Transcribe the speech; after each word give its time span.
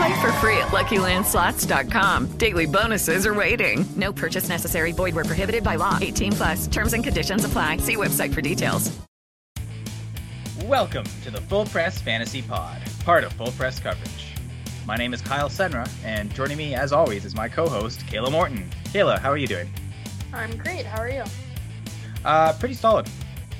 Play 0.00 0.20
for 0.22 0.32
free 0.40 0.56
at 0.56 0.68
LuckyLandSlots.com. 0.68 2.38
Daily 2.38 2.64
bonuses 2.64 3.26
are 3.26 3.34
waiting. 3.34 3.84
No 3.96 4.14
purchase 4.14 4.48
necessary. 4.48 4.92
Void 4.92 5.14
where 5.14 5.26
prohibited 5.26 5.62
by 5.62 5.76
law. 5.76 5.98
18 6.00 6.32
plus. 6.32 6.66
Terms 6.68 6.94
and 6.94 7.04
conditions 7.04 7.44
apply. 7.44 7.76
See 7.76 7.96
website 7.96 8.32
for 8.32 8.40
details. 8.40 8.98
Welcome 10.64 11.04
to 11.24 11.30
the 11.30 11.42
Full 11.42 11.66
Press 11.66 12.00
Fantasy 12.00 12.40
Pod, 12.40 12.80
part 13.04 13.24
of 13.24 13.34
Full 13.34 13.52
Press 13.52 13.78
Coverage. 13.78 14.32
My 14.86 14.96
name 14.96 15.12
is 15.12 15.20
Kyle 15.20 15.50
Senra, 15.50 15.86
and 16.02 16.34
joining 16.34 16.56
me, 16.56 16.74
as 16.74 16.94
always, 16.94 17.26
is 17.26 17.34
my 17.34 17.50
co-host 17.50 18.00
Kayla 18.06 18.32
Morton. 18.32 18.70
Kayla, 18.84 19.18
how 19.18 19.30
are 19.30 19.36
you 19.36 19.48
doing? 19.48 19.70
I'm 20.32 20.56
great. 20.56 20.86
How 20.86 21.02
are 21.02 21.10
you? 21.10 21.24
Uh, 22.24 22.54
pretty 22.54 22.74
solid. 22.74 23.06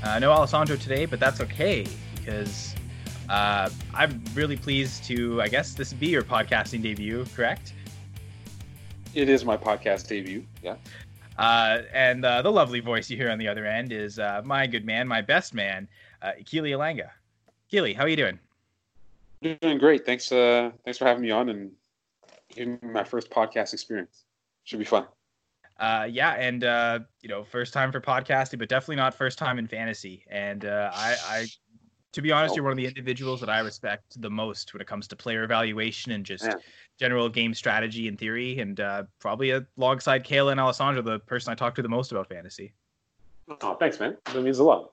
Uh, 0.03 0.19
no 0.19 0.33
Alessandro 0.33 0.77
today, 0.77 1.05
but 1.05 1.21
that's 1.21 1.43
okay 1.43 1.87
because 2.15 2.70
uh, 3.31 3.71
I'm 3.95 4.23
really 4.35 4.57
pleased 4.57 5.05
to. 5.05 5.41
I 5.41 5.49
guess 5.49 5.75
this 5.75 5.93
be 5.93 6.09
your 6.09 6.23
podcasting 6.23 6.83
debut, 6.83 7.25
correct? 7.35 7.73
It 9.15 9.29
is 9.29 9.45
my 9.45 9.57
podcast 9.57 10.09
debut. 10.09 10.45
Yeah. 10.63 10.77
Uh, 11.39 11.83
and 11.95 12.25
uh, 12.25 12.43
the 12.43 12.51
lovely 12.51 12.81
voice 12.81 13.09
you 13.09 13.17
hear 13.17 13.31
on 13.31 13.39
the 13.39 13.49
other 13.49 13.65
end 13.65 13.93
is 13.93 14.19
uh, 14.19 14.43
my 14.45 14.67
good 14.67 14.85
man, 14.85 15.09
my 15.09 15.23
best 15.23 15.55
man, 15.55 15.89
uh, 16.23 16.33
Keely 16.45 16.73
Ilanga. 16.73 17.09
Keely, 17.71 17.95
how 17.95 18.03
are 18.03 18.09
you 18.09 18.17
doing? 18.17 18.39
Doing 19.43 19.79
great. 19.79 20.05
Thanks. 20.05 20.31
Uh, 20.31 20.71
thanks 20.85 20.99
for 20.99 21.07
having 21.07 21.23
me 21.23 21.31
on 21.31 21.49
and 21.49 21.71
giving 22.51 22.79
me 22.83 22.89
my 22.93 23.05
first 23.05 23.31
podcast 23.31 23.73
experience. 23.73 24.25
Should 24.65 24.81
be 24.81 24.85
fun. 24.85 25.07
Uh, 25.79 26.07
yeah, 26.11 26.33
and 26.33 26.63
uh, 26.63 26.99
you 27.23 27.29
know, 27.29 27.43
first 27.43 27.73
time 27.73 27.91
for 27.91 28.01
podcasting, 28.01 28.59
but 28.59 28.69
definitely 28.69 28.97
not 28.97 29.15
first 29.15 29.39
time 29.39 29.59
in 29.59 29.67
fantasy. 29.67 30.25
And 30.31 30.67
uh, 30.67 30.91
I, 30.93 31.17
I, 31.27 31.47
to 32.13 32.23
be 32.23 32.33
honest, 32.33 32.57
you're 32.57 32.65
one 32.65 32.73
of 32.73 32.77
the 32.77 32.87
individuals 32.87 33.41
that 33.41 33.49
I 33.51 33.61
respect 33.61 34.21
the 34.21 34.31
most 34.31 34.73
when 34.75 34.81
it 34.81 34.87
comes 34.87 35.07
to 35.09 35.17
player 35.17 35.45
evaluation 35.45 36.13
and 36.13 36.25
just 36.25 36.45
Yeah. 36.45 36.57
general 36.99 37.29
game 37.29 37.55
strategy 37.55 38.09
and 38.09 38.19
theory. 38.19 38.59
And 38.59 38.81
uh, 38.81 39.05
probably 39.21 39.51
alongside 39.77 40.25
Kayla 40.25 40.53
and 40.53 40.61
Alessandro, 40.61 41.03
the 41.03 41.21
person 41.21 41.53
I 41.53 41.55
talk 41.55 41.75
to 41.77 41.83
the 41.83 41.89
most 41.89 42.11
about 42.11 42.29
fantasy. 42.29 42.73
Oh, 43.63 43.75
thanks, 43.75 44.01
man. 44.01 44.17
That 44.27 44.43
means 44.43 44.59
a 44.59 44.65
lot. 44.65 44.93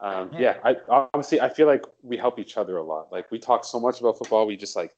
Um, 0.00 0.30
Yeah. 0.32 0.56
yeah, 0.64 0.76
I 0.88 1.06
honestly 1.14 1.40
I 1.40 1.48
feel 1.48 1.66
like 1.66 1.84
we 2.02 2.16
help 2.16 2.38
each 2.38 2.56
other 2.56 2.76
a 2.76 2.82
lot. 2.82 3.10
Like 3.12 3.30
we 3.30 3.38
talk 3.38 3.64
so 3.64 3.78
much 3.80 4.00
about 4.00 4.18
football, 4.18 4.46
we 4.46 4.56
just 4.56 4.76
like 4.76 4.92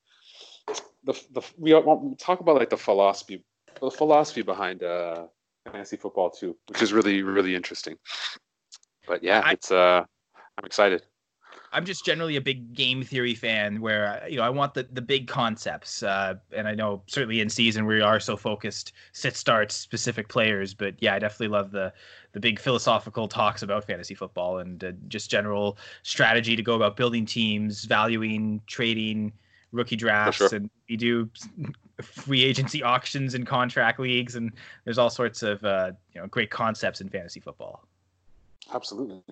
the 1.05 1.13
the 1.33 1.43
we, 1.59 1.75
we 1.75 2.15
talk 2.17 2.41
about 2.41 2.57
like 2.57 2.71
the 2.71 2.77
philosophy 2.77 3.45
the 3.81 3.91
philosophy 3.91 4.43
behind 4.43 4.83
uh, 4.83 5.27
fantasy 5.71 5.97
football 5.97 6.31
too, 6.31 6.57
which 6.69 6.81
is 6.83 6.93
really 6.93 7.23
really 7.23 7.55
interesting. 7.55 7.97
But 9.07 9.23
yeah, 9.23 9.43
I- 9.45 9.53
it's 9.53 9.71
uh 9.71 10.05
I'm 10.59 10.65
excited. 10.65 11.03
I'm 11.73 11.85
just 11.85 12.05
generally 12.05 12.37
a 12.37 12.41
big 12.41 12.75
game 12.75 13.03
theory 13.03 13.35
fan 13.35 13.81
where 13.81 14.23
uh, 14.23 14.27
you 14.27 14.37
know 14.37 14.43
I 14.43 14.51
want 14.51 14.75
the 14.75 14.87
the 14.91 15.03
big 15.03 15.29
concepts 15.29 16.03
uh, 16.03 16.35
and 16.53 16.69
I 16.69 16.75
know 16.75 17.03
certainly 17.07 17.41
in 17.41 17.49
season 17.49 17.87
we 17.87 18.01
are 18.01 18.21
so 18.21 18.37
focused 18.37 18.93
sit 19.13 19.37
starts 19.37 19.75
specific 19.75 20.29
players 20.29 20.75
but 20.75 20.95
yeah 21.01 21.15
I 21.15 21.19
definitely 21.19 21.49
love 21.49 21.71
the 21.71 21.93
the 22.33 22.41
big 22.41 22.59
philosophical 22.59 23.29
talks 23.29 23.63
about 23.63 23.85
fantasy 23.85 24.15
football 24.15 24.59
and 24.59 24.83
uh, 24.83 24.93
just 25.09 25.31
general 25.31 25.79
strategy 26.03 26.57
to 26.57 26.63
go 26.63 26.75
about 26.75 26.97
building 26.97 27.27
teams 27.27 27.85
valuing 27.85 28.61
trading 28.67 29.33
rookie 29.73 29.97
drafts 29.97 30.39
sure. 30.39 30.49
and 30.53 30.71
we 30.89 30.97
do 30.97 31.29
free 32.03 32.45
agency 32.45 32.83
auctions 32.83 33.35
and 33.35 33.47
contract 33.47 33.99
leagues 33.99 34.37
and 34.37 34.53
there's 34.85 34.99
all 34.99 35.11
sorts 35.11 35.43
of 35.43 35.65
uh, 35.65 35.93
you 36.15 36.21
know 36.21 36.27
great 36.27 36.51
concepts 36.51 37.01
in 37.01 37.09
fantasy 37.09 37.41
football 37.41 37.87
Absolutely. 38.73 39.23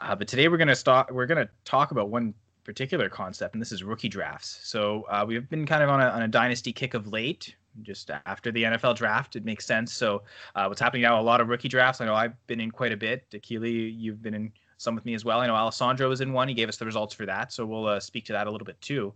Uh, 0.00 0.14
but 0.14 0.28
today 0.28 0.48
we're 0.48 0.56
gonna 0.56 0.74
start. 0.76 1.12
We're 1.12 1.26
gonna 1.26 1.48
talk 1.64 1.90
about 1.90 2.08
one 2.08 2.34
particular 2.64 3.08
concept, 3.08 3.54
and 3.54 3.60
this 3.60 3.72
is 3.72 3.82
rookie 3.82 4.08
drafts. 4.08 4.60
So 4.62 5.04
uh, 5.10 5.24
we've 5.26 5.48
been 5.48 5.66
kind 5.66 5.82
of 5.82 5.88
on 5.88 6.00
a, 6.00 6.06
on 6.06 6.22
a 6.22 6.28
dynasty 6.28 6.72
kick 6.72 6.94
of 6.94 7.08
late. 7.08 7.54
Just 7.82 8.10
after 8.26 8.50
the 8.50 8.64
NFL 8.64 8.96
draft, 8.96 9.36
it 9.36 9.44
makes 9.44 9.64
sense. 9.64 9.92
So 9.92 10.22
uh, 10.56 10.66
what's 10.66 10.80
happening 10.80 11.02
now? 11.02 11.20
A 11.20 11.22
lot 11.22 11.40
of 11.40 11.48
rookie 11.48 11.68
drafts. 11.68 12.00
I 12.00 12.06
know 12.06 12.14
I've 12.14 12.34
been 12.48 12.60
in 12.60 12.70
quite 12.70 12.92
a 12.92 12.96
bit. 12.96 13.24
Akili, 13.30 13.94
you've 13.96 14.20
been 14.20 14.34
in 14.34 14.52
some 14.76 14.94
with 14.94 15.04
me 15.04 15.14
as 15.14 15.24
well. 15.24 15.40
I 15.40 15.46
know 15.46 15.54
Alessandro 15.54 16.08
was 16.08 16.20
in 16.20 16.32
one. 16.32 16.48
He 16.48 16.54
gave 16.54 16.68
us 16.68 16.78
the 16.78 16.84
results 16.84 17.14
for 17.14 17.26
that, 17.26 17.52
so 17.52 17.64
we'll 17.64 17.86
uh, 17.86 18.00
speak 18.00 18.24
to 18.26 18.32
that 18.32 18.46
a 18.46 18.50
little 18.50 18.64
bit 18.64 18.80
too. 18.80 19.14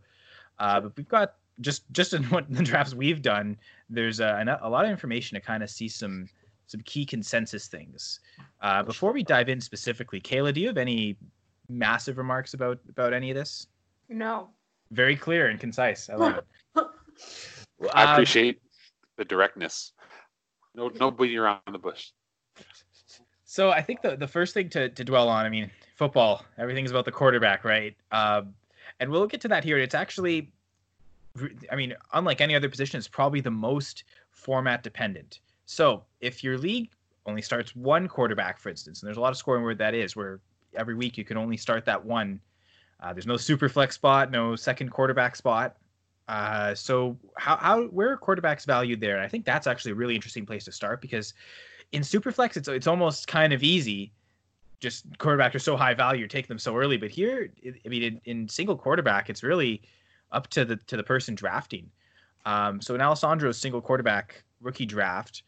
Uh, 0.59 0.81
but 0.81 0.97
we've 0.97 1.09
got 1.09 1.35
just 1.61 1.85
just 1.93 2.13
in 2.15 2.23
what 2.31 2.49
the 2.49 2.63
drafts 2.63 2.95
we've 2.95 3.23
done. 3.23 3.57
There's 3.91 4.21
uh, 4.21 4.37
an- 4.39 4.49
a 4.49 4.69
lot 4.69 4.85
of 4.85 4.91
information 4.91 5.35
to 5.35 5.41
kind 5.41 5.63
of 5.63 5.71
see 5.71 5.89
some 5.89 6.29
some 6.67 6.81
key 6.83 7.05
consensus 7.05 7.67
things. 7.69 8.21
Uh, 8.61 8.83
before 8.83 9.13
we 9.13 9.23
dive 9.23 9.49
in 9.49 9.61
specifically, 9.61 10.21
Kayla, 10.21 10.53
do 10.55 10.61
you 10.61 10.67
have 10.69 10.79
any 10.79 11.17
massive 11.69 12.19
remarks 12.19 12.55
about 12.55 12.79
about 12.89 13.13
any 13.13 13.31
of 13.31 13.37
this? 13.37 13.67
No. 14.09 14.49
Very 14.91 15.17
clear 15.17 15.49
and 15.49 15.59
concise. 15.59 16.09
I 16.11 16.15
love 16.15 16.37
it. 16.39 16.47
I 17.95 18.05
Um, 18.05 18.13
appreciate 18.13 18.61
the 19.17 19.25
directness. 19.25 19.93
No 20.75 20.89
no 21.01 21.11
beating 21.11 21.39
around 21.39 21.61
the 21.71 21.79
bush. 21.79 22.11
So 23.45 23.71
I 23.71 23.83
think 23.83 24.03
the 24.03 24.17
the 24.17 24.29
first 24.29 24.55
thing 24.55 24.69
to 24.71 24.89
to 24.89 25.05
dwell 25.05 25.29
on, 25.29 25.47
I 25.47 25.49
mean, 25.49 25.71
football, 25.97 26.45
everything's 26.59 26.91
about 26.91 27.05
the 27.05 27.13
quarterback, 27.13 27.65
right? 27.65 27.97
Um, 28.11 28.55
and 29.01 29.11
we'll 29.11 29.27
get 29.27 29.41
to 29.43 29.49
that 29.49 29.65
here. 29.65 29.79
It's 29.79 29.95
actually, 29.95 30.53
I 31.71 31.77
mean, 31.77 31.95
unlike 32.13 32.41
any 32.41 32.55
other 32.55 32.69
position, 32.69 32.99
it's 32.99 33.09
probably 33.09 33.41
the 33.41 33.51
most 33.51 34.05
format 34.31 34.83
dependent. 34.83 35.41
So 35.67 36.05
if 36.21 36.45
your 36.45 36.59
league 36.59 36.91
only 37.27 37.43
starts 37.43 37.75
one 37.75 38.09
quarterback, 38.09 38.59
for 38.59 38.69
instance, 38.69 39.03
and 39.03 39.07
there's 39.07 39.17
a 39.17 39.21
lot 39.21 39.31
of 39.31 39.37
scoring 39.37 39.65
where 39.65 39.75
that 39.75 39.95
is, 39.95 40.15
where 40.15 40.41
every 40.77 40.95
week 40.95 41.17
you 41.17 41.25
can 41.25 41.37
only 41.37 41.57
start 41.57 41.85
that 41.87 42.05
one. 42.05 42.41
Uh, 43.01 43.13
there's 43.13 43.27
no 43.27 43.37
super 43.37 43.69
flex 43.69 43.95
spot, 43.95 44.31
no 44.31 44.57
second 44.57 44.91
quarterback 44.91 45.37
spot. 45.37 45.77
Uh, 46.29 46.75
so 46.75 47.17
how, 47.37 47.57
how 47.57 47.83
where 47.85 48.11
are 48.11 48.17
quarterbacks 48.17 48.65
valued 48.65 49.01
there? 49.01 49.17
And 49.17 49.25
I 49.25 49.29
think 49.29 49.45
that's 49.45 49.67
actually 49.67 49.93
a 49.93 49.95
really 49.95 50.15
interesting 50.15 50.47
place 50.47 50.65
to 50.65 50.73
start 50.73 51.01
because 51.01 51.35
in 51.93 52.03
Superflex, 52.03 52.57
it's 52.57 52.69
it's 52.69 52.87
almost 52.87 53.29
kind 53.29 53.53
of 53.53 53.63
easy. 53.63 54.13
Just 54.81 55.11
quarterbacks 55.19 55.55
are 55.55 55.61
so 55.61 55.77
high 55.77 55.95
value, 55.95 56.27
taking 56.27 56.49
them 56.49 56.59
so 56.59 56.77
early. 56.77 56.97
But 56.97 57.11
here, 57.11 57.51
I 57.65 57.89
mean, 57.89 58.03
in, 58.03 58.21
in 58.25 58.49
single 58.49 58.77
quarterback, 58.77 59.31
it's 59.31 59.43
really 59.43 59.83
up 60.33 60.49
to 60.49 60.65
the 60.65 60.77
to 60.77 60.97
the 60.97 61.03
person 61.03 61.35
drafting. 61.35 61.91
Um, 62.47 62.81
so 62.81 62.95
in 62.95 63.01
Alessandro's 63.01 63.59
single 63.59 63.81
quarterback 63.81 64.45
rookie 64.61 64.87
draft, 64.87 65.43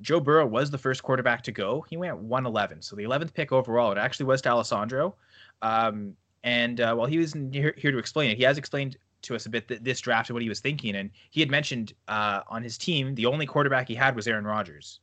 Joe 0.00 0.20
Burrow 0.20 0.46
was 0.46 0.70
the 0.70 0.78
first 0.78 1.02
quarterback 1.02 1.42
to 1.44 1.52
go. 1.52 1.84
He 1.88 1.96
went 1.96 2.16
111, 2.18 2.82
so 2.82 2.96
the 2.96 3.04
11th 3.04 3.34
pick 3.34 3.52
overall. 3.52 3.92
It 3.92 3.98
actually 3.98 4.26
was 4.26 4.42
to 4.42 4.50
Alessandro. 4.50 5.14
Um, 5.62 6.16
and 6.44 6.80
uh, 6.80 6.94
while 6.94 7.06
he 7.06 7.18
was 7.18 7.34
here, 7.52 7.74
here 7.76 7.90
to 7.90 7.98
explain 7.98 8.30
it, 8.30 8.36
he 8.36 8.44
has 8.44 8.58
explained 8.58 8.96
to 9.22 9.34
us 9.34 9.46
a 9.46 9.50
bit 9.50 9.68
th- 9.68 9.80
this 9.82 10.00
draft 10.00 10.30
and 10.30 10.34
what 10.34 10.42
he 10.42 10.48
was 10.48 10.60
thinking. 10.60 10.96
And 10.96 11.10
he 11.30 11.40
had 11.40 11.50
mentioned 11.50 11.92
uh, 12.08 12.42
on 12.48 12.62
his 12.62 12.78
team, 12.78 13.14
the 13.14 13.26
only 13.26 13.46
quarterback 13.46 13.88
he 13.88 13.94
had 13.94 14.14
was 14.14 14.28
Aaron 14.28 14.44
Rodgers. 14.44 15.00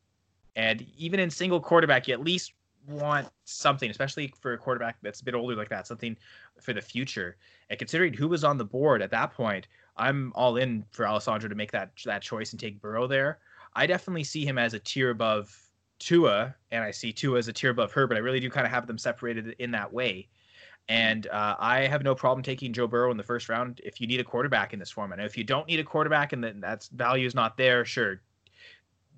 And 0.55 0.85
even 0.97 1.19
in 1.19 1.29
single 1.29 1.59
quarterback, 1.59 2.07
you 2.07 2.13
at 2.13 2.21
least 2.21 2.53
want 2.87 3.27
something, 3.45 3.89
especially 3.89 4.33
for 4.39 4.53
a 4.53 4.57
quarterback 4.57 4.97
that's 5.01 5.21
a 5.21 5.23
bit 5.23 5.35
older 5.35 5.55
like 5.55 5.69
that, 5.69 5.87
something 5.87 6.15
for 6.61 6.73
the 6.73 6.81
future. 6.81 7.37
And 7.69 7.79
considering 7.79 8.13
who 8.13 8.27
was 8.27 8.43
on 8.43 8.57
the 8.57 8.65
board 8.65 9.01
at 9.01 9.11
that 9.11 9.33
point, 9.33 9.67
I'm 9.97 10.31
all 10.35 10.57
in 10.57 10.85
for 10.91 11.07
Alessandro 11.07 11.49
to 11.49 11.55
make 11.55 11.71
that 11.71 11.91
that 12.05 12.21
choice 12.21 12.51
and 12.51 12.59
take 12.59 12.81
Burrow 12.81 13.07
there. 13.07 13.39
I 13.75 13.87
definitely 13.87 14.23
see 14.23 14.45
him 14.45 14.57
as 14.57 14.73
a 14.73 14.79
tier 14.79 15.09
above 15.09 15.55
Tua, 15.99 16.55
and 16.71 16.83
I 16.83 16.91
see 16.91 17.11
Tua 17.11 17.39
as 17.39 17.47
a 17.47 17.53
tier 17.53 17.71
above 17.71 17.91
her, 17.93 18.07
but 18.07 18.17
I 18.17 18.19
really 18.19 18.39
do 18.39 18.49
kind 18.49 18.65
of 18.65 18.71
have 18.71 18.87
them 18.87 18.97
separated 18.97 19.55
in 19.59 19.71
that 19.71 19.91
way. 19.91 20.27
And 20.89 21.27
uh, 21.27 21.55
I 21.59 21.87
have 21.87 22.03
no 22.03 22.13
problem 22.13 22.43
taking 22.43 22.73
Joe 22.73 22.87
Burrow 22.87 23.09
in 23.09 23.17
the 23.17 23.23
first 23.23 23.47
round 23.47 23.79
if 23.85 24.01
you 24.01 24.07
need 24.07 24.19
a 24.19 24.23
quarterback 24.23 24.73
in 24.73 24.79
this 24.79 24.91
format. 24.91 25.19
Now, 25.19 25.25
if 25.25 25.37
you 25.37 25.45
don't 25.45 25.67
need 25.67 25.79
a 25.79 25.83
quarterback 25.83 26.33
and 26.33 26.43
that 26.43 26.59
that's 26.59 26.89
value 26.89 27.25
is 27.25 27.33
not 27.33 27.55
there, 27.55 27.85
sure, 27.85 28.21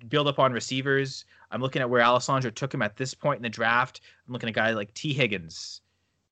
build 0.08 0.28
up 0.28 0.38
on 0.38 0.52
receivers. 0.52 1.24
I'm 1.50 1.60
looking 1.60 1.82
at 1.82 1.90
where 1.90 2.02
Alessandro 2.02 2.50
took 2.50 2.72
him 2.72 2.82
at 2.82 2.96
this 2.96 3.14
point 3.14 3.38
in 3.38 3.42
the 3.42 3.48
draft. 3.48 4.00
I'm 4.26 4.32
looking 4.32 4.48
at 4.48 4.54
guys 4.54 4.76
like 4.76 4.94
Tee 4.94 5.12
Higgins, 5.12 5.80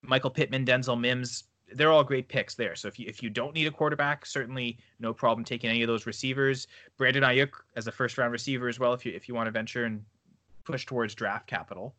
Michael 0.03 0.31
Pittman, 0.31 0.65
Denzel 0.65 0.99
Mims. 0.99 1.45
They're 1.75 1.93
all 1.93 2.05
great 2.05 2.29
picks 2.29 2.55
there. 2.55 2.77
So 2.77 2.89
if 2.89 2.99
you 2.99 3.07
if 3.09 3.23
you 3.23 3.31
don't 3.31 3.55
need 3.55 3.67
a 3.67 3.71
quarterback, 3.71 4.27
certainly 4.27 4.79
no 5.01 5.13
problem 5.13 5.45
taking 5.45 5.71
any 5.71 5.83
of 5.83 5.89
those 5.89 6.07
receivers. 6.07 6.67
Brandon 6.97 7.23
Aiyuk 7.23 7.51
as 7.77 7.87
a 7.87 7.93
first 7.93 8.17
round 8.19 8.33
receiver 8.33 8.69
as 8.69 8.79
well. 8.79 8.93
If 8.93 9.05
you 9.05 9.13
if 9.13 9.29
you 9.29 9.35
want 9.35 9.47
to 9.47 9.51
venture 9.51 9.85
and 9.85 10.05
push 10.65 10.87
towards 10.87 11.15
draft 11.15 11.47
capital. 11.47 11.95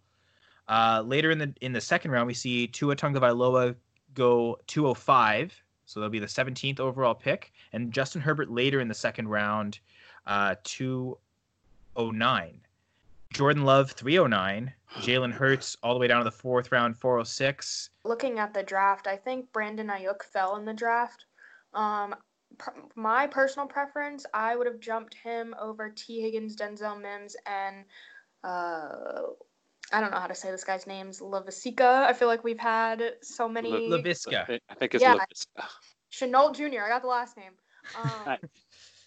Uh, 0.68 1.04
later 1.06 1.30
in 1.32 1.38
the 1.38 1.54
in 1.62 1.72
the 1.74 1.82
second 1.82 2.12
round, 2.12 2.28
we 2.28 2.34
see 2.34 2.68
Tua 2.68 2.96
Tagovailoa 2.96 3.76
go 4.14 4.58
205, 4.68 5.54
so 5.86 6.00
that'll 6.00 6.10
be 6.10 6.20
the 6.20 6.26
17th 6.26 6.80
overall 6.80 7.14
pick, 7.14 7.54
and 7.74 7.92
Justin 7.92 8.22
Herbert 8.22 8.50
later 8.50 8.80
in 8.80 8.88
the 8.88 8.94
second 8.96 9.28
round, 9.28 9.80
uh, 10.26 10.56
209. 10.64 12.62
Jordan 13.34 13.64
Love 13.66 13.92
309, 13.92 14.74
Jalen 15.02 15.32
Hurts 15.32 15.76
all 15.84 15.94
the 15.94 16.00
way 16.00 16.08
down 16.08 16.20
to 16.20 16.24
the 16.24 16.32
fourth 16.32 16.72
round 16.72 16.98
406. 16.98 17.90
Looking 18.04 18.40
at 18.40 18.54
the 18.54 18.64
draft, 18.64 19.08
I 19.08 19.18
think 19.18 19.52
Brandon 19.52 19.88
Aiyuk 19.88 20.24
fell 20.32 20.56
in 20.58 20.66
the 20.66 20.74
draft. 20.74 21.26
Um, 21.74 22.16
pr- 22.58 22.70
my 22.96 23.28
personal 23.28 23.68
preference, 23.68 24.26
I 24.34 24.56
would 24.56 24.68
have 24.68 24.80
jumped 24.80 25.14
him 25.16 25.54
over 25.60 25.90
Tee 25.90 26.22
Higgins, 26.22 26.56
Denzel 26.56 27.02
Mims, 27.02 27.36
and 27.46 27.84
uh, 28.44 29.24
I 29.92 30.00
don't 30.02 30.12
know 30.12 30.20
how 30.20 30.28
to 30.28 30.36
say 30.36 30.52
this 30.52 30.64
guy's 30.64 30.88
names. 30.88 31.20
Laviska. 31.20 31.82
I 32.06 32.14
feel 32.14 32.28
like 32.28 32.44
we've 32.44 32.60
had 32.60 33.04
so 33.22 33.50
many. 33.50 33.72
La- 33.90 33.98
Laviska. 33.98 34.60
I 34.70 34.74
think 34.76 34.96
it's 34.96 35.02
Yeah. 35.02 35.16
Laviska. 35.16 35.66
Shenault 36.12 36.56
Jr. 36.56 36.82
I 36.84 36.90
got 36.90 37.02
the 37.02 37.08
last 37.08 37.38
name. 37.38 37.52
Um, 38.02 38.10
There 38.26 38.40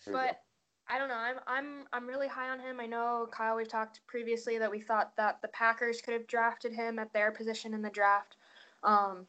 go. 0.06 0.12
but 0.12 0.40
I 0.90 0.98
don't 0.98 1.08
know. 1.08 1.14
I'm 1.14 1.36
I'm 1.46 1.84
I'm 1.92 2.06
really 2.06 2.28
high 2.28 2.48
on 2.48 2.60
him. 2.60 2.80
I 2.80 2.86
know 2.86 3.28
Kyle. 3.30 3.56
We've 3.56 3.68
talked 3.68 4.00
previously 4.06 4.58
that 4.58 4.70
we 4.70 4.80
thought 4.80 5.14
that 5.16 5.40
the 5.42 5.48
Packers 5.48 6.00
could 6.00 6.14
have 6.14 6.26
drafted 6.26 6.72
him 6.72 6.98
at 6.98 7.12
their 7.12 7.30
position 7.30 7.74
in 7.74 7.82
the 7.82 7.90
draft. 7.90 8.36
Um, 8.82 9.26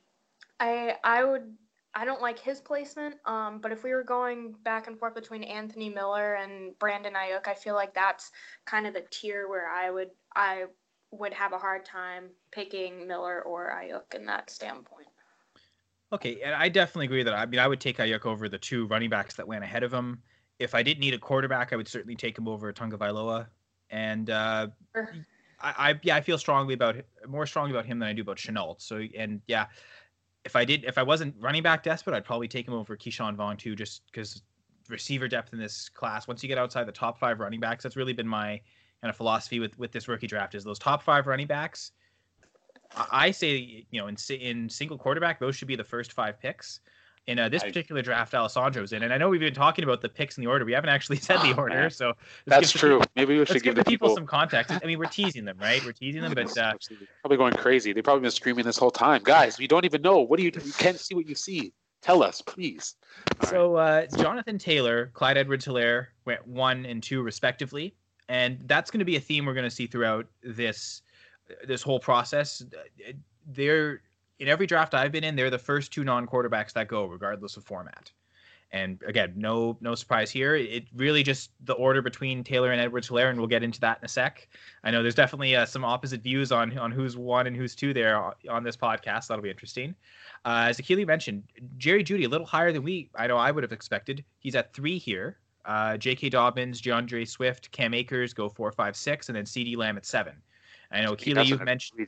I 0.60 0.96
I 1.04 1.24
would. 1.24 1.54
I 1.96 2.06
don't 2.06 2.22
like 2.22 2.38
his 2.38 2.62
placement. 2.62 3.16
Um, 3.26 3.60
but 3.60 3.72
if 3.72 3.84
we 3.84 3.94
were 3.94 4.04
going 4.04 4.54
back 4.64 4.88
and 4.88 4.98
forth 4.98 5.16
between 5.16 5.44
Anthony 5.44 5.90
Miller 5.90 6.36
and 6.36 6.78
Brandon 6.78 7.14
Aiyuk, 7.14 7.48
I 7.48 7.56
feel 7.56 7.74
like 7.74 7.96
that's 7.96 8.32
kind 8.66 8.86
of 8.86 8.94
the 8.94 9.04
tier 9.10 9.50
where 9.50 9.68
I 9.68 9.90
would 9.90 10.12
I 10.36 10.66
would 11.12 11.34
have 11.34 11.54
a 11.54 11.58
hard 11.58 11.86
time 11.86 12.30
picking 12.52 13.08
Miller 13.08 13.42
or 13.42 13.72
Aiyuk 13.76 14.16
in 14.16 14.26
that 14.28 14.50
standpoint. 14.50 15.08
Okay, 16.14 16.42
and 16.42 16.56
I 16.56 16.70
definitely 16.70 17.06
agree 17.06 17.24
that 17.24 17.34
I 17.34 17.46
mean 17.46 17.60
I 17.60 17.68
would 17.68 17.82
take 17.82 17.98
Aiyuk 17.98 18.26
over 18.26 18.48
the 18.48 18.58
two 18.58 18.88
running 18.88 19.10
backs 19.10 19.36
that 19.36 19.48
went 19.48 19.64
ahead 19.64 19.84
of 19.84 19.94
him. 19.94 20.22
If 20.60 20.76
I 20.76 20.84
didn't 20.84 21.00
need 21.00 21.14
a 21.14 21.20
quarterback, 21.20 21.74
I 21.74 21.76
would 21.76 21.88
certainly 21.88 22.16
take 22.16 22.38
him 22.38 22.48
over 22.48 22.72
Tagovailoa. 22.72 23.48
And 23.90 24.30
uh, 24.30 24.68
Sure. 24.94 25.10
I, 25.62 25.90
I 25.92 26.00
yeah, 26.04 26.16
I 26.16 26.22
feel 26.22 26.38
strongly 26.38 26.74
about 26.74 26.96
more 27.28 27.46
strongly 27.46 27.72
about 27.72 27.86
him 27.86 28.00
than 28.00 28.10
I 28.10 28.14
do 28.14 28.22
about 28.22 28.38
Shenault. 28.38 28.82
So 28.82 29.04
and 29.18 29.42
yeah, 29.48 29.68
if 30.46 30.56
I 30.56 30.66
did 30.66 30.86
if 30.86 30.98
I 30.98 31.04
wasn't 31.04 31.36
running 31.40 31.64
back 31.64 31.84
desperate, 31.84 32.16
I'd 32.16 32.26
probably 32.26 32.48
take 32.48 32.68
him 32.68 32.74
over 32.74 32.96
Ke'Shawn 32.96 33.36
Vaughn 33.36 33.58
too, 33.58 33.76
just 33.76 34.04
because 34.12 34.42
receiver 34.90 35.28
depth 35.28 35.54
in 35.54 35.60
this 35.60 35.90
class. 35.90 36.28
Once 36.28 36.42
you 36.42 36.50
get 36.50 36.58
outside 36.58 36.86
the 36.86 36.92
top 36.92 37.20
five 37.20 37.40
running 37.40 37.60
backs, 37.60 37.84
that's 37.84 37.96
really 37.96 38.14
been 38.14 38.28
my 38.28 38.60
kind 39.02 39.10
of 39.10 39.16
philosophy 39.16 39.60
with 39.60 39.78
with 39.78 39.92
this 39.92 40.08
rookie 40.08 40.28
draft 40.28 40.56
is 40.56 40.64
those 40.64 40.80
top 40.80 41.04
five 41.04 41.28
running 41.28 41.48
backs. 41.48 41.92
I 42.96 43.32
say 43.32 43.86
you 43.92 44.02
know 44.02 44.08
in 44.08 44.18
in 44.40 44.70
single 44.70 44.98
quarterback, 44.98 45.40
those 45.40 45.56
should 45.56 45.68
be 45.68 45.76
the 45.76 45.84
first 45.84 46.14
five 46.14 46.40
picks. 46.40 46.80
In 47.30 47.38
uh, 47.38 47.48
this 47.48 47.62
I- 47.62 47.68
particular 47.68 48.02
draft, 48.02 48.34
Alessandro's 48.34 48.92
in, 48.92 49.04
and 49.04 49.14
I 49.14 49.18
know 49.20 49.30
we've 49.30 49.40
been 49.40 49.54
talking 49.54 49.84
about 49.84 50.02
the 50.02 50.10
picks 50.10 50.36
in 50.38 50.42
the 50.42 50.50
order. 50.50 50.66
We 50.66 50.72
haven't 50.74 50.90
actually 50.90 51.18
said 51.18 51.38
the 51.42 51.54
Oh, 51.58 51.60
order, 51.62 51.76
man. 51.76 51.92
so 51.92 52.14
That's 52.48 52.72
true. 52.72 52.98
people- 52.98 53.12
Maybe 53.16 53.38
we 53.38 53.46
should 53.46 53.62
give 53.62 53.76
the 53.76 53.84
people 53.84 54.16
some 54.16 54.26
context. 54.26 54.72
I 54.72 54.84
mean, 54.88 54.98
we're 54.98 55.06
teasing 55.06 55.46
them, 55.46 55.60
right? 55.62 55.80
We're 55.86 55.92
teasing 55.92 56.24
them, 56.24 56.34
but 56.36 56.58
uh, 56.58 56.74
probably 57.22 57.38
going 57.38 57.54
crazy. 57.54 57.94
They've 57.94 58.04
probably 58.04 58.22
been 58.24 58.32
screaming 58.32 58.66
this 58.66 58.78
whole 58.80 58.90
time, 58.90 59.22
guys. 59.24 59.60
We 59.60 59.68
don't 59.68 59.86
even 59.86 60.02
know. 60.02 60.22
What 60.22 60.38
do 60.38 60.44
you? 60.44 60.52
You 60.66 60.74
can't 60.74 61.00
see 61.00 61.14
what 61.14 61.30
you 61.30 61.36
see. 61.36 61.72
Tell 62.02 62.24
us, 62.24 62.42
please. 62.42 62.96
All. 63.42 63.48
So 63.48 63.76
uh, 63.76 64.08
Jonathan 64.18 64.58
Taylor, 64.58 65.12
Clyde 65.14 65.38
Edwards-Helaire 65.38 66.08
went 66.26 66.48
one 66.48 66.84
and 66.88 67.04
two 67.04 67.22
respectively, 67.22 67.94
and 68.28 68.60
that's 68.66 68.90
going 68.90 69.00
to 69.00 69.06
be 69.06 69.18
a 69.18 69.22
theme 69.22 69.46
we're 69.46 69.54
going 69.54 69.70
to 69.70 69.76
see 69.76 69.86
throughout 69.86 70.26
this 70.42 71.04
this 71.68 71.84
whole 71.84 72.00
process. 72.00 72.64
They're 73.46 74.02
in 74.40 74.48
every 74.48 74.68
draft 74.68 74.94
I've 74.94 75.12
been 75.12 75.24
in. 75.24 75.36
They're 75.36 75.50
the 75.50 75.58
first 75.58 75.92
two 75.92 76.04
non-quarterbacks 76.04 76.74
that 76.74 76.88
go, 76.88 77.06
regardless 77.06 77.58
of 77.58 77.64
format. 77.64 78.12
And 78.72 79.02
again, 79.08 79.34
no 79.36 79.78
no 79.82 79.96
surprise 79.96 80.30
here. 80.30 80.56
It 80.56 80.86
really 80.96 81.24
just 81.24 81.50
the 81.66 81.74
order 81.74 82.04
between 82.04 82.44
Taylor 82.44 82.72
and 82.72 82.80
Edwards-Helaire, 82.80 83.32
and 83.32 83.40
we'll 83.40 83.48
get 83.48 83.64
into 83.64 83.80
that 83.80 83.98
in 83.98 84.06
a 84.06 84.08
sec. 84.08 84.48
I 84.84 84.92
know 84.92 85.02
there's 85.02 85.16
definitely 85.16 85.56
uh, 85.56 85.66
some 85.66 85.84
opposite 85.84 86.22
views 86.22 86.52
on 86.52 86.78
on 86.78 86.92
who's 86.92 87.18
one 87.18 87.48
and 87.48 87.56
who's 87.56 87.74
two 87.74 87.96
there 87.96 88.16
on- 88.48 88.64
this 88.64 88.78
podcast. 88.78 89.28
That'll 89.28 89.42
be 89.42 89.50
interesting. 89.50 89.96
Uh, 90.46 90.68
as 90.70 90.78
Akili 90.80 91.06
mentioned, 91.06 91.44
Jerry 91.78 92.04
Jeudy 92.04 92.26
a 92.26 92.30
little 92.30 92.46
higher 92.46 92.72
than 92.72 92.84
we 92.84 93.10
I 93.16 93.26
know 93.26 93.38
I 93.38 93.50
would 93.50 93.64
have 93.64 93.72
expected. 93.72 94.24
He's 94.38 94.56
at 94.56 94.72
three 94.74 95.00
here. 95.00 95.38
Uh, 95.66 95.98
J.K. 95.98 96.30
Dobbins, 96.30 96.80
D'Andre 96.82 97.26
Swift, 97.26 97.72
Cam 97.72 97.94
Akers 97.94 98.34
go 98.34 98.50
four, 98.50 98.72
five, 98.72 98.96
six, 98.96 99.30
and 99.30 99.36
then 99.36 99.46
CeeDee 99.46 99.78
Lamb 99.78 99.98
at 99.98 100.06
seven. 100.06 100.34
I 100.92 101.02
know 101.02 101.16
Akili, 101.16 101.46
you've 101.46 101.62
mentioned 101.62 102.00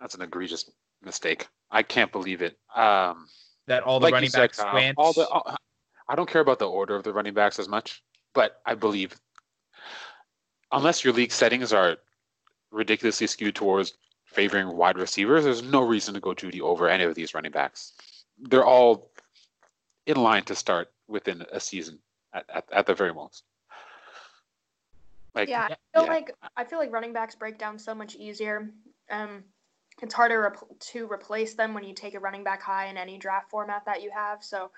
that's 0.00 0.14
an 0.14 0.22
egregious 0.22 0.70
mistake. 1.02 1.48
I 1.70 1.82
can't 1.82 2.12
believe 2.12 2.42
it. 2.42 2.56
Um, 2.74 3.26
that 3.66 3.82
all 3.82 4.00
the 4.00 4.04
like 4.04 4.12
you 4.12 4.16
running 4.16 4.30
backs 4.30 4.58
Kyle, 4.58 4.74
went. 4.74 4.98
all 4.98 5.12
the. 5.12 5.26
all- 5.28 5.56
I 6.08 6.14
don't 6.14 6.28
care 6.28 6.40
about 6.40 6.60
the 6.60 6.68
order 6.68 6.94
of 6.94 7.02
the 7.02 7.12
running 7.12 7.34
backs 7.34 7.58
as 7.58 7.68
much, 7.68 8.02
but 8.32 8.60
I 8.64 8.74
believe, 8.76 9.14
unless 10.70 11.02
your 11.02 11.12
league 11.12 11.32
settings 11.32 11.72
are 11.72 11.96
ridiculously 12.70 13.26
skewed 13.26 13.56
towards 13.56 13.94
favoring 14.26 14.76
wide 14.76 14.98
receivers, 14.98 15.44
there's 15.44 15.62
no 15.62 15.82
reason 15.82 16.14
to 16.14 16.20
go 16.20 16.32
Jeudy 16.32 16.60
over 16.60 16.88
any 16.88 17.02
of 17.02 17.14
these 17.14 17.34
running 17.34 17.50
backs. 17.50 17.94
They're 18.38 18.64
all 18.64 19.10
in 20.06 20.16
line 20.16 20.44
to 20.44 20.54
start 20.54 20.92
within 21.08 21.44
a 21.52 21.58
season 21.58 21.98
at, 22.32 22.44
at, 22.54 22.64
at 22.72 22.86
the 22.86 22.94
very 22.94 23.12
most. 23.12 23.42
Like, 25.34 25.48
yeah, 25.48 25.68
I 25.70 25.76
feel 25.92 26.06
yeah. 26.06 26.12
like 26.12 26.34
I 26.56 26.64
feel 26.64 26.78
like 26.78 26.92
running 26.92 27.12
backs 27.12 27.34
break 27.34 27.58
down 27.58 27.78
so 27.78 27.94
much 27.94 28.14
easier. 28.14 28.70
Um, 29.10 29.44
it's 30.02 30.14
harder 30.14 30.54
to 30.78 31.10
replace 31.10 31.54
them 31.54 31.72
when 31.72 31.84
you 31.84 31.94
take 31.94 32.14
a 32.14 32.20
running 32.20 32.44
back 32.44 32.62
high 32.62 32.86
in 32.86 32.96
any 32.96 33.16
draft 33.16 33.50
format 33.50 33.84
that 33.86 34.02
you 34.02 34.10
have. 34.10 34.44
So, 34.44 34.70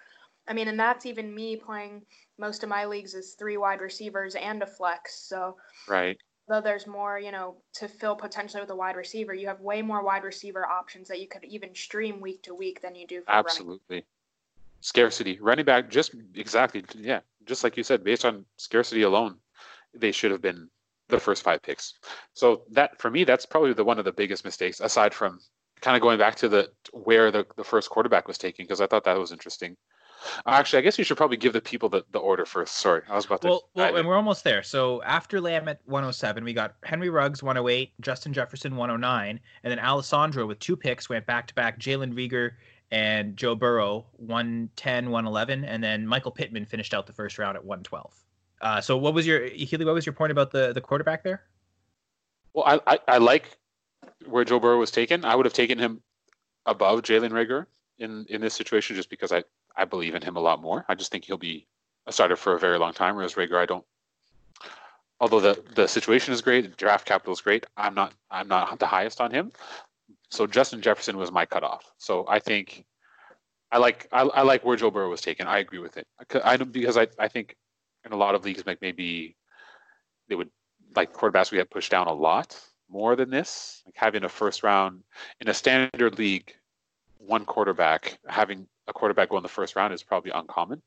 I 0.47 0.53
mean, 0.53 0.69
and 0.69 0.79
that's 0.79 1.07
even 1.07 1.35
me 1.35 1.57
playing 1.57 2.03
most 2.39 2.63
of 2.63 2.69
my 2.69 2.85
leagues 2.85 3.15
as 3.15 3.33
three 3.33 3.57
wide 3.57 3.81
receivers 3.81 4.37
and 4.37 4.63
a 4.63 4.67
flex. 4.67 5.19
So, 5.19 5.57
right. 5.89 6.17
though 6.49 6.61
there's 6.61 6.87
more, 6.87 7.19
you 7.19 7.33
know, 7.33 7.57
to 7.75 7.89
fill 7.89 8.15
potentially 8.15 8.61
with 8.61 8.71
a 8.71 8.77
wide 8.77 8.97
receiver, 8.97 9.35
you 9.35 9.49
have 9.49 9.61
way 9.61 9.83
more 9.83 10.05
wide 10.05 10.23
receiver 10.23 10.65
options 10.67 11.09
that 11.09 11.21
you 11.21 11.27
could 11.27 11.45
even 11.45 11.75
stream 11.75 12.21
week 12.21 12.43
to 12.45 12.55
week 12.55 12.81
than 12.81 12.95
you 12.95 13.07
do 13.07 13.23
for 13.23 13.33
running. 13.33 13.47
Absolutely. 13.47 14.05
Scarcity. 14.81 15.41
Running 15.41 15.65
back, 15.65 15.91
just 15.91 16.15
exactly. 16.37 16.85
Yeah. 16.97 17.21
Just 17.45 17.65
like 17.65 17.77
you 17.77 17.83
said, 17.83 18.05
based 18.05 18.25
on 18.25 18.45
scarcity 18.57 19.03
alone, 19.03 19.37
they 19.95 20.13
should 20.13 20.31
have 20.31 20.43
been 20.43 20.71
the 21.09 21.19
first 21.19 21.43
five 21.43 21.63
picks. 21.63 21.95
So 22.35 22.63
that 22.73 23.01
for 23.01 23.11
me, 23.11 23.25
that's 23.25 23.47
probably 23.47 23.73
the 23.73 23.85
one 23.85 23.99
of 23.99 24.05
the 24.05 24.13
biggest 24.13 24.45
mistakes, 24.45 24.81
aside 24.81 25.15
from 25.15 25.41
kind 25.81 25.97
of 25.97 26.03
going 26.03 26.19
back 26.19 26.35
to 26.37 26.49
the 26.49 26.71
where 26.93 27.31
the, 27.31 27.47
the 27.57 27.65
first 27.65 27.91
quarterback 27.91 28.29
was 28.29 28.39
taken, 28.39 28.65
because 28.65 28.81
I 28.81 28.87
thought 28.87 29.05
that 29.05 29.19
was 29.19 29.33
interesting. 29.33 29.77
Actually, 30.47 30.81
I 30.81 30.83
guess 30.83 30.99
you 30.99 31.05
should 31.05 31.17
probably 31.17 31.37
give 31.37 31.53
the 31.53 31.61
people 31.61 31.89
the, 31.89 32.05
the 32.11 32.19
order 32.19 32.45
first. 32.45 32.77
Sorry, 32.77 33.03
I 33.09 33.15
was 33.15 33.27
about 33.27 33.43
to. 33.43 33.49
Well, 33.49 33.71
well, 33.75 33.97
and 33.97 34.07
we're 34.07 34.17
almost 34.17 34.43
there. 34.43 34.63
So 34.63 35.01
after 35.05 35.41
Lamb 35.41 35.69
at 35.69 35.81
107, 35.85 36.43
we 36.43 36.53
got 36.53 36.75
Henry 36.83 37.09
Ruggs 37.09 37.43
108, 37.43 37.93
Justin 38.01 38.33
Jefferson 38.33 38.75
109, 38.75 39.41
and 39.63 39.71
then 39.71 39.79
Alessandro 39.79 40.47
with 40.47 40.59
two 40.59 40.77
picks 40.77 41.09
went 41.09 41.27
back 41.27 41.47
to 41.47 41.55
back. 41.55 41.79
Jalen 41.79 42.15
Reagor 42.15 42.53
and 42.91 43.37
Joe 43.37 43.55
Burrow 43.55 44.07
110, 44.17 45.11
111, 45.11 45.65
and 45.65 45.83
then 45.83 46.07
Michael 46.07 46.33
Pittman 46.33 46.65
finished 46.65 46.95
out 46.95 47.07
the 47.07 47.13
first 47.13 47.39
round 47.39 47.57
at 47.57 47.65
112. 47.65 48.13
Uh, 48.61 48.81
so 48.81 48.97
what 48.97 49.15
was 49.15 49.27
your 49.27 49.47
Healy? 49.47 49.85
What 49.85 49.95
was 49.95 50.07
your 50.07 50.13
point 50.13 50.33
about 50.33 50.51
the 50.51 50.73
the 50.73 50.81
quarterback 50.81 51.23
there? 51.23 51.43
Well, 52.55 52.65
I, 52.67 52.95
I, 52.95 52.99
I 53.09 53.19
like 53.19 53.57
where 54.27 54.45
Joe 54.45 54.59
Burrow 54.59 54.79
was 54.79 54.91
taken. 54.91 55.25
I 55.25 55.35
would 55.35 55.47
have 55.47 55.53
taken 55.53 55.79
him 55.79 56.03
above 56.67 57.03
Jalen 57.03 57.31
Reagor 57.31 57.67
in 57.99 58.27
in 58.29 58.41
this 58.41 58.55
situation 58.55 58.97
just 58.97 59.11
because 59.11 59.33
I 59.33 59.45
I 59.77 59.85
believe 59.85 60.15
in 60.15 60.23
him 60.23 60.37
a 60.37 60.41
lot 60.41 60.61
more. 60.61 60.85
I 60.89 60.95
just 60.95 61.13
think 61.13 61.25
he'll 61.25 61.37
be 61.37 61.67
a 62.07 62.13
starter 62.13 62.37
for 62.37 62.55
a 62.55 62.59
very 62.59 62.79
long 62.79 62.93
time. 62.93 63.17
Whereas 63.17 63.35
Reagor, 63.35 63.59
I 63.59 63.67
don't. 63.67 63.85
Although 65.21 65.41
the 65.41 65.63
the 65.75 65.87
situation 65.87 66.35
is 66.35 66.43
great, 66.43 66.77
draft 66.77 67.07
capital 67.07 67.33
is 67.33 67.41
great. 67.41 67.67
I'm 67.77 67.95
not 67.95 68.13
I'm 68.31 68.49
not 68.49 68.79
the 68.79 68.87
highest 68.87 69.21
on 69.21 69.31
him. 69.31 69.53
So 70.31 70.47
Justin 70.47 70.81
Jefferson 70.81 71.17
was 71.17 71.33
my 71.33 71.47
cutoff. 71.47 71.93
So 71.99 72.27
I 72.29 72.39
think 72.39 72.85
I 73.71 73.79
like 73.79 74.09
I, 74.13 74.23
I 74.23 74.43
like 74.43 74.65
where 74.65 74.77
Joe 74.77 74.91
Burrow 74.91 75.11
was 75.11 75.21
taken. 75.21 75.47
I 75.47 75.59
agree 75.59 75.79
with 75.79 75.97
it. 75.97 76.07
I, 76.45 76.57
because 76.57 76.97
I 76.97 77.07
I 77.19 77.29
think 77.29 77.57
in 78.05 78.13
a 78.13 78.17
lot 78.17 78.35
of 78.35 78.45
leagues 78.45 78.65
like 78.67 78.81
maybe 78.81 79.37
they 80.29 80.35
would 80.35 80.51
like 80.95 81.13
quarterbacks 81.13 81.51
we 81.51 81.59
get 81.59 81.71
pushed 81.71 81.91
down 81.91 82.07
a 82.07 82.13
lot 82.13 82.59
more 82.91 83.17
than 83.17 83.31
this. 83.31 83.83
Like 83.87 83.95
having 83.97 84.25
a 84.25 84.29
first 84.29 84.63
round 84.63 85.03
in 85.41 85.49
a 85.49 85.55
standard 85.55 86.19
league, 86.19 86.55
one 87.19 87.45
quarterback 87.45 88.19
having 88.27 88.67
a 88.87 88.93
quarterback 88.93 89.31
go 89.31 89.37
in 89.37 89.43
the 89.43 89.49
first 89.49 89.77
round 89.77 89.93
is 89.93 90.03
probably 90.03 90.31
uncommon. 90.31 90.83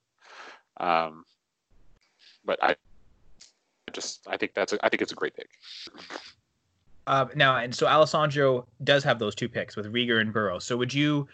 Um, 0.78 1.26
but 2.44 2.62
I 2.64 2.76
just 3.94 4.28
I 4.28 4.38
think 4.38 4.54
that's 4.54 4.74
a, 4.74 4.86
I 4.86 4.90
think 4.90 5.02
it's 5.02 5.12
a 5.12 5.16
great 5.16 5.36
pick. 5.36 5.50
Uh, 7.08 7.26
now 7.36 7.58
and 7.58 7.74
so 7.74 7.88
Alessandro 7.88 8.68
does 8.84 9.04
have 9.04 9.20
those 9.20 9.36
two 9.36 9.50
picks 9.50 9.76
with 9.76 9.92
Reagor 9.92 10.22
and 10.22 10.32
Burrow. 10.32 10.60
So 10.60 10.78
would 10.78 10.94
you 10.94 11.28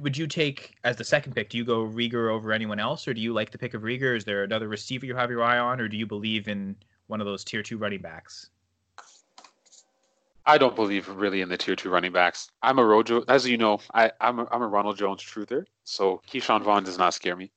would 0.00 0.16
you 0.16 0.26
take 0.26 0.74
as 0.84 0.96
the 0.96 1.04
second 1.04 1.34
pick? 1.34 1.48
Do 1.50 1.58
you 1.58 1.64
go 1.64 1.86
Reagor 1.86 2.30
over 2.30 2.52
anyone 2.52 2.78
else, 2.78 3.08
or 3.08 3.14
do 3.14 3.20
you 3.20 3.32
like 3.32 3.50
the 3.50 3.58
pick 3.58 3.74
of 3.74 3.82
Reagor? 3.82 4.16
Is 4.16 4.24
there 4.24 4.44
another 4.44 4.68
receiver 4.68 5.06
you 5.06 5.14
have 5.16 5.30
your 5.30 5.42
eye 5.42 5.58
on, 5.58 5.80
or 5.80 5.88
do 5.88 5.96
you 5.96 6.06
believe 6.06 6.48
in 6.48 6.76
one 7.06 7.20
of 7.20 7.26
those 7.26 7.44
tier 7.44 7.62
two 7.62 7.78
running 7.78 8.00
backs? 8.00 8.50
I 10.46 10.58
don't 10.58 10.74
believe 10.74 11.08
really 11.08 11.42
in 11.42 11.48
the 11.48 11.56
tier 11.56 11.76
two 11.76 11.90
running 11.90 12.12
backs. 12.12 12.50
I'm 12.62 12.78
a 12.78 12.84
Rojo, 12.84 13.24
as 13.28 13.46
you 13.46 13.56
know, 13.56 13.80
I, 13.94 14.10
I'm 14.20 14.40
a, 14.40 14.48
I'm 14.50 14.62
a 14.62 14.68
Ronald 14.68 14.96
Jones 14.96 15.22
truther, 15.22 15.64
so 15.84 16.20
Ke'Shawn 16.28 16.62
Vaughn 16.62 16.82
does 16.82 16.98
not 16.98 17.14
scare 17.14 17.36
me. 17.36 17.50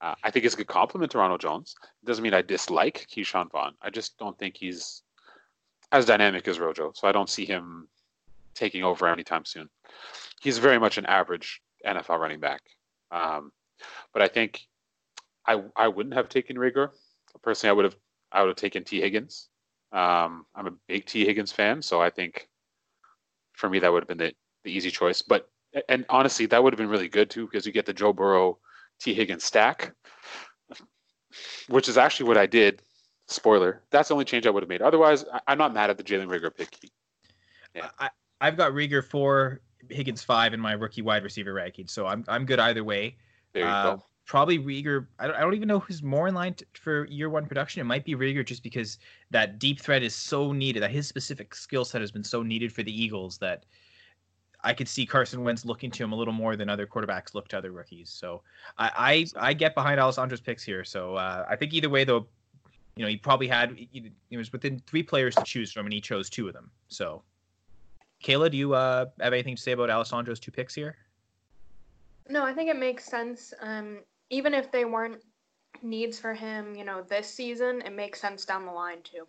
Uh, 0.00 0.14
I 0.22 0.30
think 0.30 0.44
it's 0.46 0.54
a 0.54 0.56
good 0.56 0.66
compliment 0.66 1.12
to 1.12 1.18
Ronald 1.18 1.40
Jones. 1.40 1.74
It 2.02 2.06
doesn't 2.06 2.22
mean 2.22 2.32
I 2.32 2.42
dislike 2.42 3.06
Ke'Shawn 3.10 3.50
Vaughn. 3.50 3.74
I 3.82 3.90
just 3.90 4.16
don't 4.16 4.38
think 4.38 4.56
he's 4.56 5.02
as 5.92 6.06
dynamic 6.06 6.46
as 6.48 6.58
Rojo, 6.58 6.92
so 6.94 7.08
I 7.08 7.12
don't 7.12 7.28
see 7.28 7.44
him 7.44 7.88
taking 8.54 8.84
over 8.84 9.06
anytime 9.08 9.44
soon. 9.44 9.68
He's 10.40 10.58
very 10.58 10.78
much 10.78 10.98
an 10.98 11.06
average 11.06 11.60
NFL 11.86 12.18
running 12.18 12.40
back, 12.40 12.62
um, 13.10 13.52
but 14.12 14.22
I 14.22 14.28
think 14.28 14.60
I 15.46 15.62
I 15.76 15.88
wouldn't 15.88 16.14
have 16.14 16.28
taken 16.28 16.56
Reagor. 16.56 16.90
Personally, 17.42 17.70
I 17.70 17.74
would 17.74 17.84
have 17.84 17.96
I 18.32 18.40
would 18.40 18.48
have 18.48 18.56
taken 18.56 18.84
Tee 18.84 19.00
Higgins. 19.00 19.48
Um, 19.92 20.46
I'm 20.54 20.66
a 20.66 20.72
big 20.88 21.06
Tee 21.06 21.24
Higgins 21.24 21.52
fan, 21.52 21.82
so 21.82 22.00
I 22.00 22.10
think 22.10 22.48
for 23.54 23.68
me 23.68 23.78
that 23.80 23.92
would 23.92 24.02
have 24.02 24.08
been 24.08 24.18
the, 24.18 24.32
the 24.64 24.70
easy 24.72 24.90
choice. 24.90 25.22
But 25.22 25.48
and 25.88 26.04
honestly, 26.08 26.46
that 26.46 26.62
would 26.62 26.72
have 26.72 26.78
been 26.78 26.88
really 26.88 27.08
good 27.08 27.30
too 27.30 27.46
because 27.46 27.66
you 27.66 27.72
get 27.72 27.86
the 27.86 27.92
Joe 27.92 28.12
Burrow 28.12 28.58
Tee 29.00 29.14
Higgins 29.14 29.44
stack, 29.44 29.94
which 31.68 31.88
is 31.88 31.98
actually 31.98 32.28
what 32.28 32.38
I 32.38 32.46
did. 32.46 32.82
Spoiler: 33.28 33.82
that's 33.90 34.08
the 34.08 34.14
only 34.14 34.24
change 34.24 34.46
I 34.46 34.50
would 34.50 34.62
have 34.62 34.68
made. 34.68 34.82
Otherwise, 34.82 35.24
I, 35.32 35.52
am 35.52 35.58
not 35.58 35.74
mad 35.74 35.90
at 35.90 35.96
the 35.96 36.04
Jalen 36.04 36.28
Reagor 36.28 36.54
pick. 36.54 36.76
Yeah. 37.74 37.90
I, 37.98 38.10
I've 38.40 38.56
got 38.56 38.72
Reagor 38.72 39.04
four, 39.04 39.60
Higgins 39.90 40.22
five 40.22 40.54
in 40.54 40.60
my 40.60 40.72
rookie 40.72 41.02
wide 41.02 41.22
receiver 41.22 41.52
ranking, 41.52 41.86
so 41.86 42.06
I'm 42.06 42.24
I'm 42.28 42.44
good 42.44 42.58
either 42.58 42.84
way. 42.84 43.16
There 43.52 43.64
you 43.64 43.68
uh, 43.68 43.96
go 43.96 44.02
probably 44.30 44.60
Reagor. 44.60 45.08
I 45.18 45.26
don't, 45.26 45.36
I 45.36 45.40
don't 45.40 45.54
even 45.54 45.66
know 45.66 45.80
who's 45.80 46.04
more 46.04 46.28
in 46.28 46.34
line 46.34 46.54
for 46.74 47.04
year 47.06 47.28
one 47.28 47.46
production. 47.46 47.80
It 47.80 47.84
might 47.84 48.04
be 48.04 48.14
Reagor 48.14 48.46
just 48.46 48.62
because 48.62 48.98
that 49.32 49.58
deep 49.58 49.80
threat 49.80 50.04
is 50.04 50.14
so 50.14 50.52
needed. 50.52 50.84
That 50.84 50.92
his 50.92 51.08
specific 51.08 51.52
skill 51.52 51.84
set 51.84 52.00
has 52.00 52.12
been 52.12 52.22
so 52.22 52.44
needed 52.44 52.72
for 52.72 52.84
the 52.84 52.92
Eagles 52.92 53.38
that 53.38 53.64
I 54.62 54.72
could 54.72 54.86
see 54.86 55.04
Carson 55.04 55.42
Wentz 55.42 55.64
looking 55.64 55.90
to 55.90 56.04
him 56.04 56.12
a 56.12 56.14
little 56.14 56.32
more 56.32 56.54
than 56.54 56.70
other 56.70 56.86
quarterbacks 56.86 57.34
look 57.34 57.48
to 57.48 57.58
other 57.58 57.72
rookies. 57.72 58.08
So 58.08 58.42
I 58.78 59.26
I, 59.36 59.48
I 59.48 59.52
get 59.52 59.74
behind 59.74 59.98
Alessandro's 59.98 60.40
picks 60.40 60.62
here. 60.62 60.84
So 60.84 61.16
uh, 61.16 61.44
I 61.50 61.56
think 61.56 61.74
either 61.74 61.90
way 61.90 62.04
though, 62.04 62.28
you 62.94 63.02
know 63.02 63.08
he 63.08 63.16
probably 63.16 63.48
had 63.48 63.76
it 63.92 64.36
was 64.36 64.52
within 64.52 64.80
three 64.86 65.02
players 65.02 65.34
to 65.34 65.42
choose 65.42 65.72
from, 65.72 65.86
and 65.86 65.92
he 65.92 66.00
chose 66.00 66.30
two 66.30 66.46
of 66.46 66.54
them. 66.54 66.70
So. 66.86 67.22
Kayla, 68.22 68.50
do 68.50 68.56
you 68.56 68.74
uh, 68.74 69.06
have 69.20 69.32
anything 69.32 69.56
to 69.56 69.62
say 69.62 69.72
about 69.72 69.90
Alessandro's 69.90 70.40
two 70.40 70.50
picks 70.50 70.74
here? 70.74 70.96
No, 72.28 72.44
I 72.44 72.52
think 72.52 72.70
it 72.70 72.78
makes 72.78 73.04
sense. 73.04 73.54
Um, 73.60 73.98
even 74.28 74.54
if 74.54 74.70
they 74.70 74.84
weren't 74.84 75.22
needs 75.82 76.18
for 76.18 76.34
him, 76.34 76.74
you 76.74 76.84
know, 76.84 77.02
this 77.02 77.28
season, 77.28 77.82
it 77.84 77.94
makes 77.94 78.20
sense 78.20 78.44
down 78.44 78.66
the 78.66 78.72
line 78.72 78.98
too. 79.02 79.26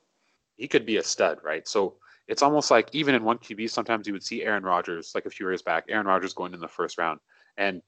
He 0.58 0.68
could 0.68 0.86
be 0.86 0.98
a 0.98 1.04
stud, 1.04 1.40
right? 1.44 1.68
So 1.68 1.96
it's 2.28 2.42
almost 2.42 2.70
like 2.70 2.90
even 2.94 3.16
in 3.16 3.24
one 3.24 3.38
QB, 3.38 3.70
sometimes 3.70 4.08
you 4.08 4.14
would 4.14 4.24
see 4.24 4.44
Aaron 4.44 4.64
Rodgers, 4.64 5.14
like 5.16 5.26
a 5.26 5.30
few 5.30 5.48
years 5.48 5.62
back, 5.62 5.86
Aaron 5.90 6.06
Rodgers 6.06 6.34
going 6.34 6.54
in 6.54 6.60
the 6.60 6.68
first 6.68 6.98
round, 6.98 7.20
and 7.58 7.82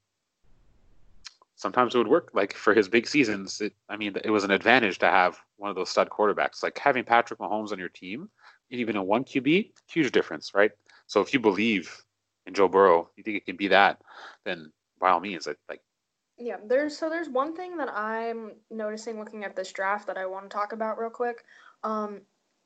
sometimes 1.56 1.94
it 1.94 1.98
would 1.98 2.08
work. 2.08 2.32
Like 2.34 2.54
for 2.54 2.74
his 2.74 2.88
big 2.88 3.08
seasons, 3.08 3.62
it, 3.62 3.74
I 3.90 3.98
mean, 3.98 4.16
it 4.24 4.30
was 4.30 4.44
an 4.44 4.52
advantage 4.52 5.00
to 5.00 5.08
have 5.08 5.38
one 5.58 5.70
of 5.70 5.76
those 5.76 5.90
stud 5.90 6.10
quarterbacks. 6.10 6.64
Like 6.64 6.78
having 6.78 7.04
Patrick 7.04 7.40
Mahomes 7.40 7.72
on 7.72 7.80
your 7.80 7.90
team, 7.90 8.30
even 8.70 8.96
in 8.96 9.06
one 9.06 9.24
QB, 9.24 9.72
huge 9.88 10.12
difference, 10.12 10.54
right? 10.54 10.72
So 11.08 11.22
if 11.22 11.34
you 11.34 11.40
believe 11.40 12.04
in 12.46 12.54
Joe 12.54 12.68
Burrow, 12.68 13.10
you 13.16 13.24
think 13.24 13.38
it 13.38 13.46
can 13.46 13.56
be 13.56 13.70
that, 13.70 14.02
then 14.46 14.72
by 15.00 15.12
all 15.12 15.20
means, 15.20 15.48
like 15.48 15.82
yeah, 16.38 16.58
there's 16.66 16.98
so 16.98 17.10
there's 17.10 17.30
one 17.30 17.56
thing 17.56 17.78
that 17.78 17.90
I'm 17.94 18.54
noticing 18.72 19.20
looking 19.20 19.44
at 19.44 19.56
this 19.56 19.72
draft 19.72 20.08
that 20.08 20.18
I 20.18 20.26
want 20.26 20.50
to 20.50 20.56
talk 20.56 20.74
about 20.74 20.98
real 20.98 21.10
quick. 21.10 21.44
Um, 21.84 22.22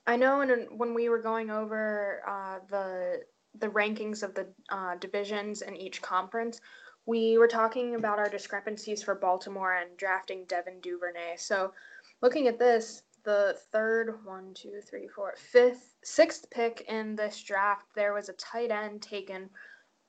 I 0.06 0.15
know 0.15 0.41
in, 0.41 0.67
when 0.77 0.94
we 0.94 1.10
were 1.10 1.22
going 1.22 1.50
over 1.50 2.22
uh, 2.27 2.60
the 2.70 3.24
the 3.60 3.67
rankings 3.67 4.24
of 4.24 4.34
the 4.36 4.48
uh, 4.70 4.96
divisions 4.96 5.63
in 5.63 5.75
each 5.75 6.01
conference, 6.01 6.62
we 7.06 7.38
were 7.38 7.48
talking 7.48 7.96
about 7.96 8.20
our 8.20 8.29
discrepancies 8.29 9.03
for 9.03 9.15
Baltimore 9.15 9.74
and 9.74 9.98
drafting 9.98 10.46
Devin 10.46 10.79
Duvernay. 10.82 11.36
So, 11.38 11.74
looking 12.22 12.48
at 12.48 12.60
this, 12.60 13.03
the 13.24 13.58
third, 13.72 14.20
one, 14.24 14.53
two, 14.53 14.79
three, 14.88 15.08
four, 15.08 15.34
fifth, 15.38 15.97
sixth 16.08 16.50
pick 16.50 16.86
in 16.88 17.16
this 17.16 17.44
draft, 17.44 17.86
there 17.94 18.14
was 18.14 18.30
a 18.30 18.34
tight 18.34 18.72
end 18.72 19.02
taken 19.02 19.50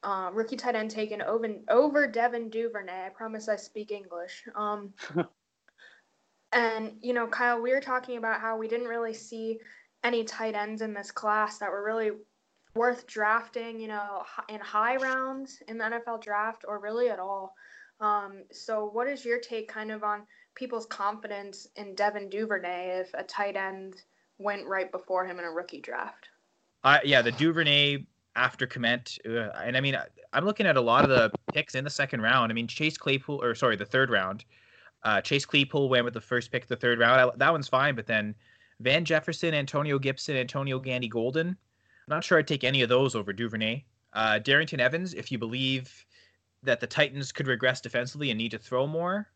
uh, 0.05 0.31
rookie 0.33 0.57
tight 0.57 0.77
end 0.77 0.93
taken 0.93 1.21
over 1.23 1.49
over 1.69 2.07
Devin 2.07 2.51
Duvernay. 2.51 3.07
I 3.07 3.09
promise 3.09 3.49
I 3.49 3.57
speak 3.57 3.91
English. 3.91 4.45
Um, 4.55 4.95
and 6.53 6.93
you 7.01 7.13
know, 7.15 7.27
Kyle, 7.27 7.61
we 7.61 7.73
were 7.73 7.81
talking 7.81 8.17
about 8.17 8.41
how 8.41 8.57
we 8.57 8.69
didn't 8.69 8.87
really 8.87 9.13
see 9.13 9.59
any 10.05 10.23
tight 10.23 10.55
ends 10.55 10.83
in 10.83 10.95
this 10.95 11.11
class 11.11 11.59
that 11.59 11.71
were 11.71 11.85
really 11.85 12.13
worth 12.77 13.05
drafting. 13.09 13.81
You 13.81 13.89
know, 13.89 14.23
in 14.49 14.61
high 14.61 14.97
rounds 14.97 15.61
in 15.67 15.79
the 15.79 15.85
NFL 15.85 16.23
draft, 16.23 16.65
or 16.69 16.79
really 16.79 17.09
at 17.09 17.19
all. 17.19 17.55
Um, 18.01 18.45
so, 18.53 18.89
what 18.89 19.09
is 19.09 19.25
your 19.25 19.41
take, 19.41 19.69
kind 19.69 19.91
of, 19.91 20.05
on 20.05 20.23
people's 20.55 20.87
confidence 20.87 21.67
in 21.75 21.97
Devin 21.97 22.29
Duvernay 22.29 23.01
if 23.01 23.13
a 23.15 23.25
tight 23.25 23.57
end 23.57 23.97
went 24.39 24.67
right 24.67 24.91
before 24.91 25.27
him 25.27 25.39
in 25.39 25.45
a 25.45 25.51
rookie 25.51 25.81
draft? 25.81 26.29
Uh, 26.85 26.99
yeah, 27.05 27.23
the 27.23 27.33
Duvernay 27.33 28.07
after 28.37 28.67
Kmet. 28.67 29.19
Uh, 29.27 29.51
and 29.65 29.77
I 29.77 29.81
mean, 29.81 29.99
I'm 30.33 30.45
looking 30.45 30.67
at 30.67 30.77
a 30.77 30.81
lot 30.81 31.05
of 31.05 31.11
the 31.11 31.31
picks 31.53 31.75
in 31.75 31.85
the 31.85 31.91
second 31.91 32.23
round. 32.23 32.51
I 32.51 32.55
mean, 32.55 32.69
Chase 32.69 32.97
Claypool, 32.97 33.43
or 33.43 33.55
sorry, 33.55 33.77
the 33.77 33.85
third 33.85 34.11
round. 34.11 34.45
Uh, 35.03 35.21
Chase 35.21 35.45
Claypool 35.45 35.89
went 35.89 36.05
with 36.05 36.15
the 36.15 36.21
first 36.21 36.51
pick, 36.51 36.67
the 36.67 36.77
third 36.77 36.99
round. 36.99 37.21
I, 37.21 37.37
that 37.37 37.53
one's 37.53 37.69
fine, 37.69 37.95
but 37.95 38.07
then 38.07 38.35
Van 38.81 39.05
Jefferson, 39.05 39.55
Antonio 39.55 39.99
Gibson, 39.99 40.37
Antonio 40.37 40.79
Gandy 40.79 41.09
Golden. 41.09 41.49
I'm 41.49 41.57
not 42.09 42.25
sure 42.25 42.39
I'd 42.39 42.49
take 42.49 42.65
any 42.65 42.83
of 42.83 42.89
those 42.89 43.15
over 43.15 43.33
Duvernay. 43.33 43.85
Uh, 44.13 44.39
Darrynton 44.43 44.79
Evans, 44.79 45.15
if 45.15 45.31
you 45.31 45.39
believe 45.39 46.07
that 46.63 46.81
the 46.81 46.87
Titans 46.87 47.33
could 47.33 47.47
regress 47.47 47.81
defensively 47.81 48.31
and 48.31 48.39
need 48.39 48.51
to 48.51 48.59
throw 48.59 48.87
more, 48.87 49.29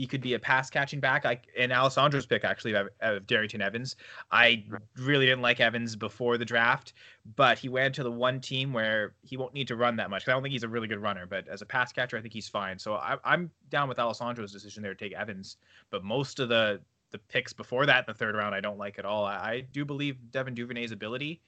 he 0.00 0.06
could 0.06 0.22
be 0.22 0.32
a 0.32 0.38
pass 0.38 0.70
catching 0.70 0.98
back. 0.98 1.26
I 1.26 1.38
and 1.58 1.70
Alessandro's 1.72 2.24
pick 2.24 2.42
actually 2.42 2.72
of, 2.72 2.88
of 3.02 3.24
Darrynton 3.24 3.60
Evans. 3.60 3.96
I 4.32 4.64
really 4.96 5.26
didn't 5.26 5.42
like 5.42 5.60
Evans 5.60 5.94
before 5.94 6.38
the 6.38 6.44
draft, 6.46 6.94
but 7.36 7.58
he 7.58 7.68
went 7.68 7.94
to 7.96 8.02
the 8.02 8.10
one 8.10 8.40
team 8.40 8.72
where 8.72 9.12
he 9.20 9.36
won't 9.36 9.52
need 9.52 9.68
to 9.68 9.76
run 9.76 9.96
that 9.96 10.08
much. 10.08 10.26
I 10.26 10.32
don't 10.32 10.42
think 10.42 10.52
he's 10.52 10.62
a 10.62 10.68
really 10.68 10.88
good 10.88 11.02
runner, 11.02 11.26
but 11.26 11.46
as 11.48 11.60
a 11.60 11.66
pass 11.66 11.92
catcher, 11.92 12.16
I 12.16 12.22
think 12.22 12.32
he's 12.32 12.48
fine. 12.48 12.78
So 12.78 12.94
I, 12.94 13.18
am 13.24 13.50
down 13.68 13.90
with 13.90 13.98
Alessandro's 13.98 14.52
decision 14.52 14.82
there 14.82 14.94
to 14.94 15.04
take 15.04 15.12
Evans. 15.12 15.58
But 15.90 16.02
most 16.02 16.40
of 16.40 16.48
the 16.48 16.80
the 17.10 17.18
picks 17.18 17.52
before 17.52 17.84
that 17.84 17.98
in 17.98 18.04
the 18.06 18.14
third 18.14 18.34
round, 18.36 18.54
I 18.54 18.60
don't 18.60 18.78
like 18.78 18.98
at 18.98 19.04
all. 19.04 19.26
I, 19.26 19.34
I 19.34 19.60
do 19.70 19.84
believe 19.84 20.16
Devin 20.30 20.54
Duvernay's 20.54 20.92
ability 20.92 21.42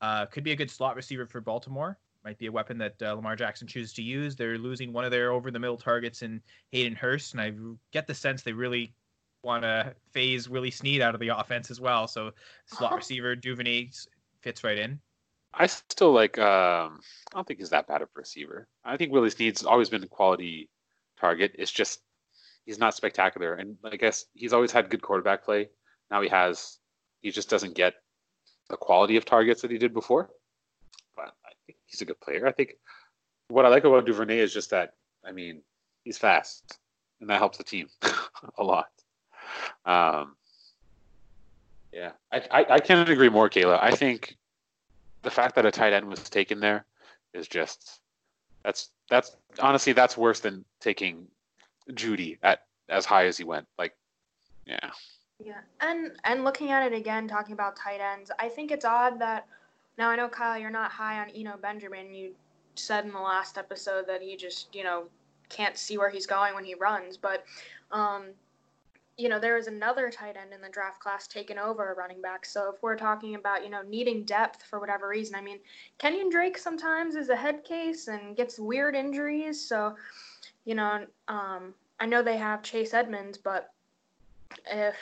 uh, 0.00 0.26
could 0.26 0.44
be 0.44 0.52
a 0.52 0.56
good 0.56 0.70
slot 0.70 0.94
receiver 0.94 1.26
for 1.26 1.40
Baltimore. 1.40 1.98
Might 2.26 2.38
be 2.38 2.46
a 2.46 2.52
weapon 2.52 2.76
that 2.76 3.00
uh, 3.00 3.14
Lamar 3.14 3.36
Jackson 3.36 3.68
chooses 3.68 3.92
to 3.94 4.02
use. 4.02 4.34
They're 4.34 4.58
losing 4.58 4.92
one 4.92 5.04
of 5.04 5.12
their 5.12 5.30
over 5.30 5.52
the 5.52 5.60
middle 5.60 5.76
targets 5.76 6.22
in 6.22 6.42
Hayden 6.72 6.96
Hurst, 6.96 7.32
and 7.32 7.40
I 7.40 7.52
get 7.92 8.08
the 8.08 8.14
sense 8.14 8.42
they 8.42 8.52
really 8.52 8.92
want 9.44 9.62
to 9.62 9.94
phase 10.10 10.48
Willie 10.48 10.72
Snead 10.72 11.00
out 11.00 11.14
of 11.14 11.20
the 11.20 11.28
offense 11.28 11.70
as 11.70 11.80
well. 11.80 12.08
So 12.08 12.32
slot 12.66 12.94
receiver 12.96 13.36
Duvernay 13.36 13.90
fits 14.40 14.64
right 14.64 14.76
in. 14.76 14.98
I 15.54 15.68
still 15.68 16.10
like. 16.12 16.36
Um, 16.36 17.00
I 17.32 17.36
don't 17.36 17.46
think 17.46 17.60
he's 17.60 17.70
that 17.70 17.86
bad 17.86 18.02
of 18.02 18.08
a 18.08 18.18
receiver. 18.18 18.66
I 18.84 18.96
think 18.96 19.12
Willie 19.12 19.30
Snead's 19.30 19.64
always 19.64 19.88
been 19.88 20.02
a 20.02 20.08
quality 20.08 20.68
target. 21.20 21.52
It's 21.56 21.70
just 21.70 22.00
he's 22.64 22.80
not 22.80 22.94
spectacular, 22.94 23.54
and 23.54 23.76
I 23.84 23.94
guess 23.94 24.24
he's 24.34 24.52
always 24.52 24.72
had 24.72 24.90
good 24.90 25.00
quarterback 25.00 25.44
play. 25.44 25.68
Now 26.10 26.22
he 26.22 26.28
has. 26.28 26.78
He 27.20 27.30
just 27.30 27.48
doesn't 27.48 27.76
get 27.76 27.94
the 28.68 28.76
quality 28.76 29.16
of 29.16 29.24
targets 29.24 29.62
that 29.62 29.70
he 29.70 29.78
did 29.78 29.94
before. 29.94 30.28
He's 31.86 32.00
a 32.00 32.04
good 32.04 32.20
player. 32.20 32.46
I 32.46 32.52
think 32.52 32.76
what 33.48 33.64
I 33.64 33.68
like 33.68 33.84
about 33.84 34.06
Duvernay 34.06 34.38
is 34.38 34.52
just 34.52 34.70
that. 34.70 34.94
I 35.24 35.32
mean, 35.32 35.62
he's 36.04 36.18
fast, 36.18 36.78
and 37.20 37.30
that 37.30 37.38
helps 37.38 37.58
the 37.58 37.64
team 37.64 37.88
a 38.58 38.62
lot. 38.62 38.90
Um, 39.84 40.36
yeah, 41.92 42.12
I, 42.32 42.42
I, 42.50 42.66
I 42.74 42.78
can't 42.78 43.08
agree 43.08 43.28
more, 43.28 43.48
Kayla. 43.48 43.78
I 43.82 43.90
think 43.90 44.36
the 45.22 45.30
fact 45.30 45.54
that 45.56 45.66
a 45.66 45.70
tight 45.70 45.92
end 45.92 46.08
was 46.08 46.22
taken 46.28 46.60
there 46.60 46.84
is 47.34 47.48
just 47.48 48.00
that's 48.62 48.90
that's 49.08 49.36
honestly 49.60 49.92
that's 49.92 50.16
worse 50.16 50.40
than 50.40 50.64
taking 50.80 51.26
Jeudy 51.92 52.38
at 52.42 52.64
as 52.88 53.04
high 53.04 53.26
as 53.26 53.36
he 53.36 53.44
went. 53.44 53.66
Like, 53.78 53.94
yeah. 54.66 54.90
Yeah, 55.44 55.60
and 55.80 56.12
and 56.24 56.44
looking 56.44 56.70
at 56.70 56.90
it 56.90 56.96
again, 56.96 57.28
talking 57.28 57.52
about 57.52 57.76
tight 57.76 58.00
ends, 58.00 58.30
I 58.38 58.48
think 58.48 58.70
it's 58.70 58.84
odd 58.84 59.18
that 59.20 59.46
now 59.98 60.10
I 60.10 60.16
know 60.16 60.28
Kyle, 60.28 60.58
you're 60.58 60.70
not 60.70 60.90
high 60.90 61.20
on 61.20 61.30
Eno 61.30 61.56
Benjamin. 61.56 62.14
You 62.14 62.32
said 62.74 63.04
in 63.04 63.12
the 63.12 63.18
last 63.18 63.56
episode 63.56 64.06
that 64.06 64.22
he 64.22 64.36
just 64.36 64.74
you 64.74 64.84
know 64.84 65.04
can't 65.48 65.76
see 65.76 65.96
where 65.98 66.10
he's 66.10 66.26
going 66.26 66.54
when 66.54 66.64
he 66.64 66.74
runs, 66.74 67.16
but 67.16 67.44
um, 67.92 68.26
you 69.16 69.30
know, 69.30 69.38
there 69.38 69.56
is 69.56 69.66
another 69.66 70.10
tight 70.10 70.36
end 70.36 70.52
in 70.52 70.60
the 70.60 70.68
draft 70.68 71.00
class 71.00 71.26
taken 71.26 71.58
over 71.58 71.90
a 71.90 71.94
running 71.94 72.20
back. 72.20 72.44
So 72.44 72.70
if 72.74 72.82
we're 72.82 72.96
talking 72.96 73.34
about, 73.34 73.64
you 73.64 73.70
know, 73.70 73.80
needing 73.82 74.24
depth 74.24 74.62
for 74.62 74.78
whatever 74.78 75.08
reason, 75.08 75.34
I 75.34 75.40
mean, 75.40 75.58
Kenyan 75.98 76.30
Drake 76.30 76.58
sometimes 76.58 77.14
is 77.14 77.30
a 77.30 77.36
head 77.36 77.64
case 77.64 78.08
and 78.08 78.36
gets 78.36 78.58
weird 78.58 78.94
injuries. 78.94 79.58
So, 79.66 79.96
you 80.66 80.74
know, 80.74 81.06
um, 81.28 81.74
I 81.98 82.04
know 82.04 82.22
they 82.22 82.36
have 82.36 82.62
Chase 82.62 82.92
Edmonds, 82.92 83.38
but 83.38 83.72
if, 84.70 84.96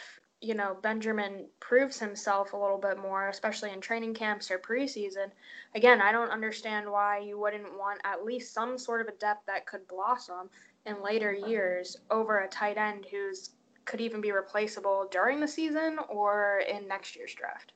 you 0.44 0.54
know, 0.54 0.76
Benjamin 0.82 1.46
proves 1.58 1.98
himself 1.98 2.52
a 2.52 2.56
little 2.56 2.78
bit 2.78 2.98
more, 2.98 3.28
especially 3.28 3.72
in 3.72 3.80
training 3.80 4.12
camps 4.12 4.50
or 4.50 4.58
preseason, 4.58 5.30
again, 5.74 6.02
I 6.02 6.12
don't 6.12 6.30
understand 6.30 6.90
why 6.90 7.20
you 7.20 7.38
wouldn't 7.38 7.78
want 7.78 8.00
at 8.04 8.24
least 8.24 8.52
some 8.52 8.76
sort 8.76 9.00
of 9.00 9.08
a 9.08 9.16
depth 9.18 9.46
that 9.46 9.66
could 9.66 9.88
blossom 9.88 10.50
in 10.84 11.02
later 11.02 11.32
years 11.32 11.96
over 12.10 12.40
a 12.40 12.48
tight 12.48 12.76
end 12.76 13.06
who's 13.10 13.50
could 13.86 14.00
even 14.00 14.20
be 14.20 14.32
replaceable 14.32 15.08
during 15.10 15.40
the 15.40 15.48
season 15.48 15.98
or 16.08 16.62
in 16.68 16.88
next 16.88 17.16
year's 17.16 17.34
draft. 17.34 17.72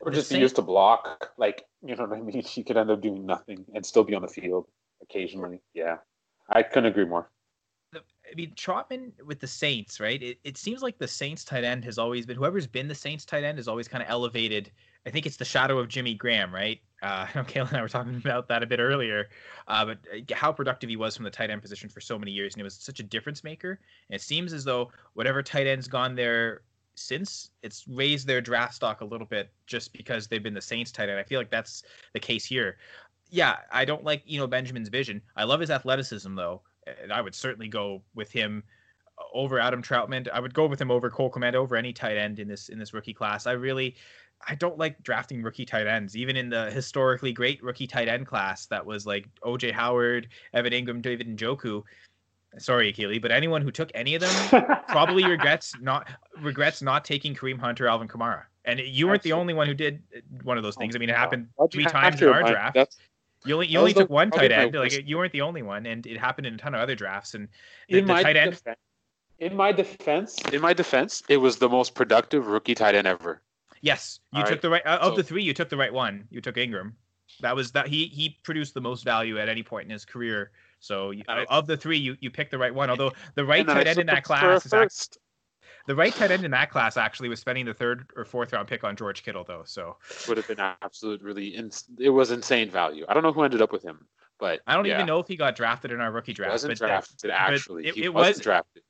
Or 0.00 0.10
just 0.10 0.30
be 0.30 0.38
used 0.38 0.56
to 0.56 0.62
block. 0.62 1.32
Like, 1.36 1.64
you 1.82 1.96
know 1.96 2.04
what 2.04 2.18
I 2.18 2.20
mean? 2.20 2.42
She 2.46 2.62
could 2.62 2.76
end 2.76 2.90
up 2.90 3.00
doing 3.00 3.26
nothing 3.26 3.64
and 3.74 3.84
still 3.84 4.04
be 4.04 4.14
on 4.14 4.22
the 4.22 4.28
field 4.28 4.66
occasionally. 5.02 5.60
Yeah. 5.74 5.98
I 6.48 6.62
couldn't 6.62 6.90
agree 6.90 7.04
more. 7.04 7.30
I 8.30 8.34
mean, 8.34 8.52
Trautman 8.54 9.12
with 9.24 9.40
the 9.40 9.46
Saints, 9.46 10.00
right? 10.00 10.22
It, 10.22 10.38
it 10.44 10.56
seems 10.56 10.82
like 10.82 10.98
the 10.98 11.08
Saints 11.08 11.44
tight 11.44 11.64
end 11.64 11.84
has 11.84 11.98
always 11.98 12.26
been 12.26 12.36
whoever's 12.36 12.66
been 12.66 12.88
the 12.88 12.94
Saints 12.94 13.24
tight 13.24 13.44
end 13.44 13.58
has 13.58 13.68
always 13.68 13.88
kind 13.88 14.02
of 14.02 14.08
elevated. 14.08 14.70
I 15.06 15.10
think 15.10 15.26
it's 15.26 15.36
the 15.36 15.44
shadow 15.44 15.78
of 15.78 15.88
Jimmy 15.88 16.14
Graham, 16.14 16.54
right? 16.54 16.80
Uh, 17.02 17.26
I 17.34 17.38
know 17.38 17.44
Kayla 17.44 17.68
and 17.68 17.78
I 17.78 17.82
were 17.82 17.88
talking 17.88 18.16
about 18.16 18.48
that 18.48 18.62
a 18.62 18.66
bit 18.66 18.78
earlier, 18.80 19.28
uh, 19.68 19.84
but 19.84 19.98
uh, 20.14 20.34
how 20.34 20.52
productive 20.52 20.90
he 20.90 20.96
was 20.96 21.16
from 21.16 21.24
the 21.24 21.30
tight 21.30 21.50
end 21.50 21.62
position 21.62 21.88
for 21.88 22.00
so 22.00 22.18
many 22.18 22.30
years, 22.30 22.54
and 22.54 22.60
it 22.60 22.64
was 22.64 22.74
such 22.74 23.00
a 23.00 23.04
difference 23.04 23.42
maker. 23.42 23.80
And 24.08 24.14
it 24.14 24.22
seems 24.22 24.52
as 24.52 24.64
though 24.64 24.90
whatever 25.14 25.42
tight 25.42 25.66
end's 25.66 25.88
gone 25.88 26.14
there 26.14 26.62
since, 26.94 27.50
it's 27.62 27.86
raised 27.88 28.26
their 28.26 28.40
draft 28.40 28.74
stock 28.74 29.00
a 29.00 29.04
little 29.04 29.26
bit 29.26 29.50
just 29.66 29.92
because 29.92 30.26
they've 30.26 30.42
been 30.42 30.54
the 30.54 30.60
Saints 30.60 30.92
tight 30.92 31.08
end. 31.08 31.18
I 31.18 31.24
feel 31.24 31.40
like 31.40 31.50
that's 31.50 31.82
the 32.12 32.20
case 32.20 32.44
here. 32.44 32.76
Yeah, 33.30 33.58
I 33.70 33.84
don't 33.84 34.04
like 34.04 34.22
Eno 34.28 34.46
Benjamin's 34.46 34.88
vision. 34.88 35.22
I 35.36 35.44
love 35.44 35.60
his 35.60 35.70
athleticism 35.70 36.34
though, 36.34 36.62
and 37.02 37.12
I 37.12 37.20
would 37.20 37.34
certainly 37.34 37.68
go 37.68 38.02
with 38.14 38.30
him 38.30 38.62
uh, 39.18 39.22
over 39.32 39.58
Adam 39.58 39.82
Trautman. 39.82 40.28
I 40.32 40.40
would 40.40 40.54
go 40.54 40.66
with 40.66 40.80
him 40.80 40.90
over 40.90 41.10
Cole 41.10 41.30
Kmet 41.30 41.54
over 41.54 41.76
any 41.76 41.92
tight 41.92 42.16
end 42.16 42.38
in 42.38 42.48
this 42.48 42.68
in 42.68 42.78
this 42.78 42.94
rookie 42.94 43.14
class. 43.14 43.46
I 43.46 43.52
really 43.52 43.96
I 44.46 44.54
don't 44.54 44.78
like 44.78 45.02
drafting 45.02 45.42
rookie 45.42 45.66
tight 45.66 45.86
ends, 45.86 46.16
even 46.16 46.36
in 46.36 46.48
the 46.48 46.70
historically 46.70 47.32
great 47.32 47.62
rookie 47.62 47.86
tight 47.86 48.08
end 48.08 48.26
class 48.26 48.66
that 48.66 48.84
was 48.84 49.06
like 49.06 49.26
OJ 49.42 49.72
Howard, 49.72 50.28
Evan 50.54 50.72
Engram, 50.72 51.02
David 51.02 51.28
Njoku. 51.36 51.82
Sorry, 52.58 52.92
Akili, 52.92 53.22
but 53.22 53.30
anyone 53.30 53.62
who 53.62 53.70
took 53.70 53.90
any 53.94 54.14
of 54.16 54.22
them 54.22 54.64
probably 54.88 55.24
regrets 55.24 55.74
not 55.80 56.08
regrets 56.40 56.82
not 56.82 57.04
taking 57.04 57.34
Kareem 57.34 57.60
Hunter, 57.60 57.86
Alvin 57.86 58.08
Kamara. 58.08 58.44
And 58.64 58.80
you 58.80 59.06
weren't 59.06 59.22
the 59.22 59.32
only 59.32 59.54
one 59.54 59.66
who 59.66 59.74
did 59.74 60.02
uh, 60.14 60.20
one 60.42 60.56
of 60.56 60.62
those 60.62 60.76
things. 60.76 60.96
I 60.96 60.98
mean, 60.98 61.10
it 61.10 61.16
happened 61.16 61.48
three 61.70 61.84
times 61.84 62.20
in 62.20 62.28
our 62.28 62.42
draft. 62.42 62.74
That's, 62.74 62.98
you 63.44 63.54
only 63.54 63.66
you 63.66 63.78
only 63.78 63.94
took 63.94 64.10
one 64.10 64.30
tight 64.30 64.52
end. 64.52 64.74
Like 64.74 65.06
you 65.06 65.16
weren't 65.16 65.32
the 65.32 65.40
only 65.42 65.62
one, 65.62 65.86
and 65.86 66.06
it 66.06 66.18
happened 66.18 66.46
in 66.46 66.54
a 66.54 66.58
ton 66.58 66.74
of 66.74 66.80
other 66.80 66.94
drafts. 66.94 67.34
And 67.34 67.48
the, 67.88 67.98
in 67.98 68.06
the 68.06 68.12
my 68.12 68.22
tight 68.22 68.36
end. 68.36 68.52
Defense, 68.52 68.78
in 69.38 69.56
my 69.56 69.72
defense, 69.72 70.38
in 70.52 70.60
my 70.60 70.72
defense, 70.72 71.22
it 71.28 71.38
was 71.38 71.56
the 71.56 71.68
most 71.68 71.94
productive 71.94 72.46
rookie 72.46 72.74
tight 72.74 72.94
end 72.94 73.06
ever. 73.06 73.40
Yes, 73.80 74.20
you 74.32 74.40
All 74.40 74.44
took 74.44 74.50
right. 74.50 74.62
the 74.62 74.70
right 74.70 74.86
uh, 74.86 74.98
of 75.00 75.12
So- 75.12 75.16
the 75.16 75.22
three. 75.22 75.42
You 75.42 75.54
took 75.54 75.68
the 75.70 75.76
right 75.76 75.92
one. 75.92 76.26
You 76.30 76.40
took 76.40 76.56
Engram. 76.56 76.92
That 77.40 77.56
was 77.56 77.72
that 77.72 77.86
he 77.86 78.06
he 78.06 78.36
produced 78.42 78.74
the 78.74 78.80
most 78.80 79.04
value 79.04 79.38
at 79.38 79.48
any 79.48 79.62
point 79.62 79.84
in 79.86 79.90
his 79.90 80.04
career. 80.04 80.50
So 80.80 81.10
you, 81.10 81.22
Alright. 81.28 81.46
of 81.48 81.66
the 81.66 81.76
three, 81.76 81.96
you 81.98 82.16
you 82.20 82.30
picked 82.30 82.50
the 82.50 82.58
right 82.58 82.74
one. 82.74 82.90
Although 82.90 83.12
the 83.34 83.44
right 83.44 83.66
tight 83.66 83.86
I 83.86 83.90
end 83.90 83.98
in 84.00 84.06
that 84.08 84.24
class 84.24 84.66
is 84.66 84.70
first. 84.70 85.18
The 85.86 85.94
right 85.94 86.12
tight 86.14 86.30
end 86.30 86.44
in 86.44 86.50
that 86.52 86.70
class 86.70 86.96
actually 86.96 87.28
was 87.28 87.40
spending 87.40 87.64
the 87.64 87.74
third 87.74 88.10
or 88.16 88.24
fourth 88.24 88.52
round 88.52 88.68
pick 88.68 88.84
on 88.84 88.96
George 88.96 89.22
Kittle 89.22 89.44
though. 89.44 89.62
So 89.64 89.96
would 90.28 90.36
have 90.36 90.46
been 90.48 90.60
absolute 90.60 91.22
really 91.22 91.48
ins- 91.48 91.84
it 91.98 92.10
was 92.10 92.30
insane 92.30 92.70
value. 92.70 93.04
I 93.08 93.14
don't 93.14 93.22
know 93.22 93.32
who 93.32 93.42
ended 93.42 93.62
up 93.62 93.72
with 93.72 93.82
him, 93.82 94.06
but 94.38 94.60
I 94.66 94.74
don't 94.74 94.84
yeah, 94.84 94.94
even 94.94 95.06
know 95.06 95.18
if 95.18 95.28
he 95.28 95.36
got 95.36 95.56
drafted 95.56 95.90
in 95.90 96.00
our 96.00 96.12
rookie 96.12 96.32
draft. 96.32 96.52
wasn't 96.52 96.72
but 96.72 96.78
that- 96.80 96.86
drafted 96.86 97.30
actually. 97.30 97.86
it, 97.88 97.94
he 97.94 98.04
it 98.04 98.14
wasn't 98.14 98.36
was 98.36 98.42
drafted. 98.42 98.82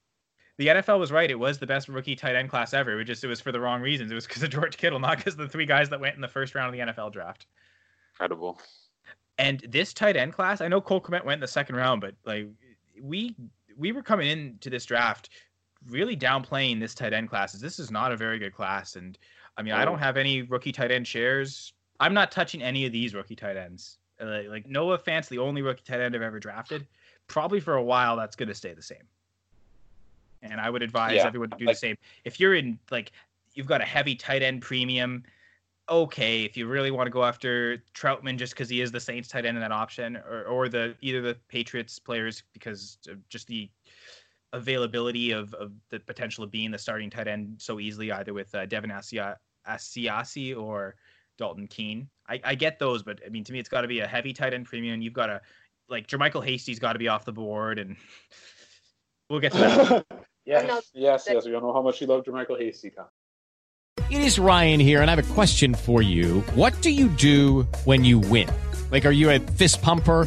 the 0.59 0.67
NFL 0.67 0.99
was 0.99 1.13
right. 1.13 1.31
It 1.31 1.39
was 1.39 1.59
the 1.59 1.67
best 1.67 1.89
rookie 1.89 2.17
tight 2.17 2.35
end 2.37 2.51
class 2.51 2.75
ever. 2.75 2.93
It 2.93 2.97
was 2.97 3.07
just 3.07 3.25
it 3.25 3.29
was 3.29 3.41
for 3.41 3.53
the 3.53 3.61
wrong 3.61 3.81
reasons. 3.81 4.11
It 4.11 4.15
was 4.15 4.27
because 4.27 4.43
of 4.43 4.51
George 4.51 4.77
Kittle, 4.77 4.99
not 4.99 5.17
because 5.19 5.37
the 5.37 5.49
three 5.49 5.67
guys 5.67 5.89
that 5.91 6.01
went 6.01 6.17
in 6.17 6.21
the 6.21 6.29
first 6.29 6.55
round 6.55 6.75
of 6.75 6.87
the 6.87 6.93
NFL 6.93 7.13
draft. 7.13 7.47
Incredible. 8.15 8.61
And 9.39 9.61
this 9.67 9.95
tight 9.95 10.17
end 10.17 10.35
class, 10.35 10.61
I 10.61 10.69
know 10.69 10.83
Cole 10.83 11.01
Kmet 11.01 11.25
went 11.25 11.39
in 11.39 11.41
the 11.41 11.49
second 11.49 11.77
round, 11.77 12.03
but 12.03 12.15
like 12.27 12.49
we 13.01 13.35
we 13.79 13.93
were 13.93 14.03
coming 14.03 14.29
into 14.29 14.69
this 14.69 14.85
draft 14.85 15.31
really 15.89 16.17
downplaying 16.17 16.81
this 16.81 16.95
tight 16.95 17.13
end 17.13 17.29
class. 17.31 17.53
This 17.53 17.79
is 17.79 17.91
not 17.91 18.13
a 18.13 18.17
very 18.17 18.39
good 18.39 18.55
class, 18.55 18.97
and 18.97 19.17
I 19.57 19.63
mean 19.63 19.73
I 19.75 19.85
don't 19.85 19.95
Oh. 19.95 19.99
have 19.99 20.17
any 20.17 20.43
rookie 20.43 20.73
tight 20.73 20.91
end 20.91 21.07
shares. 21.07 21.73
I'm 22.01 22.15
not 22.15 22.31
touching 22.33 22.63
any 22.63 22.87
of 22.87 22.93
these 22.93 23.15
rookie 23.15 23.37
tight 23.37 23.57
ends. 23.57 23.99
Uh, 24.21 24.43
like 24.49 24.67
Noah 24.67 24.99
Fant's 24.99 25.29
the 25.29 25.39
only 25.39 25.63
rookie 25.63 25.83
tight 25.85 26.01
end 26.01 26.15
I've 26.15 26.23
ever 26.23 26.39
drafted. 26.39 26.87
Probably 27.27 27.61
for 27.61 27.75
a 27.77 27.83
while 27.83 28.17
that's 28.17 28.37
going 28.37 28.49
to 28.49 28.55
stay 28.55 28.75
the 28.75 28.83
same. 28.83 29.03
And 30.43 30.61
I 30.61 30.71
would 30.71 30.83
advise 30.83 31.17
Yeah, 31.17 31.27
everyone 31.27 31.51
to 31.51 31.57
do 31.57 31.65
like- 31.67 31.77
the 31.77 31.79
same. 31.79 31.97
If 32.25 32.41
you're 32.41 32.55
in 32.55 32.79
like 32.91 33.13
you've 33.55 33.67
got 33.67 33.81
a 33.81 33.85
heavy 33.85 34.15
tight 34.15 34.43
end 34.43 34.63
premium, 34.63 35.25
okay. 35.89 36.43
If 36.45 36.57
you 36.57 36.67
really 36.67 36.91
want 36.91 37.07
to 37.07 37.11
go 37.11 37.25
after 37.25 37.79
Trautman 37.95 38.39
just 38.39 38.55
because 38.55 38.69
he 38.69 38.81
is 38.81 38.91
the 38.93 39.01
Saints 39.01 39.29
tight 39.29 39.45
end 39.45 39.57
in 39.57 39.61
that 39.61 39.73
option, 39.73 40.17
or 40.17 40.45
or 40.45 40.69
the 40.69 40.95
either 41.01 41.21
the 41.21 41.35
Patriots 41.49 41.99
players 41.99 42.43
because 42.53 42.99
of 43.09 43.27
just 43.29 43.47
the 43.49 43.69
availability 44.53 45.31
of, 45.31 45.55
of 45.55 45.73
the 45.91 46.01
potential 46.01 46.45
of 46.45 46.51
being 46.51 46.71
the 46.71 46.79
starting 46.79 47.11
tight 47.11 47.29
end 47.29 47.57
so 47.59 47.81
easily, 47.81 48.11
either 48.13 48.33
with 48.33 48.55
uh, 48.55 48.67
Devin 48.67 48.91
Asia- 48.91 49.39
Asiasi 49.69 50.57
or 50.57 50.97
Dalton 51.39 51.67
Keene. 51.67 52.09
I, 52.29 52.41
I 52.45 52.55
get 52.55 52.79
those, 52.79 53.03
but 53.03 53.21
I 53.25 53.29
mean, 53.29 53.45
to 53.45 53.53
me, 53.53 53.59
it's 53.59 53.69
got 53.69 53.83
to 53.83 53.89
be 53.89 54.01
a 54.01 54.07
heavy 54.07 54.33
tight 54.33 54.55
end 54.55 54.67
premium. 54.67 55.01
You've 55.01 55.13
got 55.13 55.27
to 55.27 55.41
like 55.89 56.07
JaMycal 56.07 56.45
Hasty's 56.45 56.79
got 56.79 56.93
to 56.93 56.99
be 56.99 57.09
off 57.09 57.25
the 57.25 57.33
board, 57.33 57.79
and 57.79 57.97
we'll 59.31 59.41
get 59.41 59.53
to 59.53 59.59
that. 59.59 60.07
yes, 60.45 60.91
yes, 60.95 61.27
yes. 61.29 61.47
We 61.47 61.55
all 61.55 61.61
know 61.61 61.73
how 61.73 61.83
much 61.83 62.01
you 62.01 62.07
love 62.07 62.25
JaMycal 62.25 62.59
Hasty. 62.61 62.91
Tom. 62.91 63.07
It 64.11 64.23
is 64.23 64.39
Ryan 64.39 64.81
here, 64.81 65.03
and 65.03 65.11
I 65.11 65.15
have 65.15 65.25
a 65.31 65.35
question 65.35 65.75
for 65.75 66.03
you. 66.03 66.41
What 66.55 66.81
do 66.83 66.91
you 66.91 67.09
do 67.09 67.63
when 67.85 68.05
you 68.05 68.19
win? 68.19 68.49
Like, 68.91 69.07
are 69.07 69.13
you 69.13 69.31
a 69.31 69.39
fist 69.39 69.83
pumper? 69.83 70.27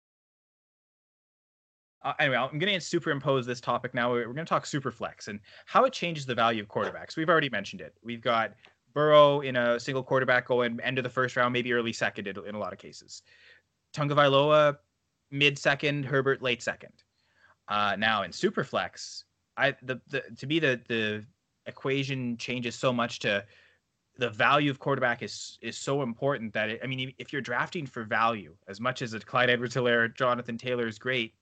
Uh, 2.03 2.13
anyway, 2.19 2.37
I'm 2.37 2.57
going 2.57 2.73
to 2.73 2.79
superimpose 2.79 3.45
this 3.45 3.61
topic 3.61 3.93
now. 3.93 4.11
We're 4.11 4.25
going 4.25 4.37
to 4.37 4.45
talk 4.45 4.65
super 4.65 4.91
flex 4.91 5.27
and 5.27 5.39
how 5.65 5.85
it 5.85 5.93
changes 5.93 6.25
the 6.25 6.35
value 6.35 6.61
of 6.61 6.67
quarterbacks. 6.67 7.15
We've 7.15 7.29
already 7.29 7.49
mentioned 7.49 7.81
it. 7.81 7.93
We've 8.03 8.21
got 8.21 8.53
Burrow 8.93 9.41
in 9.41 9.55
a 9.55 9.79
single 9.79 10.03
quarterback 10.03 10.47
going 10.47 10.79
end 10.81 10.97
of 10.97 11.03
the 11.03 11.09
first 11.09 11.35
round, 11.35 11.53
maybe 11.53 11.73
early 11.73 11.93
second 11.93 12.27
in, 12.27 12.55
a 12.55 12.59
lot 12.59 12.73
of 12.73 12.79
cases. 12.79 13.21
Tagovailoa 13.93 14.77
mid 15.29 15.57
second, 15.57 16.05
Herbert 16.05 16.41
late 16.41 16.61
second. 16.61 16.93
Uh, 17.67 17.95
now 17.97 18.23
in 18.23 18.31
super 18.31 18.63
flex, 18.63 19.25
I 19.57 19.75
the, 19.83 20.01
the 20.07 20.23
to 20.37 20.47
me 20.47 20.59
the 20.59 20.81
the 20.87 21.25
equation 21.67 22.35
changes 22.37 22.75
so 22.75 22.91
much 22.91 23.19
to 23.19 23.45
the 24.17 24.29
value 24.29 24.71
of 24.71 24.79
quarterback 24.79 25.21
is 25.21 25.57
is 25.61 25.77
so 25.77 26.01
important 26.01 26.51
that 26.53 26.69
it, 26.69 26.81
I 26.83 26.87
mean 26.87 27.13
if 27.17 27.31
you're 27.31 27.41
drafting 27.41 27.85
for 27.85 28.03
value 28.03 28.55
as 28.67 28.81
much 28.81 29.01
as 29.01 29.13
a 29.13 29.19
Clyde 29.19 29.49
Edwards-Helaire, 29.49 30.13
Jonathan 30.15 30.57
Taylor 30.57 30.87
is 30.87 30.99
great, 30.99 31.33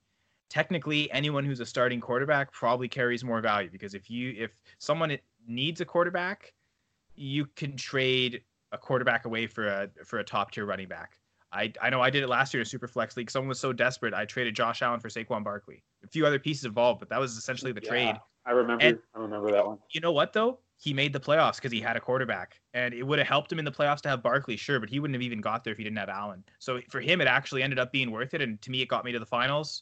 technically 0.49 1.11
anyone 1.11 1.45
who's 1.45 1.59
a 1.59 1.65
starting 1.65 2.01
quarterback 2.01 2.51
probably 2.51 2.87
carries 2.87 3.23
more 3.23 3.41
value 3.41 3.69
because 3.71 3.93
if 3.93 4.09
you 4.09 4.33
if 4.37 4.51
someone 4.79 5.17
needs 5.47 5.81
a 5.81 5.85
quarterback, 5.85 6.53
you 7.15 7.45
can 7.55 7.75
trade 7.77 8.41
a 8.71 8.77
quarterback 8.77 9.25
away 9.25 9.47
for 9.47 9.67
a 9.67 9.89
for 10.05 10.19
a 10.19 10.23
top 10.23 10.51
tier 10.51 10.65
running 10.65 10.87
back. 10.87 11.17
I, 11.51 11.73
I 11.81 11.89
know 11.89 11.99
I 11.99 12.11
did 12.11 12.21
it 12.21 12.27
last 12.27 12.53
year 12.53 12.61
in 12.61 12.65
Super 12.65 12.87
Flex 12.87 13.17
League. 13.17 13.31
Someone 13.31 13.49
was 13.49 13.59
so 13.59 13.73
desperate, 13.73 14.13
I 14.13 14.25
traded 14.25 14.55
Josh 14.55 14.83
Allen 14.83 14.99
for 14.99 15.09
Saquon 15.09 15.43
Barkley. 15.43 15.83
A 16.03 16.07
few 16.07 16.23
other 16.27 16.37
pieces 16.37 16.65
involved, 16.65 16.99
but 16.99 17.09
that 17.09 17.19
was 17.19 17.37
essentially 17.37 17.71
the 17.71 17.81
Yeah, 17.83 17.89
trade. 17.89 18.15
I 18.45 18.51
remember. 18.51 18.85
And- 18.85 18.99
I 19.15 19.19
remember 19.19 19.51
that 19.51 19.65
one. 19.65 19.79
You 19.89 20.01
know 20.01 20.11
what 20.11 20.31
though? 20.33 20.59
He 20.77 20.93
made 20.93 21.11
the 21.11 21.19
playoffs 21.19 21.55
because 21.55 21.71
he 21.71 21.81
had 21.81 21.97
a 21.97 21.99
quarterback, 21.99 22.61
and 22.73 22.93
it 22.93 23.03
would 23.03 23.17
have 23.19 23.27
helped 23.27 23.51
him 23.51 23.59
in 23.59 23.65
the 23.65 23.71
playoffs 23.71 23.99
to 24.01 24.09
have 24.09 24.23
Barkley, 24.23 24.55
sure, 24.55 24.79
but 24.79 24.89
he 24.89 24.99
wouldn't 24.99 25.15
have 25.15 25.23
even 25.23 25.41
got 25.41 25.63
there 25.63 25.71
if 25.73 25.77
he 25.77 25.83
didn't 25.83 25.97
have 25.97 26.07
Allen. 26.07 26.41
So 26.59 26.79
for 26.89 27.01
him, 27.01 27.19
it 27.19 27.27
actually 27.27 27.63
ended 27.63 27.79
up 27.79 27.91
being 27.91 28.11
worth 28.11 28.33
it, 28.33 28.41
and 28.41 28.61
to 28.61 28.71
me, 28.71 28.81
it 28.81 28.87
got 28.87 29.03
me 29.03 29.11
to 29.11 29.19
the 29.19 29.25
finals. 29.25 29.81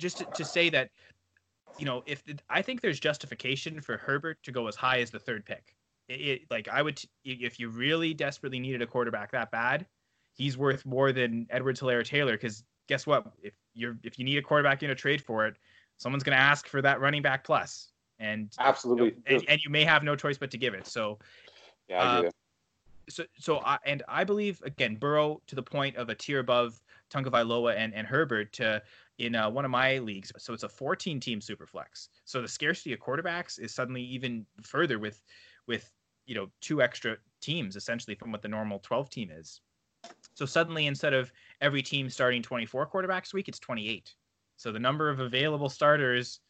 Just 0.00 0.18
to, 0.18 0.24
to 0.34 0.44
say 0.44 0.70
that, 0.70 0.90
you 1.78 1.84
know, 1.84 2.02
if 2.06 2.22
I 2.48 2.62
think 2.62 2.80
there's 2.80 2.98
justification 2.98 3.80
for 3.80 3.96
Herbert 3.96 4.42
to 4.42 4.52
go 4.52 4.66
as 4.66 4.76
high 4.76 5.00
as 5.00 5.10
the 5.10 5.18
third 5.18 5.44
pick. 5.44 5.74
It, 6.08 6.20
it 6.20 6.42
like 6.50 6.68
I 6.68 6.82
would 6.82 7.00
if 7.24 7.60
you 7.60 7.68
really 7.68 8.14
desperately 8.14 8.58
needed 8.58 8.82
a 8.82 8.86
quarterback 8.86 9.30
that 9.32 9.50
bad, 9.50 9.86
he's 10.32 10.58
worth 10.58 10.84
more 10.84 11.12
than 11.12 11.46
Edwards, 11.50 11.80
Helaire, 11.80 12.04
Taylor. 12.04 12.32
Because 12.32 12.64
guess 12.88 13.06
what? 13.06 13.26
If 13.42 13.54
you're 13.74 13.96
if 14.02 14.18
you 14.18 14.24
need 14.24 14.38
a 14.38 14.42
quarterback 14.42 14.82
in 14.82 14.90
a 14.90 14.94
trade 14.94 15.22
for 15.22 15.46
it, 15.46 15.56
someone's 15.96 16.24
going 16.24 16.36
to 16.36 16.42
ask 16.42 16.66
for 16.66 16.82
that 16.82 17.00
running 17.00 17.22
back 17.22 17.44
plus, 17.44 17.92
and 18.18 18.52
Absolutely. 18.58 19.14
and, 19.26 19.44
and 19.48 19.60
you 19.62 19.70
may 19.70 19.84
have 19.84 20.02
no 20.02 20.16
choice 20.16 20.38
but 20.38 20.50
to 20.50 20.58
give 20.58 20.74
it. 20.74 20.86
So, 20.86 21.18
Yeah, 21.88 22.02
I 22.02 22.26
uh, 22.26 22.30
so, 23.08 23.24
so 23.38 23.58
I 23.58 23.78
and 23.84 24.02
I 24.08 24.24
believe 24.24 24.62
again 24.62 24.96
Burrow 24.96 25.40
to 25.46 25.54
the 25.54 25.62
point 25.62 25.96
of 25.96 26.08
a 26.08 26.14
tier 26.14 26.38
above 26.38 26.80
Tagovailoa 27.12 27.76
and 27.76 27.94
and 27.94 28.06
Herbert 28.06 28.52
to 28.54 28.82
in 29.20 29.34
uh, 29.34 29.50
one 29.50 29.66
of 29.66 29.70
my 29.70 29.98
leagues. 29.98 30.32
So 30.38 30.54
it's 30.54 30.62
a 30.62 30.68
14 30.68 31.20
team 31.20 31.40
super 31.40 31.66
flex. 31.66 32.08
So 32.24 32.40
the 32.40 32.48
scarcity 32.48 32.94
of 32.94 33.00
quarterbacks 33.00 33.60
is 33.60 33.72
suddenly 33.72 34.02
even 34.02 34.46
further 34.62 34.98
with 34.98 35.22
with 35.66 35.92
you 36.26 36.34
know 36.34 36.48
two 36.60 36.82
extra 36.82 37.16
teams 37.40 37.76
essentially 37.76 38.14
from 38.14 38.32
what 38.32 38.42
the 38.42 38.48
normal 38.48 38.78
12 38.80 39.10
team 39.10 39.30
is. 39.30 39.60
So 40.34 40.46
suddenly 40.46 40.86
instead 40.86 41.12
of 41.12 41.30
every 41.60 41.82
team 41.82 42.08
starting 42.08 42.42
24 42.42 42.86
quarterbacks 42.86 43.34
a 43.34 43.36
week, 43.36 43.48
it's 43.48 43.58
28. 43.58 44.14
So 44.56 44.72
the 44.72 44.78
number 44.78 45.10
of 45.10 45.20
available 45.20 45.68
starters 45.68 46.40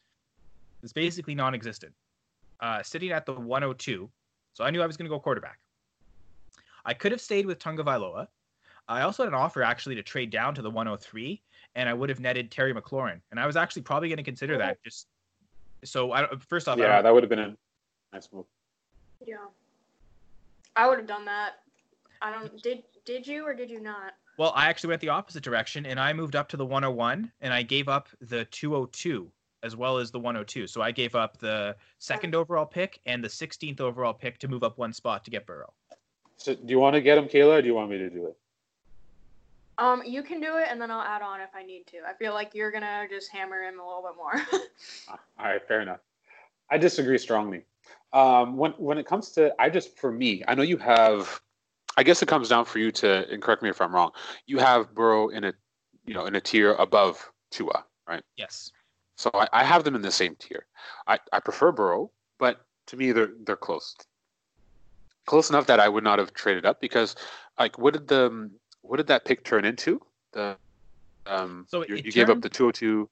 is 0.82 0.92
basically 0.92 1.34
non-existent. 1.34 1.92
Uh, 2.60 2.82
sitting 2.82 3.10
at 3.10 3.26
the 3.26 3.32
102. 3.32 4.08
So 4.52 4.64
I 4.64 4.70
knew 4.70 4.82
I 4.82 4.86
was 4.86 4.96
going 4.96 5.08
to 5.08 5.14
go 5.14 5.18
quarterback. 5.18 5.58
I 6.84 6.94
could 6.94 7.10
have 7.10 7.20
stayed 7.20 7.46
with 7.46 7.58
Tagovailoa. 7.58 8.28
I 8.88 9.02
also 9.02 9.24
had 9.24 9.32
an 9.32 9.38
offer 9.38 9.62
actually 9.62 9.94
to 9.94 10.02
trade 10.02 10.30
down 10.30 10.54
to 10.56 10.62
the 10.62 10.70
103, 10.70 11.40
and 11.74 11.88
I 11.88 11.94
would 11.94 12.08
have 12.08 12.20
netted 12.20 12.50
Terry 12.50 12.74
McLaurin. 12.74 13.20
And 13.30 13.40
I 13.40 13.46
was 13.46 13.56
actually 13.56 13.82
probably 13.82 14.08
going 14.08 14.18
to 14.18 14.22
consider 14.22 14.58
that. 14.58 14.76
Oh. 14.76 14.80
Just 14.84 15.06
so 15.84 16.12
I 16.12 16.26
first 16.48 16.68
off, 16.68 16.78
yeah, 16.78 16.94
don't- 16.94 17.04
that 17.04 17.14
would 17.14 17.22
have 17.22 17.30
been 17.30 17.38
a 17.38 17.56
nice 18.12 18.28
move. 18.32 18.46
Yeah. 19.26 19.36
I 20.76 20.88
would 20.88 20.98
have 20.98 21.06
done 21.06 21.24
that. 21.24 21.60
I 22.22 22.32
don't 22.32 22.62
did 22.62 22.82
did 23.04 23.26
you 23.26 23.46
or 23.46 23.54
did 23.54 23.70
you 23.70 23.80
not? 23.80 24.14
Well, 24.38 24.52
I 24.54 24.68
actually 24.68 24.88
went 24.88 25.00
the 25.00 25.08
opposite 25.08 25.42
direction 25.42 25.84
and 25.86 26.00
I 26.00 26.12
moved 26.12 26.36
up 26.36 26.48
to 26.50 26.56
the 26.56 26.64
101 26.64 27.30
and 27.40 27.52
I 27.52 27.62
gave 27.62 27.88
up 27.88 28.08
the 28.20 28.44
202 28.46 29.30
as 29.62 29.76
well 29.76 29.98
as 29.98 30.10
the 30.10 30.18
102. 30.18 30.66
So 30.66 30.80
I 30.80 30.90
gave 30.90 31.14
up 31.14 31.36
the 31.38 31.76
second 31.98 32.34
overall 32.34 32.64
pick 32.64 33.00
and 33.04 33.22
the 33.22 33.28
16th 33.28 33.80
overall 33.80 34.14
pick 34.14 34.38
to 34.38 34.48
move 34.48 34.62
up 34.62 34.78
one 34.78 34.92
spot 34.92 35.24
to 35.24 35.30
get 35.30 35.46
Burrow. 35.46 35.72
So, 36.38 36.54
do 36.54 36.62
you 36.68 36.78
want 36.78 36.94
to 36.94 37.02
get 37.02 37.18
him, 37.18 37.26
Kayla, 37.26 37.58
or 37.58 37.60
do 37.60 37.68
you 37.68 37.74
want 37.74 37.90
me 37.90 37.98
to 37.98 38.08
do 38.08 38.24
it? 38.26 38.36
Um, 39.80 40.02
you 40.04 40.22
can 40.22 40.42
do 40.42 40.58
it 40.58 40.68
and 40.70 40.78
then 40.80 40.90
I'll 40.90 41.00
add 41.00 41.22
on 41.22 41.40
if 41.40 41.48
I 41.54 41.62
need 41.62 41.86
to. 41.86 42.00
I 42.06 42.12
feel 42.12 42.34
like 42.34 42.54
you're 42.54 42.70
gonna 42.70 43.06
just 43.08 43.32
hammer 43.32 43.62
him 43.62 43.80
a 43.80 43.86
little 43.86 44.02
bit 44.02 44.14
more. 44.14 44.60
All 45.38 45.46
right, 45.46 45.66
fair 45.66 45.80
enough. 45.80 46.00
I 46.68 46.76
disagree 46.76 47.16
strongly. 47.16 47.64
Um, 48.12 48.58
when 48.58 48.72
when 48.72 48.98
it 48.98 49.06
comes 49.06 49.30
to, 49.32 49.54
I 49.58 49.70
just 49.70 49.98
for 49.98 50.12
me, 50.12 50.44
I 50.46 50.54
know 50.54 50.62
you 50.62 50.76
have. 50.76 51.40
I 51.96 52.02
guess 52.02 52.22
it 52.22 52.28
comes 52.28 52.48
down 52.48 52.66
for 52.66 52.78
you 52.78 52.92
to, 52.92 53.28
and 53.30 53.42
correct 53.42 53.62
me 53.62 53.68
if 53.68 53.80
I'm 53.80 53.94
wrong. 53.94 54.12
You 54.46 54.58
have 54.58 54.94
Burrow 54.94 55.28
in 55.28 55.44
a, 55.44 55.52
you 56.06 56.14
know, 56.14 56.26
in 56.26 56.36
a 56.36 56.40
tier 56.40 56.74
above 56.74 57.30
Tua, 57.50 57.84
right? 58.06 58.22
Yes. 58.36 58.70
So 59.16 59.30
I, 59.34 59.48
I 59.52 59.64
have 59.64 59.82
them 59.84 59.96
in 59.96 60.02
the 60.02 60.10
same 60.10 60.36
tier. 60.36 60.66
I, 61.06 61.18
I 61.32 61.40
prefer 61.40 61.72
Burrow, 61.72 62.10
but 62.38 62.64
to 62.86 62.96
me 62.96 63.12
they're 63.12 63.30
they're 63.44 63.56
close. 63.56 63.96
Close 65.26 65.48
enough 65.50 65.66
that 65.66 65.80
I 65.80 65.88
would 65.88 66.04
not 66.04 66.18
have 66.18 66.32
traded 66.34 66.66
up 66.66 66.80
because, 66.80 67.16
like, 67.58 67.78
what 67.78 67.92
did 67.92 68.08
the 68.08 68.50
what 68.82 68.96
did 68.96 69.06
that 69.08 69.24
pick 69.24 69.44
turn 69.44 69.64
into? 69.64 70.00
The 70.32 70.56
um, 71.26 71.66
So 71.68 71.84
you, 71.86 71.96
it 71.96 72.06
you 72.06 72.12
gave 72.12 72.30
up 72.30 72.40
the 72.40 72.48
202. 72.48 73.08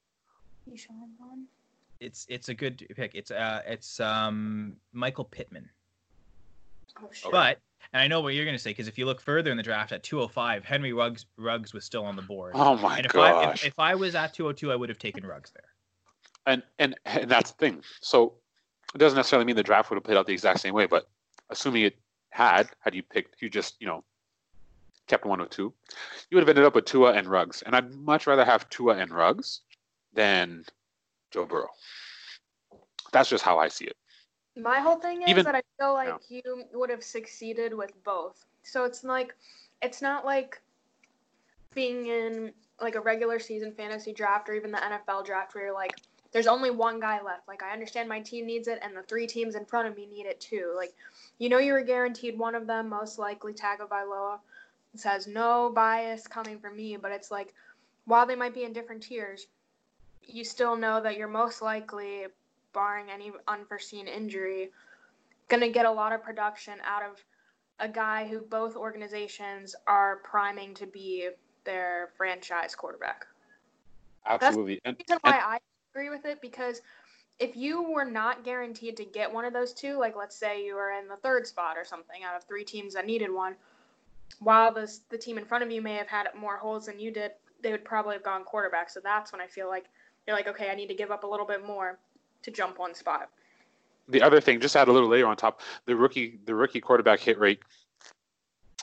It's 1.99 2.25
it's 2.29 2.49
a 2.49 2.53
good 2.53 2.85
pick. 2.95 3.11
It's 3.13 3.31
uh 3.31 3.61
it's 3.65 3.99
um 3.99 4.75
Michael 4.93 5.25
Pittman. 5.25 5.69
oh 7.01 7.09
shit. 7.11 7.31
But 7.31 7.59
and 7.93 8.01
I 8.01 8.07
know 8.07 8.21
what 8.21 8.35
you're 8.35 8.45
going 8.45 8.55
to 8.57 8.61
say 8.61 8.69
because 8.69 8.87
if 8.87 8.97
you 8.97 9.05
look 9.05 9.19
further 9.19 9.51
in 9.51 9.57
the 9.57 9.63
draft 9.63 9.91
at 9.91 10.03
205, 10.03 10.63
Henry 10.63 10.93
Ruggs 10.93 11.25
Ruggs 11.37 11.73
was 11.73 11.83
still 11.83 12.05
on 12.05 12.15
the 12.15 12.21
board. 12.21 12.53
Oh 12.55 12.77
my 12.77 12.97
and 12.97 13.05
if 13.05 13.15
I 13.15 13.29
if, 13.29 13.49
gosh. 13.49 13.65
if 13.65 13.79
I 13.79 13.95
was 13.95 14.15
at 14.15 14.33
202, 14.33 14.71
I 14.71 14.75
would 14.75 14.89
have 14.89 14.99
taken 14.99 15.25
Ruggs 15.25 15.51
there. 15.51 15.63
and 16.45 16.63
and 16.77 16.95
and 17.05 17.29
that's 17.29 17.51
the 17.51 17.57
thing. 17.57 17.83
So 18.01 18.33
it 18.93 18.97
doesn't 18.97 19.17
necessarily 19.17 19.45
mean 19.45 19.55
the 19.55 19.63
draft 19.63 19.89
would 19.89 19.97
have 19.97 20.03
played 20.03 20.17
out 20.17 20.25
the 20.25 20.33
exact 20.33 20.59
same 20.59 20.73
way, 20.73 20.85
but 20.85 21.09
assuming 21.49 21.83
it 21.83 21.97
had, 22.29 22.69
had 22.79 22.95
you 22.95 23.03
picked, 23.03 23.41
you 23.41 23.49
just 23.49 23.75
you 23.79 23.87
know 23.87 24.03
kept 25.09 25.25
one 25.25 25.41
or 25.41 25.47
two, 25.47 25.73
you 26.29 26.35
would 26.35 26.43
have 26.43 26.49
ended 26.49 26.63
up 26.63 26.75
with 26.75 26.85
Tua 26.85 27.13
and 27.13 27.27
Ruggs, 27.27 27.61
and 27.63 27.75
I'd 27.75 27.93
much 27.93 28.27
rather 28.27 28.45
have 28.45 28.69
Tua 28.69 28.95
and 28.95 29.11
Ruggs 29.11 29.61
than 30.13 30.63
Joe 31.31 31.45
Burrow. 31.45 31.69
That's 33.11 33.29
just 33.29 33.43
how 33.43 33.57
I 33.59 33.67
see 33.67 33.85
it. 33.85 33.97
My 34.55 34.79
whole 34.79 34.97
thing 34.97 35.23
is 35.23 35.29
Even- 35.29 35.45
that 35.45 35.55
I 35.55 35.63
feel 35.79 35.93
like 35.93 36.13
you 36.29 36.41
would 36.73 36.89
have 36.89 37.03
succeeded 37.03 37.73
with 37.73 37.91
both. 38.03 38.45
So 38.63 38.83
it's 38.85 39.03
like 39.03 39.35
it's 39.81 40.01
not 40.01 40.25
like 40.25 40.61
being 41.73 42.07
in 42.07 42.51
like 42.81 42.95
a 42.95 42.99
regular 42.99 43.39
season 43.39 43.71
fantasy 43.73 44.13
draft 44.13 44.49
or 44.49 44.53
even 44.53 44.71
the 44.71 44.77
NFL 44.77 45.25
draft 45.25 45.55
where 45.55 45.65
you're 45.65 45.73
like 45.73 45.91
there's 46.31 46.47
only 46.47 46.69
one 46.69 46.99
guy 46.99 47.21
left. 47.21 47.47
Like 47.47 47.63
I 47.63 47.71
understand 47.71 48.09
my 48.09 48.19
team 48.19 48.45
needs 48.45 48.67
it 48.67 48.79
and 48.83 48.95
the 48.95 49.03
three 49.03 49.25
teams 49.25 49.55
in 49.55 49.65
front 49.65 49.87
of 49.87 49.95
me 49.95 50.05
need 50.05 50.25
it 50.25 50.39
too. 50.39 50.73
Like 50.75 50.93
you 51.37 51.47
know 51.49 51.59
you 51.59 51.73
were 51.73 51.81
guaranteed 51.81 52.37
one 52.37 52.53
of 52.53 52.67
them, 52.67 52.89
most 52.89 53.17
likely 53.17 53.53
Tagovailoa. 53.53 54.39
This 54.93 55.03
has 55.03 55.27
no 55.27 55.71
bias 55.73 56.27
coming 56.27 56.59
from 56.59 56.75
me, 56.75 56.97
but 56.97 57.11
it's 57.11 57.31
like 57.31 57.53
while 58.05 58.25
they 58.25 58.35
might 58.35 58.53
be 58.53 58.63
in 58.63 58.73
different 58.73 59.03
tiers, 59.03 59.47
you 60.23 60.43
still 60.43 60.75
know 60.75 61.01
that 61.01 61.17
you're 61.17 61.27
most 61.27 61.61
likely 61.61 62.25
barring 62.73 63.09
any 63.09 63.31
unforeseen 63.47 64.07
injury, 64.07 64.71
going 65.47 65.61
to 65.61 65.69
get 65.69 65.85
a 65.85 65.91
lot 65.91 66.11
of 66.11 66.23
production 66.23 66.75
out 66.83 67.03
of 67.03 67.23
a 67.79 67.87
guy 67.87 68.27
who 68.27 68.41
both 68.41 68.75
organizations 68.75 69.75
are 69.87 70.17
priming 70.17 70.73
to 70.75 70.85
be 70.85 71.29
their 71.63 72.09
franchise 72.17 72.75
quarterback. 72.75 73.25
Absolutely. 74.25 74.79
And, 74.85 74.97
That's 74.97 75.07
the 75.07 75.13
reason 75.15 75.21
and 75.23 75.33
why 75.33 75.55
I 75.55 75.59
agree 75.93 76.09
with 76.09 76.25
it 76.25 76.41
because 76.41 76.81
if 77.39 77.55
you 77.55 77.81
were 77.81 78.05
not 78.05 78.43
guaranteed 78.43 78.97
to 78.97 79.05
get 79.05 79.31
one 79.33 79.45
of 79.45 79.53
those 79.53 79.73
two, 79.73 79.97
like 79.97 80.15
let's 80.15 80.35
say 80.35 80.65
you 80.65 80.75
were 80.75 80.91
in 80.91 81.07
the 81.07 81.15
third 81.17 81.47
spot 81.47 81.77
or 81.77 81.85
something 81.85 82.23
out 82.23 82.35
of 82.35 82.43
three 82.43 82.65
teams 82.65 82.93
that 82.93 83.05
needed 83.05 83.31
one, 83.31 83.55
while 84.39 84.73
this, 84.73 85.01
the 85.09 85.17
team 85.17 85.37
in 85.37 85.45
front 85.45 85.63
of 85.63 85.71
you 85.71 85.81
may 85.81 85.95
have 85.95 86.07
had 86.07 86.27
more 86.37 86.57
holes 86.57 86.85
than 86.85 86.99
you 86.99 87.11
did, 87.11 87.31
they 87.61 87.71
would 87.71 87.83
probably 87.83 88.13
have 88.13 88.23
gone 88.23 88.43
quarterback. 88.43 88.89
So 88.89 88.99
that's 89.03 89.31
when 89.31 89.41
I 89.41 89.47
feel 89.47 89.67
like 89.67 89.85
you're 90.27 90.35
like, 90.35 90.47
okay, 90.47 90.69
I 90.69 90.75
need 90.75 90.87
to 90.87 90.93
give 90.93 91.11
up 91.11 91.23
a 91.23 91.27
little 91.27 91.45
bit 91.45 91.65
more 91.65 91.97
to 92.43 92.51
jump 92.51 92.79
one 92.79 92.93
spot. 92.95 93.29
the 94.07 94.21
other 94.21 94.39
thing, 94.39 94.59
just 94.59 94.75
add 94.75 94.87
a 94.87 94.91
little 94.91 95.09
layer 95.09 95.27
on 95.27 95.35
top, 95.35 95.61
the 95.85 95.95
rookie 95.95 96.39
the 96.45 96.55
rookie 96.55 96.79
quarterback 96.79 97.19
hit 97.19 97.37
rate 97.39 97.59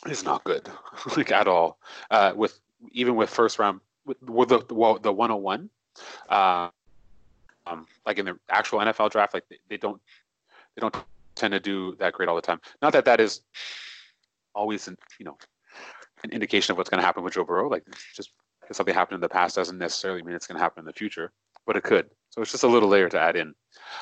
is 0.07 0.25
not 0.25 0.45
good, 0.45 0.69
like 1.17 1.33
at 1.33 1.49
all. 1.49 1.79
Uh, 2.11 2.33
with 2.35 2.61
even 2.93 3.17
with 3.17 3.31
first 3.31 3.59
round 3.59 3.81
with, 4.05 4.21
with 4.23 4.49
the 4.49 4.75
well, 4.75 4.99
the 4.99 5.13
101, 5.13 5.71
uh, 6.29 6.69
um, 7.67 7.87
like 8.05 8.19
in 8.19 8.27
the 8.27 8.39
actual 8.49 8.79
NFL 8.79 9.11
draft, 9.11 9.35
like 9.35 9.49
they, 9.49 9.59
they 9.69 9.77
don't 9.77 10.01
they 10.75 10.81
don't 10.81 10.95
tend 11.35 11.53
to 11.53 11.61
do 11.61 11.97
that 11.97 12.13
great 12.13 12.29
all 12.29 12.37
the 12.37 12.43
time. 12.43 12.61
Not 12.83 12.93
that 12.93 13.05
that 13.07 13.21
is 13.21 13.41
always 14.57 14.89
an 14.89 14.97
you 15.21 15.27
know 15.27 15.37
an 16.25 16.31
indication 16.33 16.73
of 16.73 16.79
what's 16.79 16.91
going 16.91 17.01
to 17.01 17.07
happen 17.07 17.23
with 17.23 17.35
Joe 17.35 17.45
Burrow. 17.45 17.69
Like 17.69 17.85
just 18.15 18.31
because 18.61 18.77
something 18.77 18.95
happened 18.95 19.17
in 19.17 19.21
the 19.21 19.29
past 19.29 19.55
doesn't 19.55 19.79
necessarily 19.79 20.23
mean 20.23 20.35
it's 20.35 20.47
going 20.47 20.57
to 20.57 20.63
happen 20.63 20.81
in 20.81 20.87
the 20.87 20.93
future, 20.93 21.31
but 21.67 21.77
it 21.77 21.85
could. 21.85 22.11
So 22.31 22.43
it's 22.43 22.51
just 22.51 22.65
a 22.65 22.69
little 22.69 22.89
layer 22.89 23.09
to 23.09 23.21
add 23.21 23.37
in. 23.37 23.55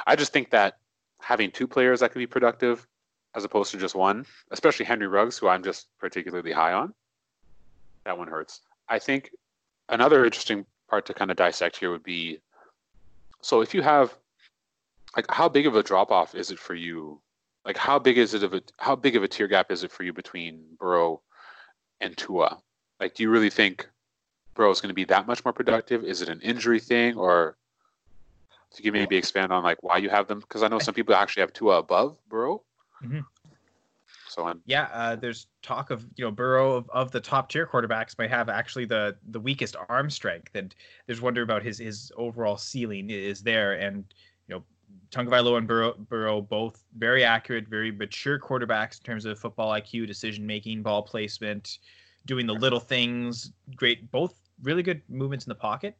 I 0.07 0.17
just 0.17 0.33
think 0.33 0.51
that 0.51 0.79
having 1.21 1.51
two 1.51 1.67
players 1.67 2.01
that 2.01 2.13
can 2.13 2.21
be 2.21 2.27
productive 2.27 2.87
as 3.35 3.45
opposed 3.45 3.73
to 3.73 3.79
just 3.79 3.95
one, 3.95 4.25
especially 4.53 4.87
Henry 4.87 5.09
Ruggs, 5.09 5.37
who 5.39 5.49
I'm 5.49 5.63
just 5.63 5.89
particularly 5.99 6.53
high 6.53 6.73
on, 6.73 6.95
that 8.05 8.17
one 8.17 8.29
hurts. 8.29 8.61
I 8.89 8.99
think 8.99 9.31
another 9.89 10.25
interesting 10.25 10.65
part 10.89 11.07
to 11.07 11.15
kind 11.15 11.31
of 11.31 11.37
dissect 11.37 11.77
here 11.77 11.91
would 11.91 12.05
be 12.05 12.39
so 13.41 13.61
if 13.61 13.75
you 13.75 13.83
have 13.83 14.17
like 15.17 15.27
how 15.31 15.49
big 15.49 15.67
of 15.67 15.77
a 15.77 15.83
drop 15.83 16.11
off 16.11 16.35
is 16.35 16.51
it 16.51 16.59
for 16.59 16.75
you? 16.75 17.21
Like 17.65 17.77
how 17.77 17.99
big 17.99 18.19
is 18.19 18.35
it 18.35 18.43
of 18.43 18.55
a 18.55 18.63
how 18.79 18.95
big 18.95 19.17
of 19.17 19.23
a 19.23 19.29
tier 19.29 19.49
gap 19.49 19.71
is 19.71 19.85
it 19.85 19.91
for 19.91 20.03
you 20.03 20.13
between 20.13 20.63
Burrow 20.79 21.23
and 22.01 22.17
Tua? 22.17 22.59
Like 23.01 23.15
do 23.15 23.23
you 23.23 23.31
really 23.31 23.51
think 23.51 23.89
Burrow 24.55 24.71
is 24.71 24.81
going 24.81 24.91
to 24.91 24.95
be 24.95 25.05
that 25.05 25.27
much 25.27 25.45
more 25.45 25.53
productive? 25.53 26.05
Is 26.05 26.23
it 26.23 26.29
an 26.29 26.41
injury 26.41 26.81
thing 26.81 27.17
or 27.17 27.57
to 28.75 28.85
you 28.85 28.93
maybe 28.93 29.17
expand 29.17 29.53
on 29.53 29.63
like 29.63 29.83
why 29.83 29.99
you 29.99 30.11
have 30.11 30.27
them? 30.27 30.41
Because 30.41 30.63
I 30.63 30.69
know 30.69 30.79
some 30.79 30.95
people 30.95 31.15
actually 31.15 31.41
have 31.43 31.53
Tua 31.53 31.79
above 31.79 32.17
Burrow. 32.29 32.63
Mm-hmm. 33.03 33.21
So 34.29 34.47
I'm, 34.47 34.61
yeah, 34.67 34.89
uh, 34.93 35.15
there's 35.15 35.47
talk 35.63 35.91
of 35.91 36.05
you 36.17 36.25
know 36.25 36.31
Burrow 36.33 36.75
of, 36.75 36.91
of 36.91 37.13
the 37.13 37.21
top 37.21 37.49
tier 37.49 37.69
quarterbacks 37.69 38.19
might 38.19 38.31
have 38.31 38.49
actually 38.49 38.85
the 38.85 39.17
the 39.29 39.39
weakest 39.39 39.77
arm 39.89 40.11
strength, 40.11 40.57
and 40.57 40.75
there's 41.07 41.21
wonder 41.21 41.43
about 41.43 41.63
his 41.63 41.79
his 41.79 42.11
overall 42.17 42.57
ceiling 42.57 43.11
is 43.11 43.43
there, 43.43 43.75
and 43.75 44.05
know 45.17 45.57
and 45.57 45.67
Burrow, 45.67 45.95
Burrow 45.95 46.41
both 46.41 46.85
very 46.97 47.25
accurate, 47.25 47.69
very 47.69 47.91
mature 47.91 48.39
quarterbacks 48.39 48.99
in 48.99 49.05
terms 49.05 49.25
of 49.25 49.39
football 49.39 49.71
IQ, 49.73 50.07
decision 50.07 50.47
making, 50.47 50.83
ball 50.83 51.03
placement, 51.03 51.79
doing 52.27 52.47
the 52.47 52.53
little 52.53 52.81
things. 52.81 53.53
Great, 53.77 54.11
both 54.11 54.35
really 54.63 54.83
good 54.83 55.03
movements 55.09 55.47
in 55.47 55.51
the 55.51 55.55
pocket. 55.55 55.97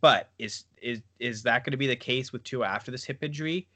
But 0.00 0.30
is 0.38 0.64
is 0.80 1.02
is 1.18 1.42
that 1.42 1.64
going 1.64 1.72
to 1.72 1.76
be 1.76 1.86
the 1.86 1.96
case 1.96 2.32
with 2.32 2.42
Tua 2.44 2.66
after 2.66 2.90
this 2.90 3.04
hip 3.04 3.22
injury? 3.22 3.68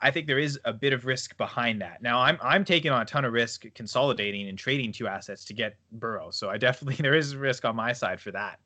I 0.00 0.10
think 0.10 0.26
there 0.26 0.38
is 0.38 0.58
a 0.64 0.72
bit 0.72 0.92
of 0.92 1.04
risk 1.04 1.36
behind 1.36 1.80
that. 1.82 2.02
Now, 2.02 2.20
I'm 2.20 2.38
I'm 2.42 2.64
taking 2.64 2.90
on 2.90 3.02
a 3.02 3.04
ton 3.04 3.24
of 3.24 3.32
risk 3.32 3.66
consolidating 3.74 4.48
and 4.48 4.58
trading 4.58 4.92
two 4.92 5.06
assets 5.06 5.44
to 5.44 5.54
get 5.54 5.76
Burrow. 5.92 6.30
So 6.30 6.50
I 6.50 6.56
definitely 6.56 6.96
there 7.02 7.14
is 7.14 7.36
risk 7.36 7.64
on 7.64 7.76
my 7.76 7.92
side 7.92 8.20
for 8.20 8.30
that. 8.32 8.60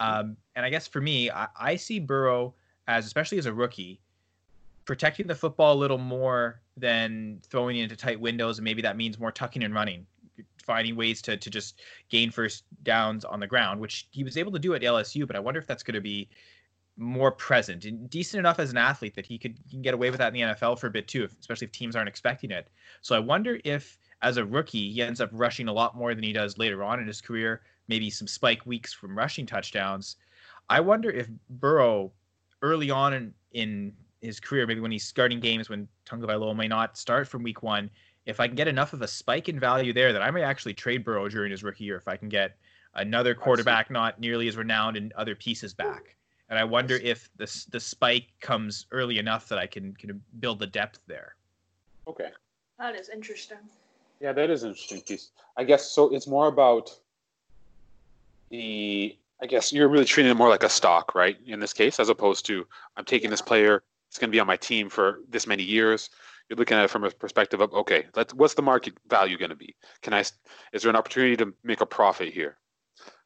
Um, 0.00 0.36
and 0.56 0.66
I 0.66 0.70
guess 0.70 0.88
for 0.88 1.00
me, 1.00 1.30
I, 1.30 1.46
I 1.58 1.76
see 1.76 2.00
Burrow 2.00 2.54
as 2.86 3.06
especially 3.06 3.38
as 3.38 3.46
a 3.46 3.52
rookie, 3.52 4.00
protecting 4.84 5.26
the 5.26 5.34
football 5.34 5.74
a 5.74 5.78
little 5.78 5.98
more 5.98 6.60
than 6.76 7.40
throwing 7.48 7.76
into 7.78 7.96
tight 7.96 8.20
windows, 8.20 8.58
and 8.58 8.64
maybe 8.64 8.82
that 8.82 8.96
means 8.96 9.18
more 9.18 9.32
tucking 9.32 9.64
and 9.64 9.74
running, 9.74 10.06
finding 10.62 10.96
ways 10.96 11.22
to 11.22 11.36
to 11.36 11.50
just 11.50 11.80
gain 12.08 12.30
first 12.30 12.64
downs 12.82 13.24
on 13.24 13.40
the 13.40 13.46
ground, 13.46 13.80
which 13.80 14.08
he 14.10 14.24
was 14.24 14.36
able 14.36 14.52
to 14.52 14.58
do 14.58 14.74
at 14.74 14.82
LSU. 14.82 15.26
But 15.26 15.36
I 15.36 15.40
wonder 15.40 15.60
if 15.60 15.66
that's 15.66 15.82
going 15.82 15.94
to 15.94 16.00
be 16.00 16.28
more 16.96 17.32
present 17.32 17.84
and 17.84 18.08
decent 18.08 18.38
enough 18.38 18.60
as 18.60 18.70
an 18.70 18.76
athlete 18.76 19.14
that 19.16 19.26
he 19.26 19.36
could 19.36 19.58
he 19.66 19.72
can 19.72 19.82
get 19.82 19.94
away 19.94 20.10
with 20.10 20.18
that 20.18 20.28
in 20.28 20.34
the 20.34 20.54
NFL 20.54 20.78
for 20.78 20.86
a 20.86 20.90
bit 20.90 21.08
too, 21.08 21.28
especially 21.40 21.66
if 21.66 21.72
teams 21.72 21.96
aren't 21.96 22.08
expecting 22.08 22.50
it. 22.50 22.68
So 23.02 23.16
I 23.16 23.18
wonder 23.18 23.58
if 23.64 23.98
as 24.22 24.36
a 24.36 24.44
rookie 24.44 24.92
he 24.92 25.02
ends 25.02 25.20
up 25.20 25.30
rushing 25.32 25.68
a 25.68 25.72
lot 25.72 25.96
more 25.96 26.14
than 26.14 26.24
he 26.24 26.32
does 26.32 26.56
later 26.56 26.82
on 26.82 27.00
in 27.00 27.06
his 27.06 27.20
career, 27.20 27.62
maybe 27.88 28.10
some 28.10 28.28
spike 28.28 28.64
weeks 28.64 28.92
from 28.92 29.16
rushing 29.16 29.46
touchdowns. 29.46 30.16
I 30.68 30.80
wonder 30.80 31.10
if 31.10 31.28
Burrow 31.50 32.12
early 32.62 32.90
on 32.90 33.12
in, 33.12 33.34
in 33.52 33.92
his 34.24 34.40
career, 34.40 34.66
maybe 34.66 34.80
when 34.80 34.90
he's 34.90 35.04
starting 35.04 35.40
games 35.40 35.68
when 35.68 35.88
Tagovailoa 36.06 36.56
may 36.56 36.68
not 36.68 36.96
start 36.96 37.28
from 37.28 37.42
week 37.42 37.62
one, 37.62 37.90
if 38.26 38.40
I 38.40 38.46
can 38.46 38.56
get 38.56 38.68
enough 38.68 38.92
of 38.92 39.02
a 39.02 39.08
spike 39.08 39.48
in 39.48 39.60
value 39.60 39.92
there 39.92 40.12
that 40.12 40.22
I 40.22 40.30
may 40.30 40.42
actually 40.42 40.74
trade 40.74 41.04
Burrow 41.04 41.28
during 41.28 41.50
his 41.50 41.62
rookie 41.62 41.84
year 41.84 41.96
if 41.96 42.08
I 42.08 42.16
can 42.16 42.28
get 42.28 42.56
another 42.94 43.34
quarterback 43.34 43.90
not 43.90 44.18
nearly 44.18 44.48
as 44.48 44.56
renowned 44.56 44.96
and 44.96 45.12
other 45.12 45.34
pieces 45.34 45.74
back 45.74 46.16
and 46.48 46.58
I 46.58 46.64
wonder 46.64 46.96
if 46.96 47.30
the 47.36 47.64
the 47.70 47.80
spike 47.80 48.28
comes 48.40 48.86
early 48.90 49.18
enough 49.18 49.48
that 49.48 49.58
I 49.58 49.66
can 49.66 49.94
can 49.94 50.22
build 50.40 50.58
the 50.58 50.66
depth 50.66 51.00
there. 51.06 51.36
Okay. 52.06 52.30
That 52.78 52.94
is 52.94 53.08
interesting. 53.08 53.58
Yeah, 54.20 54.32
that 54.32 54.50
is 54.50 54.62
an 54.62 54.70
interesting 54.70 55.00
piece. 55.00 55.30
I 55.56 55.64
guess 55.64 55.84
so. 55.90 56.14
It's 56.14 56.26
more 56.26 56.48
about 56.48 56.96
the. 58.50 59.16
I 59.42 59.46
guess 59.46 59.72
you're 59.72 59.88
really 59.88 60.04
treating 60.04 60.30
it 60.30 60.36
more 60.36 60.48
like 60.48 60.62
a 60.62 60.68
stock, 60.68 61.14
right? 61.14 61.36
In 61.44 61.58
this 61.60 61.72
case, 61.72 61.98
as 61.98 62.08
opposed 62.08 62.46
to 62.46 62.66
I'm 62.96 63.04
taking 63.04 63.26
yeah. 63.26 63.30
this 63.30 63.42
player. 63.42 63.82
It's 64.14 64.20
going 64.20 64.30
to 64.30 64.32
be 64.36 64.38
on 64.38 64.46
my 64.46 64.56
team 64.56 64.88
for 64.88 65.18
this 65.28 65.44
many 65.44 65.64
years. 65.64 66.08
You're 66.48 66.56
looking 66.56 66.76
at 66.76 66.84
it 66.84 66.90
from 66.90 67.02
a 67.02 67.10
perspective 67.10 67.60
of 67.60 67.74
okay, 67.74 68.06
let's, 68.14 68.32
what's 68.32 68.54
the 68.54 68.62
market 68.62 68.94
value 69.08 69.36
going 69.36 69.50
to 69.50 69.56
be? 69.56 69.74
Can 70.02 70.14
I? 70.14 70.20
Is 70.20 70.82
there 70.82 70.88
an 70.90 70.94
opportunity 70.94 71.36
to 71.38 71.52
make 71.64 71.80
a 71.80 71.86
profit 71.86 72.32
here? 72.32 72.56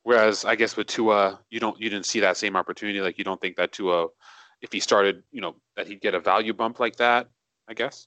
Whereas 0.05 0.47
I 0.47 0.55
guess 0.55 0.79
with 0.79 0.87
Tua, 0.87 1.41
you 1.51 1.61
don't 1.61 1.79
you 1.79 1.91
didn't 1.91 2.07
see 2.07 2.21
that 2.21 2.39
same 2.39 2.57
opportunity. 2.57 3.03
Like 3.03 3.19
you 3.19 3.25
don't 3.25 3.39
think 3.39 3.57
that 3.57 3.73
Tua, 3.73 4.07
if 4.63 4.73
he 4.73 4.81
started, 4.81 5.25
you 5.31 5.43
know, 5.43 5.57
that 5.77 5.87
he'd 5.87 6.01
get 6.01 6.15
a 6.15 6.21
value 6.21 6.55
bump 6.55 6.81
like 6.81 6.97
that. 6.97 7.29
I 7.69 7.75
guess 7.75 8.07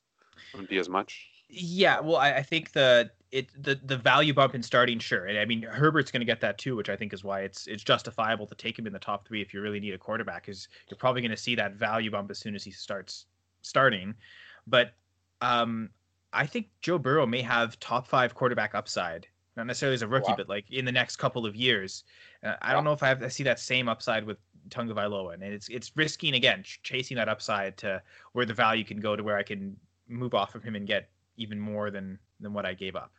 wouldn't 0.52 0.72
be 0.72 0.80
as 0.80 0.90
much. 0.90 1.30
Yeah, 1.50 2.00
well, 2.00 2.16
I, 2.16 2.32
I 2.38 2.42
think 2.42 2.72
the 2.72 3.12
it 3.32 3.50
the 3.64 3.80
the 3.84 3.98
value 3.98 4.34
bump 4.34 4.56
in 4.56 4.64
starting, 4.64 5.00
sure, 5.00 5.26
and 5.26 5.38
I 5.38 5.46
mean 5.46 5.62
Herbert's 5.64 6.12
going 6.12 6.22
to 6.22 6.26
get 6.26 6.42
that 6.42 6.58
too, 6.58 6.76
which 6.76 6.90
I 6.90 6.96
think 6.96 7.14
is 7.14 7.24
why 7.24 7.42
it's 7.42 7.68
it's 7.68 7.84
justifiable 7.84 8.48
to 8.48 8.56
take 8.56 8.78
him 8.78 8.88
in 8.88 8.94
the 8.94 9.00
top 9.00 9.28
three 9.28 9.42
if 9.42 9.54
you 9.54 9.62
really 9.62 9.80
need 9.80 9.94
a 9.94 9.98
quarterback, 9.98 10.46
because 10.46 10.68
you're 10.90 10.98
probably 10.98 11.22
going 11.22 11.32
to 11.32 11.38
see 11.38 11.56
that 11.56 11.76
value 11.76 12.12
bump 12.12 12.30
as 12.32 12.40
soon 12.40 12.56
as 12.56 12.64
he 12.64 12.72
starts 12.72 13.26
starting. 13.62 14.14
But 14.68 14.94
um, 15.42 15.90
I 16.34 16.46
think 16.46 16.68
Joe 16.82 16.98
Burrow 16.98 17.26
may 17.26 17.42
have 17.42 17.80
top 17.80 18.08
five 18.08 18.36
quarterback 18.36 18.76
upside 18.76 19.28
not 19.58 19.68
necessarily 19.68 19.96
as 19.96 20.02
a 20.02 20.08
rookie, 20.08 20.30
wow. 20.30 20.36
but 20.38 20.50
like 20.50 20.72
in 20.72 20.86
the 20.86 20.92
next 20.92 21.18
couple 21.18 21.46
of 21.46 21.56
years. 21.56 22.04
Uh, 22.44 22.56
I 22.62 22.74
don't 22.74 22.84
know 22.84 22.94
if 22.94 23.04
I, 23.04 23.10
have, 23.10 23.22
I 23.22 23.28
see 23.28 23.44
that 23.44 23.60
same 23.60 23.90
upside 23.90 24.24
with 24.24 24.38
Tagovailoa, 24.70 25.34
and 25.34 25.44
it's 25.44 25.68
it's 25.70 25.92
risking 25.96 26.36
again 26.36 26.64
ch- 26.64 26.82
chasing 26.84 27.18
that 27.18 27.28
upside 27.28 27.78
to 27.78 28.02
where 28.34 28.46
the 28.46 28.54
value 28.54 28.84
can 28.84 29.00
go 29.00 29.16
to 29.16 29.24
where 29.24 29.38
I 29.38 29.44
can 29.44 29.76
move 30.08 30.34
off 30.34 30.56
of 30.56 30.64
him 30.64 30.76
and 30.76 30.88
get 30.88 31.10
even 31.38 31.60
more 31.60 31.92
than 31.92 32.18
than 32.40 32.54
what 32.54 32.66
I 32.66 32.74
gave 32.74 32.96
up. 32.96 33.12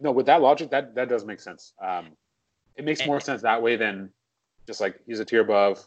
No, 0.00 0.12
with 0.12 0.26
that 0.26 0.42
logic, 0.42 0.70
that 0.70 0.94
that 0.94 1.08
does 1.08 1.24
make 1.24 1.40
sense. 1.40 1.72
Um, 1.80 2.08
it 2.76 2.84
makes 2.84 3.00
and, 3.00 3.08
more 3.08 3.20
sense 3.20 3.42
that 3.42 3.62
way 3.62 3.76
than 3.76 4.10
just 4.66 4.80
like 4.80 5.00
he's 5.06 5.20
a 5.20 5.24
tier 5.24 5.40
above. 5.40 5.86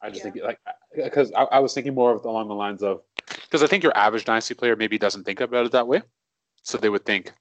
I 0.00 0.10
just 0.10 0.24
yeah. 0.24 0.30
think 0.30 0.44
like 0.44 0.58
because 0.94 1.32
I, 1.32 1.44
I, 1.44 1.58
was 1.60 1.74
thinking 1.74 1.94
more 1.94 2.12
of 2.12 2.24
along 2.24 2.48
the 2.48 2.54
lines 2.54 2.82
of 2.82 3.02
because 3.26 3.62
I 3.62 3.66
think 3.66 3.82
your 3.82 3.96
average 3.96 4.24
dynasty 4.24 4.54
player 4.54 4.76
maybe 4.76 4.98
doesn't 4.98 5.24
think 5.24 5.40
about 5.40 5.66
it 5.66 5.72
that 5.72 5.86
way, 5.86 6.02
so 6.62 6.78
they 6.78 6.88
would 6.88 7.04
think 7.04 7.32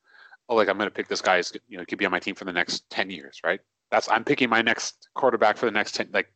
oh, 0.51 0.55
like 0.55 0.69
I'm 0.69 0.77
going 0.77 0.87
to 0.87 0.93
pick 0.93 1.07
this 1.07 1.21
guy 1.21 1.37
as 1.37 1.53
you 1.67 1.77
know 1.77 1.85
could 1.85 1.97
be 1.97 2.05
on 2.05 2.11
my 2.11 2.19
team 2.19 2.35
for 2.35 2.45
the 2.45 2.53
next 2.53 2.89
ten 2.89 3.09
years, 3.09 3.39
right? 3.43 3.61
That's 3.89 4.09
I'm 4.09 4.23
picking 4.23 4.49
my 4.49 4.61
next 4.61 5.09
quarterback 5.15 5.57
for 5.57 5.65
the 5.65 5.71
next 5.71 5.95
ten. 5.95 6.09
Like, 6.13 6.31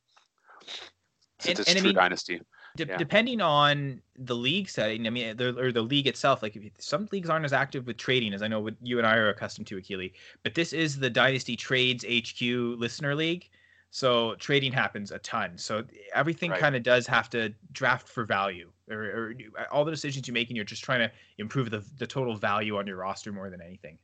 since 1.39 1.59
and, 1.59 1.59
it's 1.59 1.69
and 1.69 1.79
true 1.79 1.89
I 1.89 1.89
mean, 1.89 1.95
dynasty. 1.95 2.41
D- 2.75 2.85
yeah. 2.87 2.97
Depending 2.97 3.41
on 3.41 4.01
the 4.17 4.35
league 4.35 4.69
setting, 4.69 5.07
I 5.07 5.09
mean, 5.09 5.37
the, 5.37 5.57
or 5.57 5.71
the 5.71 5.81
league 5.81 6.07
itself, 6.07 6.41
like 6.43 6.55
you, 6.55 6.69
some 6.77 7.07
leagues 7.11 7.29
aren't 7.29 7.45
as 7.45 7.53
active 7.53 7.87
with 7.87 7.97
trading 7.97 8.33
as 8.33 8.41
I 8.41 8.47
know 8.47 8.59
what 8.59 8.75
you 8.81 8.97
and 8.97 9.07
I 9.07 9.15
are 9.15 9.29
accustomed 9.29 9.67
to, 9.67 9.77
Akili. 9.77 10.13
But 10.43 10.55
this 10.55 10.73
is 10.73 10.99
the 10.99 11.09
Dynasty 11.09 11.55
Trades 11.55 12.03
HQ 12.03 12.41
listener 12.41 13.15
league. 13.15 13.49
So 13.91 14.35
trading 14.35 14.73
happens 14.73 15.11
a 15.11 15.19
ton. 15.19 15.57
So 15.57 15.85
everything 16.13 16.51
right. 16.51 16.59
kind 16.59 16.75
of 16.75 16.83
does 16.83 17.07
have 17.07 17.29
to 17.29 17.53
draft 17.71 18.09
for 18.09 18.25
value, 18.25 18.69
or, 18.91 18.97
or, 18.97 19.35
all 19.71 19.85
the 19.85 19.91
decisions 19.91 20.27
you 20.27 20.33
make, 20.33 20.49
and 20.49 20.57
you're 20.57 20.65
just 20.65 20.83
trying 20.83 20.99
to 20.99 21.11
improve 21.37 21.69
the 21.69 21.81
the 21.97 22.05
total 22.05 22.35
value 22.35 22.77
on 22.77 22.85
your 22.85 22.97
roster 22.97 23.31
more 23.31 23.49
than 23.49 23.61
anything. 23.61 23.97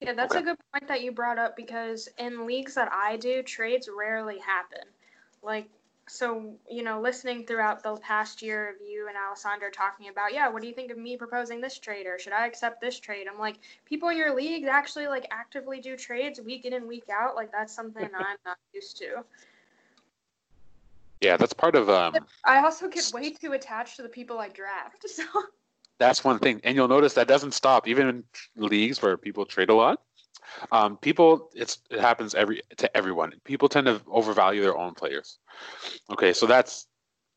Yeah, 0.00 0.12
that's 0.12 0.32
okay. 0.32 0.42
a 0.42 0.46
good 0.46 0.58
point 0.72 0.86
that 0.86 1.02
you 1.02 1.10
brought 1.10 1.38
up 1.38 1.56
because 1.56 2.08
in 2.18 2.46
leagues 2.46 2.74
that 2.74 2.88
I 2.92 3.16
do, 3.16 3.42
trades 3.42 3.88
rarely 3.94 4.38
happen. 4.38 4.86
Like 5.42 5.68
so 6.08 6.52
you 6.68 6.82
know 6.82 7.00
listening 7.00 7.46
throughout 7.46 7.82
the 7.82 7.94
past 7.96 8.42
year 8.42 8.70
of 8.70 8.76
you 8.84 9.06
and 9.08 9.16
alessandro 9.16 9.70
talking 9.70 10.08
about 10.08 10.32
yeah 10.32 10.48
what 10.48 10.60
do 10.60 10.68
you 10.68 10.74
think 10.74 10.90
of 10.90 10.98
me 10.98 11.16
proposing 11.16 11.60
this 11.60 11.78
trade 11.78 12.06
or 12.06 12.18
should 12.18 12.32
i 12.32 12.46
accept 12.46 12.80
this 12.80 12.98
trade? 12.98 13.26
I'm 13.32 13.38
like 13.38 13.56
people 13.84 14.08
in 14.08 14.16
your 14.16 14.34
league 14.34 14.64
actually 14.64 15.06
like 15.06 15.26
actively 15.30 15.80
do 15.80 15.96
trades 15.96 16.40
week 16.40 16.64
in 16.64 16.72
and 16.72 16.86
week 16.86 17.04
out. 17.12 17.36
Like 17.36 17.52
that's 17.52 17.72
something 17.72 18.04
i'm 18.14 18.36
not 18.44 18.58
used 18.74 18.96
to. 18.98 19.24
Yeah 21.20 21.36
that's 21.36 21.52
part 21.52 21.76
of 21.76 21.88
um 21.88 22.16
i 22.44 22.58
also 22.58 22.88
get 22.88 23.10
way 23.14 23.30
too 23.30 23.52
attached 23.52 23.96
to 23.96 24.02
the 24.02 24.08
people 24.08 24.38
i 24.38 24.48
draft 24.48 25.08
so. 25.08 25.24
That's 25.98 26.24
one 26.24 26.38
thing. 26.38 26.62
And 26.64 26.74
you'll 26.74 26.88
notice 26.88 27.12
that 27.12 27.28
doesn't 27.28 27.52
stop 27.52 27.86
even 27.86 28.08
in 28.08 28.24
leagues 28.56 29.02
where 29.02 29.18
people 29.18 29.44
trade 29.44 29.68
a 29.68 29.74
lot 29.74 30.00
um, 30.72 30.96
people, 30.96 31.50
it's 31.54 31.78
it 31.90 32.00
happens 32.00 32.34
every 32.34 32.62
to 32.76 32.96
everyone. 32.96 33.32
People 33.44 33.68
tend 33.68 33.86
to 33.86 34.00
overvalue 34.08 34.62
their 34.62 34.76
own 34.76 34.94
players. 34.94 35.38
Okay, 36.10 36.32
so 36.32 36.46
that's 36.46 36.86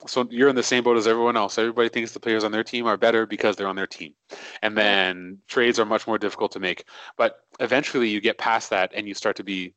so 0.06 0.28
you're 0.30 0.50
in 0.50 0.56
the 0.56 0.64
same 0.64 0.84
boat 0.84 0.98
as 0.98 1.08
everyone 1.08 1.38
else. 1.38 1.58
Everybody 1.58 1.90
thinks 1.90 2.12
the 2.12 2.20
players 2.20 2.44
on 2.44 2.52
their 2.52 2.64
team 2.64 2.88
are 2.88 2.98
better 2.98 3.26
because 3.26 3.56
they're 3.56 3.68
on 3.68 3.76
their 3.76 3.88
team, 3.88 4.14
and 4.62 4.78
then 4.78 5.40
trades 5.48 5.80
are 5.80 5.86
much 5.86 6.08
more 6.08 6.18
difficult 6.18 6.52
to 6.54 6.60
make. 6.60 6.86
But 7.18 7.44
eventually, 7.60 8.10
you 8.10 8.22
get 8.22 8.38
past 8.38 8.70
that, 8.72 8.92
and 8.94 9.08
you 9.08 9.14
start 9.14 9.36
to 9.38 9.44
be 9.44 9.74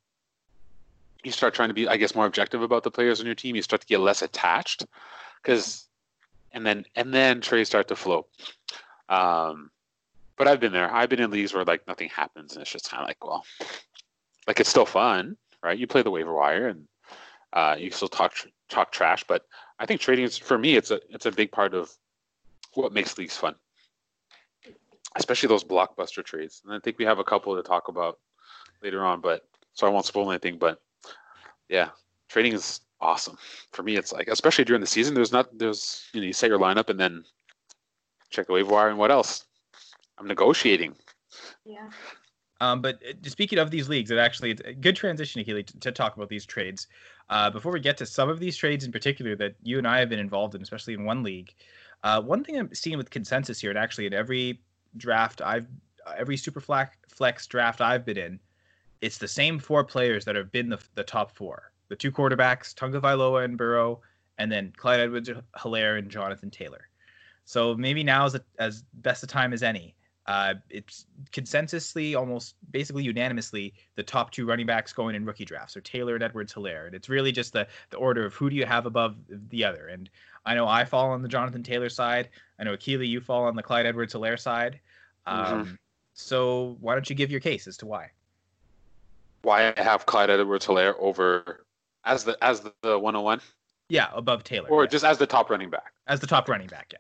you 1.25 1.33
start 1.33 1.55
trying 1.55 1.69
to 1.69 1.75
be, 1.75 1.89
I 1.89 1.97
guess, 1.97 2.15
more 2.15 2.27
objective 2.27 2.63
about 2.63 2.85
the 2.85 2.91
players 2.91 3.21
on 3.21 3.27
your 3.27 3.35
team. 3.35 3.57
You 3.57 3.63
start 3.63 3.81
to 3.81 3.87
get 3.87 4.01
less 4.01 4.23
attached, 4.23 4.87
because, 5.43 5.87
and 6.53 6.65
then 6.65 6.85
and 6.95 7.13
then 7.13 7.41
trades 7.41 7.69
start 7.69 7.89
to 7.89 7.97
flow. 7.97 8.27
Um, 9.09 9.71
but 10.37 10.47
I've 10.49 10.61
been 10.61 10.73
there. 10.73 10.93
I've 10.93 11.09
been 11.09 11.21
in 11.21 11.31
leagues 11.31 11.55
where 11.55 11.65
like 11.65 11.87
nothing 11.87 12.09
happens, 12.09 12.53
and 12.53 12.63
it's 12.63 12.71
just 12.71 12.91
kind 12.91 13.03
of 13.03 13.09
like, 13.09 13.25
well, 13.25 13.45
like 14.47 14.61
it's 14.61 14.71
still 14.71 14.87
fun, 14.87 15.37
right? 15.63 15.79
You 15.79 15.87
play 15.87 16.03
the 16.03 16.11
waiver 16.11 16.35
wire 16.35 16.69
and 16.69 16.87
uh, 17.53 17.77
you 17.79 17.91
still 17.91 18.09
talk 18.09 18.35
talk 18.69 18.93
trash, 18.93 19.25
but 19.25 19.47
I 19.79 19.87
think 19.87 20.01
trading 20.01 20.25
is 20.25 20.37
for 20.37 20.59
me. 20.59 20.77
It's 20.77 20.91
a 20.91 21.01
it's 21.11 21.27
a 21.27 21.33
big 21.33 21.51
part 21.51 21.75
of 21.75 21.91
what 22.75 22.93
makes 22.93 23.17
leagues 23.17 23.37
fun, 23.37 23.55
especially 25.17 25.49
those 25.49 25.65
blockbuster 25.65 26.25
trades. 26.25 26.63
And 26.65 26.75
I 26.75 26.79
think 26.81 26.99
we 26.99 27.05
have 27.05 27.19
a 27.19 27.25
couple 27.25 27.57
to 27.57 27.63
talk 27.63 27.89
about 27.89 28.19
later 28.83 29.05
on, 29.05 29.21
but 29.21 29.43
so 29.73 29.87
I 29.87 29.91
won't 29.91 30.07
spoil 30.07 30.31
anything. 30.31 30.59
But 30.59 30.81
yeah, 31.69 31.91
trading 32.29 32.53
is 32.53 32.81
awesome 33.01 33.39
for 33.73 33.83
me. 33.83 33.97
It's 33.97 34.13
like 34.13 34.29
especially 34.29 34.65
during 34.65 34.81
the 34.81 34.87
season. 34.87 35.15
There's 35.15 35.33
not 35.33 35.57
there's 35.57 36.05
you 36.13 36.21
know 36.21 36.27
you 36.27 36.33
set 36.33 36.51
your 36.51 36.59
lineup 36.59 36.91
and 36.91 37.01
then 37.01 37.25
check 38.31 38.47
the 38.47 38.53
waiver 38.53 38.73
wire 38.73 38.89
and 38.89 38.99
what 38.99 39.11
else? 39.11 39.47
I'm 40.19 40.27
negotiating. 40.27 40.95
Yeah. 41.65 41.89
Um, 42.61 42.81
but 42.81 43.03
uh, 43.07 43.13
speaking 43.29 43.59
of 43.59 43.71
these 43.71 43.89
leagues, 43.89 44.11
it 44.11 44.19
actually 44.19 44.53
it's 44.53 44.63
a 44.63 44.73
good 44.73 44.97
transition, 44.97 45.45
Keely, 45.45 45.63
to, 45.63 45.81
to 45.81 45.93
talk 45.93 46.17
about 46.17 46.29
these 46.29 46.47
trades. 46.47 46.87
Uh, 47.29 47.51
before 47.51 47.73
we 47.73 47.81
get 47.81 47.97
to 47.99 48.07
some 48.07 48.29
of 48.29 48.39
these 48.39 48.57
trades 48.57 48.85
in 48.85 48.93
particular 48.93 49.37
that 49.37 49.55
you 49.63 49.79
and 49.79 49.87
I 49.87 49.99
have 49.99 50.09
been 50.09 50.19
involved 50.19 50.55
in, 50.55 50.63
especially 50.63 50.95
in 50.95 51.05
one 51.05 51.23
league, 51.23 51.53
uh, 52.03 52.23
one 52.23 52.45
thing 52.45 52.59
I'm 52.59 52.75
seeing 52.75 52.97
with 52.97 53.11
consensus 53.11 53.61
here, 53.61 53.71
and 53.71 53.79
actually 53.79 54.07
in 54.07 54.15
every 54.15 54.61
draft 54.97 55.43
I've, 55.43 55.67
every 56.17 56.37
super 56.37 56.61
flex 56.61 57.47
draft 57.47 57.81
I've 57.81 58.07
been 58.07 58.17
in, 58.17 58.41
it's 59.03 59.19
the 59.19 59.29
same 59.29 59.59
four 59.59 59.85
players 59.85 60.25
that 60.25 60.37
have 60.37 60.51
been 60.51 60.71
the, 60.71 60.79
the 60.95 61.05
top 61.05 61.37
four: 61.37 61.73
the 61.89 61.97
two 61.97 62.13
quarterbacks, 62.13 62.75
Tagovailoa 62.75 63.45
and 63.45 63.59
Burrow, 63.59 64.01
and 64.39 64.51
then 64.51 64.73
Clyde 64.77 65.01
Edwards-Helaire 65.01 65.99
and 65.99 66.11
Jonathan 66.11 66.51
Taylor. 66.51 66.89
So 67.45 67.75
maybe 67.75 68.03
now 68.03 68.25
is 68.25 68.35
a, 68.35 68.41
as 68.59 68.83
best 68.95 69.23
a 69.23 69.27
time 69.27 69.53
as 69.53 69.63
any 69.63 69.95
uh, 70.27 70.55
it's 70.71 71.07
consensusly, 71.33 72.17
almost 72.17 72.57
basically 72.73 73.05
unanimously, 73.05 73.73
the 73.95 74.03
top 74.03 74.33
two 74.33 74.45
running 74.47 74.67
backs 74.67 74.93
going 74.93 75.15
in 75.15 75.25
rookie 75.25 75.45
drafts 75.45 75.77
are 75.77 75.81
Taylor 75.81 76.15
and 76.15 76.23
Edwards-Helaire. 76.23 76.87
And 76.87 76.95
it's 76.95 77.09
really 77.09 77.31
just 77.31 77.53
the, 77.53 77.67
the 77.91 77.97
order 77.97 78.27
of 78.27 78.35
who 78.35 78.51
do 78.51 78.57
you 78.57 78.67
have 78.67 78.87
above 78.87 79.17
the 79.51 79.65
other. 79.65 79.87
And 79.87 80.11
I 80.45 80.55
know 80.55 80.67
I 80.67 80.85
fall 80.85 81.11
on 81.11 81.23
the 81.23 81.29
Jonathan 81.29 81.63
Taylor 81.63 81.89
side. 81.89 82.29
I 82.59 82.65
know 82.65 82.77
Akili, 82.77 83.07
you 83.07 83.21
fall 83.21 83.45
on 83.45 83.55
the 83.55 83.63
Clyde 83.63 83.87
Edwards-Helaire 83.87 84.39
side. 84.39 84.81
Mm-hmm. 85.29 85.55
Um, 85.55 85.65
mm-hmm. 85.65 85.75
So 86.15 86.77
why 86.81 86.95
don't 86.95 87.09
you 87.09 87.15
give 87.15 87.31
your 87.31 87.41
case 87.41 87.69
as 87.69 87.77
to 87.79 87.87
why? 87.87 88.11
Why 89.43 89.73
I 89.77 89.83
have 89.83 90.07
Clyde 90.07 90.31
Edwards-Helaire 90.31 90.95
over 90.99 91.67
as 92.05 92.25
the 92.25 92.37
as 92.43 92.61
the, 92.61 92.73
the 92.83 92.99
101? 92.99 93.41
Yeah, 93.89 94.09
above 94.13 94.43
Taylor. 94.43 94.69
Or 94.69 94.83
yeah. 94.83 94.89
just 94.89 95.05
as 95.05 95.19
the 95.19 95.27
top 95.27 95.51
running 95.51 95.71
back. 95.71 95.93
As 96.09 96.19
the 96.19 96.27
top 96.27 96.49
running 96.49 96.67
back, 96.67 96.89
yeah. 96.93 96.99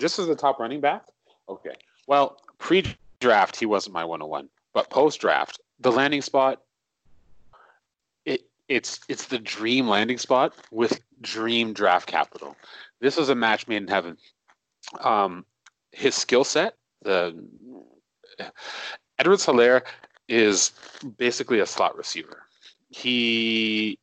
Just 0.00 0.18
as 0.18 0.26
the 0.26 0.34
top 0.34 0.58
running 0.58 0.80
back? 0.80 1.04
Okay. 1.48 1.76
Well, 2.06 2.40
pre-draft 2.58 3.58
he 3.58 3.66
wasn't 3.66 3.94
my 3.94 4.04
101, 4.04 4.48
but 4.72 4.90
post-draft, 4.90 5.60
the 5.80 5.92
landing 5.92 6.22
spot 6.22 6.62
it 8.24 8.42
it's 8.68 9.00
it's 9.08 9.26
the 9.26 9.38
dream 9.38 9.88
landing 9.88 10.18
spot 10.18 10.54
with 10.70 11.00
dream 11.20 11.72
draft 11.72 12.06
capital. 12.06 12.56
This 13.00 13.18
is 13.18 13.28
a 13.28 13.34
match 13.34 13.66
made 13.66 13.82
in 13.82 13.88
heaven. 13.88 14.16
Um, 15.00 15.44
his 15.92 16.14
skill 16.14 16.44
set, 16.44 16.74
the 17.02 17.34
Edwards-Helaire 19.18 19.82
is 20.28 20.72
basically 21.16 21.60
a 21.60 21.66
slot 21.66 21.96
receiver. 21.96 22.42
He 22.90 23.98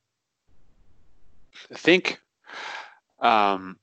I 1.72 1.76
think 1.76 2.22
um, 3.20 3.78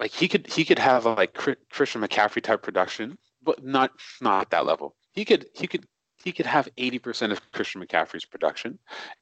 like 0.00 0.12
he 0.12 0.28
could 0.28 0.46
he 0.46 0.64
could 0.64 0.78
have 0.78 1.06
a, 1.06 1.10
like 1.10 1.34
Christian 1.34 2.02
McCaffrey 2.02 2.42
type 2.42 2.62
production, 2.62 3.18
but 3.42 3.64
not 3.64 3.90
not 4.20 4.42
at 4.42 4.50
that 4.50 4.66
level. 4.66 4.94
He 5.12 5.24
could 5.24 5.46
he 5.54 5.66
could 5.66 5.86
he 6.24 6.32
could 6.32 6.46
have 6.46 6.68
80% 6.76 7.30
of 7.30 7.52
Christian 7.52 7.80
McCaffrey's 7.80 8.24
production 8.24 8.76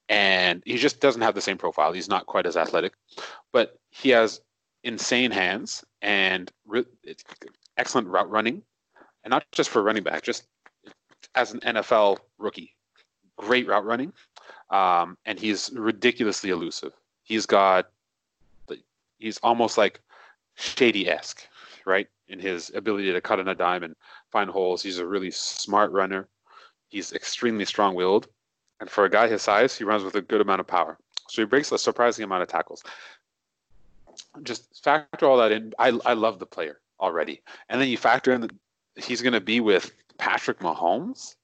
and 0.09 0.63
he 0.65 0.79
just 0.79 0.99
doesn't 0.99 1.21
have 1.21 1.35
the 1.35 1.43
same 1.43 1.59
profile. 1.59 1.93
He's 1.93 2.09
not 2.09 2.25
quite 2.25 2.47
as 2.47 2.57
athletic, 2.57 2.95
but 3.53 3.79
he 3.91 4.09
has 4.11 4.41
insane 4.83 5.31
hands 5.31 5.85
and 6.01 6.51
re- 6.67 6.87
excellent 7.77 8.09
route 8.09 8.31
running 8.31 8.63
and 9.25 9.31
not 9.31 9.45
just 9.53 9.69
for 9.69 9.83
running 9.83 10.05
back, 10.05 10.23
just 10.23 10.47
as 11.35 11.53
an 11.53 11.61
NFL 11.61 12.19
rookie. 12.39 12.75
Great 13.37 13.67
route 13.67 13.85
running. 13.85 14.13
Um, 14.71 15.19
and 15.27 15.39
he's 15.39 15.71
ridiculously 15.75 16.51
elusive. 16.51 16.93
He's 17.25 17.45
got 17.45 17.91
he's 19.19 19.39
almost 19.39 19.79
like 19.79 20.01
Shady 20.57 21.09
esque, 21.09 21.47
right? 21.85 22.09
In 22.29 22.41
his 22.41 22.73
ability 22.75 23.13
to 23.13 23.21
cut 23.21 23.39
on 23.39 23.49
a 23.49 23.55
dime 23.55 23.83
and 23.83 23.95
find 24.33 24.51
holes. 24.51 24.83
He's 24.83 24.99
a 24.99 25.07
really 25.07 25.31
smart 25.31 25.93
runner. 25.93 26.29
He's 26.89 27.13
extremely 27.13 27.65
strong 27.65 27.95
willed. 27.95 28.29
And 28.81 28.91
for 28.91 29.05
a 29.05 29.11
guy 29.11 29.29
his 29.29 29.43
size, 29.43 29.77
he 29.77 29.85
runs 29.85 30.03
with 30.03 30.15
a 30.17 30.21
good 30.21 30.41
amount 30.41 30.61
of 30.61 30.67
power. 30.67 30.99
So 31.29 31.43
he 31.43 31.47
breaks 31.47 31.73
a 31.73 31.79
surprising 31.79 32.25
amount 32.25 32.43
of 32.43 32.49
tackles. 32.49 32.83
Just 34.43 34.83
factor 34.83 35.27
all 35.27 35.39
that 35.39 35.53
in. 35.53 35.73
I, 35.79 35.99
I 36.05 36.15
love 36.15 36.39
the 36.39 36.47
player 36.47 36.81
already. 37.01 37.43
And 37.69 37.81
then 37.81 37.89
you 37.89 37.97
factor 37.97 38.33
in 38.33 38.41
that 38.43 38.53
he's 38.97 39.23
going 39.23 39.33
to 39.33 39.41
be 39.41 39.61
with 39.61 39.93
Patrick 40.19 40.61
Mahomes 40.61 41.37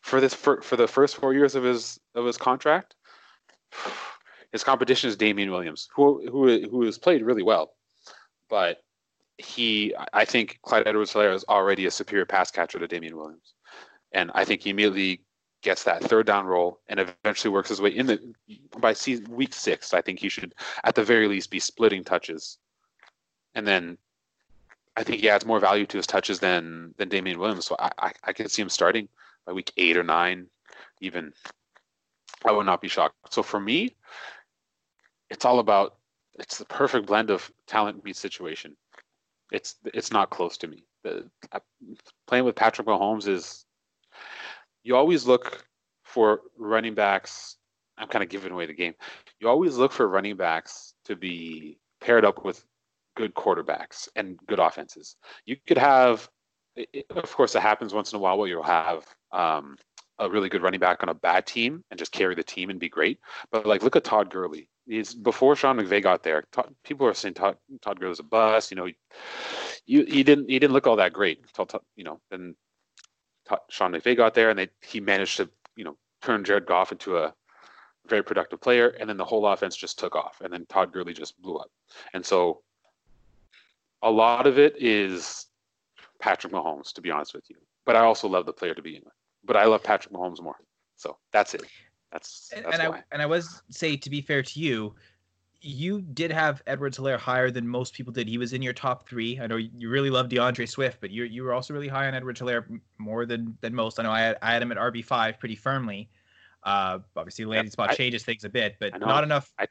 for 0.00 0.20
this 0.20 0.34
for, 0.34 0.62
for 0.62 0.76
the 0.76 0.88
first 0.88 1.16
four 1.16 1.34
years 1.34 1.54
of 1.54 1.64
his 1.64 2.00
of 2.14 2.24
his 2.24 2.38
contract. 2.38 2.94
His 4.52 4.62
competition 4.62 5.08
is 5.08 5.16
Damien 5.16 5.50
Williams, 5.50 5.88
who 5.92 6.24
who 6.30 6.68
who 6.68 6.82
has 6.84 6.96
played 6.96 7.22
really 7.22 7.42
well 7.42 7.72
but 8.48 8.82
he, 9.38 9.94
I 10.12 10.24
think 10.24 10.58
Clyde 10.62 10.86
Edwards-Helaire 10.86 11.34
is 11.34 11.44
already 11.48 11.86
a 11.86 11.90
superior 11.90 12.24
pass 12.24 12.50
catcher 12.50 12.78
to 12.78 12.86
Damien 12.86 13.16
Williams, 13.16 13.54
and 14.12 14.30
I 14.34 14.44
think 14.44 14.62
he 14.62 14.70
immediately 14.70 15.22
gets 15.62 15.84
that 15.84 16.02
third 16.04 16.26
down 16.26 16.46
role 16.46 16.80
and 16.88 17.00
eventually 17.00 17.50
works 17.50 17.70
his 17.70 17.80
way 17.80 17.90
in 17.90 18.06
the 18.06 18.34
by 18.78 18.92
season, 18.92 19.26
week 19.34 19.54
six. 19.54 19.94
I 19.94 20.02
think 20.02 20.18
he 20.18 20.28
should, 20.28 20.54
at 20.84 20.94
the 20.94 21.04
very 21.04 21.26
least, 21.26 21.50
be 21.50 21.58
splitting 21.58 22.04
touches, 22.04 22.58
and 23.54 23.66
then 23.66 23.98
I 24.96 25.02
think 25.02 25.20
he 25.20 25.28
adds 25.28 25.46
more 25.46 25.60
value 25.60 25.86
to 25.86 25.96
his 25.96 26.06
touches 26.06 26.38
than 26.38 26.94
than 26.96 27.08
Damien 27.08 27.38
Williams. 27.38 27.66
So 27.66 27.76
I 27.78 27.90
I, 27.98 28.12
I 28.24 28.32
could 28.32 28.50
see 28.50 28.62
him 28.62 28.68
starting 28.68 29.08
by 29.46 29.52
week 29.52 29.72
eight 29.76 29.96
or 29.96 30.04
nine, 30.04 30.46
even. 31.00 31.32
I 32.46 32.52
would 32.52 32.66
not 32.66 32.82
be 32.82 32.88
shocked. 32.88 33.32
So 33.32 33.42
for 33.42 33.58
me, 33.58 33.96
it's 35.30 35.46
all 35.46 35.60
about 35.60 35.96
it's 36.38 36.58
the 36.58 36.64
perfect 36.64 37.06
blend 37.06 37.30
of 37.30 37.50
talent 37.66 38.04
meets 38.04 38.18
situation. 38.18 38.76
It's 39.52 39.76
it's 39.84 40.10
not 40.10 40.30
close 40.30 40.56
to 40.58 40.68
me. 40.68 40.84
The, 41.02 41.28
uh, 41.52 41.60
playing 42.26 42.44
with 42.44 42.56
Patrick 42.56 42.86
Mahomes 42.86 43.28
is 43.28 43.66
you 44.82 44.96
always 44.96 45.26
look 45.26 45.66
for 46.04 46.40
running 46.58 46.94
backs. 46.94 47.56
I'm 47.98 48.08
kind 48.08 48.24
of 48.24 48.30
giving 48.30 48.52
away 48.52 48.66
the 48.66 48.74
game. 48.74 48.94
You 49.38 49.48
always 49.48 49.76
look 49.76 49.92
for 49.92 50.08
running 50.08 50.36
backs 50.36 50.94
to 51.04 51.14
be 51.14 51.78
paired 52.00 52.24
up 52.24 52.44
with 52.44 52.64
good 53.16 53.34
quarterbacks 53.34 54.08
and 54.16 54.36
good 54.46 54.58
offenses. 54.58 55.16
You 55.46 55.56
could 55.66 55.78
have, 55.78 56.28
it, 56.74 57.06
of 57.10 57.32
course, 57.32 57.54
it 57.54 57.62
happens 57.62 57.94
once 57.94 58.12
in 58.12 58.16
a 58.16 58.20
while 58.20 58.36
where 58.36 58.48
you'll 58.48 58.64
have 58.64 59.06
um, 59.32 59.76
a 60.18 60.28
really 60.28 60.48
good 60.48 60.62
running 60.62 60.80
back 60.80 61.02
on 61.02 61.08
a 61.08 61.14
bad 61.14 61.46
team 61.46 61.84
and 61.90 61.98
just 61.98 62.12
carry 62.12 62.34
the 62.34 62.42
team 62.42 62.70
and 62.70 62.80
be 62.80 62.88
great. 62.88 63.18
But 63.52 63.66
like, 63.66 63.82
look 63.82 63.96
at 63.96 64.04
Todd 64.04 64.30
Gurley 64.30 64.68
before 65.22 65.56
Sean 65.56 65.78
McVay 65.78 66.02
got 66.02 66.22
there. 66.22 66.44
Todd, 66.52 66.74
people 66.84 67.06
are 67.06 67.14
saying 67.14 67.34
Todd, 67.34 67.56
Todd 67.80 68.00
Gurley's 68.00 68.20
a 68.20 68.22
bust. 68.22 68.70
You 68.70 68.76
know, 68.76 68.86
he, 68.86 68.96
he, 69.84 70.04
he 70.04 70.22
didn't 70.22 70.48
he 70.48 70.58
didn't 70.58 70.72
look 70.72 70.86
all 70.86 70.96
that 70.96 71.12
great 71.12 71.40
until 71.58 71.82
you 71.96 72.04
know 72.04 72.20
then 72.30 72.54
Todd, 73.48 73.60
Sean 73.70 73.92
McVay 73.92 74.16
got 74.16 74.34
there 74.34 74.50
and 74.50 74.58
they 74.58 74.68
he 74.82 75.00
managed 75.00 75.36
to 75.38 75.48
you 75.76 75.84
know 75.84 75.96
turn 76.22 76.44
Jared 76.44 76.66
Goff 76.66 76.92
into 76.92 77.18
a 77.18 77.34
very 78.06 78.22
productive 78.22 78.60
player, 78.60 78.88
and 79.00 79.08
then 79.08 79.16
the 79.16 79.24
whole 79.24 79.46
offense 79.46 79.76
just 79.76 79.98
took 79.98 80.14
off, 80.14 80.40
and 80.42 80.52
then 80.52 80.66
Todd 80.66 80.92
Gurley 80.92 81.14
just 81.14 81.40
blew 81.40 81.56
up, 81.56 81.70
and 82.12 82.24
so 82.24 82.60
a 84.02 84.10
lot 84.10 84.46
of 84.46 84.58
it 84.58 84.76
is 84.78 85.46
Patrick 86.20 86.52
Mahomes, 86.52 86.92
to 86.92 87.00
be 87.00 87.10
honest 87.10 87.34
with 87.34 87.48
you. 87.48 87.56
But 87.86 87.96
I 87.96 88.00
also 88.00 88.28
love 88.28 88.46
the 88.46 88.52
player 88.52 88.74
to 88.74 88.82
begin 88.82 89.02
with. 89.04 89.14
But 89.44 89.56
I 89.56 89.64
love 89.64 89.82
Patrick 89.82 90.14
Mahomes 90.14 90.42
more. 90.42 90.56
So 90.96 91.16
that's 91.32 91.54
it. 91.54 91.62
That's, 92.14 92.52
that's 92.54 92.78
and, 92.78 92.88
why. 92.88 92.98
I 92.98 93.02
and 93.10 93.20
I 93.20 93.26
was 93.26 93.62
say 93.70 93.96
to 93.96 94.08
be 94.08 94.20
fair 94.20 94.40
to 94.40 94.60
you, 94.60 94.94
you 95.60 96.00
did 96.00 96.30
have 96.30 96.62
Edwards-Helaire 96.68 97.18
higher 97.18 97.50
than 97.50 97.66
most 97.66 97.92
people 97.92 98.12
did. 98.12 98.28
He 98.28 98.38
was 98.38 98.52
in 98.52 98.62
your 98.62 98.72
top 98.72 99.08
three. 99.08 99.40
I 99.40 99.48
know 99.48 99.56
you 99.56 99.88
really 99.88 100.10
love 100.10 100.28
D'Andre 100.28 100.64
Swift, 100.64 100.98
but 101.00 101.10
you 101.10 101.24
you 101.24 101.42
were 101.42 101.52
also 101.52 101.74
really 101.74 101.88
high 101.88 102.06
on 102.06 102.14
Edwards-Helaire 102.14 102.80
more 102.98 103.26
than 103.26 103.58
than 103.62 103.74
most. 103.74 103.98
I 103.98 104.04
know 104.04 104.12
I 104.12 104.20
had, 104.20 104.38
I 104.42 104.52
had 104.52 104.62
him 104.62 104.70
at 104.70 104.78
RB 104.78 105.04
five 105.04 105.40
pretty 105.40 105.56
firmly. 105.56 106.08
Uh, 106.62 107.00
obviously, 107.16 107.46
landing 107.46 107.72
spot 107.72 107.90
I, 107.90 107.94
changes 107.94 108.22
things 108.22 108.44
a 108.44 108.48
bit, 108.48 108.76
but 108.78 108.98
not 109.00 109.24
enough. 109.24 109.52
I, 109.58 109.66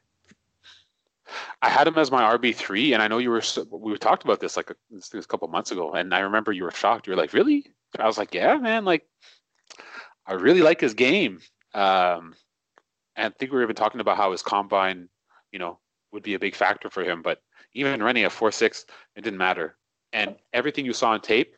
I 1.62 1.70
had 1.70 1.88
him 1.88 1.96
as 1.96 2.10
my 2.10 2.36
RB 2.36 2.54
three, 2.54 2.92
and 2.92 3.02
I 3.02 3.08
know 3.08 3.16
you 3.16 3.30
were. 3.30 3.42
We 3.70 3.96
talked 3.96 4.24
about 4.24 4.40
this 4.40 4.58
like 4.58 4.68
a, 4.68 4.76
this 4.90 5.14
a 5.14 5.22
couple 5.22 5.48
months 5.48 5.70
ago, 5.70 5.92
and 5.94 6.14
I 6.14 6.20
remember 6.20 6.52
you 6.52 6.64
were 6.64 6.70
shocked. 6.72 7.06
You 7.06 7.12
were 7.12 7.16
like, 7.16 7.32
"Really?" 7.32 7.72
I 7.98 8.06
was 8.06 8.18
like, 8.18 8.34
"Yeah, 8.34 8.58
man. 8.58 8.84
Like, 8.84 9.08
I 10.26 10.34
really 10.34 10.60
like 10.60 10.82
his 10.82 10.92
game." 10.92 11.40
Um, 11.72 12.34
and 13.16 13.32
I 13.32 13.36
think 13.38 13.52
we 13.52 13.56
were 13.58 13.62
even 13.62 13.76
talking 13.76 14.00
about 14.00 14.16
how 14.16 14.32
his 14.32 14.42
combine, 14.42 15.08
you 15.52 15.58
know, 15.58 15.78
would 16.12 16.22
be 16.22 16.34
a 16.34 16.38
big 16.38 16.54
factor 16.54 16.90
for 16.90 17.02
him. 17.02 17.22
But 17.22 17.42
even 17.72 18.02
running 18.02 18.24
a 18.24 18.30
four 18.30 18.52
six, 18.52 18.86
it 19.16 19.22
didn't 19.22 19.38
matter. 19.38 19.76
And 20.12 20.36
everything 20.52 20.86
you 20.86 20.92
saw 20.92 21.10
on 21.10 21.20
tape, 21.20 21.56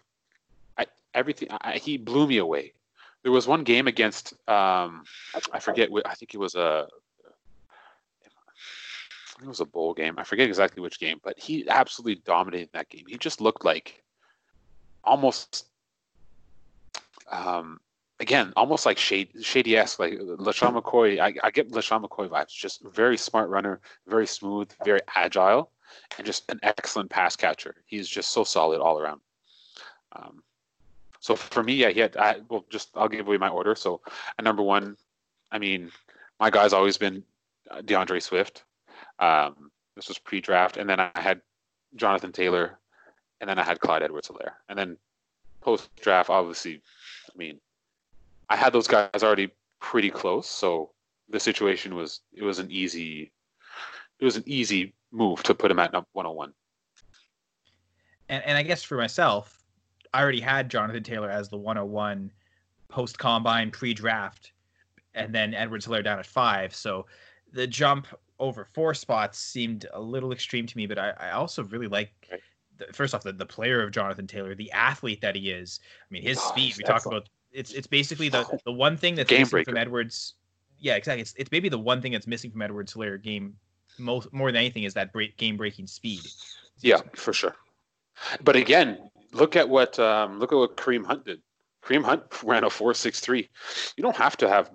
I, 0.78 0.86
everything 1.14 1.48
I, 1.50 1.78
he 1.78 1.98
blew 1.98 2.26
me 2.26 2.38
away. 2.38 2.72
there 3.22 3.32
was 3.32 3.48
one 3.48 3.64
game 3.64 3.88
against 3.88 4.34
um, 4.48 5.02
I 5.52 5.58
forget. 5.58 5.88
I 6.04 6.14
think 6.14 6.32
it 6.32 6.38
was 6.38 6.54
a 6.54 6.86
it 9.42 9.48
was 9.48 9.60
a 9.60 9.66
bowl 9.66 9.92
game. 9.94 10.14
I 10.16 10.24
forget 10.24 10.46
exactly 10.46 10.80
which 10.80 10.98
game, 10.98 11.20
but 11.22 11.38
he 11.38 11.68
absolutely 11.68 12.22
dominated 12.24 12.70
that 12.72 12.88
game. 12.88 13.04
He 13.08 13.18
just 13.18 13.40
looked 13.40 13.64
like 13.64 14.02
almost 15.04 15.66
um, 17.30 17.80
again, 18.20 18.52
almost 18.56 18.86
like 18.86 18.98
Shady 18.98 19.76
esque, 19.76 19.98
like 19.98 20.14
LeSean 20.14 20.80
McCoy. 20.80 21.20
I, 21.20 21.34
I 21.42 21.50
get 21.50 21.70
LeSean 21.70 22.04
McCoy 22.04 22.28
vibes. 22.28 22.48
Just 22.48 22.82
very 22.84 23.16
smart 23.16 23.50
runner, 23.50 23.80
very 24.06 24.26
smooth, 24.26 24.70
very 24.84 25.00
agile, 25.14 25.70
and 26.16 26.26
just 26.26 26.50
an 26.50 26.58
excellent 26.62 27.10
pass 27.10 27.36
catcher. 27.36 27.76
He's 27.86 28.08
just 28.08 28.30
so 28.30 28.44
solid 28.44 28.80
all 28.80 28.98
around. 28.98 29.20
Um, 30.12 30.42
so 31.20 31.36
for 31.36 31.62
me, 31.62 31.74
yeah, 31.74 31.90
he 31.90 32.00
had. 32.00 32.16
I 32.16 32.36
well, 32.48 32.64
just 32.70 32.90
I'll 32.94 33.08
give 33.08 33.26
away 33.26 33.36
my 33.38 33.48
order. 33.48 33.74
So 33.74 34.00
at 34.38 34.44
number 34.44 34.62
one, 34.62 34.96
I 35.50 35.58
mean, 35.58 35.90
my 36.40 36.50
guy's 36.50 36.72
always 36.72 36.96
been 36.96 37.24
D'Andre 37.84 38.20
Swift. 38.20 38.64
Um, 39.18 39.70
this 39.94 40.08
was 40.08 40.18
pre-draft, 40.18 40.76
and 40.76 40.88
then 40.88 41.00
I 41.00 41.10
had 41.14 41.40
Jonathan 41.96 42.32
Taylor, 42.32 42.78
and 43.40 43.48
then 43.48 43.58
I 43.58 43.64
had 43.64 43.80
Clyde 43.80 44.02
Edwards-Helaire, 44.02 44.52
and 44.68 44.78
then 44.78 44.98
post-draft, 45.62 46.28
obviously, 46.28 46.82
I 47.28 47.38
mean, 47.38 47.58
I 48.48 48.56
had 48.56 48.72
those 48.72 48.86
guys 48.86 49.22
already 49.22 49.50
pretty 49.80 50.10
close, 50.10 50.48
so 50.48 50.92
the 51.28 51.40
situation 51.40 51.94
was 51.94 52.20
it 52.32 52.44
was 52.44 52.58
an 52.58 52.70
easy 52.70 53.32
it 54.20 54.24
was 54.24 54.36
an 54.36 54.44
easy 54.46 54.94
move 55.12 55.42
to 55.42 55.54
put 55.54 55.70
him 55.70 55.78
at 55.78 55.92
101. 55.92 56.52
And 58.28 58.44
and 58.44 58.58
I 58.58 58.62
guess 58.62 58.82
for 58.82 58.96
myself, 58.96 59.62
I 60.14 60.22
already 60.22 60.40
had 60.40 60.70
Jonathan 60.70 61.02
Taylor 61.02 61.30
as 61.30 61.48
the 61.48 61.58
101 61.58 62.30
post 62.88 63.18
combine 63.18 63.70
pre 63.70 63.94
draft, 63.94 64.52
and 65.14 65.34
then 65.34 65.54
Edwards-Helaire 65.54 66.04
down 66.04 66.18
at 66.18 66.26
five. 66.26 66.74
So 66.74 67.06
the 67.52 67.66
jump 67.66 68.06
over 68.38 68.64
four 68.64 68.94
spots 68.94 69.38
seemed 69.38 69.86
a 69.92 70.00
little 70.00 70.32
extreme 70.32 70.66
to 70.66 70.76
me, 70.76 70.86
but 70.86 70.98
I, 70.98 71.10
I 71.18 71.30
also 71.32 71.64
really 71.64 71.88
like. 71.88 72.12
The, 72.78 72.92
first 72.92 73.14
off, 73.14 73.22
the, 73.22 73.32
the 73.32 73.46
player 73.46 73.82
of 73.82 73.90
Jonathan 73.90 74.26
Taylor, 74.26 74.54
the 74.54 74.70
athlete 74.70 75.22
that 75.22 75.34
he 75.34 75.50
is. 75.50 75.80
I 76.02 76.06
mean, 76.10 76.22
his 76.22 76.38
oh, 76.38 76.48
speed. 76.50 76.76
We 76.76 76.84
talk 76.84 77.06
about 77.06 77.26
it's 77.52 77.72
it's 77.72 77.86
basically 77.86 78.28
the 78.28 78.44
the 78.64 78.72
one 78.72 78.96
thing 78.96 79.14
that's 79.14 79.28
game 79.28 79.40
missing 79.40 79.50
breaker. 79.50 79.70
from 79.72 79.78
Edwards. 79.78 80.34
Yeah, 80.78 80.96
exactly. 80.96 81.22
It's 81.22 81.34
it's 81.36 81.50
maybe 81.50 81.68
the 81.68 81.78
one 81.78 82.02
thing 82.02 82.12
that's 82.12 82.26
missing 82.26 82.50
from 82.50 82.62
Edwards-Helaire 82.62 83.22
game 83.22 83.56
most 83.98 84.32
more 84.32 84.50
than 84.52 84.56
anything 84.56 84.84
is 84.84 84.94
that 84.94 85.12
break, 85.12 85.36
game 85.36 85.56
breaking 85.56 85.86
speed. 85.86 86.20
Yeah, 86.80 87.00
for 87.14 87.32
sure. 87.32 87.54
But 88.42 88.56
again, 88.56 89.10
look 89.32 89.56
at 89.56 89.68
what 89.68 89.98
um, 89.98 90.38
look 90.38 90.52
at 90.52 90.56
what 90.56 90.76
Kareem 90.76 91.04
Hunt 91.04 91.24
did. 91.24 91.40
Kareem 91.84 92.04
Hunt 92.04 92.22
ran 92.42 92.64
a 92.64 92.70
four 92.70 92.94
six 92.94 93.20
three. 93.20 93.48
You 93.96 94.02
don't 94.02 94.16
have 94.16 94.36
to 94.38 94.48
have 94.48 94.70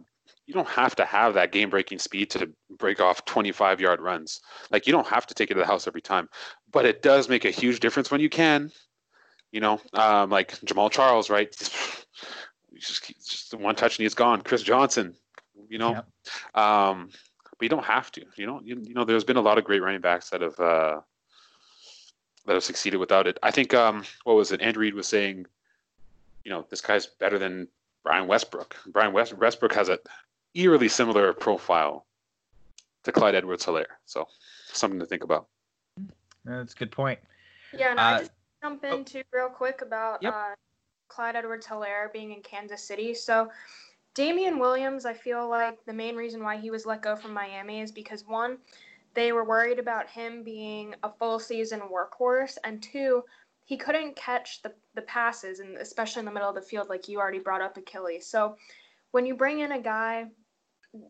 you 0.47 0.53
don't 0.53 0.67
have 0.67 0.95
to 0.95 1.05
have 1.05 1.33
that 1.35 1.51
game 1.51 1.69
breaking 1.69 1.99
speed 1.99 2.29
to 2.31 2.49
break 2.77 2.99
off 2.99 3.23
25 3.25 3.79
yard 3.79 4.01
runs. 4.01 4.41
Like 4.69 4.87
you 4.87 4.91
don't 4.91 5.07
have 5.07 5.25
to 5.27 5.33
take 5.33 5.51
it 5.51 5.53
to 5.53 5.59
the 5.59 5.65
house 5.65 5.87
every 5.87 6.01
time, 6.01 6.27
but 6.71 6.85
it 6.85 7.01
does 7.01 7.29
make 7.29 7.45
a 7.45 7.51
huge 7.51 7.79
difference 7.79 8.11
when 8.11 8.21
you 8.21 8.29
can. 8.29 8.71
You 9.51 9.59
know, 9.59 9.81
um, 9.93 10.29
like 10.29 10.51
Jamaal 10.61 10.91
Charles, 10.91 11.29
right? 11.29 11.53
Just, 12.81 13.07
just 13.29 13.53
one 13.53 13.75
touch 13.75 13.97
and 13.97 14.03
he's 14.03 14.13
gone. 14.15 14.41
Chris 14.41 14.63
Johnson, 14.63 15.13
you 15.69 15.77
know, 15.77 16.03
um, 16.55 17.09
but 17.43 17.61
you 17.61 17.69
don't 17.69 17.85
have 17.85 18.11
to. 18.13 18.25
You 18.35 18.47
know, 18.47 18.61
you, 18.63 18.81
you 18.81 18.93
know, 18.93 19.05
there's 19.05 19.23
been 19.23 19.37
a 19.37 19.41
lot 19.41 19.57
of 19.57 19.63
great 19.63 19.81
running 19.81 20.01
backs 20.01 20.29
that 20.31 20.41
have 20.41 20.59
uh, 20.59 21.01
that 22.45 22.53
have 22.53 22.63
succeeded 22.63 22.97
without 22.97 23.27
it. 23.27 23.37
I 23.43 23.51
think 23.51 23.73
um, 23.73 24.03
what 24.23 24.35
was 24.35 24.51
it? 24.51 24.61
Andrew 24.61 24.81
Reid 24.81 24.95
was 24.95 25.07
saying, 25.07 25.45
you 26.43 26.49
know, 26.51 26.65
this 26.69 26.81
guy's 26.81 27.05
better 27.05 27.37
than 27.37 27.67
Brian 28.03 28.27
Westbrook. 28.27 28.75
Brian 28.87 29.13
West, 29.13 29.33
Westbrook 29.37 29.73
has 29.73 29.89
a 29.89 29.99
eerily 30.55 30.89
similar 30.89 31.33
profile 31.33 32.05
to 33.03 33.11
Clyde 33.11 33.35
Edwards-Helaire. 33.35 33.85
So 34.05 34.27
something 34.73 34.99
to 34.99 35.05
think 35.05 35.23
about. 35.23 35.47
That's 36.43 36.73
a 36.73 36.77
good 36.77 36.91
point. 36.91 37.19
Yeah, 37.73 37.91
and 37.91 37.99
Uh, 37.99 38.03
I 38.03 38.17
just 38.19 38.31
jump 38.61 38.83
into 38.83 39.23
real 39.31 39.49
quick 39.49 39.81
about 39.81 40.21
Yep. 40.23 40.33
uh, 40.33 40.55
Clyde 41.11 41.35
Edwards-Helaire 41.35 42.11
being 42.13 42.31
in 42.31 42.41
Kansas 42.41 42.83
City. 42.83 43.13
So, 43.13 43.51
Damien 44.13 44.59
Williams, 44.59 45.05
I 45.05 45.13
feel 45.13 45.49
like 45.49 45.83
the 45.85 45.93
main 45.93 46.15
reason 46.15 46.43
why 46.43 46.57
he 46.57 46.71
was 46.71 46.85
let 46.85 47.01
go 47.01 47.15
from 47.15 47.33
Miami 47.33 47.81
is 47.81 47.91
because 47.91 48.25
one, 48.25 48.57
they 49.13 49.31
were 49.33 49.43
worried 49.43 49.79
about 49.79 50.09
him 50.09 50.43
being 50.43 50.95
a 51.03 51.09
full 51.09 51.37
season 51.37 51.81
workhorse, 51.81 52.57
and 52.63 52.81
two, 52.81 53.23
he 53.65 53.77
couldn't 53.77 54.15
catch 54.15 54.61
the, 54.61 54.73
the 54.95 55.01
passes, 55.03 55.59
and 55.59 55.77
especially 55.77 56.21
in 56.21 56.25
the 56.25 56.31
middle 56.31 56.49
of 56.49 56.55
the 56.55 56.61
field, 56.61 56.89
like 56.89 57.07
you 57.07 57.19
already 57.19 57.39
brought 57.39 57.61
up 57.61 57.77
Achilles. 57.77 58.25
So, 58.25 58.55
when 59.11 59.25
you 59.25 59.35
bring 59.35 59.59
in 59.59 59.73
a 59.73 59.81
guy, 59.81 60.27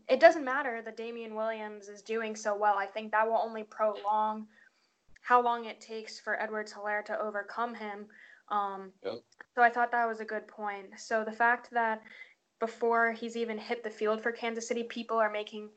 it 0.10 0.20
doesn't 0.20 0.46
matter 0.46 0.82
that 0.84 0.98
Damien 0.98 1.36
Williams 1.36 1.88
is 1.88 2.02
doing 2.02 2.36
so 2.36 2.56
well. 2.56 2.76
I 2.78 2.88
think 2.88 3.12
that 3.12 3.28
will 3.28 3.42
only 3.44 3.64
prolong 3.64 4.48
how 5.22 5.42
long 5.42 5.66
it 5.66 5.80
takes 5.80 6.20
for 6.20 6.42
Edwards-Helaire 6.42 7.06
to 7.06 7.20
overcome 7.20 7.76
him. 7.76 8.08
Um, 8.52 8.92
So 9.56 9.62
I 9.62 9.70
thought 9.70 9.92
that 9.92 10.08
was 10.08 10.20
a 10.20 10.26
good 10.26 10.48
point. 10.48 10.88
So 10.98 11.24
the 11.26 11.32
fact 11.32 11.70
that 11.72 12.02
before 12.60 13.12
he's 13.14 13.36
even 13.36 13.58
hit 13.58 13.84
the 13.84 13.90
field 13.90 14.22
for 14.22 14.32
Kansas 14.32 14.68
City, 14.68 14.84
people 14.84 15.18
are 15.18 15.32
making 15.32 15.70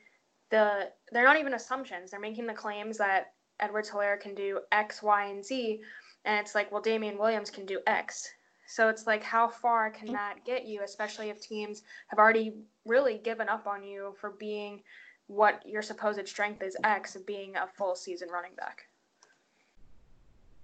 the 0.51 0.91
they're 1.13 1.25
not 1.25 1.39
even 1.39 1.55
assumptions. 1.55 2.11
They're 2.11 2.21
making 2.21 2.47
the 2.47 2.53
claims 2.53 2.99
that 2.99 3.33
Edwards-Helaire 3.61 4.21
can 4.21 4.35
do 4.35 4.61
X, 4.73 5.03
Y, 5.03 5.27
and 5.27 5.45
Z, 5.45 5.81
and 6.25 6.41
it's 6.41 6.55
like, 6.55 6.71
well, 6.71 6.83
Damien 6.83 7.19
Williams 7.19 7.51
can 7.51 7.67
do 7.67 7.81
X. 7.87 8.29
So 8.67 8.89
it's 8.89 9.07
like, 9.07 9.23
how 9.23 9.49
far 9.49 9.91
can 9.91 10.13
that 10.13 10.45
get 10.45 10.67
you, 10.67 10.83
especially 10.83 11.29
if 11.29 11.41
teams 11.41 11.83
have 12.09 12.19
already 12.19 12.55
really 12.87 13.19
given 13.19 13.49
up 13.49 13.67
on 13.67 13.85
you 13.85 14.15
for 14.21 14.31
being 14.31 14.83
what 15.27 15.63
your 15.67 15.83
supposed 15.83 16.27
strength 16.29 16.63
is 16.63 16.77
X 16.83 17.15
of 17.15 17.27
being 17.27 17.57
a 17.57 17.67
full 17.77 17.95
season 17.95 18.29
running 18.31 18.55
back. 18.57 18.83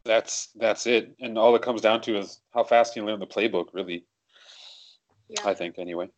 That's 0.04 0.48
that's 0.56 0.86
it, 0.86 1.14
and 1.20 1.36
all 1.36 1.54
it 1.56 1.62
comes 1.62 1.80
down 1.80 2.00
to 2.02 2.18
is 2.18 2.40
how 2.54 2.64
fast 2.64 2.96
you 2.96 3.04
learn 3.04 3.20
the 3.20 3.26
playbook. 3.26 3.66
Really, 3.72 4.04
Yeah. 5.28 5.40
I 5.44 5.54
think 5.54 5.78
anyway. 5.78 6.08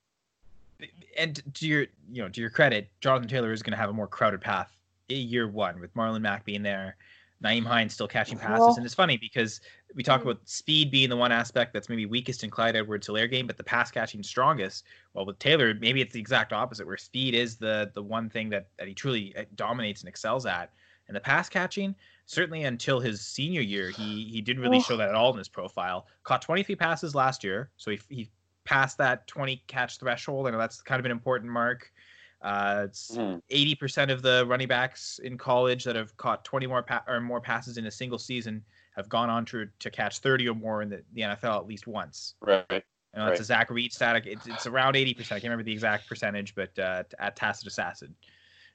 and 1.18 1.43
to 1.55 1.66
your 1.66 1.83
you 2.11 2.22
know 2.22 2.28
to 2.28 2.41
your 2.41 2.51
credit, 2.51 2.89
Jonathan 3.01 3.28
Taylor 3.28 3.53
is 3.53 3.62
going 3.62 3.72
to 3.72 3.76
have 3.76 3.91
a 3.91 3.93
more 3.93 4.07
crowded 4.07 4.41
path 4.41 4.76
in 5.09 5.28
year 5.28 5.49
one 5.49 5.80
with 5.80 5.93
Marlon 5.95 6.20
Mack 6.22 6.45
being 6.45 6.62
there, 6.62 6.97
Nyheim 7.43 7.64
Hines 7.66 7.93
still 7.95 8.07
catching 8.09 8.39
passes, 8.39 8.61
Well- 8.61 8.74
and 8.76 8.87
it's 8.87 8.95
funny 8.95 9.16
because 9.16 9.61
we 9.95 10.03
talk 10.03 10.22
about 10.22 10.39
speed 10.49 10.91
being 10.91 11.11
the 11.11 11.16
one 11.16 11.33
aspect 11.33 11.72
that's 11.74 11.89
maybe 11.89 12.07
weakest 12.07 12.45
in 12.45 12.51
Clyde 12.51 12.76
Edwards-Helaire 12.76 13.30
game, 13.30 13.47
but 13.47 13.59
the 13.59 13.64
pass 13.64 13.91
catching 13.91 14.22
strongest. 14.22 14.85
Well, 15.12 15.26
with 15.26 15.39
Taylor, 15.39 15.74
maybe 15.74 16.01
it's 16.01 16.14
the 16.14 16.20
exact 16.20 16.55
opposite, 16.55 16.87
where 16.87 16.97
speed 16.97 17.35
is 17.35 17.57
the 17.57 17.91
the 17.95 18.03
one 18.03 18.30
thing 18.30 18.49
that 18.51 18.68
that 18.78 18.87
he 18.87 18.95
truly 18.95 19.37
uh, 19.37 19.45
dominates 19.57 20.03
and 20.03 20.09
excels 20.09 20.47
at, 20.47 20.70
and 21.09 21.16
the 21.16 21.20
pass 21.20 21.49
catching. 21.49 21.95
Certainly 22.33 22.64
until 22.64 22.99
his 22.99 23.20
senior 23.20 23.61
year, 23.61 23.91
he 23.91 24.24
he 24.24 24.41
didn't 24.41 24.62
really 24.62 24.80
show 24.80 24.97
that 24.97 25.11
at 25.11 25.14
all 25.14 25.33
in 25.33 25.37
his 25.39 25.51
profile. 25.51 26.07
Caught 26.24 26.41
23 26.41 26.74
passes 26.76 27.14
last 27.14 27.45
year, 27.45 27.70
so 27.76 27.91
he, 27.91 28.01
he 28.09 28.30
passed 28.64 28.97
that 28.97 29.26
20 29.26 29.62
catch 29.66 29.99
threshold. 29.99 30.47
I 30.49 30.51
know 30.53 30.57
that's 30.57 30.80
kind 30.80 30.99
of 30.99 31.05
an 31.05 31.11
important 31.12 31.53
mark. 31.53 31.93
Uh, 32.41 32.85
it's 32.87 33.14
Mm-hmm. 33.16 33.39
80% 33.85 34.11
of 34.11 34.22
the 34.22 34.47
running 34.49 34.66
backs 34.66 35.20
in 35.22 35.37
college 35.37 35.85
that 35.85 35.95
have 35.95 36.16
caught 36.16 36.43
20 36.47 36.66
more 36.66 36.83
pa- 36.83 37.05
or 37.07 37.20
more 37.20 37.41
passes 37.41 37.76
in 37.76 37.85
a 37.87 37.91
single 37.91 38.18
season 38.18 38.64
have 38.97 39.09
gone 39.11 39.28
on 39.28 39.45
to, 39.47 39.68
to 39.80 39.91
catch 39.91 40.18
30 40.20 40.49
or 40.49 40.55
more 40.55 40.80
in 40.83 40.89
the, 40.89 41.03
the 41.12 41.20
NFL 41.20 41.59
at 41.59 41.66
least 41.66 41.87
once. 41.87 42.35
Right. 42.41 42.64
You 42.70 42.76
know, 43.20 43.26
that's 43.26 43.30
Right. 43.33 43.41
a 43.41 43.45
Zach 43.45 43.70
Reed 43.70 43.93
stat. 43.93 44.26
It's, 44.26 44.47
it's 44.47 44.66
around 44.66 44.95
80%. 44.95 45.20
I 45.20 45.24
can't 45.35 45.45
remember 45.45 45.62
the 45.64 45.72
exact 45.72 46.09
percentage, 46.09 46.55
but 46.55 46.76
uh, 46.78 47.03
at 47.18 47.37
Tacit 47.37 47.66
Assassin. 47.66 48.14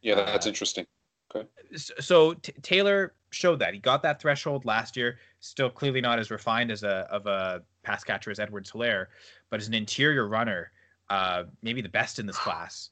Yeah, 0.03 0.13
that's 0.15 0.45
Uh, 0.45 0.49
interesting. 0.49 0.85
Okay. 1.35 1.47
S- 1.73 1.91
So 1.99 2.35
t- 2.35 2.53
Taylor 2.61 3.13
showed 3.29 3.59
that 3.59 3.73
he 3.73 3.79
got 3.79 4.01
that 4.03 4.21
threshold 4.21 4.65
last 4.65 4.95
year. 4.95 5.19
Still 5.39 5.69
clearly 5.69 6.01
not 6.01 6.19
as 6.19 6.31
refined 6.31 6.71
as 6.71 6.83
a 6.83 7.07
of 7.11 7.25
a 7.27 7.63
pass 7.83 8.03
catcher 8.03 8.31
as 8.31 8.39
Edwards-Helaire, 8.39 9.07
but 9.49 9.59
as 9.59 9.67
an 9.67 9.73
interior 9.73 10.27
runner, 10.27 10.71
uh, 11.09 11.43
maybe 11.61 11.81
the 11.81 11.89
best 11.89 12.19
in 12.19 12.25
this 12.25 12.37
class. 12.37 12.89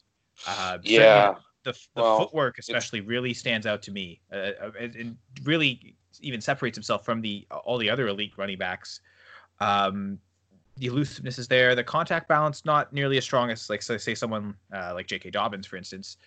Uh, 0.48 0.78
Yeah. 0.84 1.36
The, 1.64 1.72
the 1.96 2.02
Well, 2.04 2.20
footwork 2.20 2.60
especially 2.60 3.02
really 3.02 3.34
stands 3.34 3.66
out 3.66 3.82
to 3.84 3.92
me, 3.92 4.22
uh, 4.32 4.52
uh, 4.62 4.72
and, 4.80 4.96
and 4.96 5.18
really 5.44 5.96
even 6.22 6.40
separates 6.40 6.78
himself 6.78 7.04
from 7.04 7.22
the 7.22 7.48
all 7.50 7.80
the 7.80 7.90
other 7.90 8.08
elite 8.08 8.34
running 8.38 8.60
backs. 8.60 9.02
Um, 9.60 10.20
the 10.78 10.86
elusiveness 10.86 11.40
is 11.40 11.48
there. 11.48 11.74
The 11.74 11.84
contact 11.84 12.28
balance 12.28 12.66
not 12.66 12.94
nearly 12.94 13.18
as 13.18 13.24
strong 13.24 13.50
as 13.50 13.68
like 13.68 13.82
say 13.82 14.14
someone 14.14 14.56
uh, 14.76 14.94
like 14.94 15.08
J.K. 15.08 15.32
Dobbins, 15.32 15.66
for 15.66 15.78
instance 15.78 16.18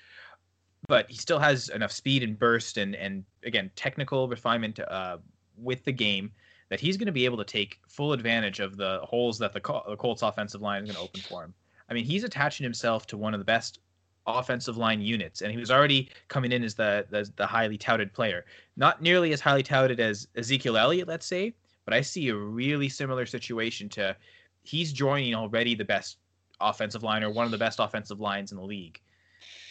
but 0.87 1.11
he 1.11 1.17
still 1.17 1.39
has 1.39 1.69
enough 1.71 1.91
speed 1.91 2.23
and 2.23 2.39
burst 2.39 2.79
and 2.79 2.95
and 2.95 3.25
again 3.45 3.71
technical 3.75 4.29
refinement 4.29 4.79
uh, 4.81 5.19
with 5.57 5.85
the 5.85 5.93
game 5.93 6.31
that 6.69 6.79
he's 6.79 6.97
going 6.97 7.07
to 7.07 7.13
be 7.13 7.25
able 7.25 7.39
to 7.39 7.45
take 7.45 7.81
full 7.89 8.13
advantage 8.13 8.61
of 8.61 8.77
the 8.77 9.01
holes 9.03 9.39
that 9.39 9.53
the, 9.53 9.61
Col- 9.61 9.85
the 9.89 9.97
Colts 9.97 10.23
offensive 10.23 10.61
line 10.61 10.83
is 10.83 10.91
going 10.91 10.97
to 10.97 11.03
open 11.03 11.21
for 11.23 11.43
him. 11.43 11.55
I 11.89 11.95
mean, 11.95 12.05
he's 12.05 12.25
attaching 12.25 12.65
himself 12.65 13.07
to 13.07 13.17
one 13.17 13.33
of 13.33 13.41
the 13.41 13.45
best 13.45 13.79
offensive 14.27 14.77
line 14.77 15.01
units, 15.01 15.41
and 15.41 15.51
he 15.51 15.57
was 15.57 15.71
already 15.71 16.11
coming 16.29 16.53
in 16.53 16.63
as 16.63 16.75
the 16.75 17.07
the, 17.11 17.31
the 17.37 17.47
highly 17.47 17.79
touted 17.79 18.13
player. 18.13 18.45
Not 18.77 19.03
nearly 19.03 19.33
as 19.33 19.41
highly 19.41 19.63
touted 19.63 20.01
as 20.01 20.29
Ezekiel 20.37 20.77
Elliott, 20.77 21.09
let's 21.09 21.27
say, 21.27 21.55
but 21.85 21.95
I 21.95 22.03
see 22.03 22.29
a 22.29 22.35
really 22.35 22.91
similar 22.91 23.25
situation 23.25 23.89
to 23.91 24.15
he's 24.63 24.93
joining 24.93 25.35
already 25.35 25.75
the 25.75 25.85
best 25.85 26.19
offensive 26.61 27.03
line 27.03 27.25
or 27.25 27.31
one 27.31 27.47
of 27.47 27.51
the 27.51 27.59
best 27.59 27.79
offensive 27.81 28.21
lines 28.21 28.53
in 28.53 28.59
the 28.59 28.65
league. 28.65 29.01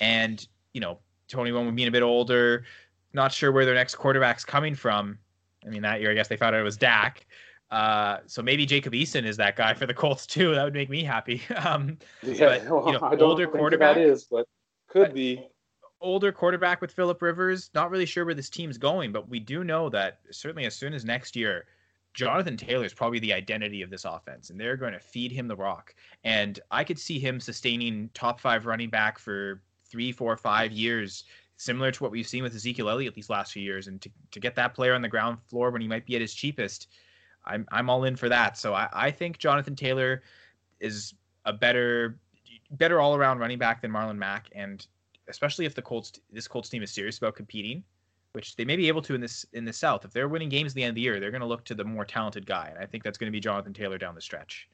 And, 0.01 0.47
you 0.77 0.81
know, 0.81 0.99
Tony 1.27 1.49
Romo 1.49 1.73
being 1.73 1.87
a 1.87 1.91
bit 1.91 2.03
older, 2.03 2.63
not 3.11 3.31
sure 3.31 3.51
where 3.51 3.65
their 3.65 3.73
next 3.73 3.95
quarterback's 3.95 4.45
coming 4.45 4.75
from. 4.75 5.17
I 5.65 5.69
mean, 5.69 5.81
that 5.81 6.01
year, 6.01 6.11
I 6.11 6.13
guess 6.13 6.27
they 6.27 6.37
found 6.37 6.53
out 6.53 6.61
it 6.61 6.63
was 6.63 6.77
Dak. 6.77 7.25
Uh, 7.71 8.19
so 8.27 8.43
maybe 8.43 8.63
Jacob 8.63 8.93
Eason 8.93 9.25
is 9.25 9.37
that 9.37 9.55
guy 9.55 9.73
for 9.73 9.87
the 9.87 9.93
Colts 9.93 10.27
too. 10.35 10.53
That 10.53 10.63
would 10.63 10.75
make 10.75 10.91
me 10.91 11.03
happy. 11.03 11.41
Um, 11.65 11.97
yeah, 12.21 12.59
but, 12.59 12.69
well, 12.69 12.85
you 12.85 12.91
know, 12.93 12.99
I 13.07 13.15
don't 13.15 13.31
older 13.31 13.45
think 13.45 13.57
quarterback 13.57 13.95
that 13.95 14.03
is, 14.03 14.25
but 14.25 14.47
could 14.87 15.15
be. 15.15 15.47
older 15.99 16.31
quarterback 16.31 16.79
with 16.79 16.91
Philip 16.91 17.19
Rivers. 17.23 17.71
Not 17.73 17.89
really 17.89 18.05
sure 18.05 18.23
where 18.23 18.35
this 18.35 18.51
team's 18.51 18.77
going, 18.77 19.11
but 19.11 19.27
we 19.27 19.39
do 19.39 19.63
know 19.63 19.89
that 19.89 20.19
certainly 20.29 20.67
as 20.67 20.75
soon 20.75 20.93
as 20.93 21.03
next 21.03 21.35
year, 21.35 21.65
Jonathan 22.13 22.55
Taylor 22.55 22.85
is 22.85 22.93
probably 22.93 23.17
the 23.17 23.33
identity 23.33 23.81
of 23.81 23.89
this 23.89 24.05
offense, 24.05 24.51
and 24.51 24.59
they're 24.59 24.77
going 24.77 24.93
to 24.93 24.99
feed 24.99 25.31
him 25.31 25.47
the 25.47 25.55
rock. 25.55 25.95
And 26.23 26.59
I 26.69 26.83
could 26.83 26.99
see 26.99 27.17
him 27.17 27.39
sustaining 27.39 28.11
top 28.13 28.39
five 28.39 28.67
running 28.67 28.91
back 28.91 29.17
for 29.17 29.63
three, 29.89 30.11
four, 30.11 30.35
five 30.37 30.71
years, 30.71 31.23
similar 31.57 31.91
to 31.91 32.03
what 32.03 32.11
we've 32.11 32.27
seen 32.27 32.43
with 32.43 32.55
Ezekiel 32.55 32.89
Elliott 32.89 33.15
these 33.15 33.29
last 33.29 33.51
few 33.51 33.63
years. 33.63 33.87
And 33.87 34.01
to, 34.01 34.09
to 34.31 34.39
get 34.39 34.55
that 34.55 34.73
player 34.73 34.93
on 34.93 35.01
the 35.01 35.07
ground 35.07 35.39
floor 35.47 35.71
when 35.71 35.81
he 35.81 35.87
might 35.87 36.05
be 36.05 36.15
at 36.15 36.21
his 36.21 36.33
cheapest, 36.33 36.87
I'm 37.45 37.65
I'm 37.71 37.89
all 37.89 38.03
in 38.03 38.15
for 38.15 38.29
that. 38.29 38.57
So 38.57 38.73
I, 38.73 38.89
I 38.93 39.11
think 39.11 39.37
Jonathan 39.37 39.75
Taylor 39.75 40.23
is 40.79 41.13
a 41.45 41.53
better 41.53 42.19
better 42.71 42.99
all 42.99 43.15
around 43.15 43.39
running 43.39 43.57
back 43.57 43.81
than 43.81 43.91
Marlon 43.91 44.17
Mack, 44.17 44.49
and 44.53 44.85
especially 45.27 45.65
if 45.65 45.73
the 45.73 45.81
Colts 45.81 46.11
this 46.31 46.47
Colts 46.47 46.69
team 46.69 46.83
is 46.83 46.91
serious 46.91 47.17
about 47.17 47.35
competing, 47.35 47.83
which 48.33 48.55
they 48.55 48.65
may 48.65 48.75
be 48.75 48.87
able 48.87 49.01
to 49.03 49.15
in 49.15 49.21
this 49.21 49.45
in 49.53 49.65
the 49.65 49.73
South. 49.73 50.05
If 50.05 50.11
they're 50.11 50.27
winning 50.27 50.49
games 50.49 50.73
at 50.73 50.75
the 50.75 50.83
end 50.83 50.89
of 50.89 50.95
the 50.95 51.01
year, 51.01 51.19
they're 51.19 51.31
going 51.31 51.41
to 51.41 51.47
look 51.47 51.63
to 51.65 51.75
the 51.75 51.83
more 51.83 52.05
talented 52.05 52.45
guy, 52.45 52.67
and 52.69 52.79
I 52.79 52.85
think 52.85 53.03
that's 53.03 53.17
going 53.17 53.31
to 53.31 53.35
be 53.35 53.39
Jonathan 53.39 53.73
Taylor 53.73 53.97
down 53.97 54.15
the 54.15 54.21
stretch. 54.21 54.67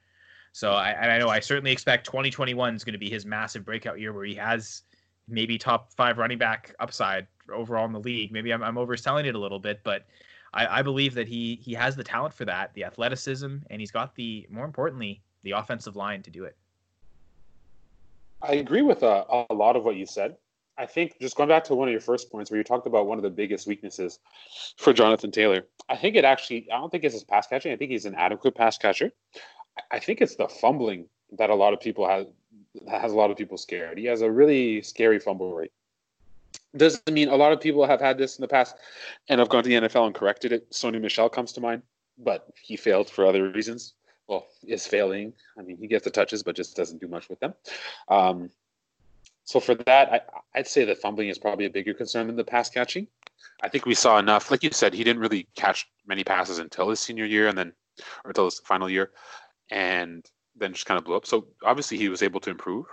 So 0.51 0.73
I, 0.73 0.93
I 0.93 1.17
know 1.17 1.29
I 1.29 1.39
certainly 1.39 1.71
expect 1.71 2.05
2021 2.05 2.75
is 2.75 2.83
going 2.83 2.93
to 2.93 2.99
be 2.99 3.09
his 3.09 3.25
massive 3.25 3.65
breakout 3.65 3.99
year 3.99 4.13
where 4.13 4.23
he 4.23 4.35
has 4.35 4.83
maybe 5.27 5.57
top 5.57 5.91
five 5.93 6.17
running 6.17 6.37
back 6.37 6.75
upside 6.79 7.27
overall 7.51 7.85
in 7.85 7.91
the 7.91 7.99
league. 7.99 8.31
Maybe 8.31 8.51
I'm, 8.51 8.63
I'm 8.63 8.75
overselling 8.75 9.25
it 9.25 9.35
a 9.35 9.39
little 9.39 9.59
bit, 9.59 9.81
but 9.83 10.05
I, 10.53 10.79
I 10.79 10.81
believe 10.81 11.13
that 11.15 11.27
he 11.27 11.59
he 11.61 11.73
has 11.73 11.95
the 11.95 12.03
talent 12.03 12.33
for 12.33 12.45
that, 12.45 12.73
the 12.73 12.83
athleticism, 12.83 13.57
and 13.69 13.81
he's 13.81 13.91
got 13.91 14.15
the 14.15 14.47
more 14.49 14.65
importantly 14.65 15.21
the 15.43 15.51
offensive 15.51 15.95
line 15.95 16.21
to 16.23 16.31
do 16.31 16.45
it. 16.45 16.55
I 18.41 18.55
agree 18.55 18.81
with 18.81 19.03
uh, 19.03 19.23
a 19.49 19.53
lot 19.53 19.75
of 19.75 19.85
what 19.85 19.95
you 19.95 20.05
said. 20.05 20.35
I 20.77 20.85
think 20.85 21.19
just 21.21 21.37
going 21.37 21.49
back 21.49 21.63
to 21.65 21.75
one 21.75 21.87
of 21.87 21.91
your 21.91 22.01
first 22.01 22.31
points 22.31 22.49
where 22.49 22.57
you 22.57 22.63
talked 22.63 22.87
about 22.87 23.05
one 23.07 23.17
of 23.17 23.23
the 23.23 23.29
biggest 23.29 23.67
weaknesses 23.67 24.19
for 24.77 24.91
Jonathan 24.91 25.31
Taylor, 25.31 25.67
I 25.87 25.95
think 25.95 26.15
it 26.15 26.25
actually, 26.25 26.67
I 26.71 26.77
don't 26.77 26.89
think 26.89 27.03
it's 27.03 27.13
his 27.13 27.23
pass 27.23 27.47
catching. 27.47 27.71
I 27.71 27.75
think 27.75 27.91
he's 27.91 28.05
an 28.05 28.15
adequate 28.15 28.55
pass 28.55 28.77
catcher. 28.77 29.11
I 29.91 29.99
think 29.99 30.19
it's 30.19 30.35
the 30.35 30.47
fumbling 30.47 31.07
that 31.37 31.51
a 31.51 31.55
lot 31.55 31.73
of 31.73 31.79
people 31.79 32.07
have, 32.07 32.27
has 32.89 33.11
a 33.11 33.15
lot 33.15 33.31
of 33.31 33.37
people 33.37 33.57
scared. 33.57 33.97
He 33.97 34.05
has 34.05 34.21
a 34.21 34.31
really 34.31 34.81
scary 34.81 35.19
fumble 35.19 35.53
rate. 35.53 35.71
Doesn't 36.75 37.11
mean 37.11 37.29
a 37.29 37.35
lot 37.35 37.53
of 37.53 37.61
people 37.61 37.85
have 37.85 38.01
had 38.01 38.17
this 38.17 38.37
in 38.37 38.41
the 38.41 38.47
past 38.47 38.75
and 39.29 39.39
have 39.39 39.49
gone 39.49 39.63
to 39.63 39.69
the 39.69 39.75
NFL 39.75 40.07
and 40.07 40.15
corrected 40.15 40.51
it. 40.51 40.69
Sony 40.71 40.99
Michel 40.99 41.29
comes 41.29 41.53
to 41.53 41.61
mind, 41.61 41.83
but 42.17 42.47
he 42.59 42.75
failed 42.75 43.09
for 43.09 43.25
other 43.25 43.49
reasons 43.51 43.93
well, 44.27 44.47
is 44.65 44.87
failing. 44.87 45.33
I 45.57 45.61
mean, 45.61 45.77
he 45.77 45.87
gets 45.87 46.03
the 46.03 46.11
touches, 46.11 46.43
but 46.43 46.55
just 46.55 46.75
doesn't 46.75 47.01
do 47.01 47.07
much 47.07 47.29
with 47.29 47.39
them. 47.39 47.53
Um, 48.07 48.49
so 49.43 49.59
for 49.59 49.75
that, 49.75 50.31
I, 50.53 50.59
would 50.59 50.67
say 50.67 50.85
that 50.85 50.99
fumbling 50.99 51.29
is 51.29 51.37
probably 51.37 51.65
a 51.65 51.69
bigger 51.69 51.93
concern 51.93 52.27
than 52.27 52.35
the 52.35 52.43
pass 52.43 52.69
catching. 52.69 53.07
I 53.61 53.69
think 53.69 53.85
we 53.85 53.95
saw 53.95 54.17
enough. 54.19 54.51
Like 54.51 54.63
you 54.63 54.71
said, 54.71 54.93
he 54.93 55.03
didn't 55.03 55.21
really 55.21 55.47
catch 55.55 55.89
many 56.07 56.23
passes 56.23 56.59
until 56.59 56.89
his 56.89 56.99
senior 56.99 57.25
year, 57.25 57.47
and 57.47 57.57
then 57.57 57.73
or 58.23 58.29
until 58.29 58.45
his 58.45 58.59
final 58.59 58.89
year, 58.89 59.11
and 59.69 60.25
then 60.55 60.73
just 60.73 60.85
kind 60.85 60.97
of 60.97 61.05
blew 61.05 61.15
up. 61.15 61.25
So 61.25 61.47
obviously, 61.63 61.97
he 61.97 62.09
was 62.09 62.21
able 62.23 62.39
to 62.41 62.49
improve 62.49 62.85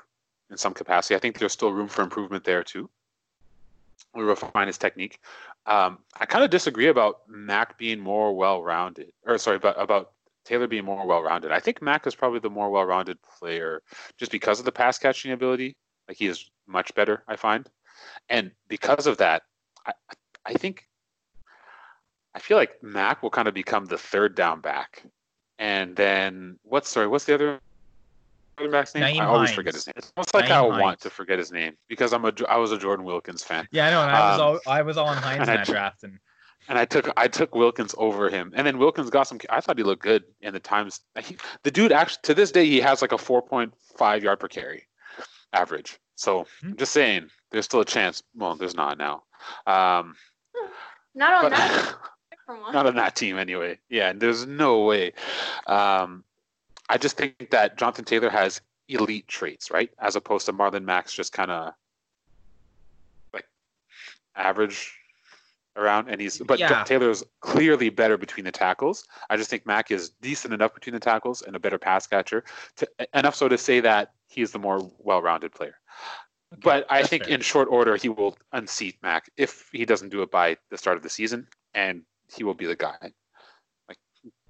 in 0.50 0.56
some 0.56 0.74
capacity. 0.74 1.14
I 1.14 1.18
think 1.18 1.38
there's 1.38 1.52
still 1.52 1.72
room 1.72 1.88
for 1.88 2.02
improvement 2.02 2.44
there 2.44 2.62
too. 2.62 2.90
We 4.14 4.22
refine 4.22 4.66
his 4.66 4.78
technique. 4.78 5.20
Um, 5.66 5.98
I 6.18 6.26
kind 6.26 6.42
of 6.42 6.50
disagree 6.50 6.88
about 6.88 7.20
Mack 7.28 7.78
being 7.78 8.00
more 8.00 8.34
well-rounded, 8.34 9.12
or 9.26 9.38
sorry, 9.38 9.56
about 9.56 9.80
about 9.80 10.12
Taylor 10.44 10.66
being 10.66 10.84
more 10.84 11.06
well-rounded. 11.06 11.52
I 11.52 11.61
think 11.61 11.82
Mack 11.82 12.06
is 12.06 12.14
probably 12.14 12.40
the 12.40 12.50
more 12.50 12.70
well-rounded 12.70 13.18
player 13.22 13.82
just 14.16 14.32
because 14.32 14.58
of 14.58 14.64
the 14.64 14.72
pass 14.72 14.98
catching 14.98 15.32
ability. 15.32 15.76
Like 16.08 16.16
he 16.16 16.26
is 16.26 16.50
much 16.66 16.94
better, 16.94 17.22
I 17.28 17.36
find, 17.36 17.68
and 18.28 18.50
because 18.68 19.06
of 19.06 19.18
that, 19.18 19.42
I, 19.86 19.92
I 20.46 20.54
think 20.54 20.88
I 22.34 22.38
feel 22.38 22.56
like 22.56 22.82
Mack 22.82 23.22
will 23.22 23.30
kind 23.30 23.48
of 23.48 23.54
become 23.54 23.84
the 23.84 23.98
third 23.98 24.34
down 24.34 24.61
back, 24.61 25.04
and 25.61 25.94
then 25.94 26.58
what's 26.64 26.88
sorry, 26.88 27.06
what's 27.06 27.24
the 27.26 27.34
other 27.34 27.61
back's 28.70 28.94
name? 28.94 29.04
Nyheim 29.04 29.20
I 29.20 29.24
always 29.26 29.50
Hines. 29.50 29.54
forget 29.54 29.74
his 29.74 29.86
name. 29.86 29.94
It's 29.96 30.12
almost 30.16 30.34
like 30.34 30.46
Nyheim 30.46 30.50
I 30.50 30.70
Hines. 30.70 30.82
want 30.82 31.00
to 31.02 31.11
forget 31.11 31.38
his 31.38 31.52
name 31.52 31.74
because 31.88 32.12
I'm 32.12 32.24
a 32.24 32.32
I 32.48 32.56
was 32.56 32.72
a 32.72 32.78
Jordan 32.78 33.04
Wilkins 33.04 33.44
fan. 33.44 33.68
Yeah, 33.70 33.86
I 33.86 33.90
know. 33.90 34.02
And 34.02 34.11
I 34.11 34.30
was 34.32 34.40
Um, 34.40 34.46
all 34.66 34.72
I 34.74 34.82
was 34.82 34.96
all 34.96 35.06
on 35.06 35.16
Hines 35.18 35.36
in 35.36 35.42
and 35.42 35.50
I 35.50 35.56
that 35.58 35.66
draft, 35.66 36.02
and 36.02 36.18
and 36.68 36.78
I 36.78 36.84
took 36.84 37.11
I 37.16 37.28
took 37.28 37.54
Wilkins 37.54 37.94
over 37.98 38.28
him, 38.28 38.52
and 38.56 38.66
then 38.66 38.78
Wilkins 38.78 39.11
got 39.11 39.28
some. 39.28 39.38
I 39.48 39.61
thought 39.61 39.78
he 39.78 39.84
looked 39.84 40.02
good 40.02 40.24
in 40.40 40.52
the 40.52 40.61
times. 40.61 41.00
He, 41.22 41.36
the 41.62 41.70
dude 41.70 41.92
actually 41.92 42.20
to 42.24 42.34
this 42.34 42.50
day 42.50 42.66
he 42.66 42.80
has 42.80 43.00
like 43.02 43.12
a 43.12 43.18
four 43.18 43.42
point 43.42 43.72
five 43.96 44.22
yard 44.24 44.40
per 44.40 44.48
carry 44.48 44.86
average. 45.52 45.98
So 46.16 46.46
I'm 46.62 46.76
just 46.76 46.92
saying, 46.92 47.28
there's 47.50 47.64
still 47.64 47.80
a 47.80 47.84
chance. 47.84 48.22
Well, 48.34 48.54
there's 48.56 48.74
not 48.74 48.98
now. 48.98 49.22
Um, 49.66 50.14
Not 51.14 51.32
on 51.32 51.42
but 51.44 51.52
that. 51.52 51.94
for 52.55 52.61
one. 52.61 52.72
not 52.72 52.86
on 52.86 52.96
that 52.96 53.16
team 53.16 53.38
anyway. 53.38 53.78
Yeah, 53.88 54.11
and 54.11 54.20
there's 54.20 54.46
no 54.46 54.80
way. 54.84 55.12
Um, 55.66 56.24
I 56.88 56.98
just 56.98 57.16
think 57.16 57.51
that 57.51 57.78
Jonathan 57.78 58.05
Taylor 58.05 58.30
has 58.30 58.61
elite 58.88 59.28
traits, 59.28 59.70
right, 59.70 59.90
as 60.01 60.16
opposed 60.16 60.46
to 60.46 60.53
Marlon 60.53 60.84
Mack's, 60.84 61.12
just 61.12 61.32
kind 61.32 61.51
of 61.51 61.72
like 63.32 63.46
average 64.34 64.92
around. 65.76 66.09
And 66.09 66.20
he's 66.20 66.38
but 66.38 66.59
Yeah. 66.59 66.82
Taylor's 66.84 67.22
clearly 67.40 67.88
better 67.90 68.16
between 68.16 68.44
the 68.44 68.53
tackles. 68.53 69.07
I 69.30 69.36
just 69.36 69.48
think 69.51 69.64
Mack 69.66 69.92
is 69.92 70.11
decent 70.20 70.53
enough 70.53 70.74
between 70.74 70.94
the 70.94 71.01
tackles 71.01 71.42
and 71.42 71.55
a 71.55 71.61
better 71.61 71.78
pass 71.78 72.07
catcher, 72.09 72.44
to, 72.76 72.88
enough 73.14 73.36
so 73.36 73.48
to 73.48 73.57
say 73.57 73.78
that 73.80 74.12
he's 74.26 74.51
the 74.51 74.59
more 74.59 74.90
well-rounded 74.98 75.53
player. 75.53 75.76
but 76.64 76.84
I 76.90 77.05
think 77.05 77.24
fair. 77.26 77.34
in 77.34 77.40
short 77.40 77.68
order 77.70 77.94
he 77.96 78.09
will 78.09 78.36
unseat 78.53 78.96
Mack 79.03 79.30
if 79.36 79.68
he 79.70 79.84
doesn't 79.84 80.09
do 80.09 80.22
it 80.22 80.32
by 80.32 80.57
the 80.70 80.76
start 80.76 80.96
of 80.96 81.05
the 81.05 81.09
season, 81.11 81.46
and 81.74 82.03
he 82.35 82.45
will 82.45 82.55
be 82.55 82.66
the 82.66 82.76
guy. 82.76 82.97
Like, 83.89 83.99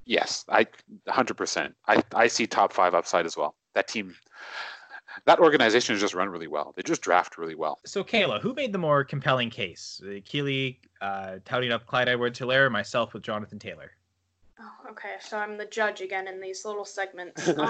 yes, 0.04 0.44
I 0.48 0.66
100%. 1.08 1.74
I 1.86 2.02
I 2.14 2.26
see 2.26 2.46
top 2.46 2.72
five 2.72 2.94
upside 2.94 3.26
as 3.26 3.36
well. 3.36 3.56
That 3.74 3.88
team, 3.88 4.14
that 5.26 5.38
organization 5.38 5.94
has 5.94 6.00
just 6.00 6.14
run 6.14 6.28
really 6.28 6.48
well. 6.48 6.72
They 6.76 6.82
just 6.82 7.02
draft 7.02 7.38
really 7.38 7.54
well. 7.54 7.78
so 7.84 8.02
Kayla, 8.02 8.40
who 8.40 8.54
made 8.54 8.72
the 8.72 8.78
more 8.78 9.04
compelling 9.04 9.50
case? 9.50 10.00
Uh, 10.04 10.20
Keely 10.24 10.80
uh, 11.00 11.36
touting 11.44 11.72
up 11.72 11.86
Clyde 11.86 12.08
Edwards-Helaire, 12.08 12.66
or 12.66 12.70
myself 12.70 13.14
with 13.14 13.22
Jonathan 13.22 13.58
Taylor. 13.58 13.92
Oh, 14.60 14.90
okay, 14.90 15.14
so 15.20 15.38
I'm 15.38 15.56
the 15.56 15.64
judge 15.64 16.00
again 16.02 16.28
in 16.28 16.40
these 16.40 16.64
little 16.64 16.84
segments. 16.84 17.50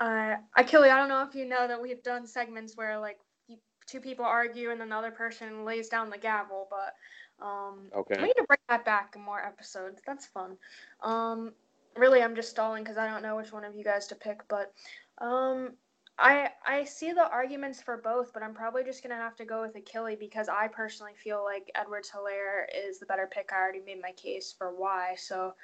Um, 0.00 0.08
uh, 0.08 0.36
Akili, 0.58 0.90
I 0.90 0.96
don't 0.96 1.08
know 1.08 1.22
if 1.22 1.34
you 1.34 1.44
know 1.44 1.68
that 1.68 1.80
we've 1.80 2.02
done 2.02 2.26
segments 2.26 2.74
where 2.74 2.98
like 2.98 3.18
you, 3.48 3.58
two 3.86 4.00
people 4.00 4.24
argue 4.24 4.70
and 4.70 4.80
then 4.80 4.88
the 4.88 4.96
other 4.96 5.10
person 5.10 5.64
lays 5.64 5.88
down 5.88 6.08
the 6.08 6.18
gavel, 6.18 6.68
but 6.70 6.94
um, 7.40 7.90
Okay. 7.94 8.16
we 8.16 8.24
need 8.24 8.34
to 8.34 8.44
bring 8.44 8.58
that 8.68 8.84
back 8.84 9.14
in 9.16 9.22
more 9.22 9.44
episodes. 9.44 10.00
That's 10.06 10.26
fun. 10.26 10.56
Um, 11.02 11.52
really, 11.96 12.22
I'm 12.22 12.34
just 12.34 12.50
stalling 12.50 12.82
because 12.82 12.98
I 12.98 13.08
don't 13.08 13.22
know 13.22 13.36
which 13.36 13.52
one 13.52 13.64
of 13.64 13.74
you 13.74 13.84
guys 13.84 14.06
to 14.08 14.14
pick, 14.14 14.46
but 14.48 14.72
um, 15.18 15.72
I 16.18 16.50
I 16.66 16.84
see 16.84 17.12
the 17.12 17.28
arguments 17.28 17.80
for 17.80 17.96
both, 17.96 18.32
but 18.32 18.42
I'm 18.42 18.54
probably 18.54 18.84
just 18.84 19.02
gonna 19.02 19.16
have 19.16 19.36
to 19.36 19.44
go 19.44 19.62
with 19.62 19.74
Akili 19.74 20.18
because 20.18 20.48
I 20.48 20.68
personally 20.68 21.14
feel 21.22 21.42
like 21.42 21.70
Edwards 21.74 22.10
Helaire 22.10 22.64
is 22.74 22.98
the 22.98 23.06
better 23.06 23.28
pick. 23.32 23.50
I 23.52 23.56
already 23.56 23.80
made 23.80 24.02
my 24.02 24.12
case 24.12 24.54
for 24.56 24.74
why, 24.74 25.14
so 25.16 25.54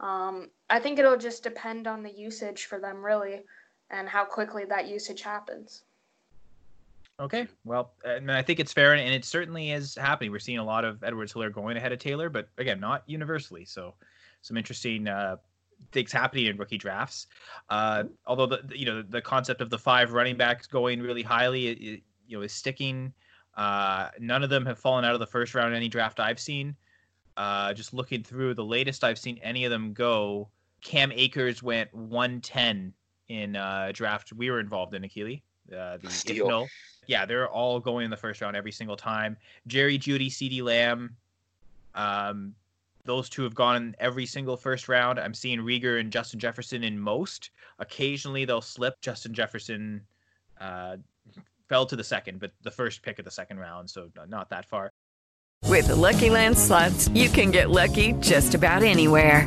um, 0.00 0.50
I 0.70 0.78
think 0.78 0.98
it'll 0.98 1.16
just 1.16 1.42
depend 1.42 1.86
on 1.86 2.02
the 2.02 2.10
usage 2.10 2.66
for 2.66 2.78
them 2.78 3.04
really, 3.04 3.42
and 3.90 4.08
how 4.08 4.24
quickly 4.24 4.64
that 4.66 4.88
usage 4.88 5.22
happens. 5.22 5.82
Okay, 7.20 7.46
well, 7.64 7.92
I, 8.04 8.18
mean, 8.18 8.30
I 8.30 8.42
think 8.42 8.58
it's 8.58 8.72
fair, 8.72 8.92
and 8.92 9.14
it 9.14 9.24
certainly 9.24 9.70
is 9.70 9.94
happening. 9.94 10.32
We're 10.32 10.40
seeing 10.40 10.58
a 10.58 10.64
lot 10.64 10.84
of 10.84 11.04
Edwards 11.04 11.32
Helaire 11.32 11.52
going 11.52 11.76
ahead 11.76 11.92
of 11.92 12.00
Taylor, 12.00 12.28
but 12.28 12.48
again, 12.58 12.80
not 12.80 13.04
universally. 13.06 13.64
So, 13.64 13.94
some 14.42 14.56
interesting 14.56 15.06
uh, 15.06 15.36
things 15.92 16.10
happening 16.10 16.46
in 16.46 16.56
rookie 16.56 16.76
drafts. 16.76 17.28
Uh, 17.70 18.04
although 18.26 18.46
the 18.46 18.62
the- 18.64 18.78
you 18.78 18.84
know 18.84 19.00
the 19.00 19.20
concept 19.20 19.60
of 19.60 19.70
the 19.70 19.78
five 19.78 20.12
running 20.12 20.36
backs 20.36 20.66
going 20.66 21.00
really 21.00 21.22
highly, 21.22 21.68
it, 21.68 21.78
it, 21.80 22.02
you 22.26 22.36
know, 22.36 22.42
is 22.42 22.52
sticking. 22.52 23.12
Uh, 23.56 24.08
none 24.18 24.42
of 24.42 24.50
them 24.50 24.66
have 24.66 24.78
fallen 24.78 25.04
out 25.04 25.14
of 25.14 25.20
the 25.20 25.26
first 25.26 25.54
round 25.54 25.68
in 25.68 25.76
any 25.76 25.88
draft 25.88 26.18
I've 26.18 26.40
seen. 26.40 26.74
Uh, 27.36 27.72
just 27.74 27.94
looking 27.94 28.24
through 28.24 28.54
the 28.54 28.64
latest 28.64 29.04
I've 29.04 29.18
seen 29.18 29.38
any 29.42 29.64
of 29.64 29.70
them 29.70 29.92
go. 29.92 30.48
Cam 30.80 31.12
Akers 31.12 31.62
went 31.62 31.92
110 31.94 32.92
in 33.28 33.56
uh, 33.56 33.90
draft 33.92 34.32
we 34.32 34.50
were 34.50 34.60
involved 34.60 34.94
in, 34.94 35.02
Akili. 35.02 35.42
Uh, 35.72 35.96
the 35.98 36.10
Steal. 36.10 36.46
Ifnal. 36.46 36.68
Yeah, 37.06 37.26
they're 37.26 37.48
all 37.48 37.80
going 37.80 38.04
in 38.04 38.10
the 38.10 38.16
first 38.16 38.40
round 38.40 38.56
every 38.56 38.72
single 38.72 38.96
time. 38.96 39.36
Jerry 39.66 39.98
Jeudy, 39.98 40.28
CeeDee 40.28 40.62
Lamb, 40.62 41.16
um, 41.94 42.54
those 43.04 43.28
two 43.28 43.42
have 43.42 43.54
gone 43.54 43.76
in 43.76 43.96
every 43.98 44.26
single 44.26 44.56
first 44.56 44.88
round. 44.88 45.18
I'm 45.18 45.34
seeing 45.34 45.60
Reagor 45.60 46.00
and 46.00 46.10
Justin 46.10 46.40
Jefferson 46.40 46.82
in 46.84 46.98
most. 46.98 47.50
Occasionally 47.78 48.44
they'll 48.44 48.60
slip. 48.60 49.00
Justin 49.00 49.34
Jefferson 49.34 50.00
uh, 50.60 50.96
fell 51.68 51.86
to 51.86 51.96
the 51.96 52.04
second, 52.04 52.40
but 52.40 52.52
the 52.62 52.70
first 52.70 53.02
pick 53.02 53.18
of 53.18 53.24
the 53.24 53.30
second 53.30 53.58
round, 53.58 53.88
so 53.88 54.08
not 54.28 54.48
that 54.50 54.64
far. 54.64 54.90
With 55.66 55.88
the 55.88 55.96
Lucky 55.96 56.30
Land 56.30 56.58
slots, 56.58 57.08
you 57.08 57.28
can 57.28 57.50
get 57.50 57.70
lucky 57.70 58.12
just 58.20 58.54
about 58.54 58.82
anywhere. 58.82 59.46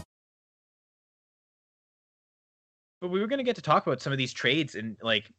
But 3.01 3.09
we 3.09 3.19
were 3.19 3.27
going 3.27 3.39
to 3.39 3.43
get 3.43 3.55
to 3.57 3.61
talk 3.61 3.85
about 3.85 4.01
some 4.01 4.13
of 4.13 4.17
these 4.17 4.31
trades 4.31 4.75
and 4.75 4.95
like, 5.01 5.29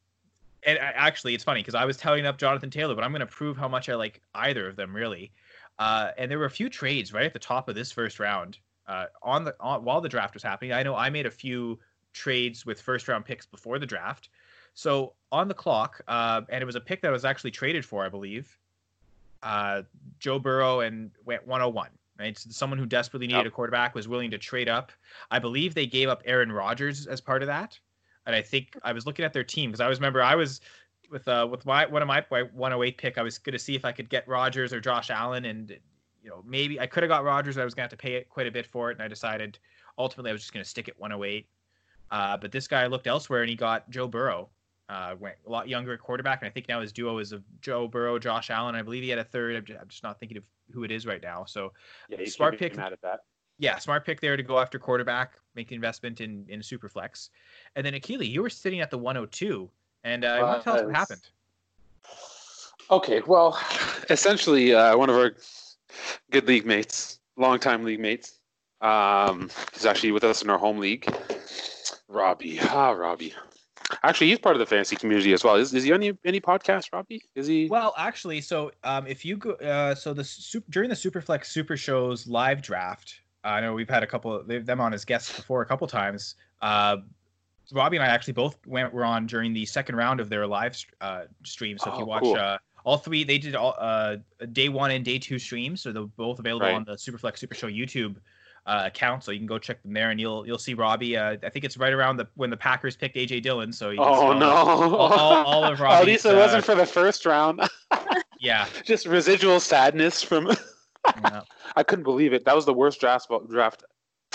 and 0.64 0.78
actually, 0.78 1.34
it's 1.34 1.42
funny 1.42 1.60
because 1.60 1.74
I 1.74 1.84
was 1.84 1.96
telling 1.96 2.26
up 2.26 2.38
Jonathan 2.38 2.70
Taylor, 2.70 2.94
but 2.94 3.02
I'm 3.02 3.10
going 3.10 3.20
to 3.20 3.26
prove 3.26 3.56
how 3.56 3.68
much 3.68 3.88
I 3.88 3.94
like 3.94 4.20
either 4.34 4.68
of 4.68 4.76
them 4.76 4.94
really. 4.94 5.32
Uh, 5.78 6.10
and 6.18 6.30
there 6.30 6.38
were 6.38 6.44
a 6.44 6.50
few 6.50 6.68
trades 6.68 7.12
right 7.12 7.24
at 7.24 7.32
the 7.32 7.38
top 7.38 7.68
of 7.68 7.74
this 7.74 7.90
first 7.90 8.20
round 8.20 8.58
uh, 8.86 9.06
on 9.22 9.44
the 9.44 9.54
on, 9.58 9.84
while 9.84 10.00
the 10.00 10.08
draft 10.08 10.34
was 10.34 10.42
happening. 10.42 10.72
I 10.72 10.82
know 10.82 10.94
I 10.94 11.08
made 11.10 11.26
a 11.26 11.30
few 11.30 11.78
trades 12.12 12.66
with 12.66 12.80
first 12.80 13.08
round 13.08 13.24
picks 13.24 13.46
before 13.46 13.78
the 13.78 13.86
draft. 13.86 14.28
So 14.74 15.14
on 15.30 15.48
the 15.48 15.54
clock, 15.54 16.00
uh, 16.08 16.42
and 16.48 16.62
it 16.62 16.64
was 16.64 16.76
a 16.76 16.80
pick 16.80 17.00
that 17.02 17.10
was 17.10 17.24
actually 17.24 17.50
traded 17.50 17.84
for, 17.84 18.04
I 18.04 18.08
believe. 18.08 18.56
Uh, 19.42 19.82
Joe 20.18 20.38
Burrow 20.38 20.80
and 20.80 21.10
went 21.24 21.46
101. 21.46 21.88
Right, 22.22 22.38
so 22.38 22.50
someone 22.50 22.78
who 22.78 22.86
desperately 22.86 23.26
needed 23.26 23.38
yep. 23.40 23.46
a 23.46 23.50
quarterback 23.50 23.96
was 23.96 24.06
willing 24.06 24.30
to 24.30 24.38
trade 24.38 24.68
up. 24.68 24.92
I 25.32 25.40
believe 25.40 25.74
they 25.74 25.88
gave 25.88 26.08
up 26.08 26.22
Aaron 26.24 26.52
Rodgers 26.52 27.08
as 27.08 27.20
part 27.20 27.42
of 27.42 27.48
that, 27.48 27.76
and 28.26 28.36
I 28.36 28.40
think 28.40 28.78
I 28.84 28.92
was 28.92 29.06
looking 29.06 29.24
at 29.24 29.32
their 29.32 29.42
team 29.42 29.70
because 29.70 29.80
I 29.80 29.88
was 29.88 29.98
remember 29.98 30.22
I 30.22 30.36
was 30.36 30.60
with 31.10 31.26
uh 31.26 31.48
with 31.50 31.66
my 31.66 31.84
one 31.84 32.00
of 32.00 32.06
my 32.06 32.22
108 32.30 32.96
pick. 32.96 33.18
I 33.18 33.22
was 33.22 33.38
going 33.38 33.54
to 33.54 33.58
see 33.58 33.74
if 33.74 33.84
I 33.84 33.90
could 33.90 34.08
get 34.08 34.28
Rodgers 34.28 34.72
or 34.72 34.80
Josh 34.80 35.10
Allen, 35.10 35.46
and 35.46 35.76
you 36.22 36.30
know 36.30 36.44
maybe 36.46 36.78
I 36.78 36.86
could 36.86 37.02
have 37.02 37.10
got 37.10 37.24
Rodgers. 37.24 37.58
I 37.58 37.64
was 37.64 37.74
going 37.74 37.88
to 37.88 37.92
have 37.92 37.98
to 37.98 38.00
pay 38.00 38.14
it 38.14 38.28
quite 38.28 38.46
a 38.46 38.52
bit 38.52 38.68
for 38.68 38.92
it, 38.92 38.98
and 38.98 39.02
I 39.02 39.08
decided 39.08 39.58
ultimately 39.98 40.30
I 40.30 40.32
was 40.32 40.42
just 40.42 40.52
going 40.52 40.62
to 40.62 40.70
stick 40.70 40.88
at 40.88 40.96
108. 41.00 41.48
Uh, 42.12 42.36
but 42.36 42.52
this 42.52 42.68
guy 42.68 42.86
looked 42.86 43.08
elsewhere 43.08 43.40
and 43.40 43.50
he 43.50 43.56
got 43.56 43.90
Joe 43.90 44.06
Burrow. 44.06 44.48
Uh, 44.92 45.16
went 45.18 45.36
a 45.46 45.50
lot 45.50 45.68
younger 45.68 45.94
at 45.94 46.00
quarterback, 46.00 46.42
and 46.42 46.46
I 46.46 46.50
think 46.50 46.68
now 46.68 46.82
his 46.82 46.92
duo 46.92 47.16
is 47.16 47.32
of 47.32 47.42
Joe 47.62 47.88
Burrow, 47.88 48.18
Josh 48.18 48.50
Allen. 48.50 48.74
I 48.74 48.82
believe 48.82 49.02
he 49.02 49.08
had 49.08 49.18
a 49.18 49.24
third. 49.24 49.56
I'm 49.56 49.64
just, 49.64 49.80
I'm 49.80 49.88
just 49.88 50.02
not 50.02 50.20
thinking 50.20 50.36
of 50.36 50.44
who 50.70 50.84
it 50.84 50.90
is 50.90 51.06
right 51.06 51.22
now. 51.22 51.46
So 51.46 51.72
yeah, 52.10 52.18
smart 52.26 52.58
pick. 52.58 52.76
Mad 52.76 52.92
at 52.92 53.00
that. 53.00 53.20
Yeah, 53.58 53.78
smart 53.78 54.04
pick 54.04 54.20
there 54.20 54.36
to 54.36 54.42
go 54.42 54.58
after 54.58 54.78
quarterback, 54.78 55.32
make 55.54 55.68
the 55.68 55.74
investment 55.74 56.20
in 56.20 56.44
in 56.50 56.60
Superflex, 56.60 57.30
and 57.74 57.86
then 57.86 57.94
Akili, 57.94 58.28
you 58.28 58.42
were 58.42 58.50
sitting 58.50 58.80
at 58.82 58.90
the 58.90 58.98
102, 58.98 59.70
and 60.04 60.26
uh, 60.26 60.28
uh, 60.28 60.42
want 60.42 60.60
to 60.60 60.64
tell 60.64 60.74
us 60.74 60.84
what 60.84 60.94
happened. 60.94 61.22
Okay, 62.90 63.22
well, 63.26 63.58
essentially, 64.10 64.74
uh, 64.74 64.94
one 64.94 65.08
of 65.08 65.16
our 65.16 65.32
good 66.30 66.46
league 66.46 66.66
mates, 66.66 67.18
longtime 67.38 67.82
league 67.82 68.00
mates, 68.00 68.40
um, 68.82 69.48
he's 69.72 69.86
actually 69.86 70.12
with 70.12 70.24
us 70.24 70.42
in 70.42 70.50
our 70.50 70.58
home 70.58 70.76
league. 70.76 71.10
Robbie, 72.08 72.60
ah, 72.60 72.90
Robbie. 72.90 73.32
Actually, 74.02 74.28
he's 74.28 74.38
part 74.38 74.56
of 74.56 74.60
the 74.60 74.66
fantasy 74.66 74.96
community 74.96 75.32
as 75.32 75.44
well. 75.44 75.56
Is, 75.56 75.72
is 75.74 75.84
he 75.84 75.92
on 75.92 76.02
any, 76.02 76.16
any 76.24 76.40
podcast, 76.40 76.92
Robbie? 76.92 77.22
Is 77.34 77.46
he? 77.46 77.68
Well, 77.68 77.94
actually, 77.96 78.40
so 78.40 78.72
um, 78.84 79.06
if 79.06 79.24
you 79.24 79.36
go, 79.36 79.52
uh, 79.52 79.94
so 79.94 80.12
the 80.12 80.24
super, 80.24 80.70
during 80.70 80.88
the 80.88 80.96
Superflex 80.96 81.46
Super 81.46 81.76
Shows 81.76 82.26
live 82.26 82.62
draft, 82.62 83.20
I 83.44 83.60
know 83.60 83.74
we've 83.74 83.90
had 83.90 84.02
a 84.02 84.06
couple 84.06 84.34
of 84.34 84.66
them 84.66 84.80
on 84.80 84.94
as 84.94 85.04
guests 85.04 85.34
before 85.34 85.62
a 85.62 85.66
couple 85.66 85.86
times. 85.86 86.36
Uh, 86.60 86.98
Robbie 87.72 87.96
and 87.96 88.04
I 88.04 88.08
actually 88.08 88.34
both 88.34 88.56
went 88.66 88.92
were 88.92 89.04
on 89.04 89.26
during 89.26 89.52
the 89.52 89.64
second 89.66 89.96
round 89.96 90.20
of 90.20 90.28
their 90.28 90.46
live 90.46 90.76
uh, 91.00 91.24
stream. 91.44 91.78
So 91.78 91.92
if 91.92 91.98
you 91.98 92.04
oh, 92.04 92.08
watch 92.08 92.22
cool. 92.22 92.36
uh, 92.36 92.58
all 92.84 92.98
three, 92.98 93.24
they 93.24 93.38
did 93.38 93.54
all 93.54 93.74
uh, 93.78 94.16
day 94.52 94.68
one 94.68 94.90
and 94.90 95.04
day 95.04 95.18
two 95.18 95.38
streams, 95.38 95.80
so 95.80 95.92
they're 95.92 96.02
both 96.02 96.38
available 96.38 96.66
right. 96.66 96.74
on 96.74 96.84
the 96.84 96.92
Superflex 96.92 97.38
Super 97.38 97.54
Show 97.54 97.68
YouTube 97.68 98.16
uh, 98.66 98.82
account, 98.84 99.24
so 99.24 99.32
you 99.32 99.38
can 99.38 99.46
go 99.46 99.58
check 99.58 99.82
them 99.82 99.92
there, 99.92 100.10
and 100.10 100.20
you'll 100.20 100.46
you'll 100.46 100.58
see 100.58 100.74
Robbie. 100.74 101.16
Uh, 101.16 101.36
I 101.42 101.48
think 101.48 101.64
it's 101.64 101.76
right 101.76 101.92
around 101.92 102.16
the 102.16 102.28
when 102.34 102.50
the 102.50 102.56
Packers 102.56 102.96
picked 102.96 103.16
AJ 103.16 103.42
Dillon. 103.42 103.72
So 103.72 103.90
oh 103.98 104.32
no, 104.38 104.50
all, 104.50 104.94
all, 104.94 105.44
all 105.46 105.64
of 105.64 105.80
Robbie. 105.80 105.96
At 105.96 106.06
least 106.06 106.26
it 106.26 106.34
uh, 106.34 106.38
wasn't 106.38 106.64
for 106.64 106.74
the 106.74 106.86
first 106.86 107.26
round. 107.26 107.60
yeah, 108.40 108.66
just 108.84 109.06
residual 109.06 109.60
sadness 109.60 110.22
from. 110.22 110.46
yeah. 111.24 111.42
I 111.74 111.82
couldn't 111.82 112.04
believe 112.04 112.32
it. 112.32 112.44
That 112.44 112.54
was 112.54 112.64
the 112.64 112.74
worst 112.74 113.00
draft 113.00 113.30
draft 113.50 113.84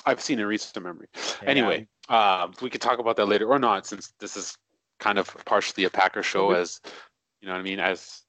I've 0.05 0.21
seen 0.21 0.39
in 0.39 0.45
recent 0.45 0.83
memory. 0.83 1.07
Yeah. 1.15 1.49
Anyway, 1.49 1.87
um, 2.09 2.53
we 2.61 2.69
could 2.69 2.81
talk 2.81 2.99
about 2.99 3.15
that 3.17 3.27
later 3.27 3.47
or 3.47 3.59
not, 3.59 3.87
since 3.87 4.13
this 4.19 4.35
is 4.35 4.57
kind 4.99 5.19
of 5.19 5.33
partially 5.45 5.85
a 5.85 5.89
Packer 5.89 6.23
show, 6.23 6.51
as 6.51 6.81
you 7.39 7.47
know 7.47 7.53
what 7.53 7.59
I 7.59 7.63
mean. 7.63 7.79
As 7.79 8.23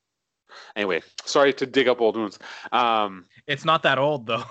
anyway, 0.77 1.03
sorry 1.25 1.53
to 1.55 1.67
dig 1.67 1.89
up 1.89 2.01
old 2.01 2.17
wounds. 2.17 2.39
Um, 2.71 3.25
it's 3.49 3.65
not 3.65 3.83
that 3.83 3.99
old 3.99 4.27
though. 4.27 4.45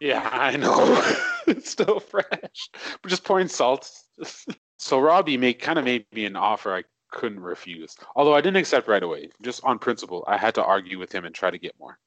Yeah, 0.00 0.28
I 0.32 0.56
know. 0.56 1.02
it's 1.46 1.70
still 1.70 2.00
fresh. 2.00 2.70
We're 3.04 3.10
just 3.10 3.24
pouring 3.24 3.48
salt. 3.48 3.90
so 4.78 4.98
Robbie 4.98 5.36
made 5.36 5.60
kind 5.60 5.78
of 5.78 5.84
made 5.84 6.06
me 6.12 6.24
an 6.24 6.36
offer 6.36 6.74
I 6.74 6.84
couldn't 7.12 7.40
refuse. 7.40 7.96
Although 8.16 8.34
I 8.34 8.40
didn't 8.40 8.56
accept 8.56 8.88
right 8.88 9.02
away, 9.02 9.30
just 9.42 9.62
on 9.64 9.78
principle. 9.78 10.24
I 10.26 10.36
had 10.36 10.54
to 10.56 10.64
argue 10.64 10.98
with 10.98 11.12
him 11.12 11.24
and 11.24 11.34
try 11.34 11.50
to 11.50 11.58
get 11.58 11.78
more. 11.78 11.98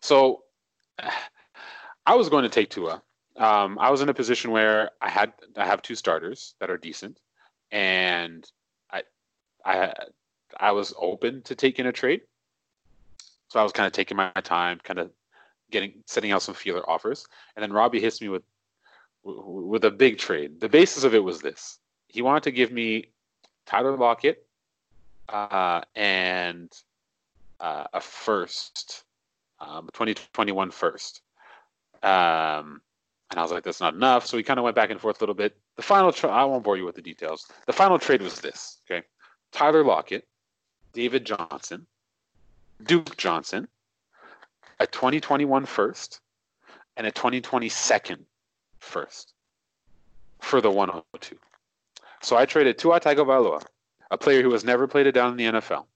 So 0.00 0.42
I 2.06 2.14
was 2.16 2.28
going 2.28 2.42
to 2.42 2.50
take 2.50 2.70
Tua. 2.70 3.02
Um, 3.36 3.78
I 3.80 3.90
was 3.90 4.00
in 4.00 4.08
a 4.08 4.14
position 4.14 4.50
where 4.50 4.90
I 5.00 5.08
had 5.08 5.32
I 5.56 5.66
have 5.66 5.82
two 5.82 5.94
starters 5.94 6.54
that 6.60 6.70
are 6.70 6.76
decent, 6.76 7.18
and 7.72 8.48
I 8.92 9.02
I 9.64 9.92
I 10.60 10.70
was 10.72 10.94
open 10.98 11.42
to 11.42 11.54
taking 11.54 11.86
a 11.86 11.92
trade. 11.92 12.20
So 13.48 13.58
I 13.58 13.62
was 13.62 13.72
kind 13.72 13.86
of 13.86 13.92
taking 13.92 14.16
my 14.16 14.30
time, 14.42 14.78
kind 14.84 15.00
of 15.00 15.10
getting 15.74 15.92
setting 16.06 16.32
out 16.32 16.40
some 16.40 16.54
feeler 16.54 16.88
offers, 16.88 17.26
and 17.54 17.62
then 17.62 17.72
Robbie 17.72 18.00
hits 18.00 18.20
me 18.22 18.28
with 18.28 18.44
with 19.24 19.84
a 19.84 19.90
big 19.90 20.18
trade. 20.18 20.60
The 20.60 20.68
basis 20.68 21.04
of 21.04 21.14
it 21.14 21.22
was 21.22 21.42
this: 21.42 21.78
he 22.08 22.22
wanted 22.22 22.44
to 22.44 22.52
give 22.52 22.70
me 22.72 23.08
Tyler 23.66 23.96
Lockett 23.96 24.46
uh, 25.28 25.82
and 25.94 26.72
uh, 27.60 27.84
a 27.92 28.00
first, 28.00 29.04
um, 29.60 29.90
2021 29.92 30.70
first. 30.70 31.22
Um, 32.02 32.80
and 33.30 33.40
I 33.40 33.42
was 33.42 33.50
like, 33.50 33.64
that's 33.64 33.80
not 33.80 33.94
enough. 33.94 34.26
So 34.26 34.36
we 34.36 34.42
kind 34.42 34.58
of 34.58 34.64
went 34.64 34.76
back 34.76 34.90
and 34.90 35.00
forth 35.00 35.20
a 35.20 35.22
little 35.24 35.34
bit. 35.34 35.56
The 35.76 35.82
final, 35.82 36.12
tra- 36.12 36.30
I 36.30 36.44
won't 36.44 36.62
bore 36.62 36.76
you 36.76 36.84
with 36.84 36.94
the 36.94 37.02
details. 37.02 37.50
The 37.66 37.72
final 37.72 37.98
trade 37.98 38.22
was 38.22 38.40
this. 38.40 38.78
Okay, 38.88 39.04
Tyler 39.50 39.82
Lockett, 39.82 40.28
David 40.92 41.24
Johnson, 41.24 41.86
Duke 42.84 43.16
Johnson, 43.16 43.66
a 44.80 44.86
2021 44.86 45.66
first 45.66 46.20
and 46.96 47.06
a 47.06 47.10
2020 47.10 47.68
second 47.68 48.24
first 48.78 49.32
for 50.40 50.60
the 50.60 50.70
102. 50.70 51.36
So 52.22 52.36
I 52.36 52.46
traded 52.46 52.78
Tua 52.78 53.00
Tagovailoa, 53.00 53.62
a 54.10 54.18
player 54.18 54.42
who 54.42 54.52
has 54.52 54.64
never 54.64 54.86
played 54.86 55.06
it 55.06 55.12
down 55.12 55.32
in 55.32 55.36
the 55.36 55.60
NFL, 55.60 55.86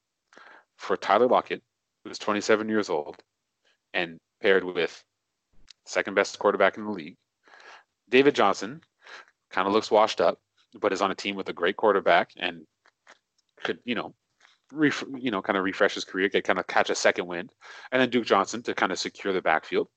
for 0.76 0.96
Tyler 0.96 1.26
Lockett, 1.26 1.62
who's 2.04 2.18
27 2.18 2.68
years 2.68 2.90
old, 2.90 3.16
and 3.94 4.18
paired 4.40 4.64
with 4.64 5.04
second 5.86 6.14
best 6.14 6.38
quarterback 6.38 6.76
in 6.76 6.84
the 6.84 6.90
league. 6.90 7.16
David 8.08 8.34
Johnson 8.34 8.80
kind 9.50 9.66
of 9.66 9.72
looks 9.72 9.90
washed 9.90 10.20
up, 10.20 10.38
but 10.80 10.92
is 10.92 11.02
on 11.02 11.10
a 11.10 11.14
team 11.14 11.34
with 11.34 11.48
a 11.48 11.52
great 11.52 11.76
quarterback 11.76 12.30
and 12.36 12.66
could, 13.62 13.78
you 13.84 13.94
know, 13.94 14.14
ref, 14.72 15.04
you 15.16 15.30
know, 15.30 15.42
kind 15.42 15.56
of 15.56 15.64
refresh 15.64 15.94
his 15.94 16.04
career, 16.04 16.28
get 16.28 16.44
kind 16.44 16.58
of 16.58 16.66
catch 16.66 16.90
a 16.90 16.94
second 16.94 17.26
wind, 17.26 17.52
and 17.92 18.00
then 18.00 18.10
Duke 18.10 18.26
Johnson 18.26 18.62
to 18.62 18.74
kind 18.74 18.92
of 18.92 18.98
secure 18.98 19.32
the 19.32 19.42
backfield, 19.42 19.88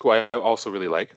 who 0.00 0.10
I 0.10 0.26
also 0.34 0.70
really 0.70 0.88
like. 0.88 1.14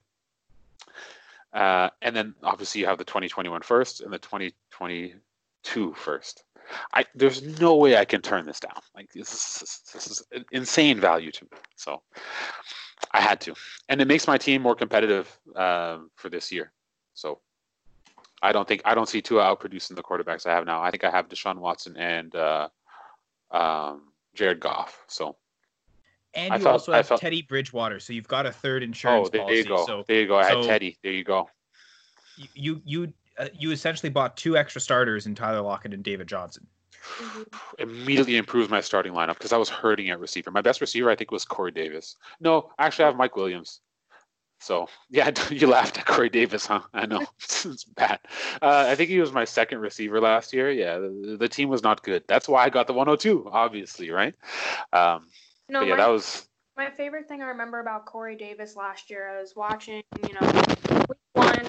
Uh, 1.54 1.90
and 2.02 2.16
then 2.16 2.36
obviously 2.44 2.82
you 2.82 2.88
have 2.88 2.98
the 2.98 3.04
2021 3.04 3.62
first 3.62 4.02
and 4.02 4.14
the 4.14 4.20
2022 4.20 5.94
first. 5.94 6.44
I 6.94 7.06
there's 7.16 7.42
no 7.60 7.76
way 7.76 7.98
I 7.98 8.06
can 8.06 8.22
turn 8.22 8.46
this 8.46 8.60
down. 8.60 8.80
Like 8.96 9.12
this 9.12 9.34
is, 9.34 9.82
this 9.92 10.08
is 10.08 10.24
insane 10.52 11.00
value 11.00 11.32
to 11.32 11.46
me. 11.46 11.58
So 11.76 12.04
I 13.12 13.22
had 13.22 13.42
to, 13.42 13.56
and 13.88 14.00
it 14.02 14.08
makes 14.08 14.28
my 14.28 14.38
team 14.38 14.62
more 14.62 14.76
competitive 14.76 15.36
um, 15.56 16.12
for 16.16 16.30
this 16.30 16.52
year. 16.52 16.72
So 17.16 17.40
I 18.42 18.52
don't 18.52 18.68
think 18.68 18.82
I 18.86 18.94
don't 18.94 19.10
see 19.10 19.22
Tua 19.22 19.44
outproducing 19.44 19.96
the 19.96 20.04
quarterbacks 20.04 20.46
I 20.46 20.54
have 20.54 20.66
now. 20.66 20.82
I 20.82 20.92
think 20.92 21.04
I 21.04 21.10
have 21.10 21.28
Deshaun 21.28 21.58
Watson 21.58 21.98
and 21.98 22.36
uh, 22.36 22.70
um, 23.52 24.04
Jared 24.36 24.60
Goff. 24.60 25.04
So. 25.08 25.36
And 26.36 26.54
you 26.54 26.60
felt, 26.60 26.74
also 26.74 26.92
have 26.94 27.08
felt, 27.08 27.22
Teddy 27.22 27.42
Bridgewater, 27.42 28.00
so 28.00 28.14
you've 28.14 28.28
got 28.28 28.46
a 28.46 28.52
third 28.52 28.84
insurance 28.84 29.28
oh, 29.28 29.32
there 29.32 29.42
policy. 29.42 29.58
you 29.58 29.66
go. 29.66 29.86
So, 29.86 30.04
there 30.08 30.22
you 30.22 30.28
go. 30.28 30.38
I 30.38 30.50
so 30.50 30.62
had 30.62 30.68
Teddy. 30.68 30.98
There 31.02 31.12
you 31.12 31.24
go. 31.24 31.50
You 32.54 32.82
you 32.86 33.12
uh, 33.40 33.48
you 33.58 33.72
essentially 33.72 34.12
bought 34.12 34.38
two 34.38 34.56
extra 34.56 34.80
starters 34.80 35.26
in 35.26 35.34
Tyler 35.34 35.62
Lockett 35.62 35.94
and 35.94 36.04
David 36.04 36.28
Johnson. 36.28 36.68
Immediately 37.80 38.38
improved 38.38 38.70
my 38.70 38.82
starting 38.82 39.14
lineup 39.14 39.36
because 39.36 39.54
I 39.54 39.58
was 39.58 39.70
hurting 39.70 40.10
at 40.10 40.20
receiver. 40.20 40.52
My 40.52 40.62
best 40.62 40.82
receiver, 40.82 41.10
I 41.10 41.16
think, 41.16 41.32
was 41.32 41.46
Corey 41.46 41.72
Davis. 41.72 42.16
No, 42.40 42.70
actually, 42.78 43.06
I 43.06 43.08
have 43.08 43.18
Mike 43.18 43.36
Williams. 43.36 43.82
So 44.60 44.88
yeah, 45.10 45.32
you 45.50 45.68
laughed 45.68 45.98
at 45.98 46.06
Corey 46.06 46.30
Davis, 46.30 46.66
huh? 46.66 46.82
I 46.94 47.06
know 47.06 47.26
it's 47.40 47.84
bad. 47.84 48.20
Uh, 48.62 48.86
I 48.88 48.96
think 48.96 49.10
he 49.10 49.20
was 49.20 49.32
my 49.32 49.46
second 49.46 49.80
receiver 49.80 50.20
last 50.20 50.54
year. 50.54 50.72
Yeah, 50.72 51.00
the, 51.00 51.38
the, 51.40 51.50
team 51.50 51.70
was 51.70 51.84
not 51.84 52.04
good. 52.04 52.24
That's 52.28 52.48
why 52.48 52.64
I 52.64 52.70
got 52.70 52.88
the 52.88 52.94
102, 52.94 53.50
obviously, 53.52 54.12
right? 54.12 54.36
Um, 54.94 55.28
no, 55.68 55.82
yeah, 55.82 55.92
my, 55.92 55.98
that 55.98 56.10
was 56.10 56.48
my 56.78 56.90
favorite 56.90 57.28
thing 57.28 57.42
I 57.42 57.48
remember 57.48 57.80
about 57.80 58.06
Corey 58.06 58.36
Davis 58.36 58.76
last 58.76 59.10
year. 59.10 59.30
I 59.30 59.42
was 59.42 59.54
watching, 59.56 60.04
you 60.28 60.34
know, 60.34 60.52
week 61.10 61.18
one 61.34 61.68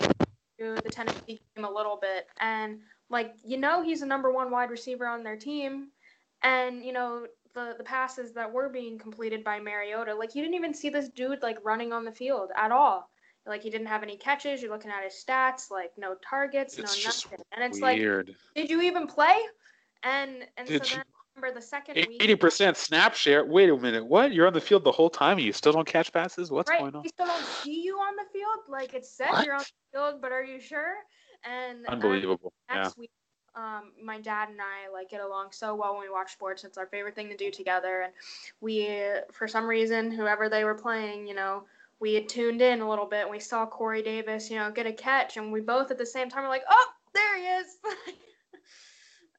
the 0.58 0.90
Tennessee 0.90 1.40
game 1.56 1.64
a 1.64 1.70
little 1.70 1.98
bit, 2.00 2.26
and 2.38 2.80
like 3.08 3.34
you 3.44 3.56
know, 3.56 3.82
he's 3.82 4.00
the 4.00 4.06
number 4.06 4.30
one 4.30 4.50
wide 4.50 4.70
receiver 4.70 5.06
on 5.06 5.22
their 5.22 5.36
team, 5.36 5.88
and 6.42 6.84
you 6.84 6.92
know 6.92 7.26
the 7.54 7.74
the 7.78 7.84
passes 7.84 8.32
that 8.34 8.52
were 8.52 8.68
being 8.68 8.98
completed 8.98 9.42
by 9.44 9.58
Mariota, 9.60 10.14
like 10.14 10.34
you 10.34 10.42
didn't 10.42 10.54
even 10.54 10.74
see 10.74 10.88
this 10.88 11.08
dude 11.08 11.42
like 11.42 11.58
running 11.64 11.92
on 11.92 12.04
the 12.04 12.12
field 12.12 12.50
at 12.56 12.70
all. 12.72 13.10
Like 13.46 13.62
he 13.62 13.70
didn't 13.70 13.86
have 13.88 14.02
any 14.02 14.16
catches. 14.16 14.62
You're 14.62 14.70
looking 14.70 14.90
at 14.90 15.02
his 15.02 15.14
stats, 15.26 15.70
like 15.70 15.90
no 15.96 16.14
targets, 16.28 16.78
it's 16.78 16.96
no 17.04 17.08
nothing. 17.08 17.44
And 17.52 17.64
it's 17.64 17.80
weird. 17.80 18.28
like, 18.28 18.36
did 18.54 18.70
you 18.70 18.82
even 18.82 19.06
play? 19.06 19.34
And 20.02 20.46
and 20.56 20.66
Did 20.68 20.84
so 20.86 20.90
you- 20.90 20.96
then 20.96 21.04
I 21.06 21.40
remember 21.40 21.60
the 21.60 21.64
second 21.66 21.96
week. 21.96 22.22
eighty 22.22 22.36
percent 22.36 22.76
snap 22.76 23.14
share. 23.14 23.44
Wait 23.44 23.68
a 23.70 23.76
minute, 23.76 24.04
what? 24.04 24.32
You're 24.32 24.46
on 24.46 24.52
the 24.52 24.60
field 24.60 24.84
the 24.84 24.92
whole 24.92 25.10
time 25.10 25.38
and 25.38 25.46
you 25.46 25.52
still 25.52 25.72
don't 25.72 25.86
catch 25.86 26.12
passes? 26.12 26.50
What's 26.50 26.70
right, 26.70 26.80
going 26.80 26.94
on? 26.94 27.02
we 27.02 27.08
still 27.08 27.26
don't 27.26 27.44
see 27.62 27.82
you 27.82 27.96
on 27.96 28.14
the 28.16 28.24
field. 28.32 28.58
Like 28.68 28.94
it 28.94 29.04
says 29.06 29.28
What? 29.30 29.46
you're 29.46 29.54
on 29.54 29.60
the 29.60 29.98
field, 29.98 30.20
but 30.22 30.32
are 30.32 30.44
you 30.44 30.60
sure? 30.60 30.94
And 31.44 31.86
um, 31.86 31.94
Unbelievable. 31.94 32.52
Yeah. 32.68 32.82
next 32.82 32.98
week, 32.98 33.10
um, 33.54 33.92
my 34.02 34.20
dad 34.20 34.48
and 34.48 34.60
I 34.60 34.92
like 34.92 35.10
get 35.10 35.20
along 35.20 35.48
so 35.52 35.74
well 35.74 35.94
when 35.94 36.02
we 36.02 36.10
watch 36.10 36.32
sports. 36.32 36.64
It's 36.64 36.78
our 36.78 36.86
favorite 36.86 37.14
thing 37.14 37.28
to 37.30 37.36
do 37.36 37.50
together, 37.50 38.02
and 38.02 38.12
we, 38.60 38.88
for 39.32 39.48
some 39.48 39.66
reason, 39.66 40.10
whoever 40.10 40.48
they 40.48 40.64
were 40.64 40.74
playing, 40.74 41.26
you 41.26 41.34
know, 41.34 41.64
we 41.98 42.14
had 42.14 42.28
tuned 42.28 42.62
in 42.62 42.80
a 42.80 42.88
little 42.88 43.06
bit. 43.06 43.22
and 43.22 43.30
We 43.30 43.40
saw 43.40 43.66
Corey 43.66 44.02
Davis, 44.02 44.50
you 44.50 44.56
know, 44.58 44.70
get 44.70 44.86
a 44.86 44.92
catch, 44.92 45.36
and 45.36 45.52
we 45.52 45.60
both 45.60 45.90
at 45.90 45.98
the 45.98 46.06
same 46.06 46.28
time 46.28 46.42
were 46.42 46.48
like, 46.48 46.64
"Oh, 46.68 46.86
there 47.14 47.38
he 47.38 47.44
is!" 47.44 47.66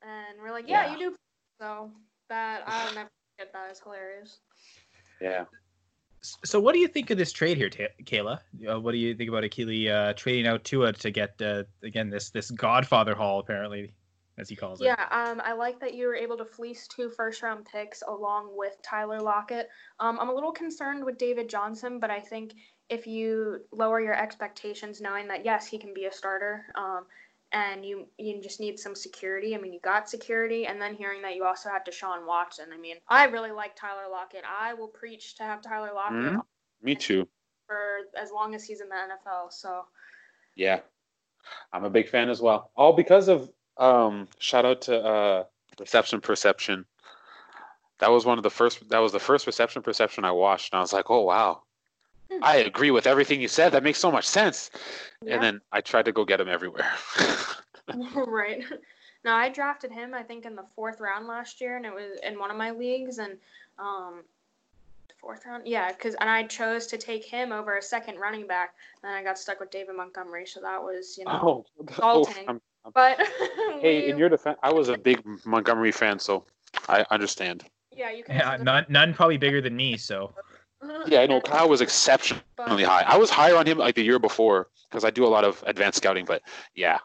and 0.03 0.41
we're 0.41 0.51
like, 0.51 0.67
"Yeah, 0.67 0.85
Yeah. 0.85 0.93
you 0.93 0.97
do." 1.11 1.15
So 1.59 1.91
that 2.29 2.63
I'll 2.67 2.93
never 2.93 3.09
forget 3.37 3.53
that. 3.53 3.69
It's 3.69 3.79
hilarious. 3.81 4.39
Yeah. 5.19 5.45
So 6.21 6.59
what 6.59 6.73
do 6.73 6.79
you 6.79 6.87
think 6.87 7.09
of 7.09 7.17
this 7.17 7.31
trade 7.31 7.57
here, 7.57 7.69
Ta- 7.69 7.95
Kayla? 8.03 8.39
Uh, 8.69 8.79
what 8.79 8.91
do 8.91 8.97
you 8.99 9.15
think 9.15 9.29
about 9.29 9.43
Akili 9.43 9.89
uh, 9.91 10.13
trading 10.13 10.45
out 10.45 10.63
Tua 10.63 10.93
to 10.93 11.09
get 11.11 11.41
uh, 11.41 11.63
again 11.81 12.09
this 12.09 12.29
this 12.29 12.51
Godfather 12.51 13.15
haul 13.15 13.39
apparently, 13.39 13.93
as 14.41 14.49
he 14.49 14.55
calls 14.55 14.81
it? 14.81 14.85
Yeah, 14.85 15.07
um, 15.11 15.39
I 15.45 15.53
like 15.53 15.79
that 15.79 15.93
you 15.93 16.07
were 16.07 16.15
able 16.15 16.35
to 16.37 16.45
fleece 16.45 16.87
two 16.87 17.09
first 17.09 17.43
round 17.43 17.65
picks 17.71 18.01
along 18.07 18.49
with 18.57 18.75
Tyler 18.81 19.21
Lockett. 19.21 19.69
Um, 19.99 20.17
I'm 20.19 20.29
a 20.29 20.33
little 20.33 20.51
concerned 20.51 21.05
with 21.05 21.17
David 21.19 21.47
Johnson, 21.47 21.99
but 21.99 22.09
I 22.09 22.19
think 22.19 22.55
if 22.89 23.05
you 23.07 23.61
lower 23.71 24.01
your 24.01 24.15
expectations, 24.15 24.99
knowing 24.99 25.27
that 25.27 25.45
yes, 25.45 25.67
he 25.67 25.77
can 25.77 25.93
be 25.93 26.05
a 26.05 26.11
starter, 26.11 26.65
um, 26.75 27.05
and 27.53 27.85
you 27.85 28.07
you 28.17 28.41
just 28.41 28.59
need 28.59 28.79
some 28.79 28.95
security. 28.95 29.55
I 29.55 29.59
mean, 29.59 29.73
you 29.73 29.79
got 29.81 30.09
security, 30.09 30.65
and 30.65 30.81
then 30.81 30.95
hearing 30.95 31.21
that 31.21 31.35
you 31.35 31.45
also 31.45 31.69
had 31.69 31.85
Deshaun 31.85 32.25
Watson. 32.25 32.65
I 32.73 32.77
mean, 32.77 32.95
I 33.07 33.25
really 33.25 33.51
like 33.51 33.75
Tyler 33.75 34.09
Lockett. 34.09 34.43
I 34.49 34.73
will 34.73 34.87
preach 34.87 35.35
to 35.35 35.43
have 35.43 35.61
Tyler 35.61 35.91
Lockett 35.93 36.33
Mhm. 36.33 36.41
Me 36.81 36.95
too. 36.95 37.27
for 37.67 37.99
as 38.17 38.31
long 38.31 38.55
as 38.55 38.65
he's 38.65 38.81
in 38.81 38.89
the 38.89 38.95
NFL. 38.95 39.49
So 39.51 39.85
Yeah. 40.55 40.81
I'm 41.71 41.83
a 41.85 41.89
big 41.89 42.07
fan 42.09 42.29
as 42.29 42.41
well. 42.41 42.71
All 42.75 42.93
because 42.93 43.27
of 43.29 43.49
um 43.81 44.27
shout 44.39 44.65
out 44.65 44.81
to 44.83 45.03
uh 45.03 45.43
Reception 45.79 46.21
Perception. 46.21 46.85
That 47.99 48.11
was 48.11 48.25
one 48.25 48.37
of 48.37 48.43
the 48.43 48.49
first 48.49 48.87
that 48.89 48.99
was 48.99 49.11
the 49.11 49.19
first 49.19 49.47
reception 49.47 49.81
perception 49.81 50.23
I 50.25 50.31
watched 50.31 50.73
and 50.73 50.77
I 50.77 50.81
was 50.81 50.93
like, 50.93 51.09
"Oh 51.09 51.23
wow. 51.23 51.63
I 52.41 52.57
agree 52.57 52.91
with 52.91 53.07
everything 53.07 53.41
you 53.41 53.49
said. 53.49 53.73
That 53.73 53.83
makes 53.83 53.99
so 53.99 54.11
much 54.11 54.25
sense." 54.27 54.71
Yeah. 55.21 55.35
And 55.35 55.43
then 55.43 55.61
I 55.71 55.81
tried 55.81 56.05
to 56.05 56.11
go 56.11 56.23
get 56.23 56.39
him 56.39 56.47
everywhere. 56.47 56.89
right. 58.15 58.63
No, 59.23 59.33
I 59.33 59.49
drafted 59.49 59.91
him 59.91 60.13
I 60.13 60.23
think 60.23 60.45
in 60.45 60.55
the 60.55 60.65
fourth 60.75 60.99
round 60.99 61.27
last 61.27 61.61
year, 61.61 61.77
and 61.77 61.85
it 61.85 61.93
was 61.93 62.19
in 62.23 62.39
one 62.39 62.51
of 62.51 62.57
my 62.57 62.71
leagues, 62.71 63.17
and 63.17 63.37
um, 63.77 64.23
fourth 65.19 65.45
round, 65.45 65.67
yeah, 65.67 65.91
because 65.91 66.15
and 66.15 66.29
I 66.29 66.43
chose 66.43 66.87
to 66.87 66.97
take 66.97 67.23
him 67.23 67.51
over 67.51 67.77
a 67.77 67.81
second 67.81 68.17
running 68.19 68.47
back, 68.47 68.73
and 69.03 69.13
I 69.13 69.23
got 69.23 69.37
stuck 69.37 69.59
with 69.59 69.69
David 69.69 69.95
Montgomery, 69.95 70.47
so 70.47 70.61
that 70.61 70.81
was 70.81 71.17
you 71.17 71.25
know 71.25 71.39
oh, 71.41 71.65
oh, 72.01 72.23
salting. 72.23 72.37
I'm- 72.37 72.49
I'm- 72.49 72.61
but 72.93 73.19
hey, 73.81 74.01
we- 74.03 74.09
in 74.11 74.17
your 74.17 74.29
defense, 74.29 74.57
I 74.63 74.71
was 74.71 74.89
a 74.89 74.97
big 74.97 75.21
Montgomery 75.45 75.91
fan, 75.91 76.19
so 76.19 76.45
I 76.87 77.05
understand. 77.11 77.63
yeah, 77.91 78.11
you 78.11 78.23
can. 78.23 78.35
Yeah, 78.35 78.57
none 78.61 78.85
none 78.89 79.13
probably 79.13 79.37
bigger 79.37 79.61
than 79.61 79.75
me. 79.75 79.97
So 79.97 80.33
Yeah, 81.07 81.21
I 81.21 81.27
know 81.27 81.39
Kyle 81.41 81.69
was 81.69 81.81
exceptionally 81.81 82.83
high. 82.83 83.03
I 83.07 83.17
was 83.17 83.29
higher 83.29 83.55
on 83.55 83.65
him 83.67 83.77
like 83.77 83.95
the 83.95 84.03
year 84.03 84.17
before 84.19 84.69
because 84.89 85.03
I 85.05 85.09
do 85.11 85.25
a 85.25 85.31
lot 85.35 85.43
of 85.43 85.63
advanced 85.67 85.97
scouting. 85.97 86.25
But 86.25 86.41
yeah, 86.75 86.97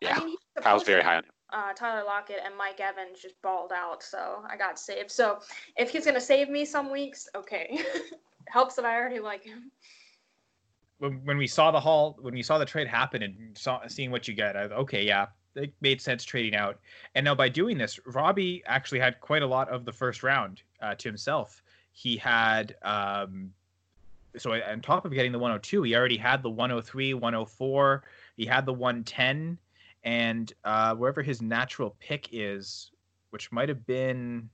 yeah, 0.00 0.18
I 0.20 0.24
mean, 0.24 0.36
Kyle's 0.60 0.84
very 0.84 1.02
high 1.02 1.16
on 1.16 1.24
him. 1.24 1.30
uh, 1.52 1.72
Tyler 1.74 2.04
Lockett 2.04 2.38
and 2.44 2.56
Mike 2.56 2.80
Evans 2.80 3.20
just 3.20 3.34
balled 3.42 3.72
out, 3.72 4.02
so 4.02 4.44
I 4.48 4.56
got 4.56 4.78
saved. 4.78 5.10
So 5.10 5.38
if 5.76 5.90
he's 5.90 6.04
gonna 6.06 6.20
save 6.20 6.48
me 6.48 6.64
some 6.64 6.90
weeks, 6.92 7.26
okay, 7.34 7.78
helps 8.48 8.76
that 8.76 8.84
I 8.84 8.94
already 8.96 9.18
like 9.20 9.42
him. 9.42 9.72
When, 10.98 11.36
we 11.36 11.46
saw 11.46 11.70
the 11.70 11.80
haul, 11.80 12.16
when 12.20 12.34
we 12.34 12.42
saw 12.42 12.58
the 12.58 12.64
trade 12.64 12.88
happen 12.88 13.22
and 13.22 13.56
saw 13.56 13.86
seeing 13.86 14.10
what 14.10 14.26
you 14.26 14.34
get, 14.34 14.56
I, 14.56 14.62
okay, 14.64 15.04
yeah, 15.04 15.26
it 15.54 15.72
made 15.80 16.00
sense 16.00 16.24
trading 16.24 16.54
out. 16.54 16.78
And 17.14 17.24
now 17.24 17.34
by 17.34 17.48
doing 17.48 17.78
this, 17.78 17.98
Robbie 18.06 18.62
actually 18.66 19.00
had 19.00 19.20
quite 19.20 19.42
a 19.42 19.46
lot 19.46 19.68
of 19.68 19.84
the 19.84 19.92
first 19.92 20.22
round 20.22 20.62
uh, 20.80 20.94
to 20.94 21.08
himself. 21.08 21.62
He 21.92 22.16
had 22.16 22.76
um, 22.82 23.52
so 24.38 24.52
on 24.52 24.80
top 24.80 25.04
of 25.04 25.12
getting 25.12 25.32
the 25.32 25.38
102, 25.38 25.82
he 25.82 25.94
already 25.96 26.16
had 26.16 26.42
the 26.42 26.50
103, 26.50 27.14
104. 27.14 28.04
He 28.36 28.46
had 28.46 28.66
the 28.66 28.72
110, 28.72 29.58
and 30.04 30.52
uh, 30.64 30.94
wherever 30.94 31.22
his 31.22 31.40
natural 31.40 31.96
pick 32.00 32.28
is, 32.32 32.90
which 33.30 33.50
might 33.50 33.68
have 33.68 33.86
been 33.86 34.48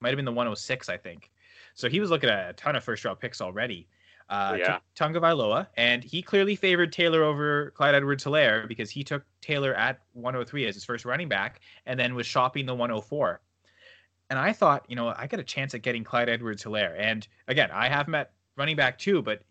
might 0.00 0.08
have 0.08 0.16
been 0.16 0.24
the 0.24 0.32
106, 0.32 0.88
I 0.88 0.96
think. 0.96 1.30
So 1.74 1.88
he 1.88 2.00
was 2.00 2.10
looking 2.10 2.28
at 2.28 2.50
a 2.50 2.52
ton 2.54 2.74
of 2.74 2.82
first 2.82 3.04
round 3.04 3.20
picks 3.20 3.40
already. 3.40 3.86
Uh, 4.32 4.56
Yeah. 4.58 4.72
took 4.74 4.82
Tua 4.94 5.20
Tagovailoa, 5.20 5.66
and 5.76 6.02
he 6.02 6.22
clearly 6.22 6.56
favored 6.56 6.90
Taylor 6.90 7.22
over 7.22 7.70
Clyde 7.72 7.94
Edwards 7.94 8.24
Helaire 8.24 8.66
because 8.66 8.88
he 8.88 9.04
took 9.04 9.24
Taylor 9.42 9.74
at 9.74 10.00
103 10.14 10.66
as 10.66 10.74
his 10.74 10.84
first 10.86 11.04
running 11.04 11.28
back 11.28 11.60
and 11.84 12.00
then 12.00 12.14
was 12.14 12.26
shopping 12.26 12.64
the 12.64 12.74
104. 12.74 13.40
And 14.30 14.38
I 14.38 14.54
thought, 14.54 14.86
you 14.88 14.96
know, 14.96 15.12
I 15.14 15.26
got 15.26 15.38
a 15.38 15.44
chance 15.44 15.74
at 15.74 15.82
getting 15.82 16.02
Clyde 16.02 16.30
Edwards 16.30 16.64
Helaire. 16.64 16.94
And 16.98 17.28
again, 17.48 17.70
I 17.70 17.88
have 17.88 18.08
met 18.08 18.32
running 18.56 18.74
back 18.76 18.98
too, 18.98 19.20
but 19.20 19.42